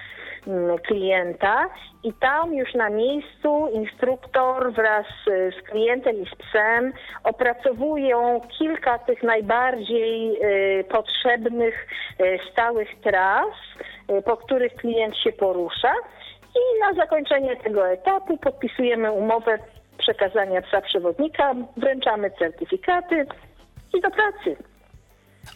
klienta 0.87 1.69
i 2.03 2.13
tam 2.13 2.53
już 2.53 2.73
na 2.73 2.89
miejscu 2.89 3.67
instruktor 3.73 4.73
wraz 4.73 5.05
z 5.25 5.61
klientem 5.61 6.21
i 6.21 6.25
z 6.25 6.35
psem 6.35 6.93
opracowują 7.23 8.41
kilka 8.59 8.99
tych 8.99 9.23
najbardziej 9.23 10.43
y, 10.79 10.83
potrzebnych 10.83 11.87
y, 12.21 12.39
stałych 12.51 12.89
tras, 13.03 13.53
y, 14.09 14.21
po 14.21 14.37
których 14.37 14.75
klient 14.75 15.17
się 15.17 15.31
porusza. 15.31 15.93
I 16.55 16.79
na 16.79 16.93
zakończenie 16.93 17.55
tego 17.55 17.87
etapu 17.87 18.37
podpisujemy 18.37 19.11
umowę 19.11 19.59
przekazania 19.97 20.61
psa 20.61 20.81
przewodnika, 20.81 21.55
wręczamy 21.77 22.31
certyfikaty 22.31 23.25
i 23.93 24.01
do 24.01 24.11
pracy. 24.11 24.55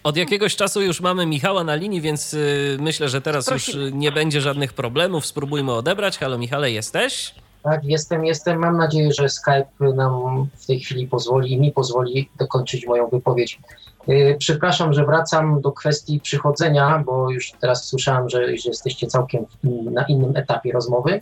Od 0.04 0.18
jakiegoś 0.18 0.56
czasu 0.56 0.82
już 0.82 1.02
mamy 1.02 1.26
Michała 1.26 1.64
na 1.64 1.76
linii, 1.76 2.02
więc 2.02 2.34
y, 2.34 2.78
myślę, 2.80 3.10
że 3.10 3.22
teraz 3.22 3.46
Prosimy. 3.46 3.84
już 3.84 3.94
nie 3.94 4.12
będzie 4.12 4.42
żadnych 4.42 4.74
problemów. 4.74 5.26
Spróbujmy 5.26 5.74
odebrać. 5.74 6.18
Halo 6.18 6.38
Michale, 6.38 6.72
jesteś? 6.72 7.36
Tak, 7.64 7.86
jestem, 7.86 8.26
jestem. 8.26 8.60
Mam 8.60 8.78
nadzieję, 8.78 9.14
że 9.14 9.30
Skype 9.30 9.94
nam 9.96 10.48
w 10.58 10.66
tej 10.66 10.80
chwili 10.80 11.08
pozwoli 11.08 11.52
i 11.52 11.60
mi 11.60 11.72
pozwoli 11.72 12.30
dokończyć 12.40 12.88
moją 12.88 13.08
wypowiedź. 13.08 13.60
Y, 14.10 14.36
przepraszam, 14.40 14.94
że 14.94 15.06
wracam 15.06 15.62
do 15.62 15.72
kwestii 15.72 16.20
przychodzenia, 16.20 17.04
bo 17.06 17.32
już 17.32 17.52
teraz 17.60 17.86
słyszałem, 17.88 18.30
że, 18.30 18.58
że 18.58 18.70
jesteście 18.70 19.08
całkiem 19.08 19.46
na 19.92 20.06
innym 20.06 20.38
etapie 20.38 20.72
rozmowy. 20.72 21.22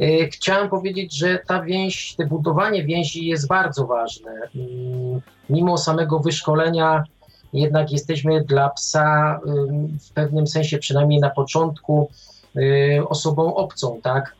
Y, 0.00 0.28
chciałem 0.32 0.68
powiedzieć, 0.68 1.16
że 1.16 1.38
ta 1.46 1.62
więź, 1.62 2.14
te 2.18 2.26
budowanie 2.26 2.84
więzi 2.84 3.26
jest 3.26 3.48
bardzo 3.48 3.86
ważne. 3.86 4.30
Mm, 4.54 5.20
mimo 5.50 5.78
samego 5.78 6.18
wyszkolenia 6.18 7.04
jednak 7.52 7.92
jesteśmy 7.92 8.44
dla 8.44 8.70
psa 8.70 9.40
w 10.00 10.12
pewnym 10.14 10.46
sensie, 10.46 10.78
przynajmniej 10.78 11.20
na 11.20 11.30
początku, 11.30 12.10
y, 12.56 13.02
osobą 13.08 13.54
obcą, 13.54 14.00
tak? 14.02 14.36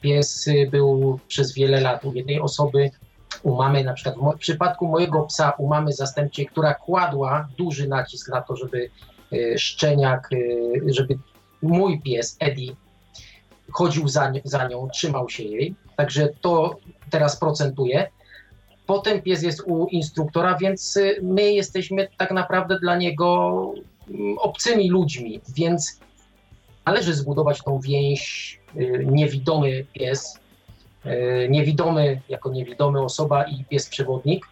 Pies 0.00 0.48
był 0.70 1.18
przez 1.28 1.54
wiele 1.54 1.80
lat 1.80 2.04
u 2.04 2.12
jednej 2.12 2.40
osoby, 2.40 2.90
u 3.42 3.54
mamy, 3.54 3.84
na 3.84 3.92
przykład 3.92 4.36
w 4.36 4.38
przypadku 4.38 4.88
mojego 4.88 5.22
psa, 5.22 5.50
u 5.50 5.68
mamy 5.68 5.92
zastępczej, 5.92 6.46
która 6.46 6.74
kładła 6.74 7.48
duży 7.58 7.88
nacisk 7.88 8.28
na 8.28 8.40
to, 8.40 8.56
żeby 8.56 8.90
y, 9.32 9.58
szczeniak, 9.58 10.32
y, 10.32 10.82
żeby 10.86 11.18
mój 11.62 12.00
pies, 12.00 12.36
Eddie, 12.40 12.74
chodził 13.72 14.08
za, 14.08 14.32
za 14.44 14.68
nią, 14.68 14.88
trzymał 14.92 15.28
się 15.28 15.42
jej, 15.42 15.74
także 15.96 16.28
to 16.40 16.76
teraz 17.10 17.36
procentuje. 17.36 18.10
Potem 18.86 19.22
pies 19.22 19.42
jest 19.42 19.62
u 19.66 19.86
instruktora, 19.86 20.58
więc 20.58 20.96
y, 20.96 21.20
my 21.22 21.52
jesteśmy 21.52 22.08
tak 22.18 22.30
naprawdę 22.30 22.78
dla 22.80 22.96
niego 22.96 23.72
mm, 24.10 24.38
obcymi 24.38 24.90
ludźmi, 24.90 25.40
więc 25.56 26.00
należy 26.86 27.14
zbudować 27.14 27.62
tą 27.62 27.80
więź 27.80 28.60
y, 28.76 29.06
niewidomy 29.10 29.86
pies, 29.92 30.38
y, 31.06 31.48
niewidomy 31.50 32.20
jako 32.28 32.50
niewidomy 32.50 33.02
osoba 33.02 33.44
i 33.44 33.64
pies 33.64 33.88
przewodnik. 33.88 34.46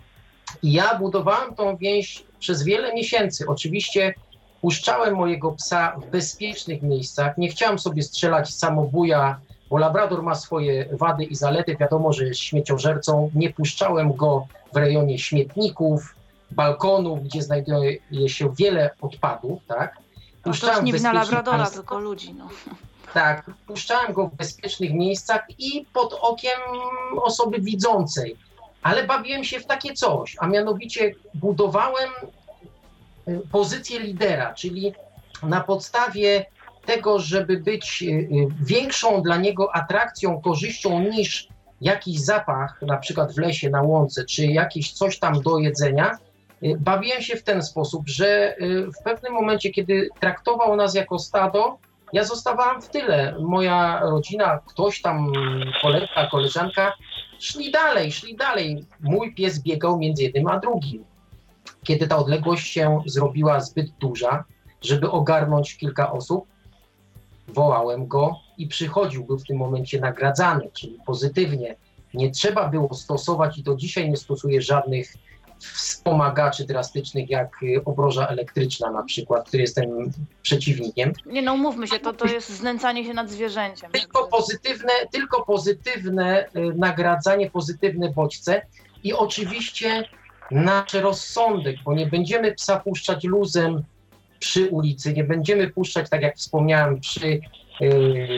I 0.62 0.72
ja 0.72 0.98
budowałem 0.98 1.54
tą 1.54 1.76
więź 1.76 2.24
przez 2.38 2.62
wiele 2.62 2.94
miesięcy. 2.94 3.44
Oczywiście 3.48 4.14
puszczałem 4.60 5.14
mojego 5.16 5.52
psa 5.52 5.96
w 6.00 6.10
bezpiecznych 6.10 6.82
miejscach. 6.82 7.38
Nie 7.38 7.48
chciałem 7.48 7.78
sobie 7.78 8.02
strzelać 8.02 8.54
samobuja 8.54 9.40
bo 9.72 9.78
Labrador 9.78 10.22
ma 10.22 10.34
swoje 10.34 10.88
wady 10.92 11.24
i 11.24 11.34
zalety. 11.34 11.76
Wiadomo, 11.76 12.12
że 12.12 12.24
jest 12.24 12.40
śmieciożercą. 12.40 13.30
Nie 13.34 13.52
puszczałem 13.52 14.12
go 14.12 14.46
w 14.72 14.76
rejonie 14.76 15.18
śmietników, 15.18 16.14
balkonów, 16.50 17.24
gdzie 17.24 17.42
znajduje 17.42 17.98
się 18.26 18.54
wiele 18.54 18.90
odpadów, 19.00 19.60
tak? 19.68 19.96
Puszczałem 20.42 20.76
no 20.76 20.82
nie 20.82 20.92
wina 20.92 21.12
Labradora, 21.12 21.56
państw... 21.56 21.76
tylko 21.76 21.98
ludzi, 21.98 22.34
no. 22.34 22.48
Tak, 23.14 23.50
puszczałem 23.66 24.12
go 24.12 24.26
w 24.26 24.34
bezpiecznych 24.34 24.92
miejscach 24.92 25.42
i 25.58 25.86
pod 25.92 26.18
okiem 26.20 26.60
osoby 27.22 27.60
widzącej. 27.60 28.36
Ale 28.82 29.06
bawiłem 29.06 29.44
się 29.44 29.60
w 29.60 29.66
takie 29.66 29.94
coś, 29.94 30.36
a 30.38 30.46
mianowicie 30.46 31.14
budowałem 31.34 32.10
y, 33.28 33.40
pozycję 33.52 33.98
lidera, 33.98 34.54
czyli 34.54 34.92
na 35.42 35.60
podstawie 35.60 36.46
tego, 36.86 37.18
żeby 37.18 37.56
być 37.56 38.02
y, 38.02 38.06
y, 38.06 38.28
większą 38.60 39.22
dla 39.22 39.36
niego 39.36 39.76
atrakcją, 39.76 40.40
korzyścią 40.40 41.00
niż 41.00 41.48
jakiś 41.80 42.20
zapach, 42.20 42.82
na 42.82 42.96
przykład 42.96 43.34
w 43.34 43.38
lesie, 43.38 43.70
na 43.70 43.82
łące, 43.82 44.24
czy 44.24 44.46
jakieś 44.46 44.92
coś 44.92 45.18
tam 45.18 45.42
do 45.42 45.58
jedzenia, 45.58 46.18
y, 46.62 46.76
bawiłem 46.80 47.22
się 47.22 47.36
w 47.36 47.42
ten 47.42 47.62
sposób, 47.62 48.08
że 48.08 48.56
w 49.00 49.04
pewnym 49.04 49.32
momencie, 49.32 49.70
kiedy 49.70 50.08
traktował 50.20 50.76
nas 50.76 50.94
jako 50.94 51.18
stado, 51.18 51.78
ja 52.12 52.24
zostawałam 52.24 52.82
w 52.82 52.88
tyle. 52.88 53.36
Moja 53.40 54.00
rodzina, 54.00 54.60
ktoś 54.66 55.02
tam, 55.02 55.32
kolega, 55.82 56.28
koleżanka, 56.30 56.92
szli 57.38 57.70
dalej, 57.70 58.12
szli 58.12 58.36
dalej. 58.36 58.84
Mój 59.00 59.34
pies 59.34 59.62
biegał 59.62 59.98
między 59.98 60.22
jednym 60.22 60.46
a 60.46 60.58
drugim. 60.58 61.04
Kiedy 61.84 62.06
ta 62.06 62.16
odległość 62.16 62.72
się 62.72 63.02
zrobiła 63.06 63.60
zbyt 63.60 63.90
duża, 63.90 64.44
żeby 64.82 65.10
ogarnąć 65.10 65.76
kilka 65.76 66.12
osób, 66.12 66.51
wołałem 67.48 68.06
go 68.06 68.36
i 68.58 68.66
przychodził, 68.66 69.24
był 69.24 69.38
w 69.38 69.46
tym 69.46 69.56
momencie 69.56 70.00
nagradzany, 70.00 70.70
czyli 70.72 70.98
pozytywnie. 71.06 71.76
Nie 72.14 72.30
trzeba 72.30 72.68
było 72.68 72.94
stosować 72.94 73.58
i 73.58 73.62
do 73.62 73.76
dzisiaj 73.76 74.10
nie 74.10 74.16
stosuję 74.16 74.62
żadnych 74.62 75.12
wspomagaczy 75.62 76.64
drastycznych, 76.64 77.30
jak 77.30 77.62
y, 77.62 77.84
obroża 77.84 78.26
elektryczna 78.26 78.90
na 78.90 79.02
przykład, 79.02 79.48
który 79.48 79.62
jestem 79.62 80.12
przeciwnikiem. 80.42 81.12
Nie 81.26 81.42
no, 81.42 81.54
umówmy 81.54 81.88
się, 81.88 81.98
to, 81.98 82.12
to 82.12 82.26
jest 82.26 82.50
znęcanie 82.50 83.04
się 83.04 83.14
nad 83.14 83.30
zwierzęciem. 83.30 83.90
Tylko 83.90 84.26
pozytywne, 84.26 84.92
tylko 85.12 85.44
pozytywne 85.44 86.46
y, 86.46 86.74
nagradzanie, 86.76 87.50
pozytywne 87.50 88.10
bodźce 88.10 88.66
i 89.04 89.12
oczywiście 89.12 90.08
nasz 90.50 90.94
rozsądek, 90.94 91.76
bo 91.84 91.94
nie 91.94 92.06
będziemy 92.06 92.54
psa 92.54 92.80
puszczać 92.80 93.24
luzem 93.24 93.82
przy 94.42 94.68
ulicy, 94.68 95.12
nie 95.12 95.24
będziemy 95.24 95.70
puszczać, 95.70 96.10
tak 96.10 96.22
jak 96.22 96.36
wspomniałem, 96.36 97.00
przy 97.00 97.26
y, 97.26 97.40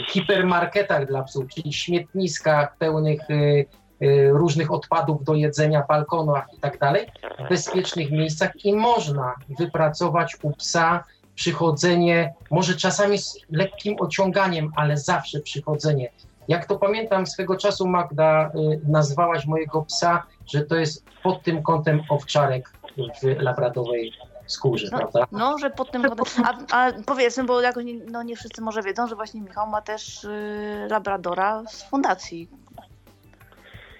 hipermarketach 0.08 1.06
dla 1.06 1.22
psów, 1.22 1.44
czyli 1.54 1.72
śmietniskach 1.72 2.76
pełnych 2.76 3.30
y, 3.30 3.66
y, 4.02 4.30
różnych 4.32 4.72
odpadów 4.72 5.24
do 5.24 5.34
jedzenia, 5.34 5.84
balkonach 5.88 6.46
i 6.56 6.60
tak 6.60 6.78
dalej, 6.78 7.06
w 7.38 7.48
bezpiecznych 7.48 8.10
miejscach 8.10 8.64
i 8.64 8.74
można 8.74 9.34
wypracować 9.58 10.36
u 10.42 10.50
psa 10.50 11.04
przychodzenie, 11.34 12.34
może 12.50 12.74
czasami 12.74 13.18
z 13.18 13.38
lekkim 13.50 13.96
ociąganiem, 14.00 14.72
ale 14.76 14.96
zawsze 14.96 15.40
przychodzenie. 15.40 16.08
Jak 16.48 16.66
to 16.66 16.78
pamiętam 16.78 17.26
swego 17.26 17.56
czasu, 17.56 17.88
Magda, 17.88 18.52
nazwałaś 18.88 19.46
mojego 19.46 19.82
psa, 19.82 20.22
że 20.46 20.60
to 20.60 20.76
jest 20.76 21.04
pod 21.22 21.42
tym 21.42 21.62
kątem 21.62 22.00
owczarek 22.08 22.72
w 22.96 23.42
labradowej 23.42 24.12
skórze, 24.46 24.88
No, 24.92 24.98
prawda? 24.98 25.26
No, 25.32 25.58
że 25.58 25.70
pod 25.70 25.90
tym 25.90 26.02
kątem. 26.02 26.44
A, 26.44 26.86
a 26.86 26.92
powiedzmy, 27.06 27.44
bo 27.44 27.60
jakoś 27.60 27.84
nie, 27.84 27.94
no 27.94 28.22
nie 28.22 28.36
wszyscy 28.36 28.62
może 28.62 28.82
wiedzą, 28.82 29.06
że 29.06 29.14
właśnie 29.14 29.40
Michał 29.40 29.66
ma 29.66 29.82
też 29.82 30.24
y, 30.24 30.86
Labradora 30.90 31.62
z 31.68 31.82
fundacji. 31.82 32.48
Tak, 32.76 32.86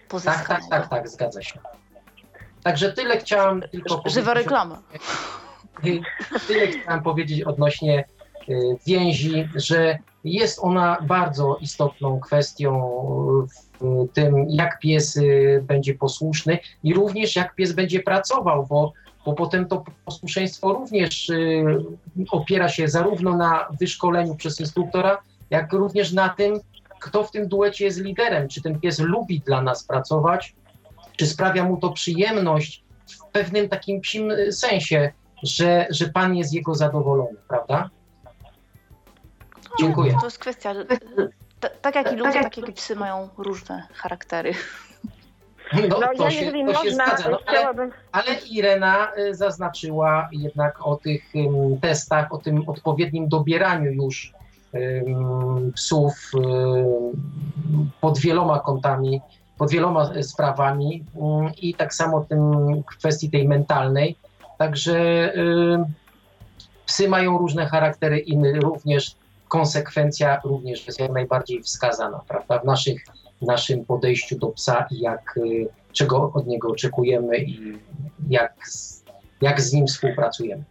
Pozyskanego. 0.09 0.49
tak, 0.49 0.69
tak, 0.71 0.89
tak, 0.89 1.09
zgadza 1.09 1.43
się. 1.43 1.59
Także 2.63 2.93
tyle 2.93 3.19
chciałam 3.19 3.63
tylko 3.63 4.03
Żywa 4.07 4.35
reklama. 4.35 4.83
Tyle 6.49 6.67
chciałem 6.67 7.03
powiedzieć 7.03 7.43
odnośnie 7.43 8.05
y, 8.49 8.55
więzi, 8.87 9.49
że 9.55 9.99
jest 10.25 10.59
ona 10.63 10.99
bardzo 11.03 11.57
istotną 11.61 12.21
kwestią 12.21 12.71
w 13.81 14.13
tym, 14.13 14.47
jak 14.49 14.79
pies 14.79 15.17
y, 15.17 15.65
będzie 15.67 15.95
posłuszny 15.95 16.59
i 16.83 16.95
również 16.95 17.37
jak 17.37 17.55
pies 17.55 17.73
będzie 17.73 18.01
pracował, 18.03 18.67
bo, 18.67 18.93
bo 19.25 19.33
potem 19.33 19.69
to 19.69 19.85
posłuszeństwo 20.05 20.73
również 20.73 21.29
y, 21.29 21.65
opiera 22.31 22.69
się 22.69 22.89
zarówno 22.89 23.37
na 23.37 23.69
wyszkoleniu 23.81 24.35
przez 24.35 24.61
instruktora, 24.61 25.19
jak 25.51 25.73
również 25.73 26.13
na 26.13 26.29
tym, 26.29 26.61
kto 27.01 27.25
w 27.25 27.31
tym 27.31 27.49
duecie 27.49 27.85
jest 27.85 28.01
liderem. 28.01 28.49
Czy 28.49 28.63
ten 28.63 28.81
pies 28.81 28.99
lubi 28.99 29.41
dla 29.41 29.63
nas 29.63 29.85
pracować, 29.85 30.55
czy 31.17 31.27
sprawia 31.27 31.65
mu 31.65 31.77
to 31.77 31.91
przyjemność 31.91 32.85
w 33.07 33.25
pewnym 33.33 33.69
takim 33.69 34.01
psim 34.01 34.31
y, 34.31 34.53
sensie, 34.53 35.13
że, 35.43 35.87
że 35.91 36.09
pan 36.09 36.35
jest 36.37 36.53
jego 36.55 36.75
zadowolony, 36.75 37.37
prawda? 37.49 37.91
Dziękuję. 39.81 40.17
To 40.21 40.27
jest 40.27 40.39
kwestia. 40.39 40.75
t- 41.61 41.71
Tak 41.83 41.95
jak 41.95 42.13
i 42.13 42.17
ludzie, 42.17 42.33
tak 42.43 42.57
jak 42.57 42.69
i 42.69 42.73
psy 42.73 42.97
mają 42.97 43.29
różne 43.39 43.87
charaktery. 43.95 44.55
No, 45.73 45.81
No 45.89 45.97
to 46.17 46.25
ja 46.25 46.31
się, 46.31 46.45
jeżeli 46.45 46.67
to 46.67 46.73
się 46.73 46.79
można, 46.79 47.07
zgadza. 47.07 47.31
No, 47.31 47.39
ale, 47.47 47.59
chciałabym... 47.59 47.91
ale 48.13 48.35
Irena 48.51 49.13
y, 49.19 49.35
zaznaczyła 49.35 50.29
jednak 50.33 50.87
o 50.87 50.97
tych 50.97 51.35
ym, 51.35 51.81
testach, 51.81 52.33
o 52.33 52.39
tym 52.39 52.69
odpowiednim 52.69 53.29
dobieraniu 53.29 53.93
już 53.93 54.33
ym, 54.75 55.73
psów 55.75 56.31
ym, 56.35 57.13
pod 58.01 58.19
wieloma 58.19 58.61
kątami, 58.61 59.21
pod 59.59 59.71
wieloma 59.71 60.11
y, 60.17 60.23
sprawami 60.23 61.05
i 61.63 61.75
tak 61.75 61.95
samo 61.95 62.21
tym 62.21 62.43
kwestii 62.83 63.31
tej 63.31 63.49
mentalnej. 63.49 64.17
Także 64.59 65.33
psy 66.87 67.09
mają 67.09 67.39
różne 67.39 67.67
charaktery 67.67 68.19
i 68.19 68.61
również 68.61 69.17
konsekwencja 69.49 70.41
również 70.45 70.87
jest 70.87 71.01
jak 71.01 71.13
najbardziej 71.13 71.63
wskazana, 71.63 72.21
prawda, 72.29 72.59
w 72.59 72.65
naszych 72.65 73.05
naszym 73.43 73.85
podejściu 73.85 74.39
do 74.39 74.47
psa 74.47 74.87
i 74.91 75.01
jak, 75.01 75.37
y, 75.37 75.69
czego 75.93 76.33
od 76.35 76.47
niego 76.47 76.69
oczekujemy 76.69 77.39
i 77.39 77.79
jak 78.29 78.55
jak 79.41 79.61
z 79.61 79.73
nim 79.73 79.87
współpracujemy. 79.87 80.65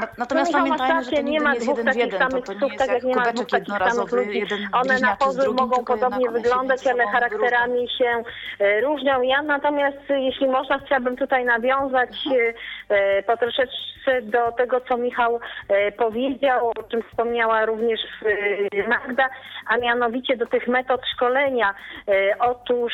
Na- 0.00 0.08
Natomiast 0.18 0.52
No, 0.52 0.58
pamiętajmy, 0.58 1.04
że 1.04 1.10
to 1.10 1.22
nie 1.22 1.40
ma 1.40 1.54
dwóch 1.54 1.68
jeden 1.68 1.86
takich 1.86 2.02
jeden. 2.04 2.18
Samych 2.20 2.44
to 2.44 2.52
nie 2.52 2.58
psów, 2.58 2.72
jest 2.72 2.78
tak 2.78 2.88
jak 2.88 2.96
jak 2.96 3.04
nie 3.04 3.14
ma 3.16 3.22
kubeczek 3.22 3.34
dwóch 3.36 3.50
takich 3.50 3.68
samych 3.68 3.86
jednorazowy, 3.86 4.16
ludzi. 4.26 4.38
jeden 4.38 4.68
One 4.72 4.98
na 4.98 5.16
pozór 5.16 5.54
mogą 5.54 5.84
podobnie 5.84 6.30
wyglądać, 6.30 6.86
ale 6.86 7.06
charakterami 7.06 7.88
się 7.88 8.22
e, 8.58 8.80
różnią. 8.80 9.22
Ja 9.22 9.42
natomiast, 9.42 10.10
e, 10.10 10.20
jeśli 10.20 10.48
można, 10.48 10.78
chciałabym 10.78 11.16
tutaj 11.16 11.44
nawiązać 11.44 12.10
e, 12.90 12.94
e, 12.94 13.22
po 13.22 13.36
troszeczkę 13.36 13.76
do 14.22 14.52
tego, 14.52 14.80
co 14.80 14.96
Michał 14.96 15.40
powiedział, 15.96 16.70
o 16.78 16.82
czym 16.82 17.02
wspomniała 17.02 17.66
również 17.66 18.00
Magda, 18.88 19.28
a 19.66 19.76
mianowicie 19.76 20.36
do 20.36 20.46
tych 20.46 20.68
metod 20.68 21.00
szkolenia. 21.14 21.74
Otóż 22.40 22.92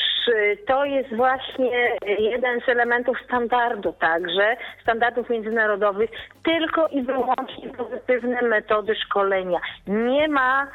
to 0.66 0.84
jest 0.84 1.14
właśnie 1.16 1.96
jeden 2.18 2.60
z 2.60 2.68
elementów 2.68 3.16
standardu 3.24 3.92
także, 3.92 4.56
standardów 4.82 5.30
międzynarodowych, 5.30 6.10
tylko 6.44 6.88
i 6.92 7.02
wyłącznie 7.02 7.68
pozytywne 7.68 8.42
metody 8.42 8.94
szkolenia. 8.94 9.60
Nie 9.86 10.28
ma, 10.28 10.66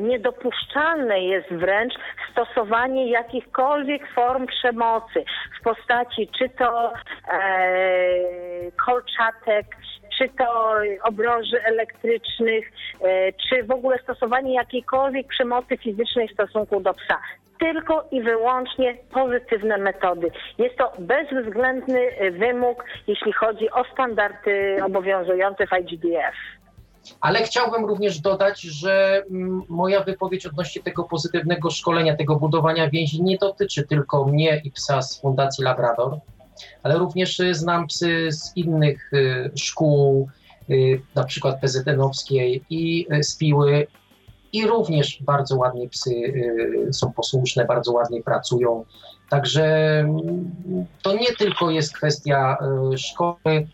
niedopuszczalne 0.00 1.20
jest 1.20 1.48
wręcz 1.48 1.94
stosowanie 2.32 3.10
jakichkolwiek 3.10 4.12
form 4.14 4.46
przemocy 4.46 5.24
w 5.60 5.64
postaci 5.64 6.28
czy 6.38 6.48
to 6.48 6.92
e, 6.92 7.40
kolczatek, 8.86 9.66
czy 10.18 10.28
to 10.28 10.74
obroży 11.02 11.64
elektrycznych, 11.64 12.72
e, 13.00 13.32
czy 13.32 13.62
w 13.62 13.70
ogóle 13.70 13.98
stosowanie 14.02 14.54
jakiejkolwiek 14.54 15.26
przemocy 15.26 15.76
fizycznej 15.76 16.28
w 16.28 16.32
stosunku 16.32 16.80
do 16.80 16.94
psa. 16.94 17.18
Tylko 17.60 18.04
i 18.10 18.22
wyłącznie 18.22 18.96
pozytywne 19.12 19.78
metody. 19.78 20.30
Jest 20.58 20.76
to 20.76 20.92
bezwzględny 20.98 22.00
e, 22.00 22.30
wymóg, 22.30 22.84
jeśli 23.06 23.32
chodzi 23.32 23.70
o 23.70 23.84
standardy 23.92 24.76
obowiązujące 24.84 25.66
w 25.66 25.70
IGDF. 25.80 26.34
Ale 27.20 27.42
chciałbym 27.42 27.84
również 27.84 28.20
dodać, 28.20 28.60
że 28.60 29.22
mm, 29.30 29.62
moja 29.68 30.02
wypowiedź 30.02 30.46
odnośnie 30.46 30.82
tego 30.82 31.04
pozytywnego 31.04 31.70
szkolenia, 31.70 32.16
tego 32.16 32.36
budowania 32.36 32.90
więzi 32.90 33.22
nie 33.22 33.38
dotyczy 33.38 33.86
tylko 33.86 34.24
mnie 34.24 34.60
i 34.64 34.70
psa 34.70 35.02
z 35.02 35.20
Fundacji 35.20 35.64
Labrador, 35.64 36.18
ale 36.82 36.98
również 36.98 37.40
y, 37.40 37.54
znam 37.54 37.86
psy 37.86 38.28
z 38.32 38.56
innych 38.56 39.12
y, 39.12 39.50
szkół, 39.56 40.28
y, 40.70 41.00
na 41.14 41.24
przykład 41.24 41.60
PZN-owskiej 41.60 42.64
i 42.70 43.06
z 43.22 43.36
Piły 43.36 43.86
i 44.52 44.66
również 44.66 45.22
bardzo 45.22 45.56
ładnie 45.56 45.88
psy 45.88 46.10
są 46.92 47.12
posłuszne, 47.12 47.64
bardzo 47.64 47.92
ładnie 47.92 48.22
pracują. 48.22 48.84
Także 49.30 49.98
mm, 50.00 50.50
to 51.02 51.16
nie 51.16 51.36
tylko 51.38 51.70
jest 51.70 51.96
kwestia 51.96 52.58
szkoły, 52.96 53.66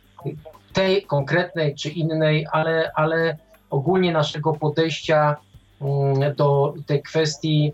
tej 0.73 1.03
konkretnej 1.03 1.75
czy 1.75 1.89
innej, 1.89 2.47
ale, 2.53 2.91
ale 2.95 3.37
ogólnie 3.71 4.13
naszego 4.13 4.53
podejścia 4.53 5.37
mm, 5.81 6.35
do 6.35 6.75
tej 6.87 7.03
kwestii 7.03 7.73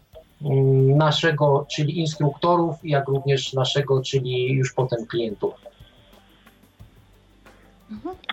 naszego, 0.97 1.67
czyli 1.71 1.99
instruktorów, 1.99 2.77
jak 2.85 3.09
również 3.09 3.53
naszego, 3.53 4.03
czyli 4.03 4.53
już 4.53 4.73
potem 4.73 5.07
klientów. 5.07 5.55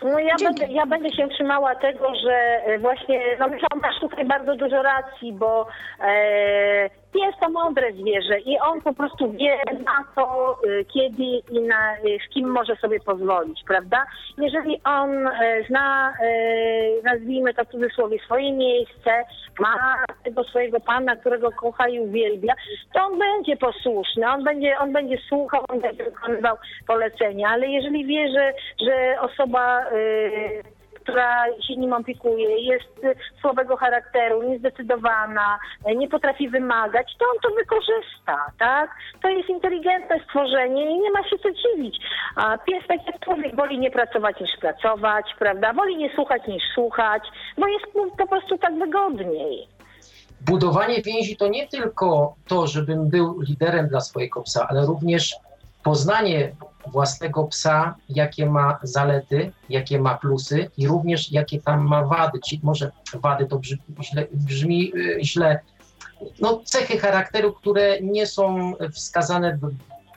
No 0.04 0.20
ja 0.20 0.36
Dzięki. 0.40 0.60
będę, 0.60 0.74
ja 0.74 0.86
będę 0.86 1.12
się 1.12 1.28
trzymała 1.28 1.76
tego, 1.76 2.16
że 2.16 2.34
e, 2.66 2.80
właśnie, 2.80 3.22
no 3.40 3.48
Michał, 3.48 3.80
masz 3.82 4.00
tutaj 4.00 4.26
bardzo 4.26 4.56
dużo 4.56 4.82
racji, 4.82 5.34
bo 5.34 5.68
e, 6.00 6.90
jest 7.26 7.40
to 7.40 7.50
mądre 7.50 7.94
zwierzę 7.94 8.40
i 8.40 8.60
on 8.60 8.82
po 8.82 8.94
prostu 8.94 9.32
wie 9.32 9.58
na 9.86 10.04
to, 10.16 10.52
e, 10.52 10.86
kiedy 10.86 11.24
i 11.52 11.60
na, 11.62 11.94
e, 11.94 11.98
z 12.28 12.34
kim 12.34 12.50
może 12.50 12.76
sobie 12.76 13.00
pozwolić, 13.00 13.64
prawda? 13.68 14.06
Jeżeli 14.38 14.82
on 14.84 15.28
e, 15.28 15.64
zna, 15.68 16.14
nazwijmy 17.04 17.54
to 17.54 17.66
w 17.66 17.68
cudzysłowie, 17.68 18.20
swoje 18.20 18.54
miejsce, 18.54 19.24
ma 19.60 20.04
tego 20.24 20.44
swojego 20.44 20.80
pana, 20.80 21.16
którego 21.16 21.52
kocha 21.52 21.88
i 21.88 22.00
uwielbia, 22.00 22.54
to 22.94 23.04
on 23.04 23.20
będzie 23.20 23.58
posłuszny, 23.58 24.30
on 24.30 24.44
będzie, 24.44 24.78
on 24.80 24.94
będzie 24.94 25.18
słuchał, 25.30 25.64
on 25.70 25.80
będzie 25.80 26.04
wykonywał 26.04 26.56
polecenia, 26.88 27.50
ale 27.50 27.68
jeżeli 27.68 28.06
wie, 28.06 28.32
że, 28.32 28.54
że 28.86 29.22
osoba, 29.22 29.92
y, 29.92 30.77
która 31.08 31.46
się 31.68 31.76
nim 31.76 31.94
opiekuje, 31.94 32.60
jest 32.60 33.02
słabego 33.42 33.78
charakteru, 33.78 34.44
niezdecydowana, 34.44 35.60
nie 35.96 36.10
potrafi 36.10 36.50
wymagać, 36.50 37.16
to 37.20 37.26
on 37.26 37.40
to 37.42 37.56
wykorzysta, 37.56 38.52
tak? 38.60 38.90
To 39.22 39.30
jest 39.30 39.50
inteligentne 39.50 40.20
stworzenie 40.24 40.92
i 40.92 41.00
nie 41.00 41.12
ma 41.12 41.24
się 41.24 41.38
co 41.38 41.50
dziwić. 41.52 41.98
A 42.36 42.58
pies, 42.58 42.84
tak 42.88 43.08
jak 43.08 43.20
człowiek, 43.20 43.56
woli 43.56 43.80
nie 43.80 43.92
pracować 43.92 44.40
niż 44.40 44.52
pracować, 44.62 45.26
prawda? 45.40 45.74
Woli 45.74 45.98
nie 45.98 46.16
słuchać 46.16 46.48
niż 46.48 46.64
słuchać, 46.74 47.24
bo 47.58 47.68
jest 47.68 47.96
mu 47.96 48.16
po 48.16 48.28
prostu 48.28 48.58
tak 48.58 48.80
wygodniej. 48.80 49.68
Budowanie 50.42 51.02
więzi 51.02 51.38
to 51.38 51.48
nie 51.48 51.68
tylko 51.68 52.36
to, 52.48 52.68
żebym 52.68 53.10
był 53.10 53.42
liderem 53.42 53.88
dla 53.88 54.02
swojego 54.02 54.42
psa, 54.42 54.68
ale 54.70 54.86
również 54.86 55.36
poznanie 55.88 56.56
własnego 56.92 57.44
psa, 57.44 57.96
jakie 58.10 58.46
ma 58.46 58.80
zalety, 58.84 59.52
jakie 59.70 60.00
ma 60.00 60.18
plusy 60.18 60.72
i 60.78 60.88
również 60.88 61.32
jakie 61.32 61.62
tam 61.62 61.88
ma 61.88 62.04
wady. 62.06 62.40
Czyli 62.50 62.62
może 62.64 62.92
wady 63.14 63.46
to 63.46 63.60
brzmi 63.60 63.80
źle, 64.02 64.28
brzmi 64.32 64.92
y, 64.96 65.20
źle. 65.24 65.60
No, 66.40 66.62
cechy 66.66 66.98
charakteru, 66.98 67.54
które 67.54 68.02
nie 68.02 68.28
są 68.28 68.74
wskazane 68.94 69.60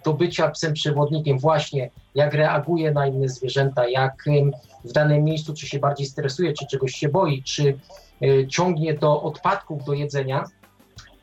do, 0.05 0.13
bycia 0.13 0.51
psem 0.51 0.73
przewodnikiem, 0.73 1.39
właśnie 1.39 1.91
jak 2.15 2.35
reaguje 2.35 2.91
na 2.91 3.07
inne 3.07 3.29
zwierzęta, 3.29 3.89
jak 3.89 4.25
w 4.85 4.93
danym 4.93 5.25
miejscu, 5.25 5.55
czy 5.55 5.67
się 5.67 5.79
bardziej 5.79 6.07
stresuje, 6.07 6.53
czy 6.53 6.67
czegoś 6.67 6.93
się 6.93 7.09
boi, 7.09 7.43
czy 7.43 7.79
y, 8.23 8.47
ciągnie 8.49 8.95
do 8.95 9.23
odpadków 9.23 9.85
do 9.85 9.93
jedzenia, 9.93 10.45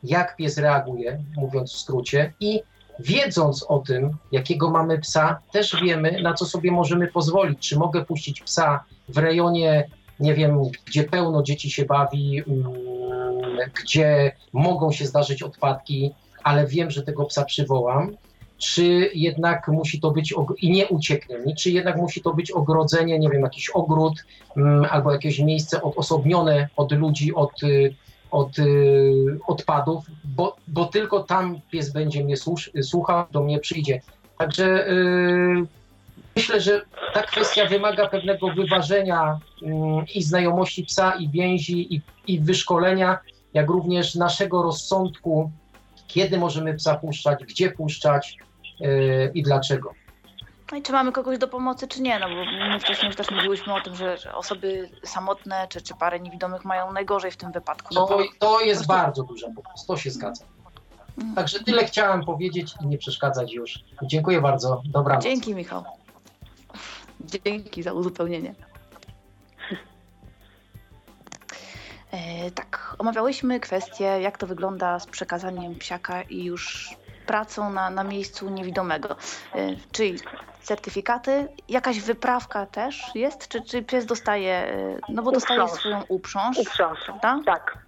jak 0.02 0.36
pies 0.36 0.58
reaguje, 0.58 1.18
mówiąc 1.36 1.72
w 1.72 1.78
skrócie, 1.78 2.32
i 2.40 2.62
wiedząc 2.98 3.62
o 3.68 3.78
tym, 3.78 4.16
jakiego 4.32 4.70
mamy 4.70 4.98
psa, 4.98 5.38
też 5.52 5.76
wiemy, 5.82 6.22
na 6.22 6.34
co 6.34 6.46
sobie 6.46 6.72
możemy 6.72 7.06
pozwolić. 7.06 7.68
Czy 7.68 7.78
mogę 7.78 8.04
puścić 8.04 8.40
psa 8.40 8.84
w 9.08 9.18
rejonie, 9.18 9.88
nie 10.20 10.34
wiem, 10.34 10.62
gdzie 10.86 11.04
pełno 11.04 11.42
dzieci 11.42 11.70
się 11.70 11.84
bawi, 11.84 12.42
mm, 12.48 12.72
gdzie 13.82 14.32
mogą 14.52 14.92
się 14.92 15.06
zdarzyć 15.06 15.42
odpadki, 15.42 16.10
ale 16.42 16.66
wiem, 16.66 16.90
że 16.90 17.02
tego 17.02 17.24
psa 17.24 17.44
przywołam, 17.44 18.16
czy 18.58 19.10
jednak 19.14 19.68
musi 19.68 20.00
to 20.00 20.10
być, 20.10 20.34
i 20.58 20.70
nie 20.70 20.88
ucieknie 20.88 21.38
mi, 21.38 21.54
czy 21.54 21.70
jednak 21.70 21.96
musi 21.96 22.22
to 22.22 22.34
być 22.34 22.50
ogrodzenie, 22.50 23.18
nie 23.18 23.28
wiem, 23.28 23.42
jakiś 23.42 23.70
ogród 23.70 24.24
mm, 24.56 24.86
albo 24.90 25.12
jakieś 25.12 25.38
miejsce 25.38 25.82
odosobnione 25.82 26.68
od 26.76 26.92
ludzi, 26.92 27.34
od 27.34 27.62
y, 27.62 27.94
od 28.30 28.58
y, 28.58 29.38
odpadów, 29.46 30.04
bo, 30.24 30.56
bo 30.68 30.84
tylko 30.84 31.22
tam 31.22 31.60
pies 31.70 31.92
będzie 31.92 32.24
mnie 32.24 32.36
słuch, 32.36 32.58
słuchał, 32.82 33.24
do 33.30 33.42
mnie 33.42 33.58
przyjdzie. 33.58 34.00
Także 34.38 34.90
y, 34.90 35.66
myślę, 36.36 36.60
że 36.60 36.82
ta 37.14 37.22
kwestia 37.22 37.66
wymaga 37.66 38.08
pewnego 38.08 38.48
wyważenia 38.48 39.38
y, 39.62 39.66
i 40.14 40.22
znajomości 40.22 40.84
psa, 40.84 41.14
i 41.18 41.28
więzi, 41.28 41.94
i, 41.94 42.00
i 42.26 42.40
wyszkolenia, 42.40 43.18
jak 43.54 43.70
również 43.70 44.14
naszego 44.14 44.62
rozsądku, 44.62 45.50
kiedy 46.06 46.38
możemy 46.38 46.74
psa 46.74 46.96
puszczać, 46.96 47.44
gdzie 47.44 47.70
puszczać 47.70 48.36
y, 48.80 49.30
i 49.34 49.42
dlaczego. 49.42 49.97
No 50.72 50.78
i 50.78 50.82
czy 50.82 50.92
mamy 50.92 51.12
kogoś 51.12 51.38
do 51.38 51.48
pomocy, 51.48 51.88
czy 51.88 52.02
nie? 52.02 52.18
No 52.18 52.28
bo 52.28 52.34
my 52.68 52.80
wcześniej 52.80 53.06
już 53.06 53.16
też 53.16 53.30
mówiłyśmy 53.30 53.74
o 53.74 53.80
tym, 53.80 53.94
że, 53.94 54.16
że 54.16 54.34
osoby 54.34 54.90
samotne 55.04 55.66
czy, 55.68 55.82
czy 55.82 55.94
parę 55.94 56.20
niewidomych 56.20 56.64
mają 56.64 56.92
najgorzej 56.92 57.30
w 57.30 57.36
tym 57.36 57.52
wypadku. 57.52 57.94
No 57.94 58.06
to, 58.06 58.18
to 58.38 58.60
jest 58.60 58.86
prostu... 58.86 59.02
bardzo 59.02 59.22
duża 59.22 59.46
pomoc, 59.46 59.86
to 59.86 59.96
się 59.96 60.10
zgadza. 60.10 60.44
Mm. 61.18 61.34
Także 61.34 61.60
tyle 61.60 61.84
chciałem 61.84 62.24
powiedzieć 62.24 62.74
i 62.82 62.86
nie 62.86 62.98
przeszkadzać 62.98 63.52
już. 63.52 63.78
Dziękuję 64.02 64.40
bardzo. 64.40 64.82
Dobranoc. 64.84 65.24
Dzięki 65.24 65.54
Michał. 65.54 65.84
Dzięki 67.20 67.82
za 67.82 67.92
uzupełnienie. 67.92 68.54
E, 72.10 72.50
tak, 72.50 72.96
omawiałyśmy 72.98 73.60
kwestię, 73.60 74.04
jak 74.04 74.38
to 74.38 74.46
wygląda 74.46 74.98
z 74.98 75.06
przekazaniem 75.06 75.74
psiaka 75.74 76.22
i 76.22 76.44
już 76.44 76.96
pracą 77.28 77.70
na, 77.70 77.90
na 77.90 78.04
miejscu 78.04 78.50
niewidomego. 78.50 79.16
E, 79.54 79.76
czyli 79.92 80.18
certyfikaty, 80.62 81.48
jakaś 81.68 82.00
wyprawka 82.00 82.66
też 82.66 83.10
jest? 83.14 83.48
Czy, 83.48 83.62
czy 83.62 83.82
pies 83.82 84.06
dostaje, 84.06 84.54
e, 84.54 84.98
no 85.08 85.22
bo 85.22 85.32
dostaje 85.32 85.62
uprząż. 85.62 85.80
swoją 85.80 86.02
uprząż? 86.08 86.58
Uprząż, 86.58 86.98
tak? 87.22 87.44
Tak. 87.44 87.78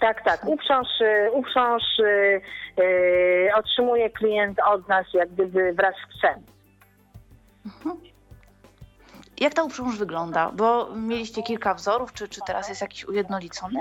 Tak, 0.00 0.24
tak. 0.24 0.46
Uprząż, 0.46 0.88
e, 1.00 1.30
uprząż 1.32 1.82
yy, 1.98 3.50
otrzymuje 3.54 4.10
klient 4.10 4.58
od 4.66 4.88
nas 4.88 5.06
jak 5.14 5.32
gdyby 5.32 5.72
wraz 5.72 5.94
z 5.94 6.16
psem. 6.18 6.42
Mhm. 7.66 7.96
Jak 9.40 9.54
ta 9.54 9.62
uprząż 9.62 9.98
wygląda? 9.98 10.50
Bo 10.54 10.88
mieliście 10.96 11.42
kilka 11.42 11.74
wzorów, 11.74 12.12
czy, 12.12 12.28
czy 12.28 12.40
teraz 12.46 12.68
jest 12.68 12.80
jakiś 12.80 13.04
ujednolicony? 13.04 13.80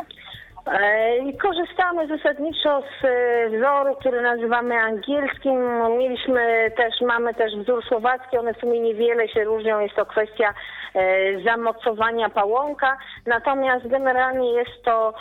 E, 0.72 1.34
korzystamy 1.34 2.07
zasadniczo 2.07 2.81
z 2.81 3.06
e, 3.06 3.49
wzoru, 3.49 3.95
który 3.95 4.22
nazywamy 4.22 4.76
angielskim. 4.76 5.88
Mieliśmy 5.98 6.72
też, 6.77 7.02
mamy 7.02 7.34
też 7.34 7.56
wzór 7.56 7.85
słowacki, 7.85 8.38
one 8.38 8.53
w 8.53 8.57
sumie 8.57 8.80
niewiele 8.80 9.27
się 9.27 9.44
różnią, 9.44 9.80
jest 9.80 9.95
to 9.95 10.06
kwestia 10.06 10.53
e, 10.95 11.41
zamocowania 11.44 12.30
pałąka, 12.30 12.98
natomiast 13.26 13.88
generalnie 13.88 14.53
jest 14.53 14.84
to 14.84 15.14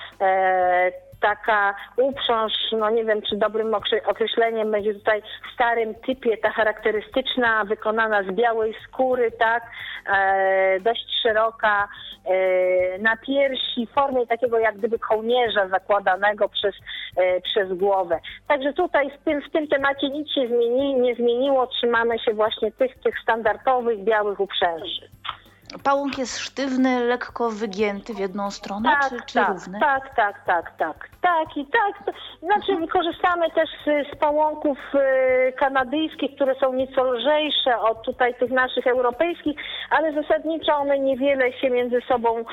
taka 1.21 1.75
uprząż, 1.97 2.53
no 2.73 2.91
nie 2.91 3.05
wiem 3.05 3.23
czy 3.23 3.37
dobrym 3.37 3.75
określeniem 4.07 4.71
będzie 4.71 4.95
tutaj 4.95 5.23
w 5.23 5.55
starym 5.55 5.95
typie, 5.95 6.37
ta 6.37 6.51
charakterystyczna, 6.51 7.65
wykonana 7.65 8.23
z 8.23 8.35
białej 8.35 8.75
skóry, 8.89 9.33
tak, 9.39 9.63
e, 10.13 10.81
dość 10.81 11.07
szeroka, 11.23 11.89
e, 12.25 12.99
na 12.99 13.17
piersi, 13.17 13.87
w 13.87 13.91
formie 13.91 14.27
takiego 14.27 14.59
jak 14.59 14.77
gdyby 14.77 14.99
kołnierza 14.99 15.69
zakładanego 15.69 16.49
przez, 16.49 16.75
e, 17.17 17.41
przez 17.41 17.73
głowę. 17.73 18.21
Także 18.49 18.73
tutaj 18.73 19.11
w 19.11 19.25
tym, 19.25 19.43
w 19.43 19.51
tym 19.51 19.69
temacie 19.69 20.09
nic 20.09 20.33
się 20.33 20.47
zmieni, 20.47 20.95
nie 20.95 21.15
zmieniło, 21.15 21.67
trzymamy 21.67 22.19
się 22.19 22.35
właśnie 22.35 22.73
tych, 22.73 22.99
tych 22.99 23.19
standardowych 23.19 24.05
białych 24.05 24.41
uprzęży. 24.41 25.09
Pałąk 25.85 26.19
jest 26.19 26.39
sztywny, 26.39 27.01
lekko 27.05 27.51
wygięty 27.51 28.15
w 28.15 28.19
jedną 28.19 28.51
stronę, 28.51 28.97
tak, 29.01 29.11
czy, 29.11 29.27
czy 29.27 29.35
tak, 29.35 29.49
równy? 29.49 29.81
Tak, 29.81 30.15
tak, 30.15 30.45
tak, 30.47 30.77
tak. 30.77 31.09
Tak 31.21 31.57
i 31.57 31.67
tak. 31.67 32.15
Znaczy 32.43 32.73
mhm. 32.73 32.89
korzystamy 32.89 33.51
też 33.51 33.71
z, 33.85 34.13
z 34.13 34.17
pałąków 34.19 34.79
y, 34.95 35.53
kanadyjskich, 35.53 36.35
które 36.35 36.55
są 36.55 36.73
nieco 36.73 37.05
lżejsze 37.05 37.81
od 37.81 38.03
tutaj 38.03 38.35
tych 38.35 38.51
naszych 38.51 38.87
europejskich, 38.87 39.57
ale 39.91 40.13
zasadniczo 40.13 40.77
one 40.77 40.99
niewiele 40.99 41.53
się 41.53 41.71
między 41.71 42.01
sobą, 42.09 42.39
y, 42.39 42.45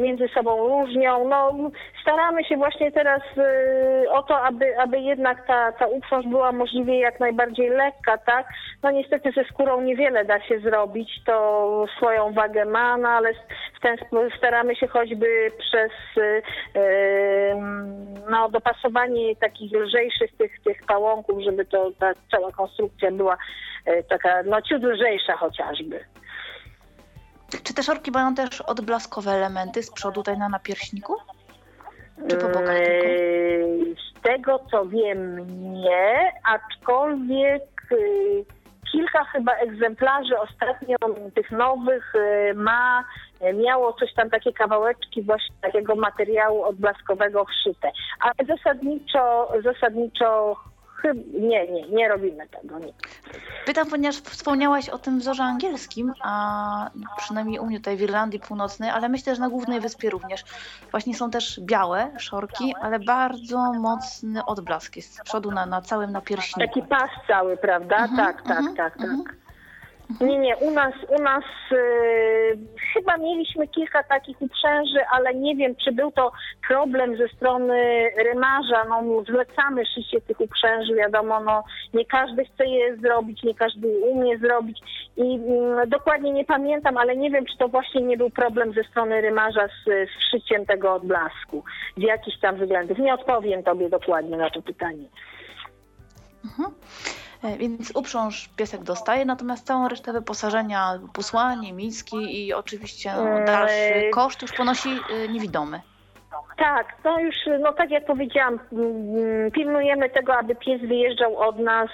między 0.00 0.28
sobą 0.28 0.68
różnią. 0.68 1.28
No, 1.28 1.52
staramy 2.02 2.44
się 2.44 2.56
właśnie 2.56 2.92
teraz 2.92 3.22
y, 4.04 4.10
o 4.10 4.22
to, 4.22 4.42
aby, 4.42 4.80
aby 4.80 5.00
jednak 5.00 5.46
ta, 5.46 5.72
ta 5.72 5.86
uprząż 5.86 6.26
była 6.26 6.52
możliwie 6.52 6.98
jak 6.98 7.20
najbardziej 7.20 7.68
lekka, 7.68 8.18
tak? 8.18 8.46
No 8.82 8.90
niestety 8.90 9.32
ze 9.32 9.44
skórą 9.44 9.80
niewiele 9.80 10.24
da 10.24 10.40
się 10.40 10.60
zrobić, 10.60 11.24
to 11.24 11.86
swoją 11.96 12.32
wagę 12.36 12.64
ma, 12.64 12.96
no 12.96 13.08
ale 13.08 13.34
w 13.78 13.80
ten 13.82 13.96
sposób 13.96 14.38
staramy 14.38 14.76
się 14.76 14.86
choćby 14.86 15.52
przez 15.58 15.90
no, 18.30 18.48
dopasowanie 18.48 19.36
takich 19.36 19.72
lżejszych 19.72 20.36
tych, 20.36 20.60
tych 20.64 20.84
pałąków, 20.86 21.42
żeby 21.42 21.64
to 21.64 21.90
ta 21.98 22.12
cała 22.30 22.52
konstrukcja 22.52 23.10
była 23.10 23.36
e, 23.84 24.02
taka 24.02 24.42
no 24.42 24.62
ciut 24.62 24.82
lżejsza 24.82 25.36
chociażby. 25.36 26.04
Czy 27.62 27.74
te 27.74 27.82
szorki 27.82 28.10
mają 28.10 28.34
też 28.34 28.60
odblaskowe 28.60 29.30
elementy 29.30 29.82
z 29.82 29.92
przodu 29.92 30.14
tutaj 30.14 30.38
na 30.38 30.48
napierśniku? 30.48 31.14
Czy 32.28 32.36
po 32.36 32.46
bokach 32.48 32.78
tylko? 32.78 33.06
E, 33.06 33.18
z 33.94 34.22
tego 34.22 34.60
co 34.70 34.86
wiem 34.86 35.46
nie, 35.72 36.32
aczkolwiek 36.44 37.62
kilka 38.92 39.24
chyba 39.24 39.52
egzemplarzy 39.52 40.40
ostatnio 40.40 40.96
tych 41.34 41.50
nowych 41.50 42.12
ma 42.54 43.04
E, 43.40 43.52
miało 43.52 43.92
coś 43.92 44.14
tam, 44.14 44.30
takie 44.30 44.52
kawałeczki 44.52 45.22
właśnie 45.22 45.54
takiego 45.60 45.96
materiału 45.96 46.62
odblaskowego 46.62 47.44
wszyte. 47.44 47.90
Ale 48.20 48.56
zasadniczo, 48.56 49.52
zasadniczo 49.64 50.56
nie, 51.32 51.68
nie, 51.68 51.88
nie 51.88 52.08
robimy 52.08 52.48
tego. 52.48 52.78
Nie. 52.78 52.92
Pytam, 53.66 53.90
ponieważ 53.90 54.16
wspomniałaś 54.16 54.88
o 54.88 54.98
tym 54.98 55.18
wzorze 55.18 55.42
angielskim, 55.44 56.12
a 56.22 56.90
przynajmniej 57.16 57.58
u 57.58 57.66
mnie 57.66 57.78
tutaj 57.78 57.96
w 57.96 58.00
Irlandii 58.00 58.40
Północnej, 58.40 58.90
ale 58.90 59.08
myślę, 59.08 59.34
że 59.34 59.40
na 59.40 59.48
głównej 59.48 59.80
wyspie 59.80 60.10
również. 60.10 60.44
Właśnie 60.90 61.14
są 61.14 61.30
też 61.30 61.60
białe 61.60 62.10
szorki, 62.18 62.74
ale 62.80 62.98
bardzo 62.98 63.72
mocny 63.72 64.44
odblask 64.44 64.96
jest 64.96 65.14
z 65.14 65.20
przodu 65.20 65.50
na, 65.50 65.66
na 65.66 65.82
całym 65.82 66.12
napierśniku. 66.12 66.74
Taki 66.74 66.82
pas 66.82 67.10
cały, 67.26 67.56
prawda? 67.56 67.96
Mhm, 67.96 68.16
tak, 68.16 68.42
tak, 68.42 68.58
mhm, 68.58 68.76
tak, 68.76 68.98
tak. 68.98 69.45
Nie, 70.20 70.38
nie, 70.38 70.56
u 70.56 70.70
nas, 70.70 70.94
u 71.08 71.22
nas 71.22 71.44
y, 71.72 72.58
chyba 72.94 73.16
mieliśmy 73.16 73.68
kilka 73.68 74.02
takich 74.02 74.42
uprzęży, 74.42 74.98
ale 75.12 75.34
nie 75.34 75.56
wiem, 75.56 75.76
czy 75.84 75.92
był 75.92 76.12
to 76.12 76.32
problem 76.68 77.16
ze 77.16 77.28
strony 77.28 78.10
rymarza. 78.24 78.84
No, 78.88 79.22
zlecamy 79.22 79.86
szycie 79.86 80.20
tych 80.20 80.40
uprzęży, 80.40 80.94
wiadomo, 80.94 81.40
no, 81.40 81.64
nie 81.94 82.04
każdy 82.04 82.44
chce 82.44 82.66
je 82.66 82.96
zrobić, 82.96 83.42
nie 83.42 83.54
każdy 83.54 83.88
umie 83.88 84.38
zrobić 84.38 84.78
i 85.16 85.40
y, 85.82 85.86
dokładnie 85.86 86.32
nie 86.32 86.44
pamiętam, 86.44 86.96
ale 86.96 87.16
nie 87.16 87.30
wiem, 87.30 87.44
czy 87.44 87.58
to 87.58 87.68
właśnie 87.68 88.00
nie 88.02 88.16
był 88.16 88.30
problem 88.30 88.72
ze 88.72 88.84
strony 88.84 89.20
rymarza 89.20 89.66
z, 89.66 89.84
z 89.84 90.30
szyciem 90.30 90.66
tego 90.66 90.94
odblasku 90.94 91.64
z 91.96 92.02
jakichś 92.02 92.38
tam 92.38 92.56
względów. 92.56 92.98
Nie 92.98 93.14
odpowiem 93.14 93.62
tobie 93.62 93.88
dokładnie 93.88 94.36
na 94.36 94.50
to 94.50 94.62
pytanie. 94.62 95.04
Mhm. 96.44 96.74
E, 97.44 97.56
więc 97.56 97.96
uprząż 97.96 98.48
piesek 98.56 98.82
dostaje, 98.82 99.24
natomiast 99.24 99.66
całą 99.66 99.88
resztę 99.88 100.12
wyposażenia, 100.12 100.98
posłanie, 101.12 101.72
miski 101.72 102.46
i 102.46 102.54
oczywiście 102.54 103.12
no, 103.16 103.44
dalszy 103.46 104.10
koszt 104.12 104.42
już 104.42 104.52
ponosi 104.52 104.88
e, 104.88 105.28
niewidomy. 105.28 105.80
Tak, 106.56 106.94
no 107.04 107.20
już, 107.20 107.34
no 107.60 107.72
tak 107.72 107.90
jak 107.90 108.04
powiedziałam, 108.04 108.58
pilnujemy 109.52 110.10
tego, 110.10 110.34
aby 110.34 110.54
pies 110.54 110.80
wyjeżdżał 110.80 111.36
od 111.36 111.58
nas 111.58 111.90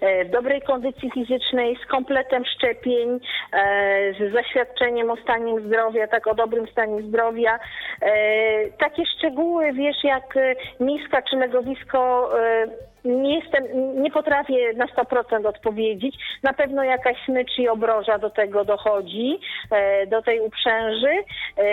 e, 0.00 0.24
w 0.24 0.30
dobrej 0.30 0.62
kondycji 0.62 1.10
fizycznej, 1.10 1.78
z 1.84 1.86
kompletem 1.86 2.44
szczepień, 2.44 3.20
e, 3.52 4.12
z 4.12 4.32
zaświadczeniem 4.32 5.10
o 5.10 5.16
stanie 5.16 5.60
zdrowia, 5.60 6.08
tak 6.08 6.26
o 6.26 6.34
dobrym 6.34 6.68
stanie 6.68 7.02
zdrowia. 7.02 7.58
E, 8.02 8.10
takie 8.70 9.02
szczegóły, 9.06 9.72
wiesz, 9.72 10.04
jak 10.04 10.34
miska 10.80 11.22
czy 11.22 11.36
legowisko 11.36 12.30
nie 13.04 13.40
jestem, 13.40 13.64
nie 14.02 14.10
potrafię 14.10 14.72
na 14.76 14.86
100% 14.86 15.46
odpowiedzieć. 15.46 16.16
Na 16.42 16.52
pewno 16.52 16.84
jakaś 16.84 17.16
smycz 17.24 17.58
i 17.58 17.68
obroża 17.68 18.18
do 18.18 18.30
tego 18.30 18.64
dochodzi, 18.64 19.38
e, 19.70 20.06
do 20.06 20.22
tej 20.22 20.40
uprzęży. 20.40 21.12
E, 21.58 21.64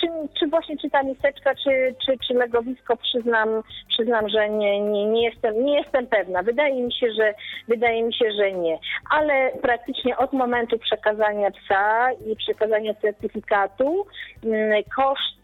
czy, 0.00 0.06
czy 0.38 0.46
właśnie 0.46 0.76
czy 0.76 0.90
ta 0.90 1.02
miseczka, 1.02 1.54
czy, 1.54 1.94
czy, 2.06 2.18
czy 2.26 2.34
legowisko, 2.34 2.96
przyznam, 2.96 3.62
przyznam, 3.88 4.28
że 4.28 4.48
nie, 4.48 4.80
nie, 4.80 5.06
nie, 5.06 5.24
jestem, 5.24 5.64
nie 5.64 5.78
jestem 5.78 6.06
pewna. 6.06 6.42
Wydaje 6.42 6.82
mi 6.82 6.92
się, 6.92 7.12
że 7.12 7.34
wydaje 7.68 8.02
mi 8.02 8.14
się, 8.14 8.32
że 8.32 8.52
nie. 8.52 8.78
Ale 9.10 9.50
praktycznie 9.62 10.16
od 10.16 10.32
momentu 10.32 10.78
przekazania 10.78 11.50
psa 11.50 12.12
i 12.26 12.36
przekazania 12.36 12.94
certyfikatu 12.94 14.06
mm, 14.44 14.82
koszt 14.96 15.40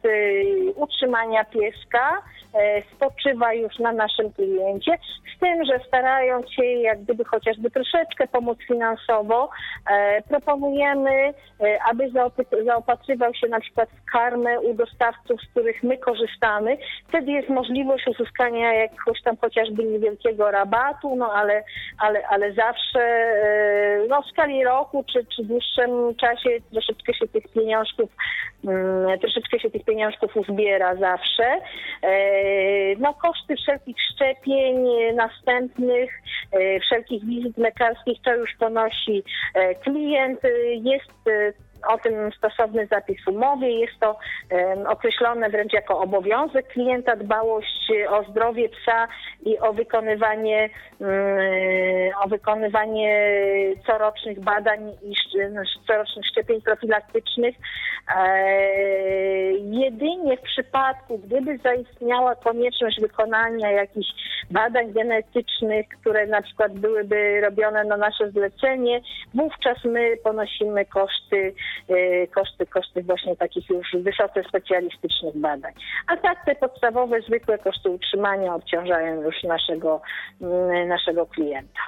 utrzymania 0.76 1.44
pieska 1.44 2.22
e, 2.54 2.82
spoczywa 2.82 3.54
już 3.54 3.78
na 3.78 3.92
naszym 3.92 4.32
kliencie 4.32 4.98
z 5.36 5.38
tym, 5.40 5.64
że 5.64 5.80
starając 5.88 6.52
się 6.52 6.64
jak 6.64 7.02
gdyby 7.02 7.24
chociażby 7.24 7.70
troszeczkę 7.70 8.28
pomóc 8.28 8.58
finansowo, 8.68 9.50
e, 9.90 10.22
proponujemy, 10.22 11.10
e, 11.10 11.78
aby 11.90 12.10
zaopatrywał 12.64 13.34
się 13.34 13.48
na 13.48 13.60
przykład 13.60 13.88
w 13.90 14.12
karmę 14.12 14.60
u 14.60 14.74
dostawców, 14.74 15.40
z 15.40 15.50
których 15.50 15.82
my 15.82 15.98
korzystamy. 15.98 16.78
Wtedy 17.08 17.32
jest 17.32 17.48
możliwość 17.48 18.06
uzyskania 18.06 18.74
jakiegoś 18.74 19.22
tam 19.22 19.36
chociażby 19.36 19.84
niewielkiego 19.84 20.50
rabatu, 20.50 21.16
no 21.16 21.32
ale, 21.32 21.64
ale, 21.98 22.26
ale 22.28 22.52
zawsze 22.52 23.00
e, 23.00 24.06
no, 24.08 24.22
w 24.22 24.30
skali 24.30 24.64
roku 24.64 25.04
czy, 25.12 25.26
czy 25.36 25.44
dłuższym 25.44 26.14
czasie 26.14 26.50
troszeczkę 26.72 27.14
się 27.14 27.28
tych 27.28 27.48
pieniążków 27.52 28.10
mm, 28.64 29.18
troszeczkę 29.18 29.60
się 29.60 29.70
tych 29.70 29.84
pieniążków 29.84 30.36
uzbiera 30.36 30.96
zawsze. 30.96 31.60
No 32.98 33.14
koszty 33.14 33.56
wszelkich 33.56 33.96
szczepień, 34.12 34.86
następnych, 35.14 36.10
e, 36.52 36.80
wszelkich 36.80 37.24
wizyt 37.24 37.58
lekarskich, 37.58 38.22
to 38.24 38.34
już 38.34 38.50
ponosi 38.58 39.22
e, 39.54 39.74
klient. 39.74 40.40
Jest 40.82 41.12
o 41.88 41.98
tym 41.98 42.32
stosowny 42.38 42.86
zapis 42.86 43.24
w 43.24 43.28
umowie. 43.28 43.80
Jest 43.80 44.00
to 44.00 44.18
określone 44.88 45.50
wręcz 45.50 45.72
jako 45.72 46.00
obowiązek 46.00 46.68
klienta, 46.68 47.16
dbałość 47.16 47.92
o 48.08 48.24
zdrowie 48.30 48.68
psa 48.68 49.08
i 49.44 49.58
o 49.58 49.72
wykonywanie, 49.72 50.70
mm, 51.00 52.12
o 52.24 52.28
wykonywanie 52.28 53.40
corocznych 53.86 54.40
badań 54.40 54.92
i 55.02 55.14
corocznych 55.86 56.26
szczepień 56.26 56.62
profilaktycznych. 56.62 57.54
E, 58.16 58.42
jedynie 59.52 60.36
w 60.36 60.40
przypadku, 60.42 61.18
gdyby 61.18 61.58
zaistniała 61.58 62.34
konieczność 62.34 63.00
wykonania 63.00 63.70
jakichś 63.70 64.08
badań 64.50 64.92
genetycznych, 64.92 65.88
które 65.88 66.26
na 66.26 66.42
przykład 66.42 66.78
byłyby 66.78 67.40
robione 67.40 67.84
na 67.84 67.96
nasze 67.96 68.30
zlecenie, 68.30 69.00
wówczas 69.34 69.84
my 69.84 70.16
ponosimy 70.24 70.84
koszty 70.84 71.36
Y, 71.36 71.54
koszty, 72.34 72.66
koszty 72.66 73.02
właśnie 73.02 73.36
takich 73.36 73.70
już 73.70 73.86
wysoce 73.94 74.42
specjalistycznych 74.48 75.36
badań. 75.36 75.72
A 76.06 76.16
tak 76.16 76.44
te 76.44 76.54
podstawowe, 76.54 77.20
zwykłe 77.20 77.58
koszty 77.58 77.90
utrzymania 77.90 78.54
obciążają 78.54 79.22
już 79.22 79.42
naszego, 79.42 80.00
mm, 80.40 80.88
naszego 80.88 81.26
klienta. 81.26 81.80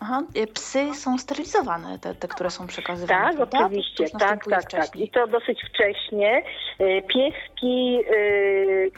Aha, 0.00 0.22
y, 0.36 0.46
psy 0.46 0.94
są 0.94 1.18
sterylizowane, 1.18 1.98
te, 1.98 2.14
te 2.14 2.28
które 2.28 2.50
są 2.50 2.66
przekazywane. 2.66 3.24
Tak, 3.24 3.36
prawda? 3.36 3.66
oczywiście, 3.66 4.04
tak, 4.18 4.44
tak, 4.44 4.70
tak. 4.70 4.96
I 4.96 5.10
to 5.10 5.26
dosyć 5.26 5.62
wcześnie. 5.68 6.42
Y, 6.80 7.02
pieski 7.08 7.98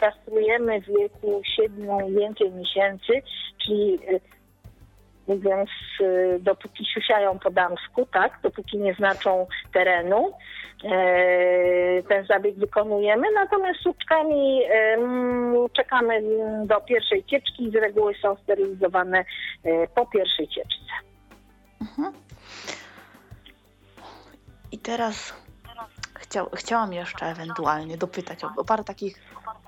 kastrujemy 0.00 0.80
w 0.80 0.86
wieku 0.86 1.42
7 1.56 2.08
i 2.08 2.12
więcej 2.12 2.50
miesięcy, 2.50 3.22
czyli 3.58 3.98
mówiąc, 5.28 5.70
y, 6.00 6.38
dopóki 6.40 6.86
siusiają 6.94 7.38
po 7.38 7.50
damsku, 7.50 8.06
tak, 8.12 8.38
dopóki 8.42 8.78
nie 8.78 8.94
znaczą 8.94 9.46
terenu, 9.72 10.32
e, 10.84 12.02
ten 12.02 12.26
zabieg 12.26 12.58
wykonujemy, 12.58 13.26
natomiast 13.34 13.80
słuczkami 13.80 14.62
czekamy 15.72 16.22
do 16.66 16.80
pierwszej 16.80 17.24
cieczki 17.24 17.64
i 17.64 17.70
z 17.70 17.74
reguły 17.74 18.14
są 18.22 18.36
sterylizowane 18.36 19.24
e, 19.64 19.86
po 19.86 20.06
pierwszej 20.06 20.48
cieczce. 20.48 20.92
Mhm. 21.80 22.12
I 24.72 24.78
teraz 24.78 25.34
chciał, 26.14 26.50
chciałam 26.54 26.92
jeszcze 26.92 27.26
ewentualnie 27.26 27.96
dopytać 27.96 28.44
o, 28.44 28.50
o 28.56 28.64
parę 28.64 28.84
takich, 28.84 29.18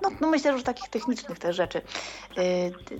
no, 0.01 0.09
no 0.21 0.27
myślę, 0.27 0.57
że 0.57 0.63
takich 0.63 0.89
technicznych 0.89 1.39
też 1.39 1.55
rzeczy. 1.55 1.81
E, 2.37 2.43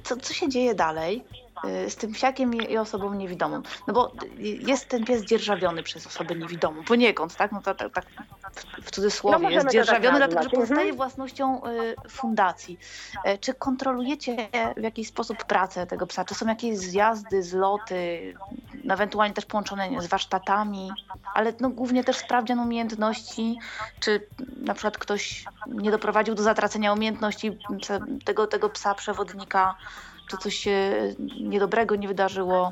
co, 0.04 0.18
co 0.18 0.34
się 0.34 0.50
dzieje 0.50 0.76
dalej, 0.76 1.24
Y, 1.24 1.41
z 1.64 1.96
tym 1.96 2.12
psiakiem 2.12 2.54
i 2.54 2.78
osobą 2.78 3.14
niewidomą. 3.14 3.62
No 3.88 3.94
bo 3.94 4.12
jest 4.40 4.88
ten 4.88 5.06
pies 5.06 5.22
dzierżawiony 5.22 5.84
przez 5.84 6.08
osobę 6.08 6.36
niewidomą, 6.36 6.84
poniekąd, 6.84 7.36
tak? 7.36 7.52
No 7.52 7.62
tak, 7.62 7.78
tak, 7.78 7.94
tak 7.94 8.06
w 8.84 8.92
cudzysłowie 8.92 9.44
no 9.44 9.50
jest 9.50 9.70
dzierżawiony, 9.70 10.20
tak 10.20 10.30
dlatego 10.30 10.44
że 10.44 10.50
pozostaje 10.50 10.82
mhm. 10.82 10.98
własnością 10.98 11.62
y, 11.66 11.96
fundacji. 12.10 12.80
E, 13.24 13.38
czy 13.38 13.54
kontrolujecie 13.54 14.50
w 14.78 14.84
jakiś 14.84 15.08
sposób 15.08 15.44
pracę 15.44 15.88
tego 15.88 16.08
psa? 16.08 16.26
Czy 16.26 16.36
są 16.36 16.48
jakieś 16.48 16.78
zjazdy, 16.78 17.44
zloty, 17.44 18.34
ewentualnie 18.90 19.34
też 19.34 19.46
połączone 19.46 20.02
z 20.02 20.08
warsztatami, 20.08 20.92
ale 21.34 21.54
no, 21.60 21.70
głównie 21.70 22.04
też 22.04 22.18
sprawdzian 22.18 22.60
umiejętności, 22.60 23.60
czy 24.00 24.28
na 24.58 24.74
przykład 24.74 24.98
ktoś 24.98 25.46
nie 25.68 25.92
doprowadził 25.92 26.36
do 26.36 26.44
zatracenia 26.44 26.94
umiejętności 26.94 27.58
tego, 28.26 28.48
tego 28.48 28.70
psa 28.70 28.96
przewodnika 28.96 29.76
czy 30.32 30.38
coś 30.38 30.56
się 30.56 30.92
niedobrego 31.40 31.96
nie 31.96 32.08
wydarzyło? 32.08 32.72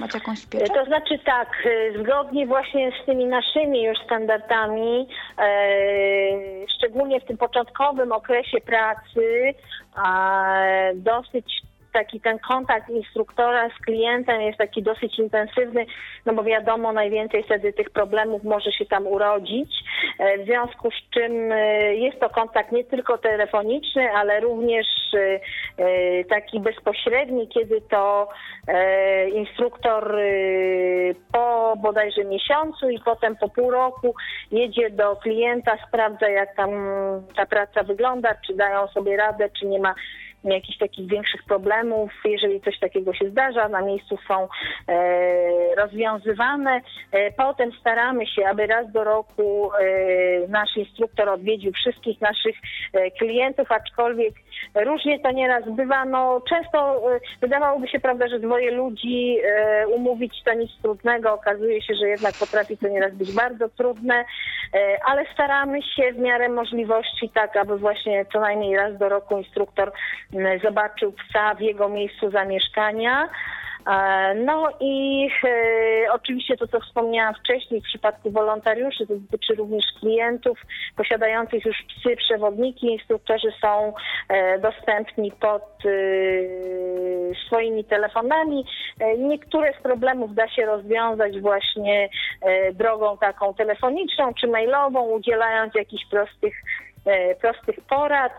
Macie 0.00 0.18
jakąś 0.18 0.46
pieczę? 0.46 0.74
To 0.74 0.84
znaczy 0.84 1.18
tak, 1.24 1.48
y, 1.66 2.02
zgodnie 2.02 2.46
właśnie 2.46 2.92
z 3.02 3.06
tymi 3.06 3.26
naszymi 3.26 3.82
już 3.82 3.98
standardami, 4.04 5.08
e, 5.38 5.46
szczególnie 6.76 7.20
w 7.20 7.24
tym 7.24 7.36
początkowym 7.36 8.12
okresie 8.12 8.60
pracy, 8.60 9.54
dosyć 10.94 11.62
taki 11.92 12.20
ten 12.20 12.38
kontakt 12.38 12.88
instruktora 12.88 13.68
z 13.68 13.84
klientem 13.84 14.40
jest 14.40 14.58
taki 14.58 14.82
dosyć 14.82 15.18
intensywny, 15.18 15.86
no 16.26 16.34
bo 16.34 16.42
wiadomo, 16.42 16.92
najwięcej 16.92 17.42
wtedy 17.42 17.72
tych 17.72 17.90
problemów 17.90 18.44
może 18.44 18.72
się 18.72 18.86
tam 18.86 19.06
urodzić. 19.06 19.70
E, 20.18 20.38
w 20.38 20.44
związku 20.44 20.90
z 20.90 21.10
czym 21.10 21.52
e, 21.52 21.94
jest 21.94 22.20
to 22.20 22.30
kontakt 22.30 22.72
nie 22.72 22.84
tylko 22.84 23.18
telefoniczny, 23.18 24.12
ale 24.12 24.40
również 24.40 24.86
e, 25.78 26.24
taki 26.24 26.60
bezpośredni, 26.60 27.48
kiedy 27.48 27.80
to 27.80 28.28
instruktor 29.34 30.16
po 31.32 31.74
bodajże 31.76 32.24
miesiącu 32.24 32.90
i 32.90 32.98
potem 32.98 33.36
po 33.36 33.48
pół 33.48 33.70
roku 33.70 34.14
jedzie 34.52 34.90
do 34.90 35.16
klienta, 35.16 35.76
sprawdza 35.88 36.28
jak 36.28 36.56
tam 36.56 36.70
ta 37.36 37.46
praca 37.46 37.82
wygląda, 37.82 38.34
czy 38.46 38.54
dają 38.54 38.86
sobie 38.88 39.16
radę, 39.16 39.50
czy 39.58 39.66
nie 39.66 39.78
ma 39.78 39.94
jakichś 40.44 40.78
takich 40.78 41.08
większych 41.08 41.44
problemów, 41.44 42.10
jeżeli 42.24 42.60
coś 42.60 42.78
takiego 42.78 43.14
się 43.14 43.30
zdarza, 43.30 43.68
na 43.68 43.82
miejscu 43.82 44.18
są 44.28 44.48
e, 44.88 45.74
rozwiązywane. 45.74 46.80
E, 47.12 47.32
potem 47.32 47.72
staramy 47.80 48.26
się, 48.26 48.46
aby 48.46 48.66
raz 48.66 48.92
do 48.92 49.04
roku 49.04 49.70
e, 49.74 50.48
nasz 50.48 50.76
instruktor 50.76 51.28
odwiedził 51.28 51.72
wszystkich 51.72 52.20
naszych 52.20 52.56
klientów, 53.18 53.72
aczkolwiek 53.72 54.34
różnie 54.74 55.20
to 55.20 55.30
nieraz 55.30 55.64
bywa. 55.68 56.04
No, 56.04 56.40
często 56.48 56.96
e, 57.16 57.20
wydawałoby 57.40 57.88
się, 57.88 58.00
prawda, 58.00 58.28
że 58.28 58.38
dwoje 58.38 58.70
ludzi 58.70 59.38
e, 59.44 59.88
umówić 59.88 60.42
to 60.44 60.54
nic 60.54 60.70
trudnego. 60.82 61.32
Okazuje 61.32 61.82
się, 61.82 61.94
że 61.94 62.08
jednak 62.08 62.34
potrafi 62.34 62.76
to 62.76 62.88
nieraz 62.88 63.14
być 63.14 63.32
bardzo 63.32 63.68
trudne, 63.68 64.24
ale 65.06 65.24
staramy 65.34 65.82
się 65.82 66.12
w 66.12 66.18
miarę 66.18 66.48
możliwości 66.48 67.30
tak, 67.34 67.56
aby 67.56 67.78
właśnie 67.78 68.26
co 68.32 68.40
najmniej 68.40 68.76
raz 68.76 68.98
do 68.98 69.08
roku 69.08 69.38
instruktor 69.38 69.92
zobaczył 70.64 71.12
psa 71.12 71.54
w 71.54 71.60
jego 71.60 71.88
miejscu 71.88 72.30
zamieszkania. 72.30 73.28
E, 73.86 74.34
no 74.34 74.68
i 74.80 75.28
e, 75.44 76.12
oczywiście 76.12 76.56
to, 76.56 76.68
co 76.68 76.80
wspomniałam 76.80 77.34
wcześniej 77.34 77.80
w 77.80 77.84
przypadku 77.84 78.30
wolontariuszy, 78.30 79.06
to 79.06 79.14
dotyczy 79.16 79.54
również 79.54 79.84
klientów 80.00 80.58
posiadających 80.96 81.64
już 81.64 81.76
psy, 81.88 82.16
przewodniki. 82.16 82.86
Instruktorzy 82.86 83.48
są 83.60 83.92
e, 84.28 84.58
dostępni 84.58 85.32
pod 85.32 85.62
e, 85.62 85.90
swoimi 87.46 87.84
telefonami. 87.84 88.64
E, 89.00 89.18
niektóre 89.18 89.72
z 89.80 89.82
problemów 89.82 90.34
da 90.34 90.48
się 90.48 90.66
rozwiązać 90.66 91.40
właśnie 91.40 92.08
e, 92.40 92.72
drogą 92.72 93.18
taką 93.18 93.54
telefoniczną 93.54 94.34
czy 94.34 94.46
mailową, 94.46 95.10
udzielając 95.10 95.74
jakichś 95.74 96.04
prostych 96.10 96.54
prostych 97.40 97.76
porad. 97.88 98.32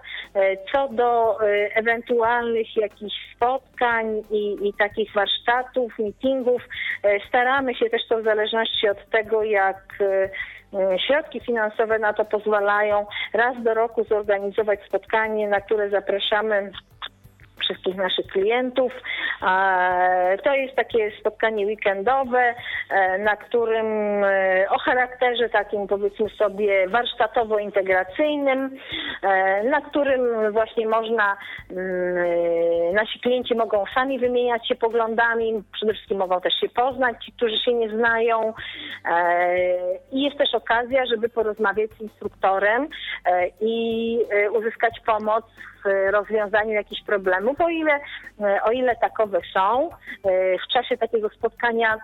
Co 0.71 0.87
do 0.87 1.37
ewentualnych 1.75 2.77
jakichś 2.77 3.15
spotkań 3.35 4.21
i, 4.31 4.67
i 4.67 4.73
takich 4.73 5.13
warsztatów, 5.13 5.99
meetingów, 5.99 6.61
staramy 7.27 7.75
się 7.75 7.89
też 7.89 8.01
to 8.09 8.17
w 8.17 8.23
zależności 8.23 8.89
od 8.89 9.09
tego, 9.09 9.43
jak 9.43 9.97
środki 11.07 11.39
finansowe 11.39 11.99
na 11.99 12.13
to 12.13 12.25
pozwalają, 12.25 13.05
raz 13.33 13.63
do 13.63 13.73
roku 13.73 14.03
zorganizować 14.03 14.79
spotkanie, 14.87 15.47
na 15.47 15.61
które 15.61 15.89
zapraszamy 15.89 16.71
wszystkich 17.61 17.95
naszych 17.95 18.27
klientów. 18.27 18.93
To 20.43 20.53
jest 20.55 20.75
takie 20.75 21.11
spotkanie 21.19 21.65
weekendowe, 21.65 22.55
e, 22.89 23.17
na 23.17 23.35
którym 23.35 23.87
e, 24.23 24.65
o 24.69 24.79
charakterze 24.79 25.49
takim 25.49 25.87
powiedzmy 25.87 26.29
sobie 26.29 26.87
warsztatowo-integracyjnym, 26.87 28.69
e, 29.21 29.63
na 29.63 29.81
którym 29.81 30.51
właśnie 30.51 30.87
można, 30.87 31.37
mm, 31.71 32.93
nasi 32.93 33.19
klienci 33.19 33.55
mogą 33.55 33.83
sami 33.95 34.19
wymieniać 34.19 34.67
się 34.67 34.75
poglądami, 34.75 35.63
przede 35.73 35.93
wszystkim 35.93 36.17
mogą 36.17 36.41
też 36.41 36.53
się 36.53 36.69
poznać, 36.69 37.25
ci, 37.25 37.31
którzy 37.31 37.57
się 37.57 37.73
nie 37.73 37.89
znają. 37.89 38.53
I 40.11 40.23
jest 40.23 40.37
też 40.37 40.55
okazja, 40.55 41.05
żeby 41.05 41.29
porozmawiać 41.29 41.91
z 41.91 42.01
instruktorem 42.01 42.87
i 43.61 44.17
uzyskać 44.53 44.99
pomoc 45.05 45.45
w 45.85 46.11
rozwiązaniu 46.11 46.71
jakichś 46.71 47.03
problemów, 47.03 47.61
o 47.61 47.69
ile, 47.69 47.99
o 48.63 48.71
ile 48.71 48.95
takowe 48.95 49.39
są. 49.53 49.89
W 50.65 50.73
czasie 50.73 50.97
takiego 50.97 51.29
spotkania 51.29 51.97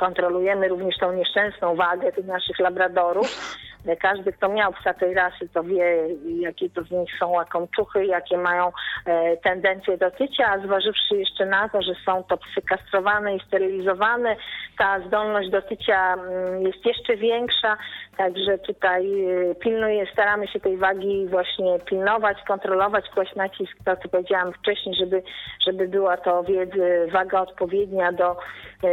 kontrolujemy 0.00 0.68
również 0.68 0.98
tą 0.98 1.12
nieszczęsną 1.12 1.76
wagę 1.76 2.12
tych 2.12 2.26
naszych 2.26 2.58
labradorów. 2.58 3.56
Każdy, 4.00 4.32
kto 4.32 4.48
miał 4.48 4.72
psa 4.72 4.94
tej 4.94 5.14
rasy, 5.14 5.48
to 5.54 5.62
wie, 5.62 6.08
jakie 6.40 6.70
to 6.70 6.84
w 6.84 6.90
nich 6.90 7.10
są 7.18 7.28
łakomczuchy, 7.28 8.06
jakie 8.06 8.38
mają 8.38 8.72
e, 9.06 9.36
tendencje 9.36 9.98
do 9.98 10.10
tycia, 10.10 10.46
a 10.46 10.58
zważywszy 10.58 11.16
jeszcze 11.16 11.46
na 11.46 11.68
to, 11.68 11.82
że 11.82 11.92
są 12.06 12.22
to 12.22 12.36
psy 12.36 12.62
kastrowane 12.68 13.36
i 13.36 13.40
sterylizowane, 13.46 14.36
ta 14.78 15.00
zdolność 15.06 15.50
do 15.50 15.62
tycia 15.62 16.14
mm, 16.14 16.62
jest 16.62 16.86
jeszcze 16.86 17.16
większa, 17.16 17.76
także 18.16 18.58
tutaj 18.58 19.24
e, 19.24 19.54
pilnuje, 19.54 20.06
staramy 20.12 20.48
się 20.48 20.60
tej 20.60 20.76
wagi 20.76 21.26
właśnie 21.26 21.78
pilnować, 21.78 22.38
kontrolować, 22.48 23.04
kłaść 23.14 23.34
nacisk, 23.34 23.72
to 23.84 23.96
co 23.96 24.08
powiedziałam 24.08 24.52
wcześniej, 24.52 24.94
żeby, 24.94 25.22
żeby 25.66 25.88
była 25.88 26.16
to 26.16 26.42
wiedzy, 26.42 27.08
waga 27.12 27.40
odpowiednia 27.40 28.12
do, 28.12 28.30
e, 28.30 28.36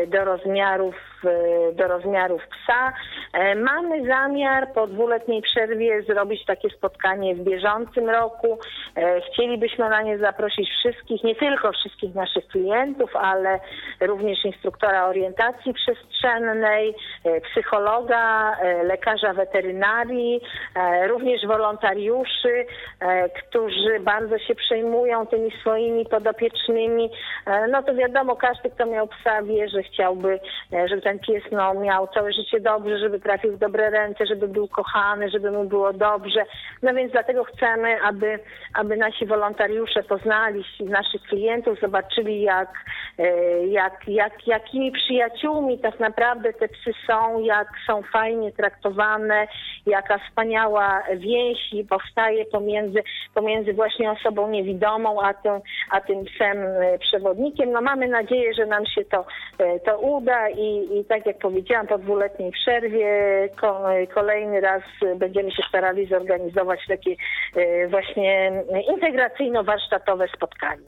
do 0.08 0.26
rozmiarów 0.26 0.96
do 1.74 1.88
rozmiarów 1.88 2.42
psa. 2.48 2.94
Mamy 3.56 4.08
zamiar 4.08 4.74
po 4.74 4.88
dwuletniej 4.88 5.42
przerwie 5.42 6.02
zrobić 6.02 6.46
takie 6.46 6.70
spotkanie 6.70 7.36
w 7.36 7.40
bieżącym 7.40 8.10
roku. 8.10 8.60
E, 8.96 9.22
chcielibyśmy 9.22 9.90
na 9.90 10.02
nie 10.02 10.18
zaprosić 10.18 10.70
wszystkich, 10.70 11.24
nie 11.24 11.36
tylko 11.36 11.72
wszystkich 11.72 12.16
naszych 12.16 12.48
klientów, 12.48 13.16
ale 13.16 13.60
również 14.02 14.46
instruktora 14.46 15.08
orientacji 15.08 15.74
przestrzennej, 15.74 16.96
e, 17.24 17.42
psychologa, 17.42 18.56
e, 18.60 18.84
lekarza 18.84 19.34
weterynarii, 19.34 20.42
również 21.08 21.46
wolontariuszy, 21.46 22.66
którzy 23.40 24.00
bardzo 24.00 24.38
się 24.40 24.56
przejmują 24.56 25.28
tymi 25.28 25.52
swoimi 25.62 26.06
podopiecznymi. 26.06 27.10
No 27.70 27.84
to 27.84 27.96
wiadomo, 27.96 28.36
każdy, 28.36 28.70
kto 28.70 28.86
miał 28.86 29.08
psa, 29.08 29.44
wie, 29.44 29.70
że 29.70 29.77
chciałby, 29.84 30.40
żeby 30.90 31.02
ten 31.02 31.20
pies 31.20 31.44
no, 31.52 31.74
miał 31.74 32.08
całe 32.08 32.34
życie 32.34 32.60
dobrze, 32.60 33.00
żeby 33.00 33.20
trafił 33.20 33.52
w 33.52 33.60
dobre 33.60 33.90
ręce, 33.90 34.26
żeby 34.26 34.48
był 34.48 34.68
kochany, 34.68 35.30
żeby 35.30 35.52
mu 35.52 35.64
było 35.64 35.94
dobrze. 35.94 36.46
No 36.84 36.94
więc 36.94 37.12
dlatego 37.12 37.44
chcemy, 37.44 38.02
aby, 38.02 38.40
aby 38.74 38.98
nasi 38.98 39.26
wolontariusze 39.26 40.04
poznali 40.04 40.64
naszych 40.80 41.22
klientów, 41.22 41.80
zobaczyli 41.80 42.42
jak, 42.42 42.70
e, 43.20 43.68
jak, 43.68 44.08
jak, 44.08 44.48
jakimi 44.48 44.92
przyjaciółmi 44.92 45.80
tak 45.80 46.00
naprawdę 46.00 46.54
te 46.54 46.68
psy 46.68 46.92
są, 47.08 47.40
jak 47.40 47.68
są 47.88 48.02
fajnie 48.02 48.52
traktowane, 48.52 49.48
jaka 49.86 50.18
wspaniała 50.18 51.04
więź 51.18 51.74
powstaje 51.90 52.46
pomiędzy, 52.46 53.04
pomiędzy 53.34 53.74
właśnie 53.74 54.12
osobą 54.12 54.50
niewidomą, 54.50 55.22
a 55.22 55.34
tym, 55.34 55.54
a 55.92 56.02
tym 56.02 56.26
psem 56.26 56.58
e, 56.58 57.00
przewodnikiem. 57.00 57.72
No 57.72 57.82
mamy 57.82 58.08
nadzieję, 58.08 58.54
że 58.54 58.66
nam 58.66 58.86
się 58.86 59.06
to, 59.06 59.26
to 59.86 60.00
uda 60.00 60.50
i, 60.50 61.00
i 61.00 61.06
tak 61.06 61.26
jak 61.26 61.38
powiedziałam, 61.38 61.88
po 61.88 61.98
dwuletniej 61.98 62.52
przerwie 62.52 63.10
kolejny 64.14 64.62
raz 64.62 64.84
będziemy 65.16 65.52
się 65.52 65.64
starali 65.70 66.08
zorganizować 66.08 66.80
takie 66.88 67.16
e, 67.56 67.88
właśnie 67.88 68.52
integracyjno-warsztatowe 68.94 70.28
spotkanie. 70.36 70.88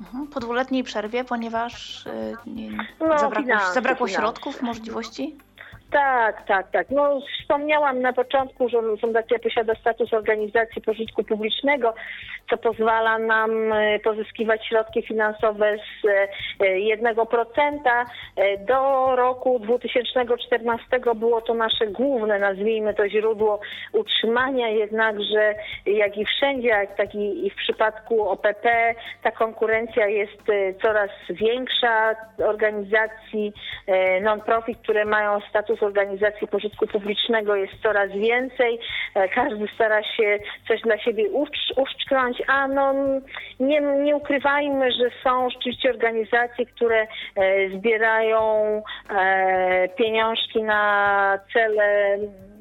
Mhm, 0.00 0.26
po 0.26 0.40
dwuletniej 0.40 0.84
przerwie, 0.84 1.24
ponieważ 1.24 2.06
e, 2.06 2.10
nie, 2.46 2.70
no, 3.00 3.18
zabrakło, 3.18 3.72
zabrakło 3.74 4.08
środków, 4.08 4.62
możliwości? 4.62 5.36
Tak, 5.90 6.46
tak, 6.46 6.70
tak. 6.70 6.90
No, 6.90 7.20
wspomniałam 7.40 8.00
na 8.00 8.12
początku, 8.12 8.68
że 8.68 8.78
Fundacja 9.00 9.38
posiada 9.38 9.74
status 9.74 10.12
organizacji 10.12 10.82
pożytku 10.82 11.24
publicznego, 11.24 11.94
co 12.50 12.56
pozwala 12.56 13.18
nam 13.18 13.72
e, 13.72 13.98
pozyskiwać 13.98 14.66
środki 14.66 15.02
finansowe 15.02 15.76
z 15.76 16.06
1%. 16.60 17.16
E, 17.86 18.04
e, 18.36 18.58
do 18.58 19.12
roku 19.16 19.58
2014 19.58 20.84
było 21.14 21.40
to 21.40 21.54
nasze 21.54 21.86
główne, 21.86 22.38
nazwijmy 22.38 22.94
to, 22.94 23.08
źródło 23.08 23.60
utrzymania, 23.92 24.68
jednakże 24.68 25.54
jak 25.86 26.18
i 26.18 26.24
wszędzie, 26.24 26.68
jak 26.68 26.96
tak 26.96 27.14
i, 27.14 27.50
w 27.50 27.54
przypadku 27.54 28.28
OPP, 28.28 28.94
ta 29.22 29.30
konkurencja 29.30 30.06
jest 30.06 30.42
coraz 30.82 31.10
większa. 31.30 32.16
Organizacji 32.44 33.52
non-profit, 34.22 34.78
które 34.78 35.04
mają 35.04 35.40
status 35.40 35.75
organizacji 35.82 36.48
pożytku 36.48 36.86
publicznego 36.86 37.56
jest 37.56 37.72
coraz 37.82 38.12
więcej. 38.12 38.78
Każdy 39.34 39.68
stara 39.74 40.02
się 40.02 40.38
coś 40.68 40.80
dla 40.80 40.98
siebie 40.98 41.24
uszczknąć, 41.76 42.42
a 42.46 42.68
no 42.68 42.94
nie, 43.60 43.80
nie 43.80 44.16
ukrywajmy, 44.16 44.92
że 44.92 45.10
są 45.24 45.50
rzeczywiście 45.50 45.90
organizacje, 45.90 46.66
które 46.66 47.06
e, 47.36 47.68
zbierają 47.68 48.82
e, 49.10 49.88
pieniążki 49.88 50.62
na 50.62 51.38
cele 51.52 52.18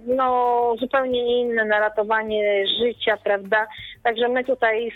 no, 0.07 0.75
zupełnie 0.79 1.41
inne, 1.41 1.65
na 1.65 1.79
ratowanie 1.79 2.67
życia, 2.67 3.17
prawda? 3.23 3.67
Także 4.03 4.27
my 4.27 4.43
tutaj 4.43 4.91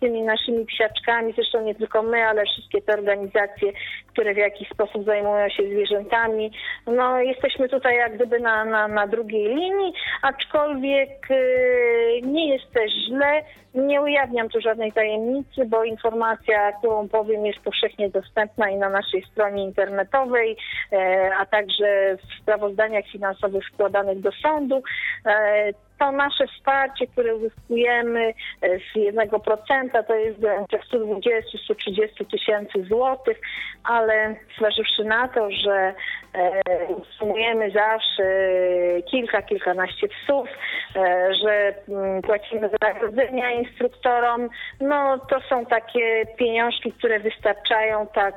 tymi 0.00 0.22
naszymi 0.22 0.66
psiaczkami, 0.66 1.32
zresztą 1.32 1.62
nie 1.62 1.74
tylko 1.74 2.02
my, 2.02 2.26
ale 2.26 2.44
wszystkie 2.44 2.82
te 2.82 2.92
organizacje, 2.92 3.72
które 4.06 4.34
w 4.34 4.36
jakiś 4.36 4.68
sposób 4.68 5.04
zajmują 5.04 5.48
się 5.48 5.62
zwierzętami. 5.62 6.52
No, 6.86 7.20
jesteśmy 7.20 7.68
tutaj 7.68 7.96
jak 7.96 8.14
gdyby 8.14 8.40
na, 8.40 8.64
na, 8.64 8.88
na 8.88 9.06
drugiej 9.06 9.48
linii, 9.48 9.92
aczkolwiek 10.22 11.30
yy, 11.30 12.22
nie 12.22 12.54
jest 12.54 12.72
też 12.72 12.92
źle. 13.08 13.42
Nie 13.74 14.02
ujawniam 14.02 14.48
tu 14.48 14.60
żadnej 14.60 14.92
tajemnicy, 14.92 15.64
bo 15.66 15.84
informacja, 15.84 16.72
którą 16.72 17.08
powiem, 17.08 17.46
jest 17.46 17.58
powszechnie 17.58 18.10
dostępna 18.10 18.70
i 18.70 18.76
na 18.76 18.88
naszej 18.88 19.22
stronie 19.22 19.64
internetowej, 19.64 20.56
e, 20.92 21.30
a 21.38 21.46
także 21.46 22.16
w 22.16 22.42
sprawozdaniach 22.42 23.04
finansowych 23.06 23.64
składanych 23.64 24.20
do 24.20 24.32
sądu. 24.32 24.82
E, 25.26 25.72
to 26.00 26.12
nasze 26.12 26.46
wsparcie, 26.46 27.06
które 27.06 27.36
uzyskujemy 27.36 28.34
e, 28.62 28.78
z 28.78 28.96
1% 28.96 30.04
to 30.06 30.14
jest 30.14 30.40
120-130 30.40 32.30
tysięcy 32.30 32.84
złotych, 32.84 33.40
ale 33.84 34.34
zważywszy 34.58 35.04
na 35.04 35.28
to, 35.28 35.50
że 35.50 35.94
sumujemy 37.18 37.70
zawsze 37.70 38.22
kilka, 39.10 39.42
kilkanaście 39.42 40.08
psów, 40.08 40.48
że 41.42 41.74
mm, 41.88 42.22
płacimy 42.22 42.68
wynagrodzenia 42.68 43.50
instruktorom, 43.50 44.48
no 44.80 45.18
to 45.18 45.40
są 45.40 45.66
takie 45.66 46.26
pieniążki, 46.36 46.92
które 46.92 47.20
wystarczają 47.20 48.06
tak, 48.06 48.34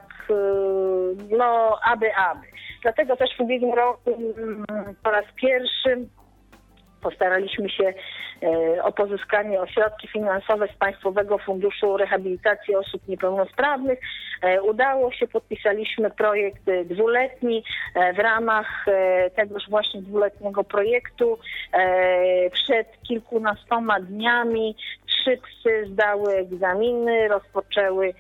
no 1.30 1.80
aby, 1.86 2.16
aby. 2.16 2.48
Dlatego 2.82 3.16
też 3.16 3.38
w 3.38 3.42
ubiegłym 3.42 3.74
roku 3.74 4.14
mm, 4.38 4.66
po 5.04 5.12
raz 5.12 5.26
pierwszy 5.36 6.08
postaraliśmy 7.04 7.70
się 7.70 7.94
e, 8.44 8.84
o 8.84 8.92
pozyskanie 8.92 9.62
o 9.62 9.68
środki 9.68 10.08
finansowe 10.08 10.68
z 10.68 10.78
Państwowego 10.78 11.38
Funduszu 11.38 11.98
Rehabilitacji 11.98 12.76
Osób 12.76 13.08
Niepełnosprawnych. 13.08 14.00
E, 14.42 14.62
udało 14.62 15.12
się, 15.12 15.28
podpisaliśmy 15.28 16.10
projekt 16.10 16.64
dwuletni. 16.86 17.64
E, 17.96 18.14
w 18.14 18.20
ramach 18.20 18.86
tegoż 19.36 19.70
właśnie 19.70 20.02
dwuletniego 20.02 20.64
projektu 20.64 21.40
przed 22.52 22.88
kilkunastoma 23.08 24.00
dniami 24.00 24.76
trzy 25.24 25.38
psy 25.38 25.86
zdały 25.92 26.36
egzaminy, 26.36 27.28
rozpoczęły 27.28 28.14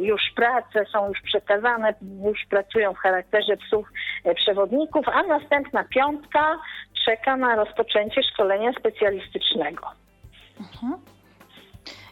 już 0.00 0.22
pracę, 0.36 0.84
są 0.92 1.08
już 1.08 1.20
przekazane, 1.20 1.94
już 2.24 2.46
pracują 2.50 2.94
w 2.94 2.98
charakterze 2.98 3.56
psów 3.56 3.88
przewodników, 4.34 5.08
a 5.08 5.22
następna 5.22 5.84
piątka 5.84 6.58
czeka 7.04 7.36
na 7.36 7.56
rozpoczęcie 7.56 8.22
szkolenia 8.22 8.72
specjalistycznego. 8.72 9.86
Mhm. 10.60 11.00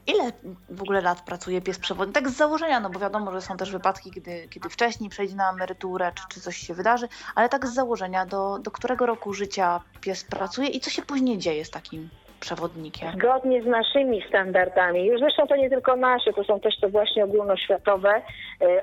Ile 0.07 0.33
w 0.69 0.83
ogóle 0.83 1.01
lat 1.01 1.21
pracuje 1.21 1.61
pies 1.61 1.79
przewodnik? 1.79 2.15
Tak 2.15 2.29
z 2.29 2.37
założenia, 2.37 2.81
no 2.81 2.91
bo 2.91 2.99
wiadomo, 2.99 3.33
że 3.33 3.41
są 3.41 3.57
też 3.57 3.73
wypadki, 3.73 4.11
kiedy, 4.11 4.49
kiedy 4.49 4.69
wcześniej 4.69 5.11
przejdzie 5.11 5.37
na 5.37 5.51
emeryturę, 5.51 6.13
czy, 6.15 6.23
czy 6.29 6.41
coś 6.41 6.57
się 6.57 6.75
wydarzy, 6.75 7.09
ale 7.35 7.49
tak 7.49 7.67
z 7.67 7.75
założenia, 7.75 8.27
do, 8.27 8.59
do 8.59 8.71
którego 8.71 9.07
roku 9.07 9.33
życia 9.33 9.81
pies 10.01 10.25
pracuje 10.25 10.69
i 10.69 10.81
co 10.81 10.91
się 10.91 11.03
później 11.03 11.39
dzieje 11.39 11.65
z 11.65 11.71
takim 11.71 12.09
przewodnikiem? 12.43 13.13
Zgodnie 13.13 13.63
z 13.63 13.67
naszymi 13.67 14.23
standardami, 14.29 15.07
już 15.07 15.21
zresztą 15.21 15.47
to 15.47 15.57
nie 15.57 15.71
tylko 15.71 15.97
nasze, 15.97 16.33
to 16.33 16.45
są 16.45 16.61
też 16.61 16.81
te 16.81 16.89
właśnie 16.89 17.25
ogólnoświatowe, 17.25 18.23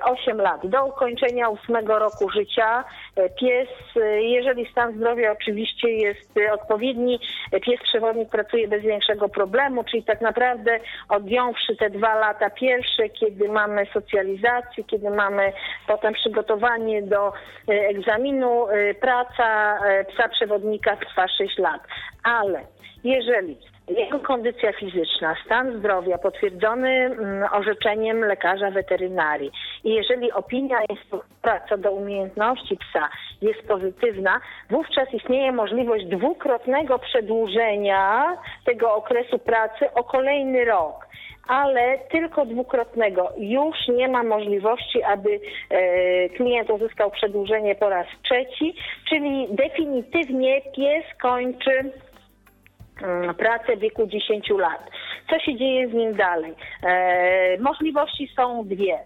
8 0.02 0.40
e, 0.40 0.42
lat. 0.42 0.66
Do 0.66 0.86
ukończenia 0.86 1.48
8 1.50 1.76
roku 1.86 2.30
życia 2.30 2.84
e, 3.16 3.28
pies, 3.28 3.68
e, 3.96 4.22
jeżeli 4.22 4.70
stan 4.70 4.96
zdrowia 4.96 5.32
oczywiście 5.32 5.90
jest 5.90 6.34
odpowiedni, 6.52 7.20
pies 7.62 7.80
przewodnik 7.82 8.28
pracuje 8.30 8.68
bez 8.68 8.82
większego 8.82 9.28
problemu, 9.28 9.84
czyli 9.84 10.04
tak 10.04 10.20
naprawdę 10.20 10.80
odjąwszy 11.08 11.76
te 11.76 11.90
dwa 11.90 12.14
lata 12.14 12.50
pierwsze, 12.50 13.08
kiedy 13.08 13.48
mamy 13.48 13.86
socjalizację, 13.92 14.84
kiedy 14.84 15.10
mamy 15.10 15.52
potem 15.86 16.14
przygotowanie 16.14 17.02
do 17.02 17.32
egzaminu, 17.68 18.66
praca 19.00 19.78
psa 20.08 20.28
przewodnika 20.28 20.96
trwa 20.96 21.28
6 21.28 21.58
lat. 21.58 21.80
Ale 22.22 22.64
jeżeli 23.04 23.56
jego 23.88 24.18
kondycja 24.18 24.72
fizyczna, 24.72 25.34
stan 25.44 25.78
zdrowia 25.78 26.18
potwierdzony 26.18 26.88
mm, 26.88 27.48
orzeczeniem 27.52 28.20
lekarza 28.20 28.70
weterynarii 28.70 29.50
i 29.84 29.94
jeżeli 29.94 30.32
opinia 30.32 30.78
instruktora 30.90 31.60
co 31.68 31.78
do 31.78 31.92
umiejętności 31.92 32.76
psa 32.76 33.08
jest 33.42 33.62
pozytywna, 33.68 34.40
wówczas 34.70 35.14
istnieje 35.14 35.52
możliwość 35.52 36.04
dwukrotnego 36.04 36.98
przedłużenia 36.98 38.36
tego 38.64 38.94
okresu 38.94 39.38
pracy 39.38 39.92
o 39.94 40.04
kolejny 40.04 40.64
rok 40.64 41.10
ale 41.48 41.98
tylko 41.98 42.46
dwukrotnego. 42.46 43.32
Już 43.36 43.76
nie 43.88 44.08
ma 44.08 44.22
możliwości, 44.22 45.02
aby 45.02 45.40
e, 45.70 46.28
klient 46.28 46.70
uzyskał 46.70 47.10
przedłużenie 47.10 47.74
po 47.74 47.88
raz 47.88 48.06
trzeci, 48.22 48.74
czyli 49.08 49.48
definitywnie 49.50 50.60
pies 50.76 51.04
kończy 51.22 51.92
pracę 53.38 53.76
w 53.76 53.80
wieku 53.80 54.06
10 54.06 54.50
lat. 54.50 54.90
Co 55.30 55.38
się 55.38 55.56
dzieje 55.56 55.88
z 55.88 55.92
nim 55.92 56.14
dalej? 56.14 56.54
E, 56.82 57.58
możliwości 57.58 58.32
są 58.36 58.64
dwie. 58.64 58.98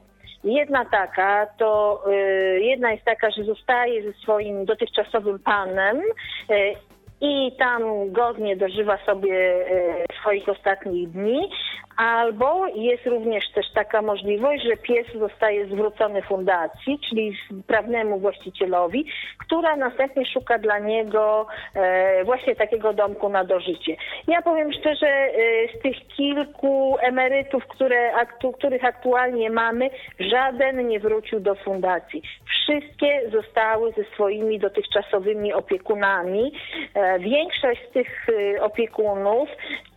Jedna 0.44 0.84
taka, 0.84 1.46
to 1.58 2.02
e, 2.06 2.14
jedna 2.60 2.92
jest 2.92 3.04
taka, 3.04 3.30
że 3.30 3.44
zostaje 3.44 4.02
ze 4.02 4.12
swoim 4.12 4.64
dotychczasowym 4.64 5.38
panem 5.38 6.02
e, 6.50 6.72
i 7.20 7.52
tam 7.58 8.12
godnie 8.12 8.56
dożywa 8.56 8.98
sobie 9.06 9.66
e, 9.70 10.04
swoich 10.20 10.48
ostatnich 10.48 11.10
dni, 11.10 11.50
Albo 11.96 12.66
jest 12.66 13.06
również 13.06 13.44
też 13.54 13.66
taka 13.74 14.02
możliwość, 14.02 14.64
że 14.64 14.76
pies 14.76 15.06
zostaje 15.18 15.66
zwrócony 15.66 16.22
fundacji, 16.22 16.98
czyli 17.08 17.36
prawnemu 17.66 18.18
właścicielowi, 18.18 19.06
która 19.38 19.76
następnie 19.76 20.26
szuka 20.26 20.58
dla 20.58 20.78
niego 20.78 21.46
e, 21.74 22.24
właśnie 22.24 22.56
takiego 22.56 22.92
domku 22.92 23.28
na 23.28 23.44
dożycie. 23.44 23.96
Ja 24.28 24.42
powiem 24.42 24.72
szczerze, 24.72 25.06
e, 25.06 25.32
z 25.78 25.82
tych 25.82 25.96
kilku 26.16 26.96
emerytów, 27.00 27.66
które, 27.66 28.12
których 28.58 28.84
aktualnie 28.84 29.50
mamy, 29.50 29.90
żaden 30.20 30.88
nie 30.88 31.00
wrócił 31.00 31.40
do 31.40 31.54
fundacji. 31.54 32.22
Wszystkie 32.46 33.30
zostały 33.30 33.92
ze 33.92 34.04
swoimi 34.04 34.58
dotychczasowymi 34.58 35.52
opiekunami. 35.52 36.52
E, 36.94 37.18
większość 37.18 37.80
z 37.88 37.92
tych 37.92 38.26
opiekunów 38.60 39.48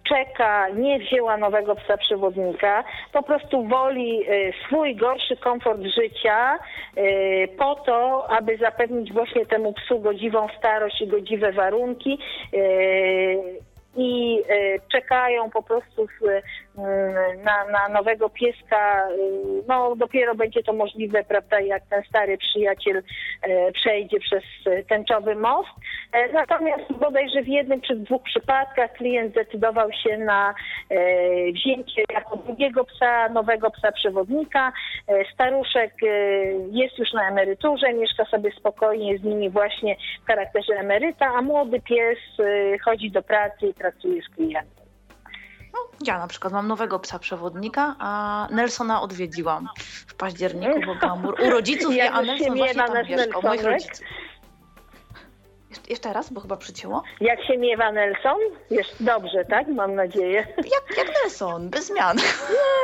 czeka, 0.09 0.69
nie 0.69 0.99
wzięła 0.99 1.37
nowego 1.37 1.75
psa 1.75 1.97
przewodnika, 1.97 2.83
po 3.13 3.23
prostu 3.23 3.63
woli 3.63 4.29
y, 4.29 4.53
swój 4.65 4.95
gorszy 4.95 5.37
komfort 5.37 5.81
życia 5.81 6.59
y, 6.97 7.47
po 7.57 7.75
to, 7.75 8.27
aby 8.29 8.57
zapewnić 8.57 9.13
właśnie 9.13 9.45
temu 9.45 9.73
psu 9.73 9.99
godziwą 9.99 10.47
starość 10.57 11.01
i 11.01 11.07
godziwe 11.07 11.51
warunki 11.51 12.19
y, 12.53 13.66
i 13.97 14.43
czekają 14.91 15.49
po 15.49 15.63
prostu 15.63 16.07
na, 17.43 17.65
na 17.65 17.89
nowego 17.89 18.29
pieska. 18.29 19.07
No 19.67 19.95
dopiero 19.95 20.35
będzie 20.35 20.63
to 20.63 20.73
możliwe, 20.73 21.23
prawda, 21.23 21.59
jak 21.59 21.83
ten 21.89 22.03
stary 22.03 22.37
przyjaciel 22.37 23.03
przejdzie 23.73 24.19
przez 24.19 24.43
tęczowy 24.89 25.35
most. 25.35 25.69
E, 26.13 26.33
natomiast 26.33 26.93
bodajże 26.99 27.43
w 27.43 27.47
jednym 27.47 27.81
czy 27.81 27.95
dwóch 27.95 28.23
przypadkach 28.23 28.93
klient 28.93 29.31
zdecydował 29.31 29.89
się 30.03 30.17
na 30.17 30.53
wzięcie 31.53 32.03
jako 32.13 32.37
drugiego 32.37 32.83
psa, 32.83 33.29
nowego 33.29 33.71
psa 33.71 33.91
przewodnika. 33.91 34.71
E, 35.07 35.33
staruszek 35.33 35.93
jest 36.71 36.97
już 36.97 37.13
na 37.13 37.29
emeryturze, 37.29 37.93
mieszka 37.93 38.25
sobie 38.25 38.51
spokojnie 38.59 39.17
z 39.17 39.23
nimi 39.23 39.49
właśnie 39.49 39.95
w 40.23 40.27
charakterze 40.27 40.73
emeryta, 40.73 41.25
a 41.25 41.41
młody 41.41 41.81
pies 41.81 42.19
chodzi 42.85 43.11
do 43.11 43.21
pracy 43.21 43.67
i 43.67 43.73
pracuje 43.73 44.21
z 44.21 44.29
klientem. 44.35 44.87
No, 45.73 45.79
ja 46.07 46.19
na 46.19 46.27
przykład 46.27 46.53
mam 46.53 46.67
nowego 46.67 46.99
psa 46.99 47.19
przewodnika, 47.19 47.95
a 47.99 48.47
Nelsona 48.51 49.01
odwiedziłam 49.01 49.67
w 50.07 50.15
październiku, 50.15 50.79
bo 50.85 50.95
byłam 50.95 51.25
u 51.25 51.49
rodziców, 51.49 51.95
ja, 51.95 52.11
a 52.11 52.21
Nelson 52.21 52.57
właśnie 52.57 52.83
tam 52.83 53.07
mieszkał, 53.09 53.41
moich 53.41 53.63
rodziców. 53.63 54.05
Jeszcze 55.89 56.13
raz, 56.13 56.33
bo 56.33 56.41
chyba 56.41 56.57
przycięło. 56.57 57.03
Jak 57.21 57.43
się 57.43 57.57
miewa 57.57 57.91
Nelson? 57.91 58.37
Jest 58.71 59.03
dobrze, 59.03 59.45
tak? 59.45 59.67
Mam 59.67 59.95
nadzieję. 59.95 60.47
Jak, 60.57 60.97
jak 60.97 61.07
Nelson, 61.23 61.69
bez 61.69 61.87
zmian. 61.87 62.17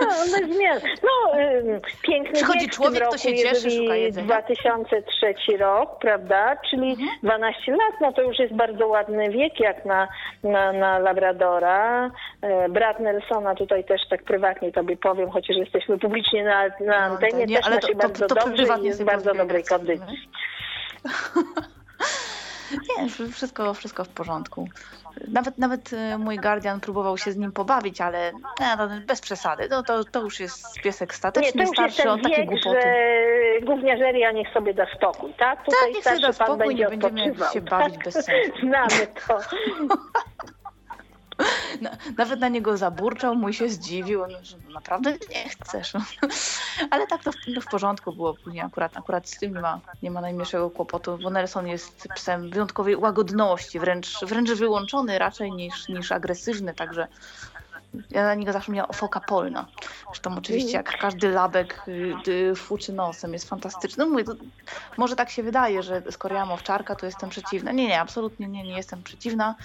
No, 0.02 0.08
bez 0.10 0.56
zmian. 0.56 0.80
No, 1.04 1.40
ym, 1.40 1.82
piękny 2.02 2.34
Przychodzi 2.34 2.70
człowiek, 2.70 3.00
roku, 3.00 3.12
to 3.12 3.18
się 3.18 3.36
cieszy, 3.36 3.72
szuka 3.72 3.96
jedzenia. 3.96 4.28
2003 4.28 5.58
rok, 5.58 6.00
prawda? 6.00 6.58
Czyli 6.70 6.90
mhm. 6.90 7.10
12 7.24 7.72
lat, 7.72 8.02
no 8.02 8.14
to 8.14 8.22
już 8.22 8.40
jest 8.40 8.54
bardzo 8.54 8.88
ładny 8.88 9.30
wiek, 9.30 9.60
jak 9.60 9.86
na, 9.86 10.08
na, 10.44 10.74
na 10.74 11.00
Labradora. 11.00 12.12
E, 12.42 12.70
brat 12.70 13.00
Nelsona, 13.00 13.56
tutaj 13.56 13.84
też 13.84 14.02
tak 14.10 14.24
prywatnie 14.24 14.72
tobie 14.72 14.98
powiem, 14.98 15.32
chociaż 15.32 15.58
jesteśmy 15.58 16.00
publicznie 16.00 16.44
na, 16.44 16.68
na 16.68 16.70
no, 16.80 16.96
antenie, 16.96 17.46
nie, 17.46 17.56
też 17.56 17.66
ale 17.66 17.80
to, 17.80 17.88
to, 17.88 17.96
bardzo 17.96 18.28
to, 18.28 18.36
to 18.36 18.46
dobrze 18.46 18.68
i 18.82 18.86
jest 18.86 19.02
w 19.02 19.06
bardzo 19.06 19.34
dobrej 19.34 19.64
kondycji. 19.64 20.30
Nie, 22.98 23.10
wszystko, 23.32 23.74
wszystko 23.74 24.04
w 24.04 24.10
porządku. 24.10 24.68
Nawet, 25.28 25.58
nawet 25.58 25.94
e, 25.94 26.18
mój 26.18 26.38
guardian 26.38 26.80
próbował 26.80 27.18
się 27.18 27.32
z 27.32 27.38
nim 27.38 27.52
pobawić, 27.52 28.02
ale 28.02 28.32
nie, 28.60 28.76
no, 28.78 28.90
bez 29.08 29.22
przesady. 29.22 29.70
To, 29.70 29.84
to, 29.84 30.04
to 30.04 30.22
już 30.22 30.40
jest 30.40 30.82
piesek 30.82 31.14
stateczny, 31.14 31.62
nie, 31.62 31.68
starszy, 31.68 32.10
on 32.10 32.22
takie 32.22 32.46
głupoty. 32.46 32.82
Że 32.82 33.66
gówniarzeria 33.66 34.32
niech 34.32 34.54
sobie 34.54 34.74
da 34.74 34.86
spokój, 34.96 35.34
tak? 35.34 35.66
Tutaj 35.66 35.80
tak, 35.84 35.94
niech 35.94 36.04
sobie 36.04 36.20
da 36.20 36.34
spokój, 36.34 36.76
nie 36.76 36.88
będziemy 36.88 37.36
się 37.54 37.62
bawić 37.62 37.98
bez 37.98 38.14
sensu. 38.14 38.60
Znamy 38.68 39.08
to. 39.28 39.38
Nawet 42.18 42.40
na 42.40 42.48
niego 42.48 42.78
zaburczał, 42.78 43.36
mój 43.36 43.54
się 43.54 43.70
zdziwił, 43.70 44.22
że 44.42 44.58
naprawdę 44.74 45.12
nie 45.12 45.50
chcesz. 45.50 45.94
Ale 46.92 47.08
tak 47.08 47.24
to 47.24 47.32
w, 47.32 47.36
w 47.62 47.66
porządku 47.66 48.14
było 48.14 48.34
później, 48.34 48.64
akurat, 48.64 48.98
akurat 48.98 49.30
z 49.30 49.40
tym 49.40 49.54
nie 49.54 49.62
ma, 49.62 49.80
nie 50.04 50.12
ma 50.12 50.22
najmniejszego 50.22 50.70
kłopotu, 50.70 51.18
bo 51.24 51.30
Nelson 51.30 51.68
jest 51.68 52.08
psem 52.16 52.50
wyjątkowej 52.50 52.96
łagodności, 52.96 53.80
wręcz, 53.80 54.26
wręcz 54.26 54.52
wyłączony 54.52 55.20
raczej 55.20 55.52
niż, 55.52 55.90
niż 55.90 56.12
agresywny, 56.12 56.74
także 56.74 57.08
ja 58.10 58.24
na 58.24 58.36
niego 58.36 58.54
zawsze 58.54 58.72
miałam 58.72 58.94
foka 58.94 59.20
polna. 59.20 59.66
Zresztą 60.06 60.38
oczywiście 60.38 60.72
jak 60.72 60.98
każdy 60.98 61.30
labek 61.30 61.86
y, 62.28 62.56
fuczy 62.56 62.94
nosem, 62.94 63.34
jest 63.34 63.50
fantastyczny. 63.50 64.06
No 64.06 64.12
mówię, 64.12 64.24
może 64.98 65.16
tak 65.16 65.30
się 65.30 65.44
wydaje, 65.44 65.84
że 65.84 66.02
skoro 66.12 66.36
ja 66.36 66.46
mam 66.46 66.54
owczarka, 66.54 66.96
to 66.96 67.06
jestem 67.06 67.30
przeciwna. 67.30 67.72
Nie, 67.72 67.88
nie, 67.88 68.02
absolutnie 68.02 68.48
nie, 68.48 68.64
nie 68.64 68.78
jestem 68.78 69.04
przeciwna. 69.04 69.56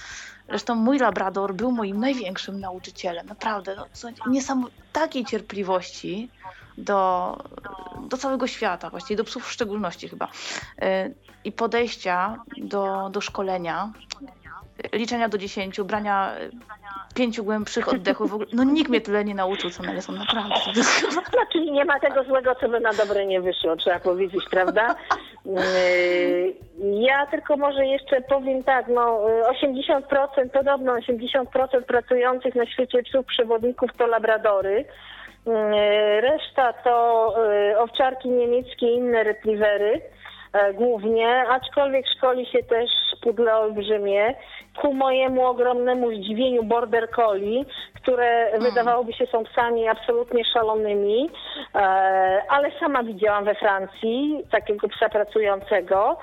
Zresztą 0.49 0.75
mój 0.75 0.99
labrador 0.99 1.55
był 1.55 1.73
moim 1.73 2.01
największym 2.01 2.61
nauczycielem. 2.61 3.27
Naprawdę, 3.27 3.77
no, 3.77 3.87
takiej 4.93 5.25
cierpliwości 5.25 6.31
do, 6.79 7.37
do 8.09 8.17
całego 8.17 8.47
świata, 8.47 8.91
właściwie 8.91 9.17
do 9.17 9.25
psów 9.25 9.47
w 9.47 9.53
szczególności 9.53 10.09
chyba. 10.09 10.29
Y, 10.83 11.15
I 11.45 11.53
podejścia 11.53 12.43
do, 12.57 13.11
do 13.11 13.21
szkolenia 13.21 13.93
liczenia 14.93 15.29
do 15.29 15.39
dziesięciu, 15.39 15.85
brania 15.85 16.33
pięciu 17.15 17.45
głębszych 17.45 17.89
oddechów. 17.89 18.35
Ogóle, 18.35 18.49
no 18.53 18.65
nikt 18.65 18.91
mnie 18.91 19.01
tyle 19.01 19.25
nie 19.25 19.35
nauczył, 19.35 19.71
co 19.71 19.83
Nelson, 19.83 20.19
naprawdę. 20.19 20.55
No, 21.15 21.23
czyli 21.53 21.73
nie 21.73 21.85
ma 21.85 22.01
tego 22.01 22.25
złego, 22.25 22.55
co 22.55 22.69
by 22.69 22.81
na 22.81 22.93
dobre 22.93 23.27
nie 23.27 23.41
wyszło, 23.41 23.77
trzeba 23.77 23.99
powiedzieć, 23.99 24.45
prawda? 24.51 24.95
Yy, 25.47 26.55
ja 27.01 27.27
tylko 27.27 27.57
może 27.57 27.87
jeszcze 27.87 28.21
powiem 28.21 28.65
tak, 28.65 28.89
no 28.89 29.21
80%, 29.63 30.49
podobno 30.53 30.97
80% 30.97 31.83
pracujących 31.87 32.55
na 32.55 32.67
świecie 32.67 33.03
psów 33.03 33.27
przewodników 33.27 33.91
to 33.99 34.07
labradory. 34.07 34.85
Yy, 35.47 36.21
reszta 36.21 36.73
to 36.73 37.35
yy, 37.69 37.79
owczarki 37.79 38.29
niemieckie 38.29 38.87
i 38.87 38.95
inne 38.95 39.25
retrievery. 39.25 40.01
E, 40.53 40.73
głównie, 40.75 41.45
aczkolwiek 41.49 42.07
szkoli 42.17 42.47
się 42.47 42.63
też 42.63 42.91
pudle 43.23 43.57
olbrzymie. 43.57 44.35
Ku 44.81 44.95
mojemu 44.95 45.47
ogromnemu 45.47 46.11
zdziwieniu 46.11 46.63
border 46.63 47.11
collie, 47.11 47.65
które 47.95 48.51
mm. 48.51 48.63
wydawałoby 48.63 49.13
się 49.13 49.27
są 49.27 49.45
psami 49.45 49.89
absolutnie 49.89 50.45
szalonymi, 50.45 51.31
e, 51.75 51.79
ale 52.49 52.71
sama 52.81 53.03
widziałam 53.03 53.45
we 53.45 53.55
Francji 53.55 54.43
takiego 54.51 54.89
psa 54.89 55.09
pracującego. 55.09 56.19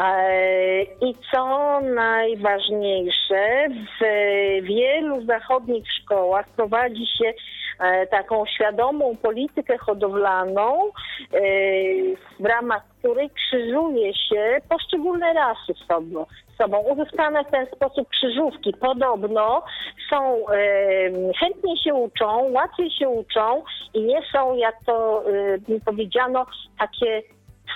E, 0.00 0.82
I 0.82 1.14
co 1.32 1.80
najważniejsze, 1.80 3.68
w 4.00 4.04
wielu 4.62 5.26
zachodnich 5.26 5.92
szkołach 5.92 6.46
prowadzi 6.56 7.06
się 7.06 7.32
taką 8.10 8.46
świadomą 8.46 9.16
politykę 9.16 9.78
hodowlaną, 9.78 10.84
e, 10.84 11.40
w 12.40 12.44
ramach 12.44 12.82
której 12.98 13.30
krzyżuje 13.30 14.14
się 14.14 14.58
poszczególne 14.68 15.32
rasy 15.32 15.74
sobą. 15.88 16.26
Sobą. 16.58 16.78
Uzyskane 16.78 17.44
w 17.44 17.50
ten 17.50 17.66
sposób 17.66 18.08
krzyżówki 18.08 18.72
podobno 18.80 19.62
są, 20.10 20.44
chętnie 21.40 21.76
się 21.76 21.94
uczą, 21.94 22.50
łatwiej 22.52 22.90
się 22.90 23.08
uczą 23.08 23.62
i 23.94 24.00
nie 24.00 24.22
są, 24.32 24.56
jak 24.56 24.76
to 24.86 25.24
mi 25.68 25.80
powiedziano, 25.80 26.46
takie 26.78 27.22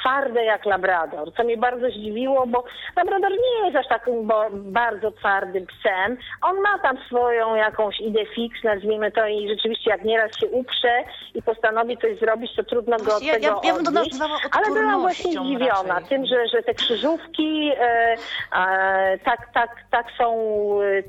twarde 0.01 0.45
jak 0.45 0.67
labrador, 0.67 1.33
co 1.37 1.45
mnie 1.45 1.57
bardzo 1.57 1.91
zdziwiło, 1.91 2.47
bo 2.47 2.65
labrador 2.97 3.31
nie 3.31 3.65
jest 3.65 3.77
aż 3.77 3.89
takim 3.89 4.31
bardzo 4.53 5.11
twardym 5.11 5.67
psem. 5.67 6.17
On 6.43 6.61
ma 6.61 6.79
tam 6.79 6.99
swoją 7.07 7.55
jakąś 7.55 8.01
ideę 8.01 8.27
fix, 8.27 8.65
nazwijmy 8.65 9.13
to, 9.13 9.27
i 9.27 9.49
rzeczywiście 9.49 9.91
jak 9.91 10.05
nieraz 10.05 10.39
się 10.41 10.47
uprze 10.47 11.03
i 11.35 11.43
postanowi 11.43 11.99
coś 11.99 12.19
zrobić, 12.19 12.57
to 12.57 12.65
trudno 12.65 12.97
go 12.97 13.17
od 13.17 13.23
ja, 13.23 13.35
tego 13.35 13.47
ja, 13.47 13.61
ja 13.65 13.75
bym 13.75 13.87
odnieść. 13.87 14.17
Ale 14.53 14.81
byłam 14.81 15.01
właśnie 15.01 15.33
zdziwiona 15.33 15.95
raczej. 15.95 16.09
tym, 16.09 16.27
że, 16.27 16.49
że 16.49 16.63
te 16.63 16.75
krzyżówki 16.75 17.73
e, 17.81 18.17
e, 18.57 19.19
tak, 19.19 19.53
tak, 19.55 19.71
tak 19.91 20.07
są 20.19 20.35
e, 20.83 21.03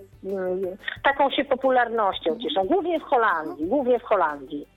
taką 1.03 1.29
się 1.29 1.45
popularnością 1.45 2.39
cieszą, 2.39 2.63
głównie 2.63 2.99
w 2.99 3.03
Holandii, 3.03 3.67
głównie 3.67 3.99
w 3.99 4.03
Holandii. 4.03 4.72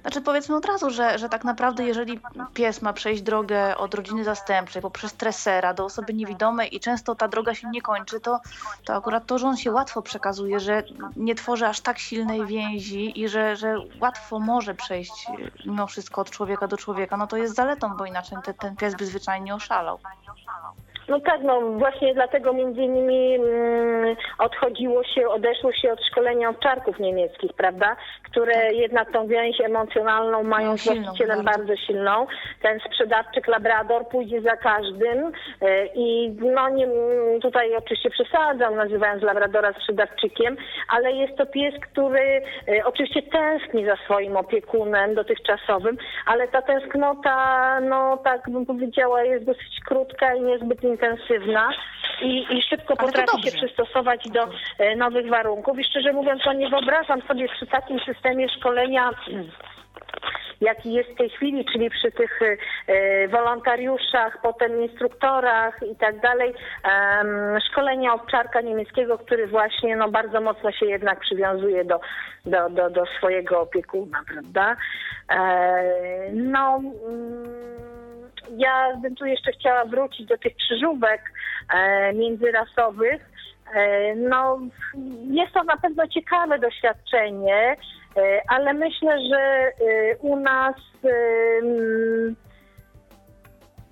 Znaczy 0.00 0.20
powiedzmy 0.20 0.56
od 0.56 0.64
razu, 0.64 0.90
że, 0.90 1.18
że 1.18 1.28
tak 1.28 1.44
naprawdę 1.44 1.84
jeżeli 1.84 2.20
pies 2.54 2.82
ma 2.82 2.92
przejść 2.92 3.22
drogę 3.22 3.76
od 3.76 3.94
rodziny 3.94 4.24
zastępczej 4.24 4.82
poprzez 4.82 5.14
tresera 5.14 5.74
do 5.74 5.84
osoby 5.84 6.14
niewidomej 6.14 6.76
i 6.76 6.80
często 6.80 7.14
ta 7.14 7.28
droga 7.28 7.54
się 7.54 7.68
nie 7.68 7.82
kończy, 7.82 8.20
to, 8.20 8.40
to 8.84 8.94
akurat 8.94 9.26
to, 9.26 9.38
że 9.38 9.46
on 9.48 9.56
się 9.56 9.72
łatwo 9.72 10.02
przekazuje, 10.02 10.60
że 10.60 10.82
nie 11.16 11.34
tworzy 11.34 11.66
aż 11.66 11.80
tak 11.80 11.98
silnej 11.98 12.46
więzi 12.46 13.20
i 13.20 13.28
że, 13.28 13.56
że 13.56 13.76
łatwo 14.00 14.38
może 14.38 14.74
przejść 14.74 15.26
mimo 15.66 15.86
wszystko 15.86 16.20
od 16.20 16.30
człowieka 16.30 16.68
do 16.68 16.76
człowieka, 16.76 17.16
no 17.16 17.26
to 17.26 17.36
jest 17.36 17.54
zaletą, 17.54 17.96
bo 17.96 18.06
inaczej 18.06 18.38
ten, 18.44 18.54
ten 18.54 18.76
pies 18.76 18.94
by 18.94 19.06
zwyczajnie 19.06 19.54
oszalał. 19.54 19.98
No 21.08 21.20
tak, 21.20 21.42
no 21.42 21.60
właśnie 21.60 22.14
dlatego 22.14 22.52
między 22.52 22.80
innymi 22.80 23.34
mm, 23.34 24.16
odchodziło 24.38 25.04
się, 25.04 25.28
odeszło 25.28 25.72
się 25.72 25.92
od 25.92 26.04
szkolenia 26.04 26.48
owczarków 26.48 26.98
niemieckich, 26.98 27.52
prawda? 27.52 27.96
Które 28.22 28.52
tak. 28.52 28.72
jednak 28.72 29.12
tą 29.12 29.26
więź 29.26 29.60
emocjonalną 29.60 30.42
mają 30.42 30.70
no, 30.70 30.78
z 30.78 30.84
właścicielem 30.84 31.44
bardzo. 31.44 31.58
bardzo 31.58 31.76
silną. 31.76 32.26
Ten 32.62 32.80
sprzedawczyk 32.80 33.46
Labrador 33.46 34.08
pójdzie 34.08 34.40
za 34.40 34.56
każdym 34.56 35.32
e, 35.62 35.86
i 35.94 36.36
no 36.40 36.68
nie, 36.68 36.88
tutaj 37.42 37.76
oczywiście 37.76 38.10
przesadzam 38.10 38.76
nazywając 38.76 39.22
Labradora 39.22 39.72
sprzedawczykiem, 39.72 40.56
ale 40.88 41.12
jest 41.12 41.36
to 41.36 41.46
pies, 41.46 41.74
który 41.92 42.42
e, 42.68 42.84
oczywiście 42.84 43.22
tęskni 43.22 43.86
za 43.86 43.96
swoim 43.96 44.36
opiekunem 44.36 45.14
dotychczasowym, 45.14 45.96
ale 46.26 46.48
ta 46.48 46.62
tęsknota, 46.62 47.80
no 47.80 48.16
tak 48.16 48.50
bym 48.50 48.66
powiedziała, 48.66 49.22
jest 49.22 49.44
dosyć 49.44 49.80
krótka 49.86 50.34
i 50.34 50.40
niezbyt 50.40 50.84
intensywna 50.84 50.97
i, 52.22 52.46
i 52.50 52.62
szybko 52.62 52.96
potrafi 52.96 53.42
się 53.42 53.56
przystosować 53.56 54.28
do 54.28 54.48
e, 54.78 54.96
nowych 54.96 55.28
warunków. 55.28 55.78
I 55.78 55.84
szczerze 55.84 56.12
mówiąc, 56.12 56.42
to 56.42 56.52
nie 56.52 56.68
wyobrażam 56.68 57.22
sobie 57.22 57.48
przy 57.48 57.66
takim 57.66 58.00
systemie 58.00 58.48
szkolenia 58.48 59.10
jaki 60.60 60.92
jest 60.92 61.10
w 61.10 61.16
tej 61.16 61.30
chwili, 61.30 61.64
czyli 61.64 61.90
przy 61.90 62.12
tych 62.12 62.40
e, 62.86 63.28
wolontariuszach, 63.28 64.38
potem 64.42 64.82
instruktorach 64.82 65.80
i 65.92 65.96
tak 65.96 66.20
dalej, 66.20 66.54
szkolenia 67.70 68.14
owczarka 68.14 68.60
niemieckiego, 68.60 69.18
który 69.18 69.46
właśnie 69.46 69.96
no, 69.96 70.08
bardzo 70.08 70.40
mocno 70.40 70.72
się 70.72 70.86
jednak 70.86 71.20
przywiązuje 71.20 71.84
do, 71.84 72.00
do, 72.46 72.70
do, 72.70 72.90
do 72.90 73.04
swojego 73.18 73.60
opiekuna, 73.60 74.22
prawda? 74.32 74.76
E, 75.30 76.32
no... 76.32 76.80
Mm, 77.08 77.87
ja 78.56 78.96
bym 78.96 79.14
tu 79.14 79.26
jeszcze 79.26 79.52
chciała 79.52 79.84
wrócić 79.84 80.26
do 80.26 80.38
tych 80.38 80.56
krzyżówek 80.56 81.22
e, 81.74 82.12
międzyrasowych. 82.12 83.30
E, 83.74 84.14
no, 84.14 84.58
jest 85.30 85.52
to 85.52 85.64
na 85.64 85.76
pewno 85.76 86.08
ciekawe 86.08 86.58
doświadczenie, 86.58 87.76
e, 88.16 88.40
ale 88.48 88.74
myślę, 88.74 89.18
że 89.30 89.40
e, 89.40 89.72
u 90.20 90.36
nas 90.36 90.74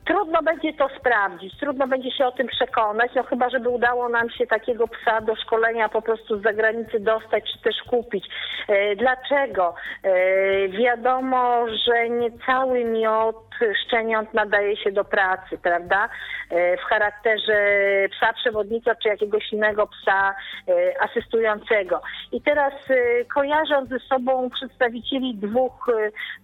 Trudno 0.07 0.43
będzie 0.43 0.73
to 0.73 0.89
sprawdzić, 1.01 1.59
trudno 1.61 1.87
będzie 1.87 2.11
się 2.11 2.27
o 2.27 2.33
tym 2.33 2.47
przekonać, 2.47 3.11
no 3.15 3.23
chyba, 3.23 3.51
żeby 3.51 3.69
udało 3.69 4.09
nam 4.09 4.31
się 4.31 4.47
takiego 4.47 4.89
psa 4.89 5.21
do 5.21 5.37
szkolenia 5.37 5.89
po 5.89 6.03
prostu 6.03 6.39
z 6.39 6.43
zagranicy 6.43 7.01
dostać, 7.01 7.45
czy 7.53 7.59
też 7.59 7.77
kupić. 7.91 8.29
E, 8.69 8.97
dlaczego? 8.97 9.75
E, 10.03 10.69
wiadomo, 10.69 11.67
że 11.87 12.09
nie 12.09 12.31
cały 12.47 12.85
miod 12.85 13.37
szczeniąt 13.87 14.35
nadaje 14.35 14.77
się 14.77 14.93
do 14.93 15.05
pracy, 15.05 15.59
prawda? 15.63 16.09
E, 16.51 16.77
w 16.77 16.81
charakterze 16.81 17.59
psa 18.11 18.33
przewodnika, 18.33 18.95
czy 18.95 19.09
jakiegoś 19.09 19.53
innego 19.53 19.87
psa 19.87 20.35
asystującego. 21.01 22.03
I 22.33 22.43
teraz 22.43 22.73
kojarząc 23.35 23.89
ze 23.89 23.99
sobą 23.99 24.51
przedstawicieli 24.51 25.35
dwóch 25.35 25.87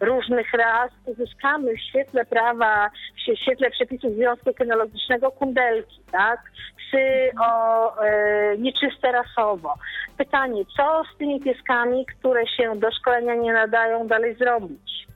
różnych 0.00 0.52
ras, 0.52 0.90
uzyskamy 1.06 1.74
w 1.74 1.80
świetle 1.80 2.24
prawa, 2.24 2.90
w 3.16 3.20
świetle 3.52 3.70
przepisów 3.70 4.12
Związku 4.12 4.54
Kynologicznego 4.54 5.30
kundelki, 5.30 6.00
tak? 6.12 6.40
Psy 6.76 7.30
o, 7.40 8.04
e, 8.04 8.58
nieczyste 8.58 9.12
rasowo. 9.12 9.74
Pytanie, 10.18 10.62
co 10.76 11.02
z 11.14 11.18
tymi 11.18 11.40
pieskami, 11.40 12.06
które 12.06 12.46
się 12.46 12.76
do 12.76 12.90
szkolenia 12.90 13.34
nie 13.34 13.52
nadają, 13.52 14.06
dalej 14.06 14.34
zrobić? 14.34 15.06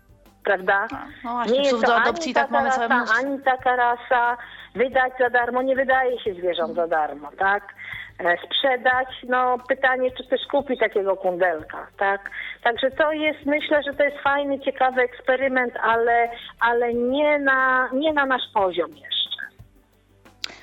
Prawda? 0.46 0.86
No, 1.24 1.30
właśnie, 1.32 1.58
nie 1.58 1.64
jest 1.64 1.80
to 1.80 1.86
do 1.86 1.96
adopcji 1.96 2.34
tak 2.34 2.50
mamy 2.50 2.68
rasa, 2.68 3.04
ani 3.18 3.40
taka 3.40 3.76
rasa, 3.76 4.36
wydać 4.74 5.12
za 5.20 5.30
darmo, 5.30 5.62
nie 5.62 5.76
wydaje 5.76 6.20
się 6.20 6.34
zwierząt 6.34 6.74
za 6.74 6.86
darmo, 6.86 7.30
tak? 7.38 7.62
E, 8.18 8.36
sprzedać, 8.46 9.08
no 9.28 9.58
pytanie, 9.68 10.10
czy 10.10 10.26
ktoś 10.26 10.40
kupi 10.50 10.78
takiego 10.78 11.16
kundelka, 11.16 11.86
tak? 11.98 12.30
Także 12.62 12.90
to 12.90 13.12
jest, 13.12 13.46
myślę, 13.46 13.82
że 13.82 13.94
to 13.94 14.04
jest 14.04 14.18
fajny, 14.18 14.60
ciekawy 14.60 15.02
eksperyment, 15.02 15.74
ale, 15.82 16.28
ale 16.60 16.94
nie, 16.94 17.38
na, 17.38 17.88
nie 17.92 18.12
na 18.12 18.26
nasz 18.26 18.48
poziom 18.54 18.90
jeszcze. 18.90 19.25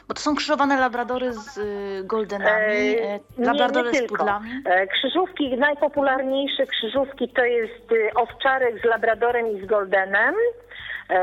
Bo 0.07 0.13
to 0.13 0.21
są 0.21 0.35
krzyżowane 0.35 0.77
labradory 0.77 1.33
z 1.33 1.57
y, 1.57 2.01
goldenami, 2.03 2.95
e, 3.01 3.19
labradory 3.37 3.91
nie, 3.91 3.99
nie 4.01 4.07
z 4.07 4.09
pudlami? 4.09 4.49
E, 4.65 4.87
krzyżówki, 4.87 5.57
najpopularniejsze 5.57 6.65
krzyżówki 6.67 7.29
to 7.29 7.43
jest 7.45 7.91
y, 7.91 8.09
owczarek 8.15 8.81
z 8.81 8.83
labradorem 8.83 9.47
i 9.57 9.65
z 9.65 9.65
goldenem. 9.65 10.35
E, 11.09 11.19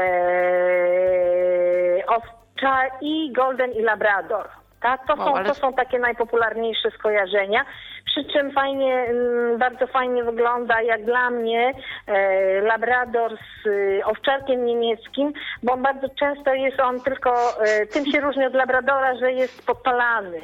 owcza 2.06 2.80
i 3.00 3.32
golden 3.32 3.72
i 3.72 3.82
labrador. 3.82 4.48
Tak, 4.80 5.06
to, 5.06 5.16
są, 5.16 5.44
to 5.44 5.54
są 5.54 5.72
takie 5.72 5.98
najpopularniejsze 5.98 6.90
skojarzenia. 6.90 7.64
Przy 8.10 8.24
czym 8.24 8.50
fajnie, 8.50 8.94
mm, 8.94 9.58
bardzo 9.58 9.86
fajnie 9.86 10.24
wygląda, 10.24 10.82
jak 10.82 11.04
dla 11.04 11.30
mnie, 11.30 11.72
e, 12.06 12.60
Labrador 12.60 13.36
z 13.36 13.66
e, 13.66 14.04
owczarkiem 14.04 14.66
niemieckim, 14.66 15.32
bo 15.62 15.76
bardzo 15.76 16.08
często 16.08 16.54
jest 16.54 16.80
on 16.80 17.00
tylko, 17.00 17.34
e, 17.60 17.86
tym 17.86 18.06
się 18.12 18.20
różni 18.20 18.46
od 18.46 18.54
Labradora, 18.54 19.14
że 19.14 19.32
jest 19.32 19.66
podpalany. 19.66 20.40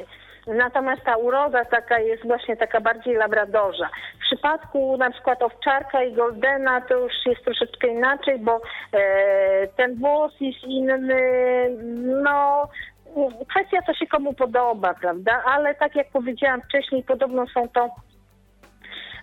Natomiast 0.47 1.03
ta 1.03 1.17
uroda 1.17 1.65
taka 1.65 1.99
jest 1.99 2.23
właśnie 2.23 2.57
taka 2.57 2.81
bardziej 2.81 3.15
labradorza. 3.15 3.89
W 4.19 4.19
przypadku 4.19 4.97
na 4.97 5.11
przykład 5.11 5.41
owczarka 5.41 6.03
i 6.03 6.13
goldena 6.13 6.81
to 6.81 6.97
już 6.97 7.13
jest 7.25 7.43
troszeczkę 7.45 7.87
inaczej, 7.87 8.39
bo 8.39 8.61
e, 8.93 9.67
ten 9.67 9.95
włos 9.95 10.33
jest 10.39 10.63
inny, 10.63 11.69
no 12.23 12.67
kwestia, 13.49 13.81
co 13.85 13.93
się 13.93 14.07
komu 14.07 14.33
podoba, 14.33 14.93
prawda? 14.93 15.43
Ale 15.45 15.75
tak 15.75 15.95
jak 15.95 16.11
powiedziałam 16.11 16.61
wcześniej, 16.61 17.03
podobno 17.03 17.47
są 17.47 17.67
to 17.67 17.89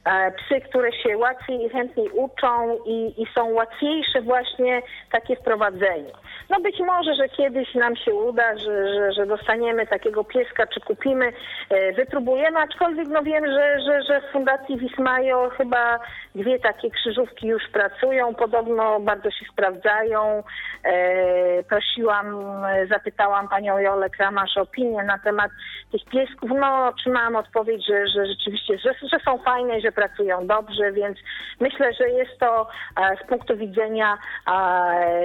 e, 0.04 0.32
psy, 0.32 0.60
które 0.60 0.92
się 0.92 1.18
łatwiej 1.18 1.64
i 1.64 1.68
chętniej 1.68 2.10
uczą 2.10 2.78
i, 2.86 3.22
i 3.22 3.26
są 3.34 3.50
łatwiejsze 3.50 4.22
właśnie 4.22 4.82
takie 5.12 5.36
wprowadzenie. 5.36 6.12
No 6.50 6.60
być 6.60 6.78
może, 6.80 7.14
że 7.14 7.28
kiedyś 7.28 7.74
nam 7.74 7.96
się 7.96 8.14
uda, 8.14 8.58
że, 8.58 8.94
że, 8.94 9.12
że 9.12 9.26
dostaniemy 9.26 9.86
takiego 9.86 10.24
pieska, 10.24 10.66
czy 10.66 10.80
kupimy, 10.80 11.32
e, 11.70 11.92
wypróbujemy, 11.92 12.58
aczkolwiek 12.58 13.08
no 13.08 13.22
wiem, 13.22 13.46
że, 13.46 13.80
że, 13.80 14.02
że 14.02 14.20
w 14.20 14.32
Fundacji 14.32 14.78
Wismajo 14.78 15.50
chyba 15.50 16.00
dwie 16.34 16.58
takie 16.58 16.90
krzyżówki 16.90 17.46
już 17.46 17.62
pracują, 17.72 18.34
podobno 18.34 19.00
bardzo 19.00 19.30
się 19.30 19.44
sprawdzają. 19.52 20.42
E, 20.84 21.62
prosiłam, 21.62 22.44
zapytałam 22.90 23.48
panią 23.48 23.78
Jolę 23.78 24.10
Kramasz 24.10 24.56
o 24.56 24.64
opinię 24.64 25.02
na 25.02 25.18
temat 25.18 25.50
tych 25.92 26.04
piesków. 26.04 26.50
No 26.60 26.86
otrzymałam 26.86 27.36
odpowiedź, 27.36 27.86
że, 27.86 28.08
że 28.08 28.26
rzeczywiście, 28.26 28.78
że, 28.78 28.94
że 29.12 29.18
są 29.24 29.38
fajne 29.38 29.80
że 29.80 29.92
pracują 29.92 30.46
dobrze, 30.46 30.92
więc 30.92 31.18
myślę, 31.60 31.92
że 31.92 32.08
jest 32.08 32.38
to 32.40 32.68
e, 33.00 33.16
z 33.24 33.28
punktu 33.28 33.56
widzenia 33.56 34.18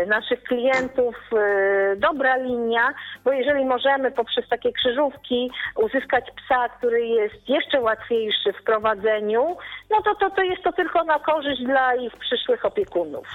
naszych 0.07 0.43
klientów 0.43 0.98
e, 1.01 1.95
dobra 1.95 2.37
linia, 2.37 2.93
bo 3.23 3.31
jeżeli 3.31 3.65
możemy 3.65 4.11
poprzez 4.11 4.49
takie 4.49 4.73
krzyżówki 4.73 5.51
uzyskać 5.75 6.25
psa, 6.31 6.69
który 6.69 7.07
jest 7.07 7.49
jeszcze 7.49 7.81
łatwiejszy 7.81 8.53
w 8.53 8.63
prowadzeniu, 8.63 9.57
no 9.89 10.01
to, 10.01 10.15
to, 10.15 10.29
to 10.29 10.43
jest 10.43 10.63
to 10.63 10.73
tylko 10.73 11.03
na 11.03 11.19
korzyść 11.19 11.63
dla 11.63 11.95
ich 11.95 12.17
przyszłych 12.17 12.65
opiekunów. 12.65 13.27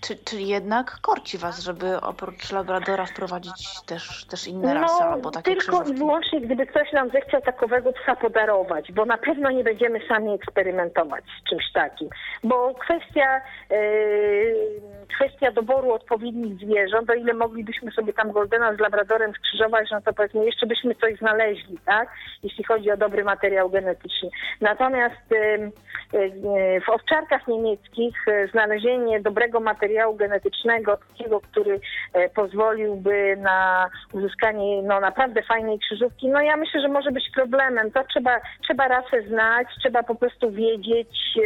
Czy, 0.00 0.16
czyli 0.16 0.48
jednak 0.48 0.98
korci 1.02 1.38
was, 1.38 1.60
żeby 1.60 2.00
oprócz 2.00 2.52
Labradora 2.52 3.06
wprowadzić 3.06 3.80
też, 3.86 4.24
też 4.24 4.48
inne 4.48 4.74
rasy 4.74 5.02
albo 5.02 5.30
takie 5.30 5.50
tylko 5.50 5.66
krzyżówki? 5.66 5.92
i 5.92 5.98
wyłącznie, 5.98 6.40
gdyby 6.40 6.66
ktoś 6.66 6.92
nam 6.92 7.10
zechciał 7.10 7.40
takowego 7.40 7.92
psa 7.92 8.16
podarować, 8.16 8.92
bo 8.92 9.04
na 9.04 9.18
pewno 9.18 9.50
nie 9.50 9.64
będziemy 9.64 10.00
sami 10.08 10.34
eksperymentować 10.34 11.24
z 11.40 11.48
czymś 11.50 11.72
takim, 11.72 12.08
bo 12.44 12.74
kwestia, 12.74 13.40
e, 13.70 13.80
kwestia 15.16 15.52
doboru 15.52 15.92
odpowiednich 15.92 16.54
zwierząt, 16.54 17.10
o 17.10 17.14
ile 17.14 17.34
moglibyśmy 17.34 17.92
sobie 17.92 18.12
tam 18.12 18.32
Goldena 18.32 18.76
z 18.76 18.80
Labradorem 18.80 19.32
skrzyżować, 19.32 19.90
no 19.90 20.00
to 20.00 20.12
powiedzmy 20.12 20.44
jeszcze 20.44 20.66
byśmy 20.66 20.94
coś 20.94 21.18
znaleźli, 21.18 21.78
tak, 21.86 22.08
jeśli 22.42 22.64
chodzi 22.64 22.90
o 22.90 22.96
dobry 22.96 23.24
materiał 23.24 23.70
genetyczny. 23.70 24.28
Natomiast 24.60 25.32
e, 25.32 25.36
e, 25.36 26.80
w 26.80 26.88
owczarkach 26.88 27.48
niemieckich 27.48 28.28
e, 28.28 28.48
znalezienie 28.48 29.20
dobrego 29.20 29.60
materiału 29.60 29.89
genetycznego, 30.14 30.96
takiego, 30.96 31.40
który 31.40 31.80
e, 32.12 32.28
pozwoliłby 32.28 33.36
na 33.36 33.88
uzyskanie 34.12 34.82
no, 34.82 35.00
naprawdę 35.00 35.42
fajnej 35.42 35.78
krzyżówki, 35.78 36.28
no 36.28 36.40
ja 36.40 36.56
myślę, 36.56 36.80
że 36.80 36.88
może 36.88 37.12
być 37.12 37.30
problemem. 37.34 37.90
To 37.90 38.04
trzeba, 38.04 38.40
trzeba 38.64 38.88
rasę 38.88 39.22
znać, 39.22 39.66
trzeba 39.80 40.02
po 40.02 40.14
prostu 40.14 40.50
wiedzieć, 40.50 41.38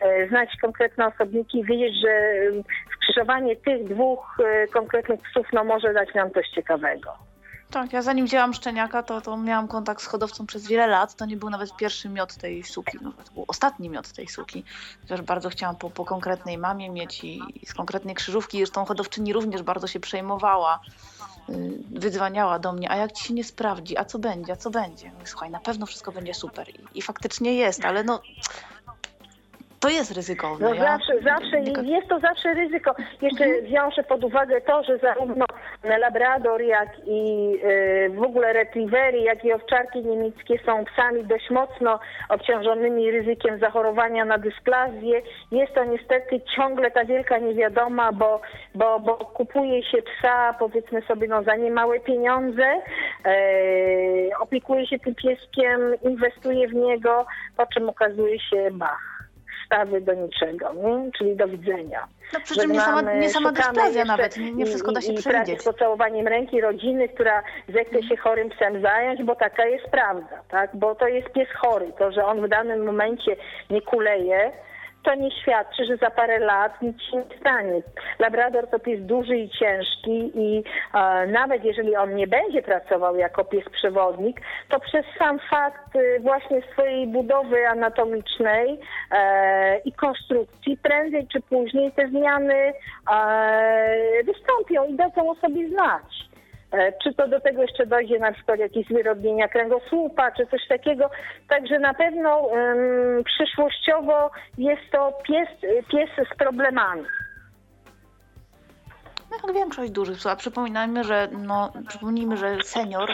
e, 0.00 0.28
znać 0.28 0.48
konkretne 0.60 1.06
osobniki, 1.06 1.64
wiedzieć, 1.64 2.00
że 2.00 2.10
e, 2.10 2.62
skrzyżowanie 2.94 3.56
tych 3.56 3.84
dwóch 3.84 4.36
e, 4.44 4.66
konkretnych 4.66 5.20
psów 5.20 5.46
no, 5.52 5.64
może 5.64 5.92
dać 5.92 6.14
nam 6.14 6.30
coś 6.30 6.48
ciekawego. 6.48 7.29
Tak, 7.70 7.92
ja 7.92 8.02
zanim 8.02 8.26
wzięłam 8.26 8.54
szczeniaka, 8.54 9.02
to, 9.02 9.20
to 9.20 9.36
miałam 9.36 9.68
kontakt 9.68 10.02
z 10.02 10.06
hodowcą 10.06 10.46
przez 10.46 10.66
wiele 10.66 10.86
lat. 10.86 11.14
To 11.14 11.26
nie 11.26 11.36
był 11.36 11.50
nawet 11.50 11.76
pierwszy 11.76 12.08
miod 12.08 12.34
tej 12.34 12.64
suki, 12.64 12.98
no, 13.02 13.12
to 13.12 13.32
był 13.32 13.44
ostatni 13.48 13.88
miod 13.90 14.12
tej 14.12 14.28
suki. 14.28 14.64
Chociaż 15.02 15.22
bardzo 15.22 15.48
chciałam 15.48 15.76
po, 15.76 15.90
po 15.90 16.04
konkretnej 16.04 16.58
mamie 16.58 16.90
mieć 16.90 17.24
i, 17.24 17.40
i 17.62 17.66
z 17.66 17.74
konkretnej 17.74 18.14
krzyżówki. 18.14 18.58
Zresztą 18.58 18.84
hodowczyni 18.84 19.32
również 19.32 19.62
bardzo 19.62 19.86
się 19.86 20.00
przejmowała. 20.00 20.80
Yy, 21.48 21.78
Wydzwaniała 21.90 22.58
do 22.58 22.72
mnie, 22.72 22.90
a 22.90 22.96
jak 22.96 23.12
ci 23.12 23.24
się 23.24 23.34
nie 23.34 23.44
sprawdzi, 23.44 23.98
a 23.98 24.04
co 24.04 24.18
będzie, 24.18 24.52
a 24.52 24.56
co 24.56 24.70
będzie? 24.70 25.10
Mówię, 25.12 25.26
Słuchaj, 25.26 25.50
na 25.50 25.60
pewno 25.60 25.86
wszystko 25.86 26.12
będzie 26.12 26.34
super. 26.34 26.68
I, 26.68 26.98
i 26.98 27.02
faktycznie 27.02 27.54
jest, 27.54 27.84
ale 27.84 28.04
no 28.04 28.22
to 29.80 29.88
jest 29.88 30.12
ryzykowne. 30.12 30.68
No 30.68 30.74
Ja 30.74 30.98
zawsze, 31.22 31.60
jest 31.82 32.08
to 32.08 32.20
zawsze 32.20 32.54
ryzyko. 32.54 32.94
Jeszcze 33.22 33.62
wiążę 33.62 34.02
pod 34.02 34.24
uwagę 34.24 34.60
to, 34.60 34.82
że 34.82 34.98
zarówno 34.98 35.44
Labrador, 35.84 36.62
jak 36.62 36.88
i 37.06 37.52
y, 37.64 38.10
w 38.10 38.22
ogóle 38.22 38.52
retrievery, 38.52 39.18
jak 39.18 39.44
i 39.44 39.52
owczarki 39.52 40.02
niemieckie 40.02 40.58
są 40.66 40.84
psami 40.84 41.24
dość 41.24 41.50
mocno 41.50 42.00
obciążonymi 42.28 43.10
ryzykiem 43.10 43.58
zachorowania 43.58 44.24
na 44.24 44.38
dysplazję. 44.38 45.22
Jest 45.52 45.74
to 45.74 45.84
niestety 45.84 46.40
ciągle 46.56 46.90
ta 46.90 47.04
wielka 47.04 47.38
niewiadoma, 47.38 48.12
bo, 48.12 48.40
bo, 48.74 49.00
bo 49.00 49.16
kupuje 49.16 49.82
się 49.82 49.98
psa, 50.02 50.54
powiedzmy 50.58 51.02
sobie, 51.02 51.28
no, 51.28 51.42
za 51.42 51.56
niemałe 51.56 52.00
pieniądze, 52.00 52.66
e, 53.24 53.32
opiekuje 54.40 54.86
się 54.86 54.98
tym 54.98 55.14
pieskiem, 55.14 55.80
inwestuje 56.02 56.68
w 56.68 56.74
niego, 56.74 57.26
po 57.56 57.66
czym 57.66 57.88
okazuje 57.88 58.40
się 58.40 58.68
bach 58.72 59.09
stawy 59.70 60.00
do 60.00 60.14
niczego, 60.14 60.72
nie? 60.74 61.10
czyli 61.18 61.36
do 61.36 61.48
widzenia. 61.48 62.08
No 62.32 62.40
przy 62.44 62.54
czym 62.54 62.72
nie 62.72 62.80
sama, 62.80 63.14
nie 63.14 63.30
sama 63.30 63.52
dysplazja 63.52 64.04
nawet, 64.04 64.36
nie, 64.36 64.52
nie 64.52 64.66
wszystko 64.66 64.92
da 64.92 65.00
się 65.00 65.12
i, 65.12 65.14
i 65.14 65.18
przewidzieć. 65.18 65.46
pracy 65.46 65.62
z 65.62 65.64
pocałowaniem 65.64 66.28
ręki 66.28 66.60
rodziny, 66.60 67.08
która 67.08 67.42
zechce 67.68 68.02
się 68.02 68.16
chorym 68.16 68.50
psem 68.50 68.82
zająć, 68.82 69.22
bo 69.22 69.34
taka 69.34 69.66
jest 69.66 69.84
prawda, 69.84 70.42
tak? 70.48 70.70
Bo 70.74 70.94
to 70.94 71.08
jest 71.08 71.28
pies 71.32 71.48
chory. 71.60 71.92
To, 71.98 72.12
że 72.12 72.24
on 72.24 72.46
w 72.46 72.48
danym 72.48 72.84
momencie 72.84 73.36
nie 73.70 73.82
kuleje, 73.82 74.52
to 75.02 75.14
nie 75.14 75.30
świadczy, 75.30 75.84
że 75.84 75.96
za 75.96 76.10
parę 76.10 76.38
lat 76.38 76.82
nic 76.82 77.02
się 77.02 77.16
nie 77.16 77.38
stanie. 77.40 77.82
Labrador 78.18 78.66
to 78.66 78.78
pies 78.78 79.06
duży 79.06 79.36
i 79.36 79.50
ciężki 79.50 80.32
i 80.34 80.64
e, 80.94 81.26
nawet 81.26 81.64
jeżeli 81.64 81.96
on 81.96 82.14
nie 82.14 82.26
będzie 82.26 82.62
pracował 82.62 83.16
jako 83.16 83.44
pies 83.44 83.64
przewodnik, 83.72 84.40
to 84.68 84.80
przez 84.80 85.06
sam 85.18 85.38
fakt 85.50 85.96
e, 85.96 86.20
właśnie 86.20 86.62
swojej 86.72 87.06
budowy 87.06 87.68
anatomicznej 87.68 88.80
e, 89.10 89.78
i 89.78 89.92
konstrukcji 89.92 90.76
prędzej 90.76 91.26
czy 91.32 91.40
później 91.40 91.92
te 91.92 92.08
zmiany 92.08 92.72
e, 93.12 94.24
wystąpią 94.24 94.84
i 94.84 94.94
dadzą 94.94 95.30
o 95.30 95.34
sobie 95.34 95.68
znać. 95.68 96.29
E, 96.72 96.92
Czy 97.02 97.14
to 97.14 97.28
do 97.28 97.40
tego 97.40 97.62
jeszcze 97.62 97.86
dojdzie 97.86 98.18
na 98.18 98.32
przykład 98.32 98.58
jakieś 98.58 98.88
wyrobienia 98.88 99.48
kręgosłupa, 99.48 100.30
czy 100.32 100.46
coś 100.46 100.66
takiego. 100.68 101.10
Także 101.48 101.78
na 101.78 101.94
pewno 101.94 102.50
em, 102.52 103.24
przyszłościowo 103.24 104.30
jest 104.58 104.82
to 104.92 105.12
pies, 105.28 105.48
pies 105.92 106.10
z 106.32 106.36
problemami. 106.36 107.04
No 109.30 109.36
jak 109.46 109.54
większość 109.56 109.90
dużych 109.90 110.16
psów, 110.16 110.32
a 110.32 110.36
przypominajmy, 110.36 111.04
że 111.04 111.28
no, 111.32 111.72
przypomnijmy, 111.88 112.36
że 112.36 112.62
senior 112.62 113.10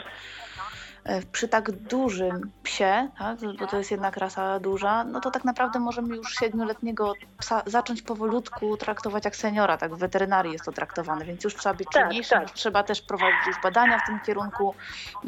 przy 1.32 1.48
tak 1.48 1.70
dużym 1.70 2.50
psie, 2.62 3.08
tak, 3.18 3.38
bo 3.58 3.66
to 3.66 3.78
jest 3.78 3.90
jednak 3.90 4.16
rasa 4.16 4.60
duża, 4.60 5.04
no 5.04 5.20
to 5.20 5.30
tak 5.30 5.44
naprawdę 5.44 5.78
możemy 5.80 6.16
już 6.16 6.34
siedmioletniego 6.34 7.12
psa 7.38 7.62
zacząć 7.66 8.02
powolutku 8.02 8.76
traktować 8.76 9.24
jak 9.24 9.36
seniora, 9.36 9.76
tak 9.76 9.94
w 9.94 9.98
weterynarii 9.98 10.52
jest 10.52 10.64
to 10.64 10.72
traktowane, 10.72 11.24
więc 11.24 11.44
już 11.44 11.54
trzeba 11.54 11.74
być 11.74 11.88
Tak, 11.92 12.02
czynniejszym, 12.02 12.40
tak. 12.40 12.50
trzeba 12.50 12.82
też 12.82 13.02
prowadzić 13.02 13.46
już 13.46 13.56
badania 13.62 13.98
w 13.98 14.06
tym 14.06 14.20
kierunku, 14.20 14.74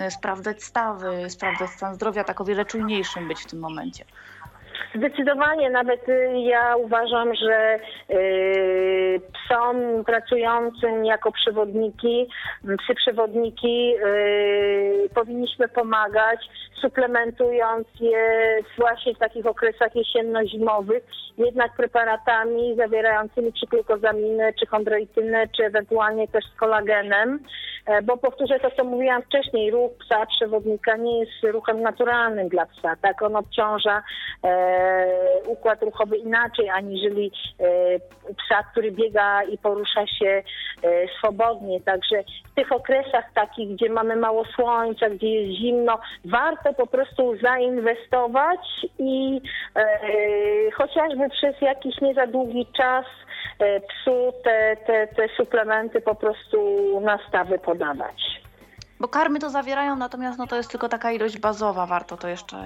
e, 0.00 0.10
sprawdzać 0.10 0.64
stawy, 0.64 1.30
sprawdzać 1.30 1.70
stan 1.70 1.94
zdrowia, 1.94 2.24
tak 2.24 2.40
o 2.40 2.44
wiele 2.44 2.64
czujniejszym 2.64 3.28
być 3.28 3.40
w 3.40 3.46
tym 3.46 3.59
momencie. 3.59 4.05
Zdecydowanie 4.94 5.70
nawet 5.70 6.09
y, 6.09 6.32
ja 6.38 6.76
uważam, 6.76 7.34
że 7.34 7.78
y, 8.10 9.20
psom 9.32 10.05
pracującym 10.05 11.05
jako 11.05 11.32
przewodniki, 11.32 12.28
psy 12.62 12.94
przewodniki 12.94 13.94
y, 13.96 15.09
powinniśmy 15.14 15.68
pomagać, 15.68 16.40
suplementując 16.80 17.86
je 18.00 18.59
właśnie 18.78 19.14
w 19.14 19.18
takich 19.18 19.46
okresach 19.46 19.96
jesienno-zimowych, 19.96 21.02
jednak 21.38 21.76
preparatami 21.76 22.76
zawierającymi 22.76 23.52
czy 23.52 23.66
glukozaminy, 23.66 24.52
czy 24.60 24.66
chondroitynę, 24.66 25.48
czy 25.56 25.64
ewentualnie 25.64 26.28
też 26.28 26.44
z 26.44 26.59
kolagenem, 26.59 27.38
E, 27.88 28.02
bo 28.02 28.16
powtórzę 28.16 28.60
to, 28.60 28.70
co 28.70 28.84
mówiłam 28.84 29.22
wcześniej, 29.22 29.70
ruch 29.70 29.92
psa 29.98 30.26
przewodnika 30.26 30.96
nie 30.96 31.18
jest 31.18 31.32
ruchem 31.42 31.82
naturalnym 31.82 32.48
dla 32.48 32.66
psa, 32.66 32.96
tak? 33.02 33.22
On 33.22 33.36
obciąża 33.36 34.02
e, 34.44 34.48
układ 35.46 35.82
ruchowy 35.82 36.16
inaczej, 36.16 36.68
aniżeli 36.68 37.32
e, 37.60 37.64
psa, 38.34 38.62
który 38.72 38.92
biega 38.92 39.42
i 39.42 39.58
porusza 39.58 40.06
się 40.06 40.42
e, 40.82 41.08
swobodnie. 41.18 41.80
Także 41.80 42.22
w 42.52 42.54
tych 42.54 42.72
okresach 42.72 43.24
takich, 43.34 43.68
gdzie 43.68 43.88
mamy 43.90 44.16
mało 44.16 44.44
słońca, 44.44 45.10
gdzie 45.10 45.28
jest 45.28 45.60
zimno, 45.60 45.98
warto 46.24 46.72
po 46.72 46.86
prostu 46.86 47.36
zainwestować 47.42 48.60
i 48.98 49.40
e, 49.76 50.70
chociażby 50.70 51.28
przez 51.30 51.60
jakiś 51.60 52.00
nie 52.00 52.14
za 52.14 52.26
długi 52.26 52.66
czas 52.76 53.06
e, 53.58 53.80
psu 53.80 54.32
te, 54.44 54.76
te, 54.86 55.06
te 55.06 55.28
suplementy 55.36 56.00
po 56.00 56.14
prostu 56.14 56.60
na 57.00 57.18
stawy 57.28 57.58
podawać. 57.58 58.47
Bo 59.00 59.08
karmy 59.08 59.38
to 59.38 59.50
zawierają, 59.50 59.96
natomiast 59.96 60.38
no 60.38 60.46
to 60.46 60.56
jest 60.56 60.70
tylko 60.70 60.88
taka 60.88 61.12
ilość 61.12 61.38
bazowa, 61.38 61.86
warto 61.86 62.16
to 62.16 62.28
jeszcze 62.28 62.56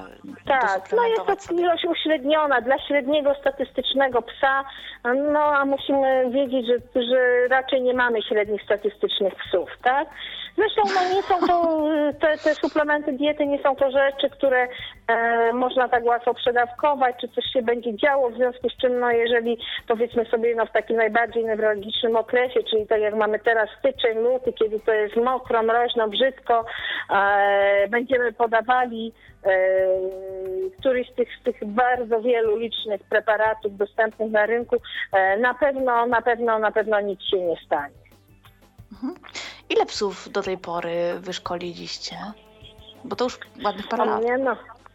Tak, 0.46 0.92
no 0.96 1.06
jest 1.06 1.48
to 1.48 1.54
ilość 1.54 1.84
uśredniona 1.84 2.60
dla 2.60 2.78
średniego 2.78 3.34
statystycznego 3.34 4.22
psa, 4.22 4.64
no 5.32 5.40
a 5.40 5.64
musimy 5.64 6.30
wiedzieć, 6.30 6.66
że, 6.66 7.02
że 7.02 7.48
raczej 7.48 7.82
nie 7.82 7.94
mamy 7.94 8.22
średnich 8.22 8.62
statystycznych 8.62 9.34
psów, 9.34 9.68
tak? 9.82 10.09
Zresztą 10.56 10.82
no, 10.94 11.14
nie 11.14 11.22
są 11.22 11.46
to, 11.46 11.88
te, 12.20 12.38
te 12.38 12.54
suplementy 12.54 13.12
diety 13.12 13.46
nie 13.46 13.62
są 13.62 13.76
to 13.76 13.90
rzeczy, 13.90 14.30
które 14.30 14.68
e, 15.08 15.52
można 15.52 15.88
tak 15.88 16.04
łatwo 16.04 16.34
przedawkować, 16.34 17.16
czy 17.20 17.28
coś 17.28 17.44
się 17.52 17.62
będzie 17.62 17.96
działo, 17.96 18.30
w 18.30 18.36
związku 18.36 18.68
z 18.68 18.76
czym 18.76 19.00
no, 19.00 19.10
jeżeli 19.10 19.58
powiedzmy 19.88 20.24
sobie 20.24 20.54
no, 20.54 20.66
w 20.66 20.72
takim 20.72 20.96
najbardziej 20.96 21.44
newralgicznym 21.44 22.16
okresie, 22.16 22.62
czyli 22.70 22.86
tak 22.86 23.00
jak 23.00 23.14
mamy 23.14 23.38
teraz 23.38 23.68
styczeń, 23.78 24.18
luty, 24.18 24.52
kiedy 24.52 24.80
to 24.80 24.92
jest 24.92 25.16
mokro, 25.16 25.62
mroźno, 25.62 26.08
brzydko, 26.08 26.64
e, 27.10 27.88
będziemy 27.88 28.32
podawali 28.32 29.12
e, 29.44 29.50
któryś 30.78 31.10
z 31.10 31.14
tych, 31.14 31.28
z 31.40 31.42
tych 31.42 31.64
bardzo 31.64 32.20
wielu 32.20 32.56
licznych 32.56 33.00
preparatów 33.02 33.76
dostępnych 33.76 34.30
na 34.30 34.46
rynku, 34.46 34.76
e, 35.12 35.36
na 35.36 35.54
pewno, 35.54 36.06
na 36.06 36.22
pewno, 36.22 36.58
na 36.58 36.72
pewno 36.72 37.00
nic 37.00 37.22
się 37.22 37.40
nie 37.40 37.56
stanie. 37.66 37.94
Mhm. 38.92 39.14
Ile 39.77 39.86
psów 39.86 40.28
do 40.32 40.43
tej 40.43 40.59
pory 40.59 41.15
wyszkoliliście? 41.19 42.16
Bo 43.05 43.16
to 43.16 43.24
już 43.24 43.39
ładnych 43.65 43.89
parę 43.89 44.05
lat. 44.05 44.23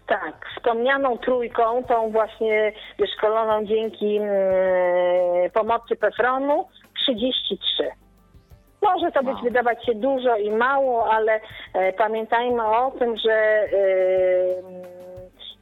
Tak, 0.08 0.46
wspomnianą 0.58 1.18
trójką, 1.18 1.84
tą 1.84 2.12
właśnie 2.12 2.74
wyszkoloną 3.00 3.66
dzięki 3.66 4.18
mm, 4.18 5.52
pomocy 5.54 5.96
Pefronu, 5.96 6.68
33. 7.04 7.90
Może 8.82 9.12
to 9.12 9.24
być 9.24 9.34
Wow. 9.36 9.44
wydawać 9.44 9.86
się 9.86 9.96
dużo 9.96 10.36
i 10.38 10.50
mało, 10.52 11.14
ale 11.14 11.40
e, 11.74 11.94
pamiętajmy 11.94 12.66
o 12.66 12.92
tym, 12.92 13.18
że 13.18 13.32
e, 13.34 13.68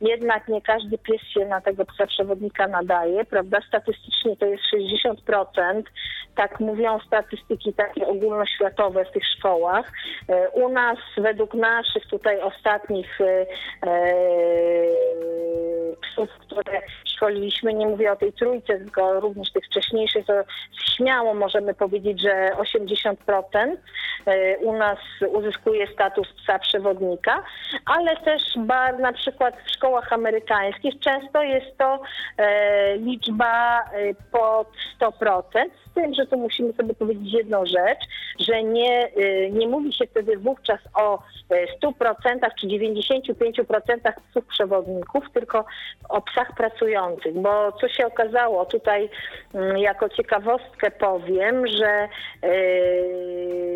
jednak 0.01 0.47
nie 0.47 0.61
każdy 0.61 0.97
pies 0.97 1.22
się 1.22 1.45
na 1.45 1.61
tego 1.61 1.85
psa 1.85 2.07
przewodnika 2.07 2.67
nadaje, 2.67 3.26
prawda? 3.26 3.59
Statystycznie 3.67 4.38
to 4.38 4.45
jest 4.45 4.63
60%, 5.27 5.84
tak 6.35 6.59
mówią 6.59 6.99
statystyki 6.99 7.73
takie 7.73 8.07
ogólnoświatowe 8.07 9.05
w 9.05 9.11
tych 9.11 9.23
szkołach. 9.38 9.91
E, 10.30 10.49
U 10.49 10.69
nas 10.69 10.97
według 11.17 11.53
naszych 11.53 12.05
tutaj 12.07 12.41
ostatnich 12.41 13.22
e, 13.22 13.45
e, 13.88 14.05
psów, 16.01 16.30
które 16.39 16.81
szkoliliśmy, 17.16 17.74
nie 17.74 17.88
mówię 17.88 18.12
o 18.12 18.16
tej 18.16 18.34
trójce, 18.34 18.78
tylko 18.78 19.20
również 19.20 19.52
tych 19.52 19.66
wcześniejszych, 19.66 20.26
to 20.26 20.34
śmiało 20.96 21.34
możemy 21.34 21.74
powiedzieć, 21.74 22.22
że 22.22 22.52
80% 22.58 23.16
e, 24.26 24.58
u 24.58 24.78
nas 24.78 25.00
uzyskuje 25.34 25.88
status 25.88 26.28
psa 26.44 26.60
przewodnika, 26.60 27.44
ale 27.86 28.18
też 28.18 28.42
ba, 28.58 28.92
na 28.92 29.14
przykład 29.14 29.56
w 29.66 29.72
szkołach 29.72 30.14
amerykańskich 30.14 31.00
często 31.00 31.44
jest 31.44 31.78
to 31.78 32.00
e, 32.38 32.98
liczba 32.98 33.84
e, 33.84 34.14
pod 34.32 34.68
100%, 35.00 35.44
z 35.92 35.94
tym, 35.94 36.14
że 36.14 36.26
tu 36.26 36.38
musimy 36.38 36.74
sobie 36.74 36.94
powiedzieć 36.94 37.34
jedną 37.34 37.66
rzecz, 37.66 38.00
że 38.40 38.64
nie, 38.64 39.10
nie 39.52 39.68
mówi 39.68 39.94
się 39.94 40.08
wtedy 40.08 40.38
wówczas 40.38 40.80
o 40.94 41.20
e, 41.50 41.66
100% 41.82 42.50
czy 42.60 42.68
95% 42.68 44.14
psów 44.30 44.46
przewodników, 44.46 45.24
tylko 45.34 45.66
o 46.10 46.22
psach 46.22 46.56
pracujących, 46.56 47.05
bo 47.34 47.72
co 47.72 47.90
się 47.90 48.07
okazało, 48.07 48.65
tutaj 48.65 49.10
mm, 49.53 49.77
jako 49.77 50.10
ciekawostkę 50.10 50.91
powiem, 50.91 51.68
że 51.68 51.88
e, 51.88 52.07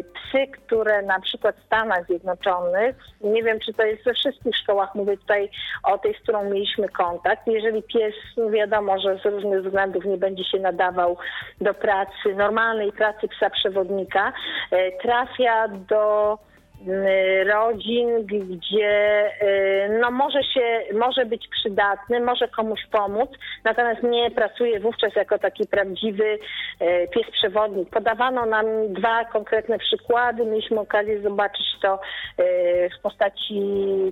psy, 0.03 0.47
które 0.51 1.01
na 1.01 1.19
przykład 1.19 1.55
w 1.55 1.65
Stanach 1.65 2.05
Zjednoczonych, 2.05 2.95
nie 3.21 3.43
wiem 3.43 3.59
czy 3.59 3.73
to 3.73 3.83
jest 3.83 4.03
we 4.03 4.13
wszystkich 4.13 4.57
szkołach, 4.57 4.95
mówię 4.95 5.17
tutaj 5.17 5.49
o 5.83 5.97
tej, 5.97 6.13
z 6.13 6.19
którą 6.19 6.43
mieliśmy 6.43 6.89
kontakt, 6.89 7.47
jeżeli 7.47 7.83
pies, 7.83 8.15
no 8.37 8.49
wiadomo, 8.49 8.99
że 8.99 9.17
z 9.17 9.25
różnych 9.25 9.63
względów 9.63 10.05
nie 10.05 10.17
będzie 10.17 10.43
się 10.43 10.59
nadawał 10.59 11.17
do 11.61 11.73
pracy, 11.73 12.35
normalnej 12.35 12.91
pracy 12.91 13.27
psa 13.27 13.49
przewodnika, 13.49 14.33
e, 14.71 14.91
trafia 14.91 15.67
do 15.67 16.37
rodzin, 17.45 18.25
gdzie 18.25 19.31
y, 19.41 19.99
no 20.01 20.11
może 20.11 20.43
się, 20.43 20.81
może 20.93 21.25
być 21.25 21.47
przydatny, 21.47 22.19
może 22.19 22.47
komuś 22.47 22.79
pomóc, 22.91 23.29
natomiast 23.63 24.03
nie 24.03 24.31
pracuje 24.31 24.79
wówczas 24.79 25.15
jako 25.15 25.39
taki 25.39 25.67
prawdziwy 25.67 26.23
y, 26.23 27.07
pies 27.13 27.31
przewodnik. 27.31 27.89
Podawano 27.89 28.45
nam 28.45 28.65
dwa 28.93 29.25
konkretne 29.25 29.77
przykłady, 29.79 30.45
mieliśmy 30.45 30.79
okazję 30.79 31.21
zobaczyć 31.21 31.65
to 31.81 31.99
y, 32.39 32.89
w 32.99 33.01
postaci 33.01 33.61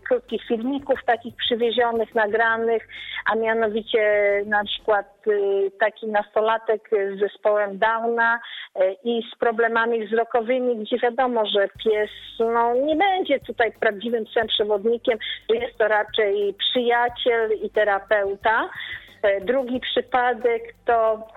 krótkich 0.07 0.43
filmików 0.47 0.99
takich 1.05 1.35
przywiezionych, 1.35 2.15
nagranych, 2.15 2.87
a 3.31 3.35
mianowicie 3.35 3.99
na 4.45 4.63
przykład 4.63 5.16
taki 5.79 6.07
nastolatek 6.07 6.89
z 7.15 7.19
zespołem 7.19 7.79
Downa 7.79 8.39
y, 8.81 8.95
i 9.03 9.21
z 9.33 9.39
problemami 9.39 10.07
wzrokowymi, 10.07 10.75
gdzie 10.75 10.97
wiadomo, 10.97 11.45
że 11.45 11.67
pies 11.83 12.09
no, 12.39 12.73
nie 12.75 12.95
będzie 12.95 13.39
tutaj 13.39 13.71
prawdziwym 13.79 14.25
psem 14.25 14.47
przewodnikiem, 14.47 15.17
jest 15.49 15.77
to 15.77 15.87
raczej 15.87 16.53
przyjaciel 16.53 17.51
i 17.63 17.69
terapeuta. 17.69 18.69
E, 19.21 19.41
Drugi 19.41 19.79
przypadek 19.79 20.73
to 20.85 21.27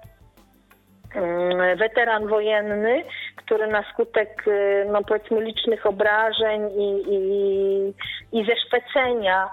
weteran 1.76 2.26
wojenny, 2.26 3.04
który 3.36 3.66
na 3.66 3.84
skutek 3.92 4.44
y, 4.46 4.86
no 4.92 5.02
powiedzmy 5.04 5.40
licznych 5.40 5.86
obrażeń 5.86 6.70
i, 6.78 7.02
i, 7.08 8.40
i 8.40 8.46
zeszpecenia 8.46 9.48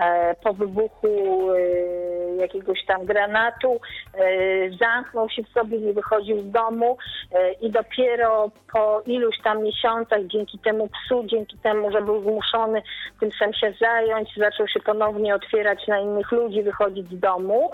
e, 0.00 0.34
po 0.34 0.52
wybuchu 0.52 1.08
e, 1.52 2.36
jakiegoś 2.36 2.84
tam 2.84 3.04
granatu 3.04 3.80
e, 4.14 4.20
zamknął 4.70 5.30
się 5.30 5.42
w 5.42 5.48
sobie, 5.48 5.78
nie 5.78 5.92
wychodził 5.92 6.40
z 6.40 6.50
domu 6.50 6.98
e, 7.32 7.52
i 7.52 7.70
dopiero 7.70 8.50
po 8.72 9.02
iluś 9.06 9.36
tam 9.44 9.62
miesiącach 9.62 10.26
dzięki 10.26 10.58
temu 10.58 10.88
psu, 10.88 11.24
dzięki 11.26 11.58
temu, 11.58 11.90
że 11.92 12.02
był 12.02 12.22
zmuszony 12.22 12.82
tym 13.20 13.32
sam 13.32 13.54
się 13.54 13.72
zająć, 13.80 14.36
zaczął 14.36 14.68
się 14.68 14.80
ponownie 14.80 15.34
otwierać 15.34 15.86
na 15.86 15.98
innych 15.98 16.32
ludzi, 16.32 16.62
wychodzić 16.62 17.06
z 17.08 17.20
domu. 17.20 17.70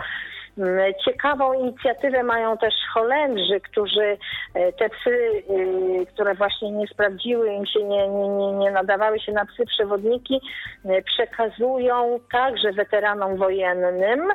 Mm, 0.58 0.94
Ciekawą 1.04 1.52
inicjatywę 1.52 2.22
mają 2.22 2.58
też 2.58 2.74
Holendrzy, 2.94 3.60
którzy 3.60 4.18
e, 4.54 4.72
te 4.72 4.88
psy, 4.88 5.42
e, 6.02 6.06
które 6.06 6.34
właśnie 6.34 6.70
nie 6.70 6.86
sprawdziły, 6.86 7.52
im 7.52 7.66
się 7.66 7.84
nie, 7.84 8.08
nie, 8.08 8.52
nie, 8.52 8.70
nadawały 8.70 9.20
się 9.20 9.32
na 9.32 9.46
psy 9.46 9.66
przewodniki, 9.66 10.40
e, 10.84 11.02
przekazują 11.02 12.20
także 12.32 12.72
weteranom 12.72 13.36
wojennym, 13.36 14.28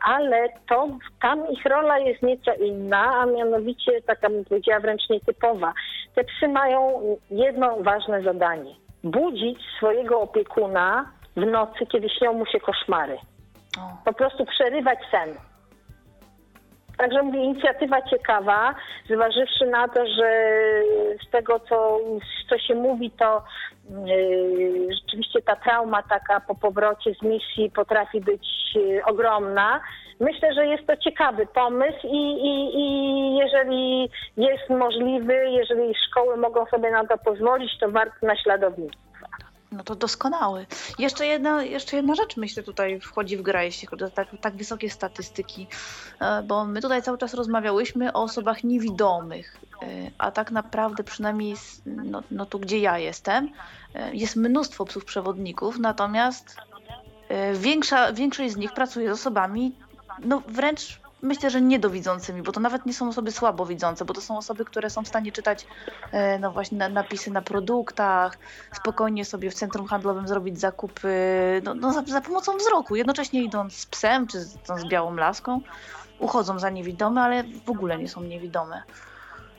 ale 0.00 0.48
to 0.68 0.88
tam 1.22 1.50
ich 1.50 1.64
rola 1.66 1.98
jest 1.98 2.22
nieco 2.22 2.54
inna, 2.54 3.20
a 3.20 3.26
mianowicie 3.26 4.02
taka 4.02 4.30
bym 4.30 4.44
powiedziała 4.44 4.80
wręcz 4.80 5.08
nietypowa. 5.10 5.72
Te 6.14 6.24
psy 6.24 6.48
mają 6.48 7.00
jedno 7.30 7.76
ważne 7.80 8.22
zadanie. 8.22 8.74
Budzić 9.04 9.58
swojego 9.76 10.20
opiekuna 10.20 11.12
w 11.36 11.46
nocy, 11.46 11.86
kiedy 11.86 12.08
śnią 12.08 12.32
mu 12.32 12.46
się 12.46 12.60
koszmary. 12.60 13.18
Po 14.04 14.12
prostu 14.12 14.46
przerywać 14.46 14.98
sen. 15.10 15.34
Także 16.98 17.22
mówię, 17.22 17.44
inicjatywa 17.44 18.02
ciekawa, 18.02 18.74
zważywszy 19.10 19.66
na 19.66 19.88
to, 19.88 20.06
że 20.06 20.30
z 21.26 21.30
tego, 21.30 21.60
co, 21.60 21.98
co 22.48 22.58
się 22.58 22.74
mówi, 22.74 23.10
to 23.10 23.42
yy, 24.06 24.94
rzeczywiście 24.94 25.42
ta 25.42 25.56
trauma 25.56 26.02
taka 26.02 26.40
po 26.40 26.54
powrocie 26.54 27.14
z 27.14 27.22
misji 27.22 27.70
potrafi 27.70 28.20
być 28.20 28.74
yy, 28.74 29.04
ogromna. 29.04 29.80
Myślę, 30.20 30.54
że 30.54 30.66
jest 30.66 30.86
to 30.86 30.96
ciekawy 30.96 31.46
pomysł 31.46 31.98
i, 32.04 32.32
i, 32.32 32.78
i 32.78 33.36
jeżeli 33.36 34.10
jest 34.36 34.70
możliwy, 34.70 35.34
jeżeli 35.50 35.94
szkoły 35.94 36.36
mogą 36.36 36.66
sobie 36.66 36.90
na 36.90 37.06
to 37.06 37.18
pozwolić, 37.18 37.78
to 37.78 37.90
warto 37.90 38.26
naśladownictwa. 38.26 39.07
No 39.72 39.84
to 39.84 39.94
doskonały. 39.94 40.66
Jeszcze 40.98 41.26
jedna, 41.26 41.62
jeszcze 41.62 41.96
jedna 41.96 42.14
rzecz 42.14 42.36
myślę 42.36 42.62
tutaj 42.62 43.00
wchodzi 43.00 43.36
w 43.36 43.42
grę, 43.42 43.64
jeśli 43.64 43.88
chodzi 43.88 44.04
o 44.04 44.10
tak, 44.10 44.28
tak 44.40 44.56
wysokie 44.56 44.90
statystyki, 44.90 45.66
e, 46.20 46.42
bo 46.42 46.64
my 46.64 46.80
tutaj 46.80 47.02
cały 47.02 47.18
czas 47.18 47.34
rozmawiałyśmy 47.34 48.12
o 48.12 48.22
osobach 48.22 48.64
niewidomych, 48.64 49.56
e, 49.82 49.86
a 50.18 50.30
tak 50.30 50.50
naprawdę 50.50 51.04
przynajmniej 51.04 51.56
no, 51.86 52.22
no 52.30 52.46
tu 52.46 52.58
gdzie 52.58 52.78
ja 52.78 52.98
jestem, 52.98 53.50
e, 53.94 54.14
jest 54.14 54.36
mnóstwo 54.36 54.84
psów 54.84 55.04
przewodników, 55.04 55.78
natomiast 55.78 56.56
większa, 57.54 58.12
większość 58.12 58.52
z 58.52 58.56
nich 58.56 58.72
pracuje 58.72 59.08
z 59.08 59.12
osobami 59.12 59.72
no 60.24 60.42
wręcz 60.48 61.00
myślę, 61.22 61.50
że 61.50 61.60
niedowidzącymi, 61.60 62.42
bo 62.42 62.52
to 62.52 62.60
nawet 62.60 62.86
nie 62.86 62.94
są 62.94 63.08
osoby 63.08 63.32
słabowidzące, 63.32 64.04
bo 64.04 64.14
to 64.14 64.20
są 64.20 64.38
osoby, 64.38 64.64
które 64.64 64.90
są 64.90 65.04
w 65.04 65.08
stanie 65.08 65.32
czytać 65.32 65.66
e, 66.12 66.38
no 66.38 66.52
właśnie 66.52 66.78
na, 66.78 66.88
napisy 66.88 67.30
na 67.30 67.42
produktach, 67.42 68.38
spokojnie 68.72 69.24
sobie 69.24 69.50
w 69.50 69.54
centrum 69.54 69.86
handlowym 69.86 70.28
zrobić 70.28 70.60
zakupy 70.60 71.08
no, 71.64 71.74
no 71.74 71.92
za, 71.92 72.02
za 72.02 72.20
pomocą 72.20 72.56
wzroku, 72.56 72.96
jednocześnie 72.96 73.42
idąc 73.42 73.76
z 73.76 73.86
psem 73.86 74.26
czy 74.26 74.40
z, 74.40 74.58
z 74.76 74.88
białą 74.88 75.14
laską, 75.14 75.60
uchodzą 76.18 76.58
za 76.58 76.70
niewidome, 76.70 77.20
ale 77.22 77.44
w 77.44 77.70
ogóle 77.70 77.98
nie 77.98 78.08
są 78.08 78.22
niewidome. 78.22 78.82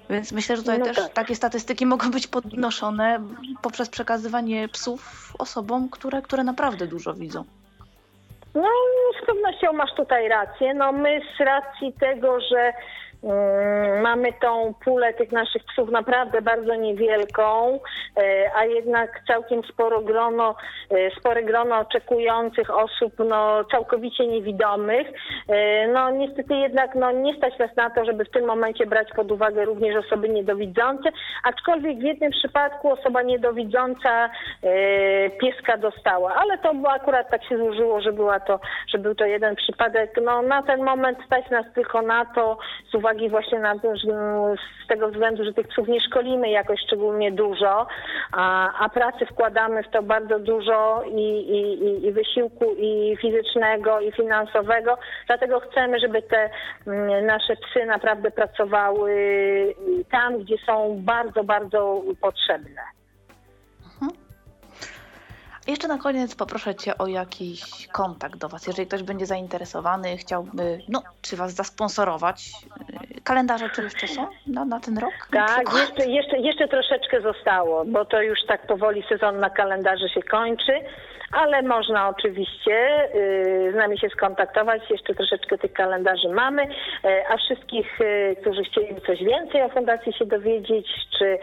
Więc 0.09 0.31
myślę, 0.31 0.55
że 0.55 0.61
tutaj 0.61 0.79
No 0.79 0.85
też 0.85 0.97
tak. 0.97 1.13
takie 1.13 1.35
statystyki 1.35 1.85
mogą 1.85 2.11
być 2.11 2.27
podnoszone 2.27 3.23
poprzez 3.61 3.89
przekazywanie 3.89 4.69
psów 4.69 5.33
osobom, 5.39 5.89
które, 5.89 6.21
które 6.21 6.43
naprawdę 6.43 6.87
dużo 6.87 7.13
widzą. 7.13 7.45
No, 8.55 8.69
z 9.23 9.25
pewnością 9.25 9.73
masz 9.73 9.93
tutaj 9.93 10.27
rację. 10.27 10.73
No, 10.73 10.91
my 10.91 11.21
z 11.37 11.39
racji 11.39 11.93
tego, 11.93 12.39
że 12.39 12.73
mamy 14.01 14.33
tą 14.33 14.73
pulę 14.85 15.13
tych 15.13 15.31
naszych 15.31 15.63
psów 15.63 15.91
naprawdę 15.91 16.41
bardzo 16.41 16.75
niewielką, 16.75 17.79
e, 18.17 18.51
a 18.55 18.65
jednak 18.65 19.21
całkiem 19.27 19.63
sporo 19.63 20.01
grono, 20.01 20.55
e, 20.91 21.11
spore 21.19 21.43
grono 21.43 21.77
oczekujących 21.77 22.69
osób 22.77 23.13
no, 23.19 23.63
całkowicie 23.71 24.27
niewidomych. 24.27 25.07
E, 25.47 25.87
no 25.87 26.09
niestety 26.09 26.55
jednak 26.55 26.95
no, 26.95 27.11
nie 27.11 27.33
stać 27.33 27.59
nas 27.59 27.75
na 27.75 27.89
to, 27.89 28.05
żeby 28.05 28.25
w 28.25 28.31
tym 28.31 28.45
momencie 28.45 28.85
brać 28.85 29.07
pod 29.15 29.31
uwagę 29.31 29.65
również 29.65 30.05
osoby 30.05 30.29
niedowidzące, 30.29 31.09
aczkolwiek 31.43 31.99
w 31.99 32.03
jednym 32.03 32.31
przypadku 32.31 32.91
osoba 32.91 33.21
niedowidząca 33.21 34.29
pieska 35.41 35.77
dostała, 35.77 36.35
ale 36.35 36.57
to 36.57 36.73
akurat 36.89 37.29
tak 37.29 37.43
się 37.43 37.57
złożyło, 37.57 38.01
że 38.01 38.13
była 38.13 38.39
to, 38.39 38.59
że 38.87 38.97
był 38.97 39.15
to 39.15 39.25
jeden 39.25 39.55
przypadek. 39.55 40.19
No 40.23 40.41
na 40.41 40.63
ten 40.63 40.83
moment 40.83 41.17
stać 41.25 41.49
nas 41.49 41.65
tylko 41.75 42.01
na 42.01 42.25
to 42.25 42.57
z 42.91 42.95
uwagi 42.95 43.08
uwagi 43.09 43.29
właśnie 43.29 43.59
na 43.59 43.79
to, 43.79 43.95
że 43.95 44.07
z 44.85 44.87
tego 44.87 45.09
względu, 45.09 45.43
że 45.43 45.53
tych 45.53 45.67
psów 45.67 45.87
nie 45.87 46.01
szkolimy 46.01 46.49
jakoś 46.49 46.79
szczególnie 46.81 47.31
dużo, 47.31 47.87
a, 48.31 48.73
a 48.85 48.89
pracy 48.89 49.25
wkładamy 49.25 49.83
w 49.83 49.89
to 49.89 50.03
bardzo 50.03 50.39
dużo 50.39 51.03
i, 51.07 51.39
i, 51.39 52.05
i 52.07 52.11
wysiłku 52.11 52.75
i 52.77 53.17
fizycznego, 53.21 53.99
i 53.99 54.11
finansowego. 54.11 54.97
Dlatego 55.27 55.59
chcemy, 55.59 55.99
żeby 55.99 56.21
te 56.21 56.49
mm, 56.87 57.25
nasze 57.25 57.55
psy 57.55 57.85
naprawdę 57.85 58.31
pracowały 58.31 59.13
tam, 60.11 60.37
gdzie 60.37 60.55
są 60.65 60.97
bardzo, 60.99 61.43
bardzo 61.43 62.01
potrzebne. 62.21 62.98
Jeszcze 65.67 65.87
na 65.87 65.97
koniec 65.97 66.35
poproszę 66.35 66.75
Cię 66.75 66.97
o 66.97 67.07
jakiś 67.07 67.87
kontakt 67.87 68.37
do 68.37 68.49
Was. 68.49 68.67
Jeżeli 68.67 68.87
ktoś 68.87 69.03
będzie 69.03 69.25
zainteresowany, 69.25 70.17
chciałby, 70.17 70.79
no, 70.89 71.01
czy 71.21 71.35
Was 71.35 71.53
zasponsorować. 71.53 72.51
Y, 73.17 73.21
kalendarze 73.21 73.69
czy 73.69 73.83
jeszcze 73.83 74.07
są 74.07 74.27
na, 74.47 74.65
na 74.65 74.79
ten 74.79 74.97
rok? 74.97 75.13
Tak, 75.31 75.73
jeszcze, 75.73 76.09
jeszcze, 76.09 76.37
jeszcze 76.37 76.67
troszeczkę 76.67 77.21
zostało, 77.21 77.85
bo 77.85 78.05
to 78.05 78.21
już 78.21 78.39
tak 78.47 78.67
powoli 78.67 79.03
sezon 79.09 79.39
na 79.39 79.49
kalendarze 79.49 80.09
się 80.09 80.23
kończy 80.23 80.73
ale 81.31 81.61
można 81.61 82.09
oczywiście 82.09 83.05
y, 83.15 83.71
z 83.73 83.75
nami 83.75 83.99
się 83.99 84.09
skontaktować. 84.09 84.81
Jeszcze 84.89 85.15
troszeczkę 85.15 85.57
tych 85.57 85.73
kalendarzy 85.73 86.29
mamy, 86.29 86.63
y, 86.63 86.67
a 87.29 87.37
wszystkich, 87.37 87.99
którzy 88.41 88.63
chcieli 88.63 89.01
coś 89.01 89.23
więcej 89.23 89.61
o 89.61 89.69
Fundacji 89.69 90.13
się 90.13 90.25
dowiedzieć, 90.25 90.87
czy 91.17 91.39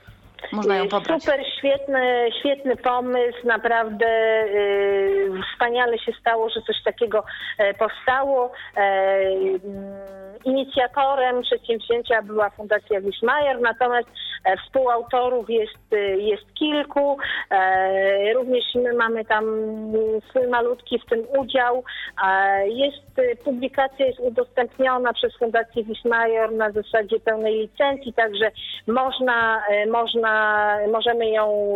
Można 0.52 0.76
ją 0.76 0.88
pobrać. 0.88 1.22
Super, 1.22 1.40
świetny, 1.58 2.28
świetny 2.40 2.76
pomysł, 2.76 3.38
naprawdę 3.44 4.06
yy, 4.54 5.40
wspaniale 5.52 5.98
się 5.98 6.12
stało, 6.20 6.50
że 6.50 6.60
coś 6.62 6.82
takiego 6.84 7.24
e, 7.58 7.74
powstało. 7.74 8.52
E, 8.76 9.20
inicjatorem 10.44 11.42
przedsięwzięcia 11.42 12.22
była 12.22 12.50
Fundacja 12.50 13.00
Wischmeier, 13.00 13.60
natomiast 13.60 14.08
e, 14.44 14.56
współautorów 14.56 15.50
jest, 15.50 15.92
e, 15.92 15.96
jest 16.16 16.54
kilku. 16.54 17.18
Również 18.34 18.64
my 18.74 18.92
mamy 18.94 19.24
tam 19.24 19.44
swój 20.28 20.48
malutki 20.48 20.98
w 20.98 21.10
tym 21.10 21.24
udział. 21.38 21.84
Jest, 22.66 23.20
publikacja 23.44 24.06
jest 24.06 24.20
udostępniona 24.20 25.12
przez 25.12 25.36
Fundację 25.36 25.84
Wischmeier 25.84 26.52
na 26.52 26.70
zasadzie 26.70 27.20
pełnej 27.20 27.54
licencji, 27.54 28.12
także 28.12 28.50
można, 28.86 29.62
można, 29.90 30.29
możemy 30.92 31.30
ją, 31.30 31.70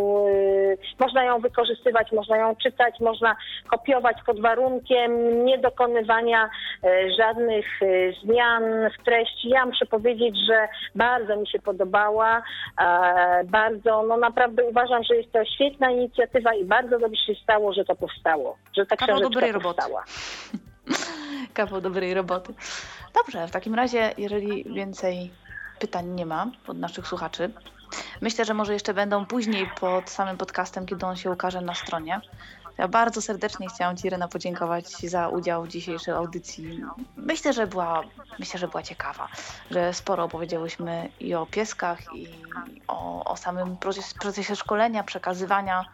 można 0.99 1.23
ją 1.23 1.39
wykorzystywać, 1.39 2.11
można 2.11 2.37
ją 2.37 2.55
czytać, 2.55 2.99
można 2.99 3.35
kopiować 3.69 4.17
pod 4.25 4.41
warunkiem 4.41 5.45
niedokonywania 5.45 6.49
żadnych 7.17 7.65
zmian 8.23 8.63
w 8.99 9.03
treści. 9.03 9.49
Ja 9.49 9.65
muszę 9.65 9.85
powiedzieć, 9.85 10.35
że 10.47 10.67
bardzo 10.95 11.37
mi 11.37 11.47
się 11.47 11.59
podobała. 11.59 12.43
Bardzo, 13.45 14.03
no 14.03 14.17
naprawdę 14.17 14.63
uważam, 14.63 15.03
że 15.03 15.15
jest 15.15 15.31
to 15.31 15.45
świetna 15.45 15.91
inicjatywa 15.91 16.53
i 16.53 16.65
bardzo 16.65 16.99
dobrze 16.99 17.21
się 17.25 17.33
stało, 17.43 17.73
że 17.73 17.85
to 17.85 17.95
powstało. 17.95 18.57
Że 18.77 18.85
ta 18.85 18.95
Kawał 18.95 19.19
dobrej 19.19 19.53
powstała. 19.53 20.03
roboty. 20.03 20.57
Kawał 21.53 21.81
dobrej 21.81 22.13
roboty. 22.13 22.53
Dobrze, 23.15 23.47
w 23.47 23.51
takim 23.51 23.75
razie, 23.75 24.11
jeżeli 24.17 24.63
więcej 24.73 25.31
pytań 25.79 26.05
nie 26.05 26.25
ma 26.25 26.47
od 26.67 26.77
naszych 26.77 27.07
słuchaczy, 27.07 27.49
myślę, 28.21 28.45
że 28.45 28.53
może 28.53 28.73
jeszcze 28.73 28.93
będą 28.93 29.25
później 29.25 29.69
pod 29.79 30.09
samym 30.09 30.37
podcastem, 30.37 30.85
kiedy 30.85 31.05
on 31.05 31.15
się 31.15 31.31
ukaże 31.31 31.61
na 31.61 31.75
stronie. 31.75 32.21
Ja 32.77 32.87
bardzo 32.87 33.21
serdecznie 33.21 33.67
chciałam 33.69 33.97
Ci, 33.97 34.07
Irena, 34.07 34.27
podziękować 34.27 34.87
za 34.87 35.29
udział 35.29 35.63
w 35.63 35.67
dzisiejszej 35.67 36.13
audycji. 36.13 36.81
Myślę, 37.17 37.53
że 37.53 37.67
była, 37.67 38.03
myślę, 38.39 38.59
że 38.59 38.67
była 38.67 38.83
ciekawa, 38.83 39.27
że 39.71 39.93
sporo 39.93 40.23
opowiedziałyśmy 40.23 41.09
i 41.19 41.35
o 41.35 41.45
pieskach, 41.45 41.99
i 42.15 42.27
o, 42.87 43.23
o 43.23 43.37
samym 43.37 43.77
procesie, 44.19 44.55
szkolenia, 44.55 45.03
przekazywania, 45.03 45.85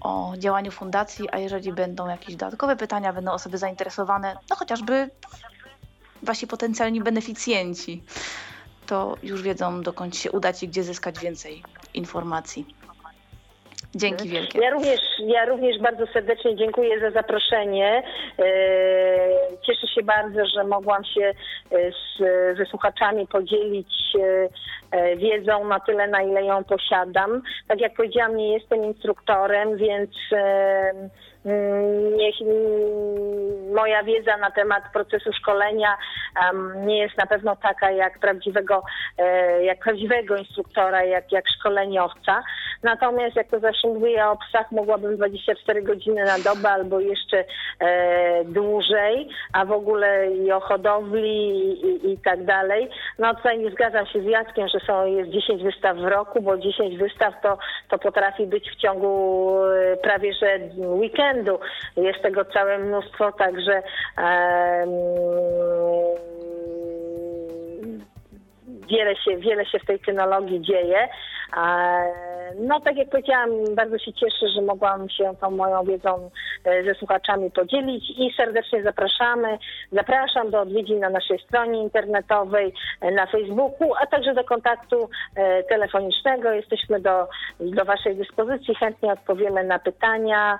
o 0.00 0.32
działaniu 0.38 0.72
fundacji, 0.72 1.28
a 1.32 1.38
jeżeli 1.38 1.72
będą 1.72 2.08
jakieś 2.08 2.36
dodatkowe 2.36 2.76
pytania, 2.76 3.12
będą 3.12 3.32
osoby 3.32 3.58
zainteresowane, 3.58 4.36
no 4.50 4.56
chociażby 4.56 5.10
wasi 6.22 6.46
potencjalni 6.46 7.00
beneficjenci, 7.00 8.04
to 8.86 9.16
już 9.22 9.42
wiedzą, 9.42 9.82
dokąd 9.82 10.16
się 10.16 10.30
udać 10.30 10.62
i 10.62 10.68
gdzie 10.68 10.82
zyskać 10.82 11.18
więcej 11.18 11.62
informacji. 11.94 12.66
Dzięki 13.94 14.28
wielkie. 14.28 14.58
Ja 14.58 14.70
również, 14.70 15.00
ja 15.26 15.44
również 15.44 15.78
bardzo 15.78 16.06
serdecznie 16.06 16.56
dziękuję 16.56 17.00
za 17.00 17.10
zaproszenie. 17.10 18.02
E, 18.38 18.44
cieszę 19.66 19.86
się 19.94 20.02
bardzo, 20.02 20.46
że 20.54 20.64
mogłam 20.64 21.04
się 21.04 21.32
e, 21.70 21.92
z, 21.92 22.18
ze 22.56 22.66
słuchaczami 22.66 23.26
podzielić 23.26 23.92
e, 24.14 24.48
wiedzą 25.16 25.64
na 25.64 25.80
tyle, 25.80 26.08
na 26.08 26.22
ile 26.22 26.44
ją 26.44 26.64
posiadam. 26.64 27.42
Tak 27.68 27.80
jak 27.80 27.94
powiedziałam, 27.94 28.36
nie 28.36 28.52
jestem 28.52 28.84
instruktorem, 28.84 29.76
więc 29.76 30.10
Mm, 31.44 32.16
niech 32.16 32.34
mm, 32.40 33.74
moja 33.74 34.02
wiedza 34.02 34.36
na 34.36 34.50
temat 34.50 34.82
procesu 34.92 35.32
szkolenia 35.32 35.96
nie 36.76 36.98
jest 36.98 37.18
na 37.18 37.26
pewno 37.26 37.56
taka 37.56 37.90
jak 37.90 38.18
prawdziwego, 38.18 38.82
e, 39.18 39.64
jak 39.64 39.78
prawdziwego 39.78 40.36
instruktora, 40.36 41.04
jak, 41.04 41.32
jak 41.32 41.44
szkoleniowca. 41.48 42.42
Natomiast 42.82 43.36
jak 43.36 43.48
to 43.48 43.60
zawsze 43.60 43.88
mówię 43.88 44.26
o 44.26 44.36
psach, 44.36 44.72
mogłabym 44.72 45.16
24 45.16 45.82
godziny 45.82 46.24
na 46.24 46.38
dobę 46.38 46.70
albo 46.70 47.00
jeszcze 47.00 47.44
e, 47.80 48.44
dłużej, 48.44 49.28
a 49.52 49.64
w 49.64 49.72
ogóle 49.72 50.32
i 50.32 50.52
o 50.52 50.60
hodowli 50.60 51.48
i, 51.50 51.86
i, 51.86 52.12
i 52.12 52.18
tak 52.18 52.44
dalej. 52.44 52.88
No 53.18 53.34
tutaj 53.34 53.58
nie 53.58 53.70
zgadzam 53.70 54.06
się 54.06 54.20
z 54.20 54.24
Jackiem, 54.24 54.68
że 54.68 54.80
są, 54.86 55.06
jest 55.06 55.30
10 55.30 55.62
wystaw 55.62 55.96
w 55.96 56.04
roku, 56.04 56.42
bo 56.42 56.58
10 56.58 56.96
wystaw 56.96 57.34
to, 57.42 57.58
to 57.88 57.98
potrafi 57.98 58.46
być 58.46 58.70
w 58.70 58.76
ciągu 58.76 59.56
e, 59.64 59.96
prawie 59.96 60.34
że 60.34 60.58
weekend 60.76 61.32
błędu. 61.32 61.58
Jest 61.96 62.22
tego 62.22 62.44
całe 62.44 62.78
mnóstwo, 62.78 63.32
także 63.32 63.82
wiele, 68.90 69.16
się, 69.16 69.36
wiele 69.36 69.66
się 69.66 69.78
w 69.78 69.86
tej 69.86 69.98
kynologii 69.98 70.60
dzieje. 70.60 71.08
No 72.60 72.80
tak 72.80 72.96
jak 72.96 73.08
powiedziałam, 73.08 73.50
bardzo 73.74 73.98
się 73.98 74.12
cieszę, 74.12 74.48
że 74.54 74.62
mogłam 74.62 75.08
się 75.08 75.34
tą 75.40 75.50
moją 75.50 75.84
wiedzą 75.84 76.30
e, 76.64 76.82
ze 76.84 76.94
słuchaczami 76.94 77.50
podzielić 77.50 78.10
i 78.10 78.34
serdecznie 78.36 78.82
zapraszamy. 78.82 79.58
Zapraszam 79.92 80.50
do 80.50 80.60
odwiedzin 80.60 81.00
na 81.00 81.10
naszej 81.10 81.38
stronie 81.38 81.82
internetowej, 81.82 82.74
e, 83.00 83.10
na 83.10 83.26
Facebooku, 83.26 83.94
a 84.02 84.06
także 84.06 84.34
do 84.34 84.44
kontaktu 84.44 85.08
e, 85.34 85.62
telefonicznego. 85.62 86.50
Jesteśmy 86.50 87.00
do, 87.00 87.28
do 87.60 87.84
Waszej 87.84 88.16
dyspozycji, 88.16 88.74
chętnie 88.74 89.12
odpowiemy 89.12 89.64
na 89.64 89.78
pytania, 89.78 90.58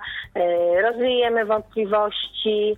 rozwijemy 0.81 1.45
wątpliwości 1.45 2.75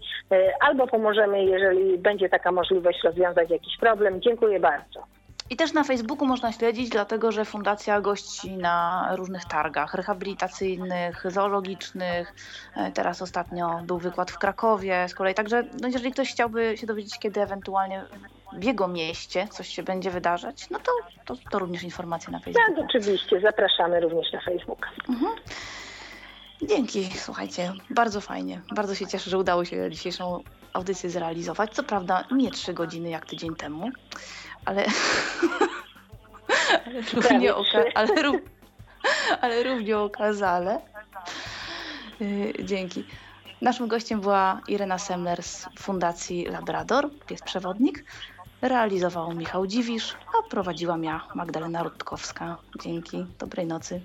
albo 0.60 0.88
pomożemy, 0.88 1.44
jeżeli 1.44 1.98
będzie 1.98 2.30
taka 2.30 2.52
możliwość 2.52 3.04
rozwiązać 3.04 3.50
jakiś 3.50 3.78
problem. 3.78 4.22
Dziękuję 4.22 4.60
bardzo. 4.60 5.15
I 5.50 5.56
też 5.56 5.74
na 5.74 5.84
Facebooku 5.84 6.28
można 6.28 6.52
śledzić, 6.52 6.90
dlatego 6.90 7.32
że 7.32 7.46
fundacja 7.46 8.02
gości 8.02 8.58
na 8.58 9.10
różnych 9.16 9.46
targach 9.46 9.94
rehabilitacyjnych, 9.94 11.24
zoologicznych. 11.32 12.34
E, 12.76 12.92
teraz 12.92 13.22
ostatnio 13.22 13.82
był 13.84 13.98
wykład 13.98 14.32
w 14.32 14.38
Krakowie 14.38 15.06
z 15.10 15.16
kolei. 15.16 15.34
Także 15.34 15.64
no 15.82 15.88
jeżeli 15.88 16.12
ktoś 16.12 16.32
chciałby 16.32 16.78
się 16.78 16.88
dowiedzieć, 16.88 17.20
kiedy 17.20 17.42
ewentualnie 17.42 18.06
w 18.54 18.64
jego 18.64 18.88
mieście 18.88 19.48
coś 19.48 19.68
się 19.68 19.84
będzie 19.84 20.12
wydarzać, 20.12 20.70
no 20.70 20.80
to, 20.80 20.92
to, 21.26 21.36
to 21.52 21.60
również 21.60 21.84
informacje 21.84 22.32
na 22.32 22.40
Facebooku. 22.40 22.76
Tak, 22.76 22.86
oczywiście. 22.86 23.42
Zapraszamy 23.42 24.00
również 24.00 24.34
na 24.34 24.42
Facebooka. 24.42 24.90
Mhm. 25.10 25.32
Dzięki, 26.62 27.10
słuchajcie, 27.16 27.74
bardzo 27.90 28.22
fajnie. 28.22 28.62
Bardzo 28.76 28.96
się 28.96 29.08
cieszę, 29.08 29.30
że 29.30 29.38
udało 29.38 29.66
się 29.66 29.92
dzisiejszą 29.92 30.44
audycję 30.74 31.10
zrealizować. 31.10 31.74
Co 31.74 31.84
prawda 31.84 32.24
nie 32.32 32.52
trzy 32.52 32.74
godziny 32.74 33.10
jak 33.10 33.26
tydzień 33.26 33.56
temu, 33.56 33.92
ale, 34.66 34.86
ale, 36.86 37.02
równie, 37.14 37.54
oka- 37.54 37.92
ale, 37.96 38.22
rów- 38.24 38.42
ale 39.42 39.64
równie 39.64 39.98
okazale. 39.98 40.82
Yy, 42.20 42.54
dzięki. 42.64 43.06
Naszym 43.62 43.88
gościem 43.88 44.22
była 44.22 44.62
Irena 44.68 44.98
Semler 44.98 45.44
z 45.44 45.66
Fundacji 45.80 46.46
Labrador, 46.46 47.10
pies 47.28 47.42
przewodnik. 47.42 48.04
Realizował 48.62 49.34
Michał 49.34 49.68
Dziwisz, 49.68 50.14
a 50.40 50.50
prowadziłam 50.50 51.04
ja, 51.04 51.22
Magdalena 51.36 51.84
Rutkowska. 51.84 52.58
Dzięki, 52.84 53.26
dobrej 53.40 53.66
nocy. 53.66 54.02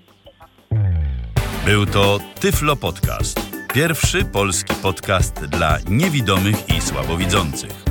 Był 1.65 1.85
to 1.85 2.19
Tyflo 2.39 2.75
Podcast. 2.75 3.39
Pierwszy 3.73 4.25
polski 4.25 4.73
podcast 4.75 5.45
dla 5.45 5.77
niewidomych 5.89 6.69
i 6.69 6.81
słabowidzących. 6.81 7.90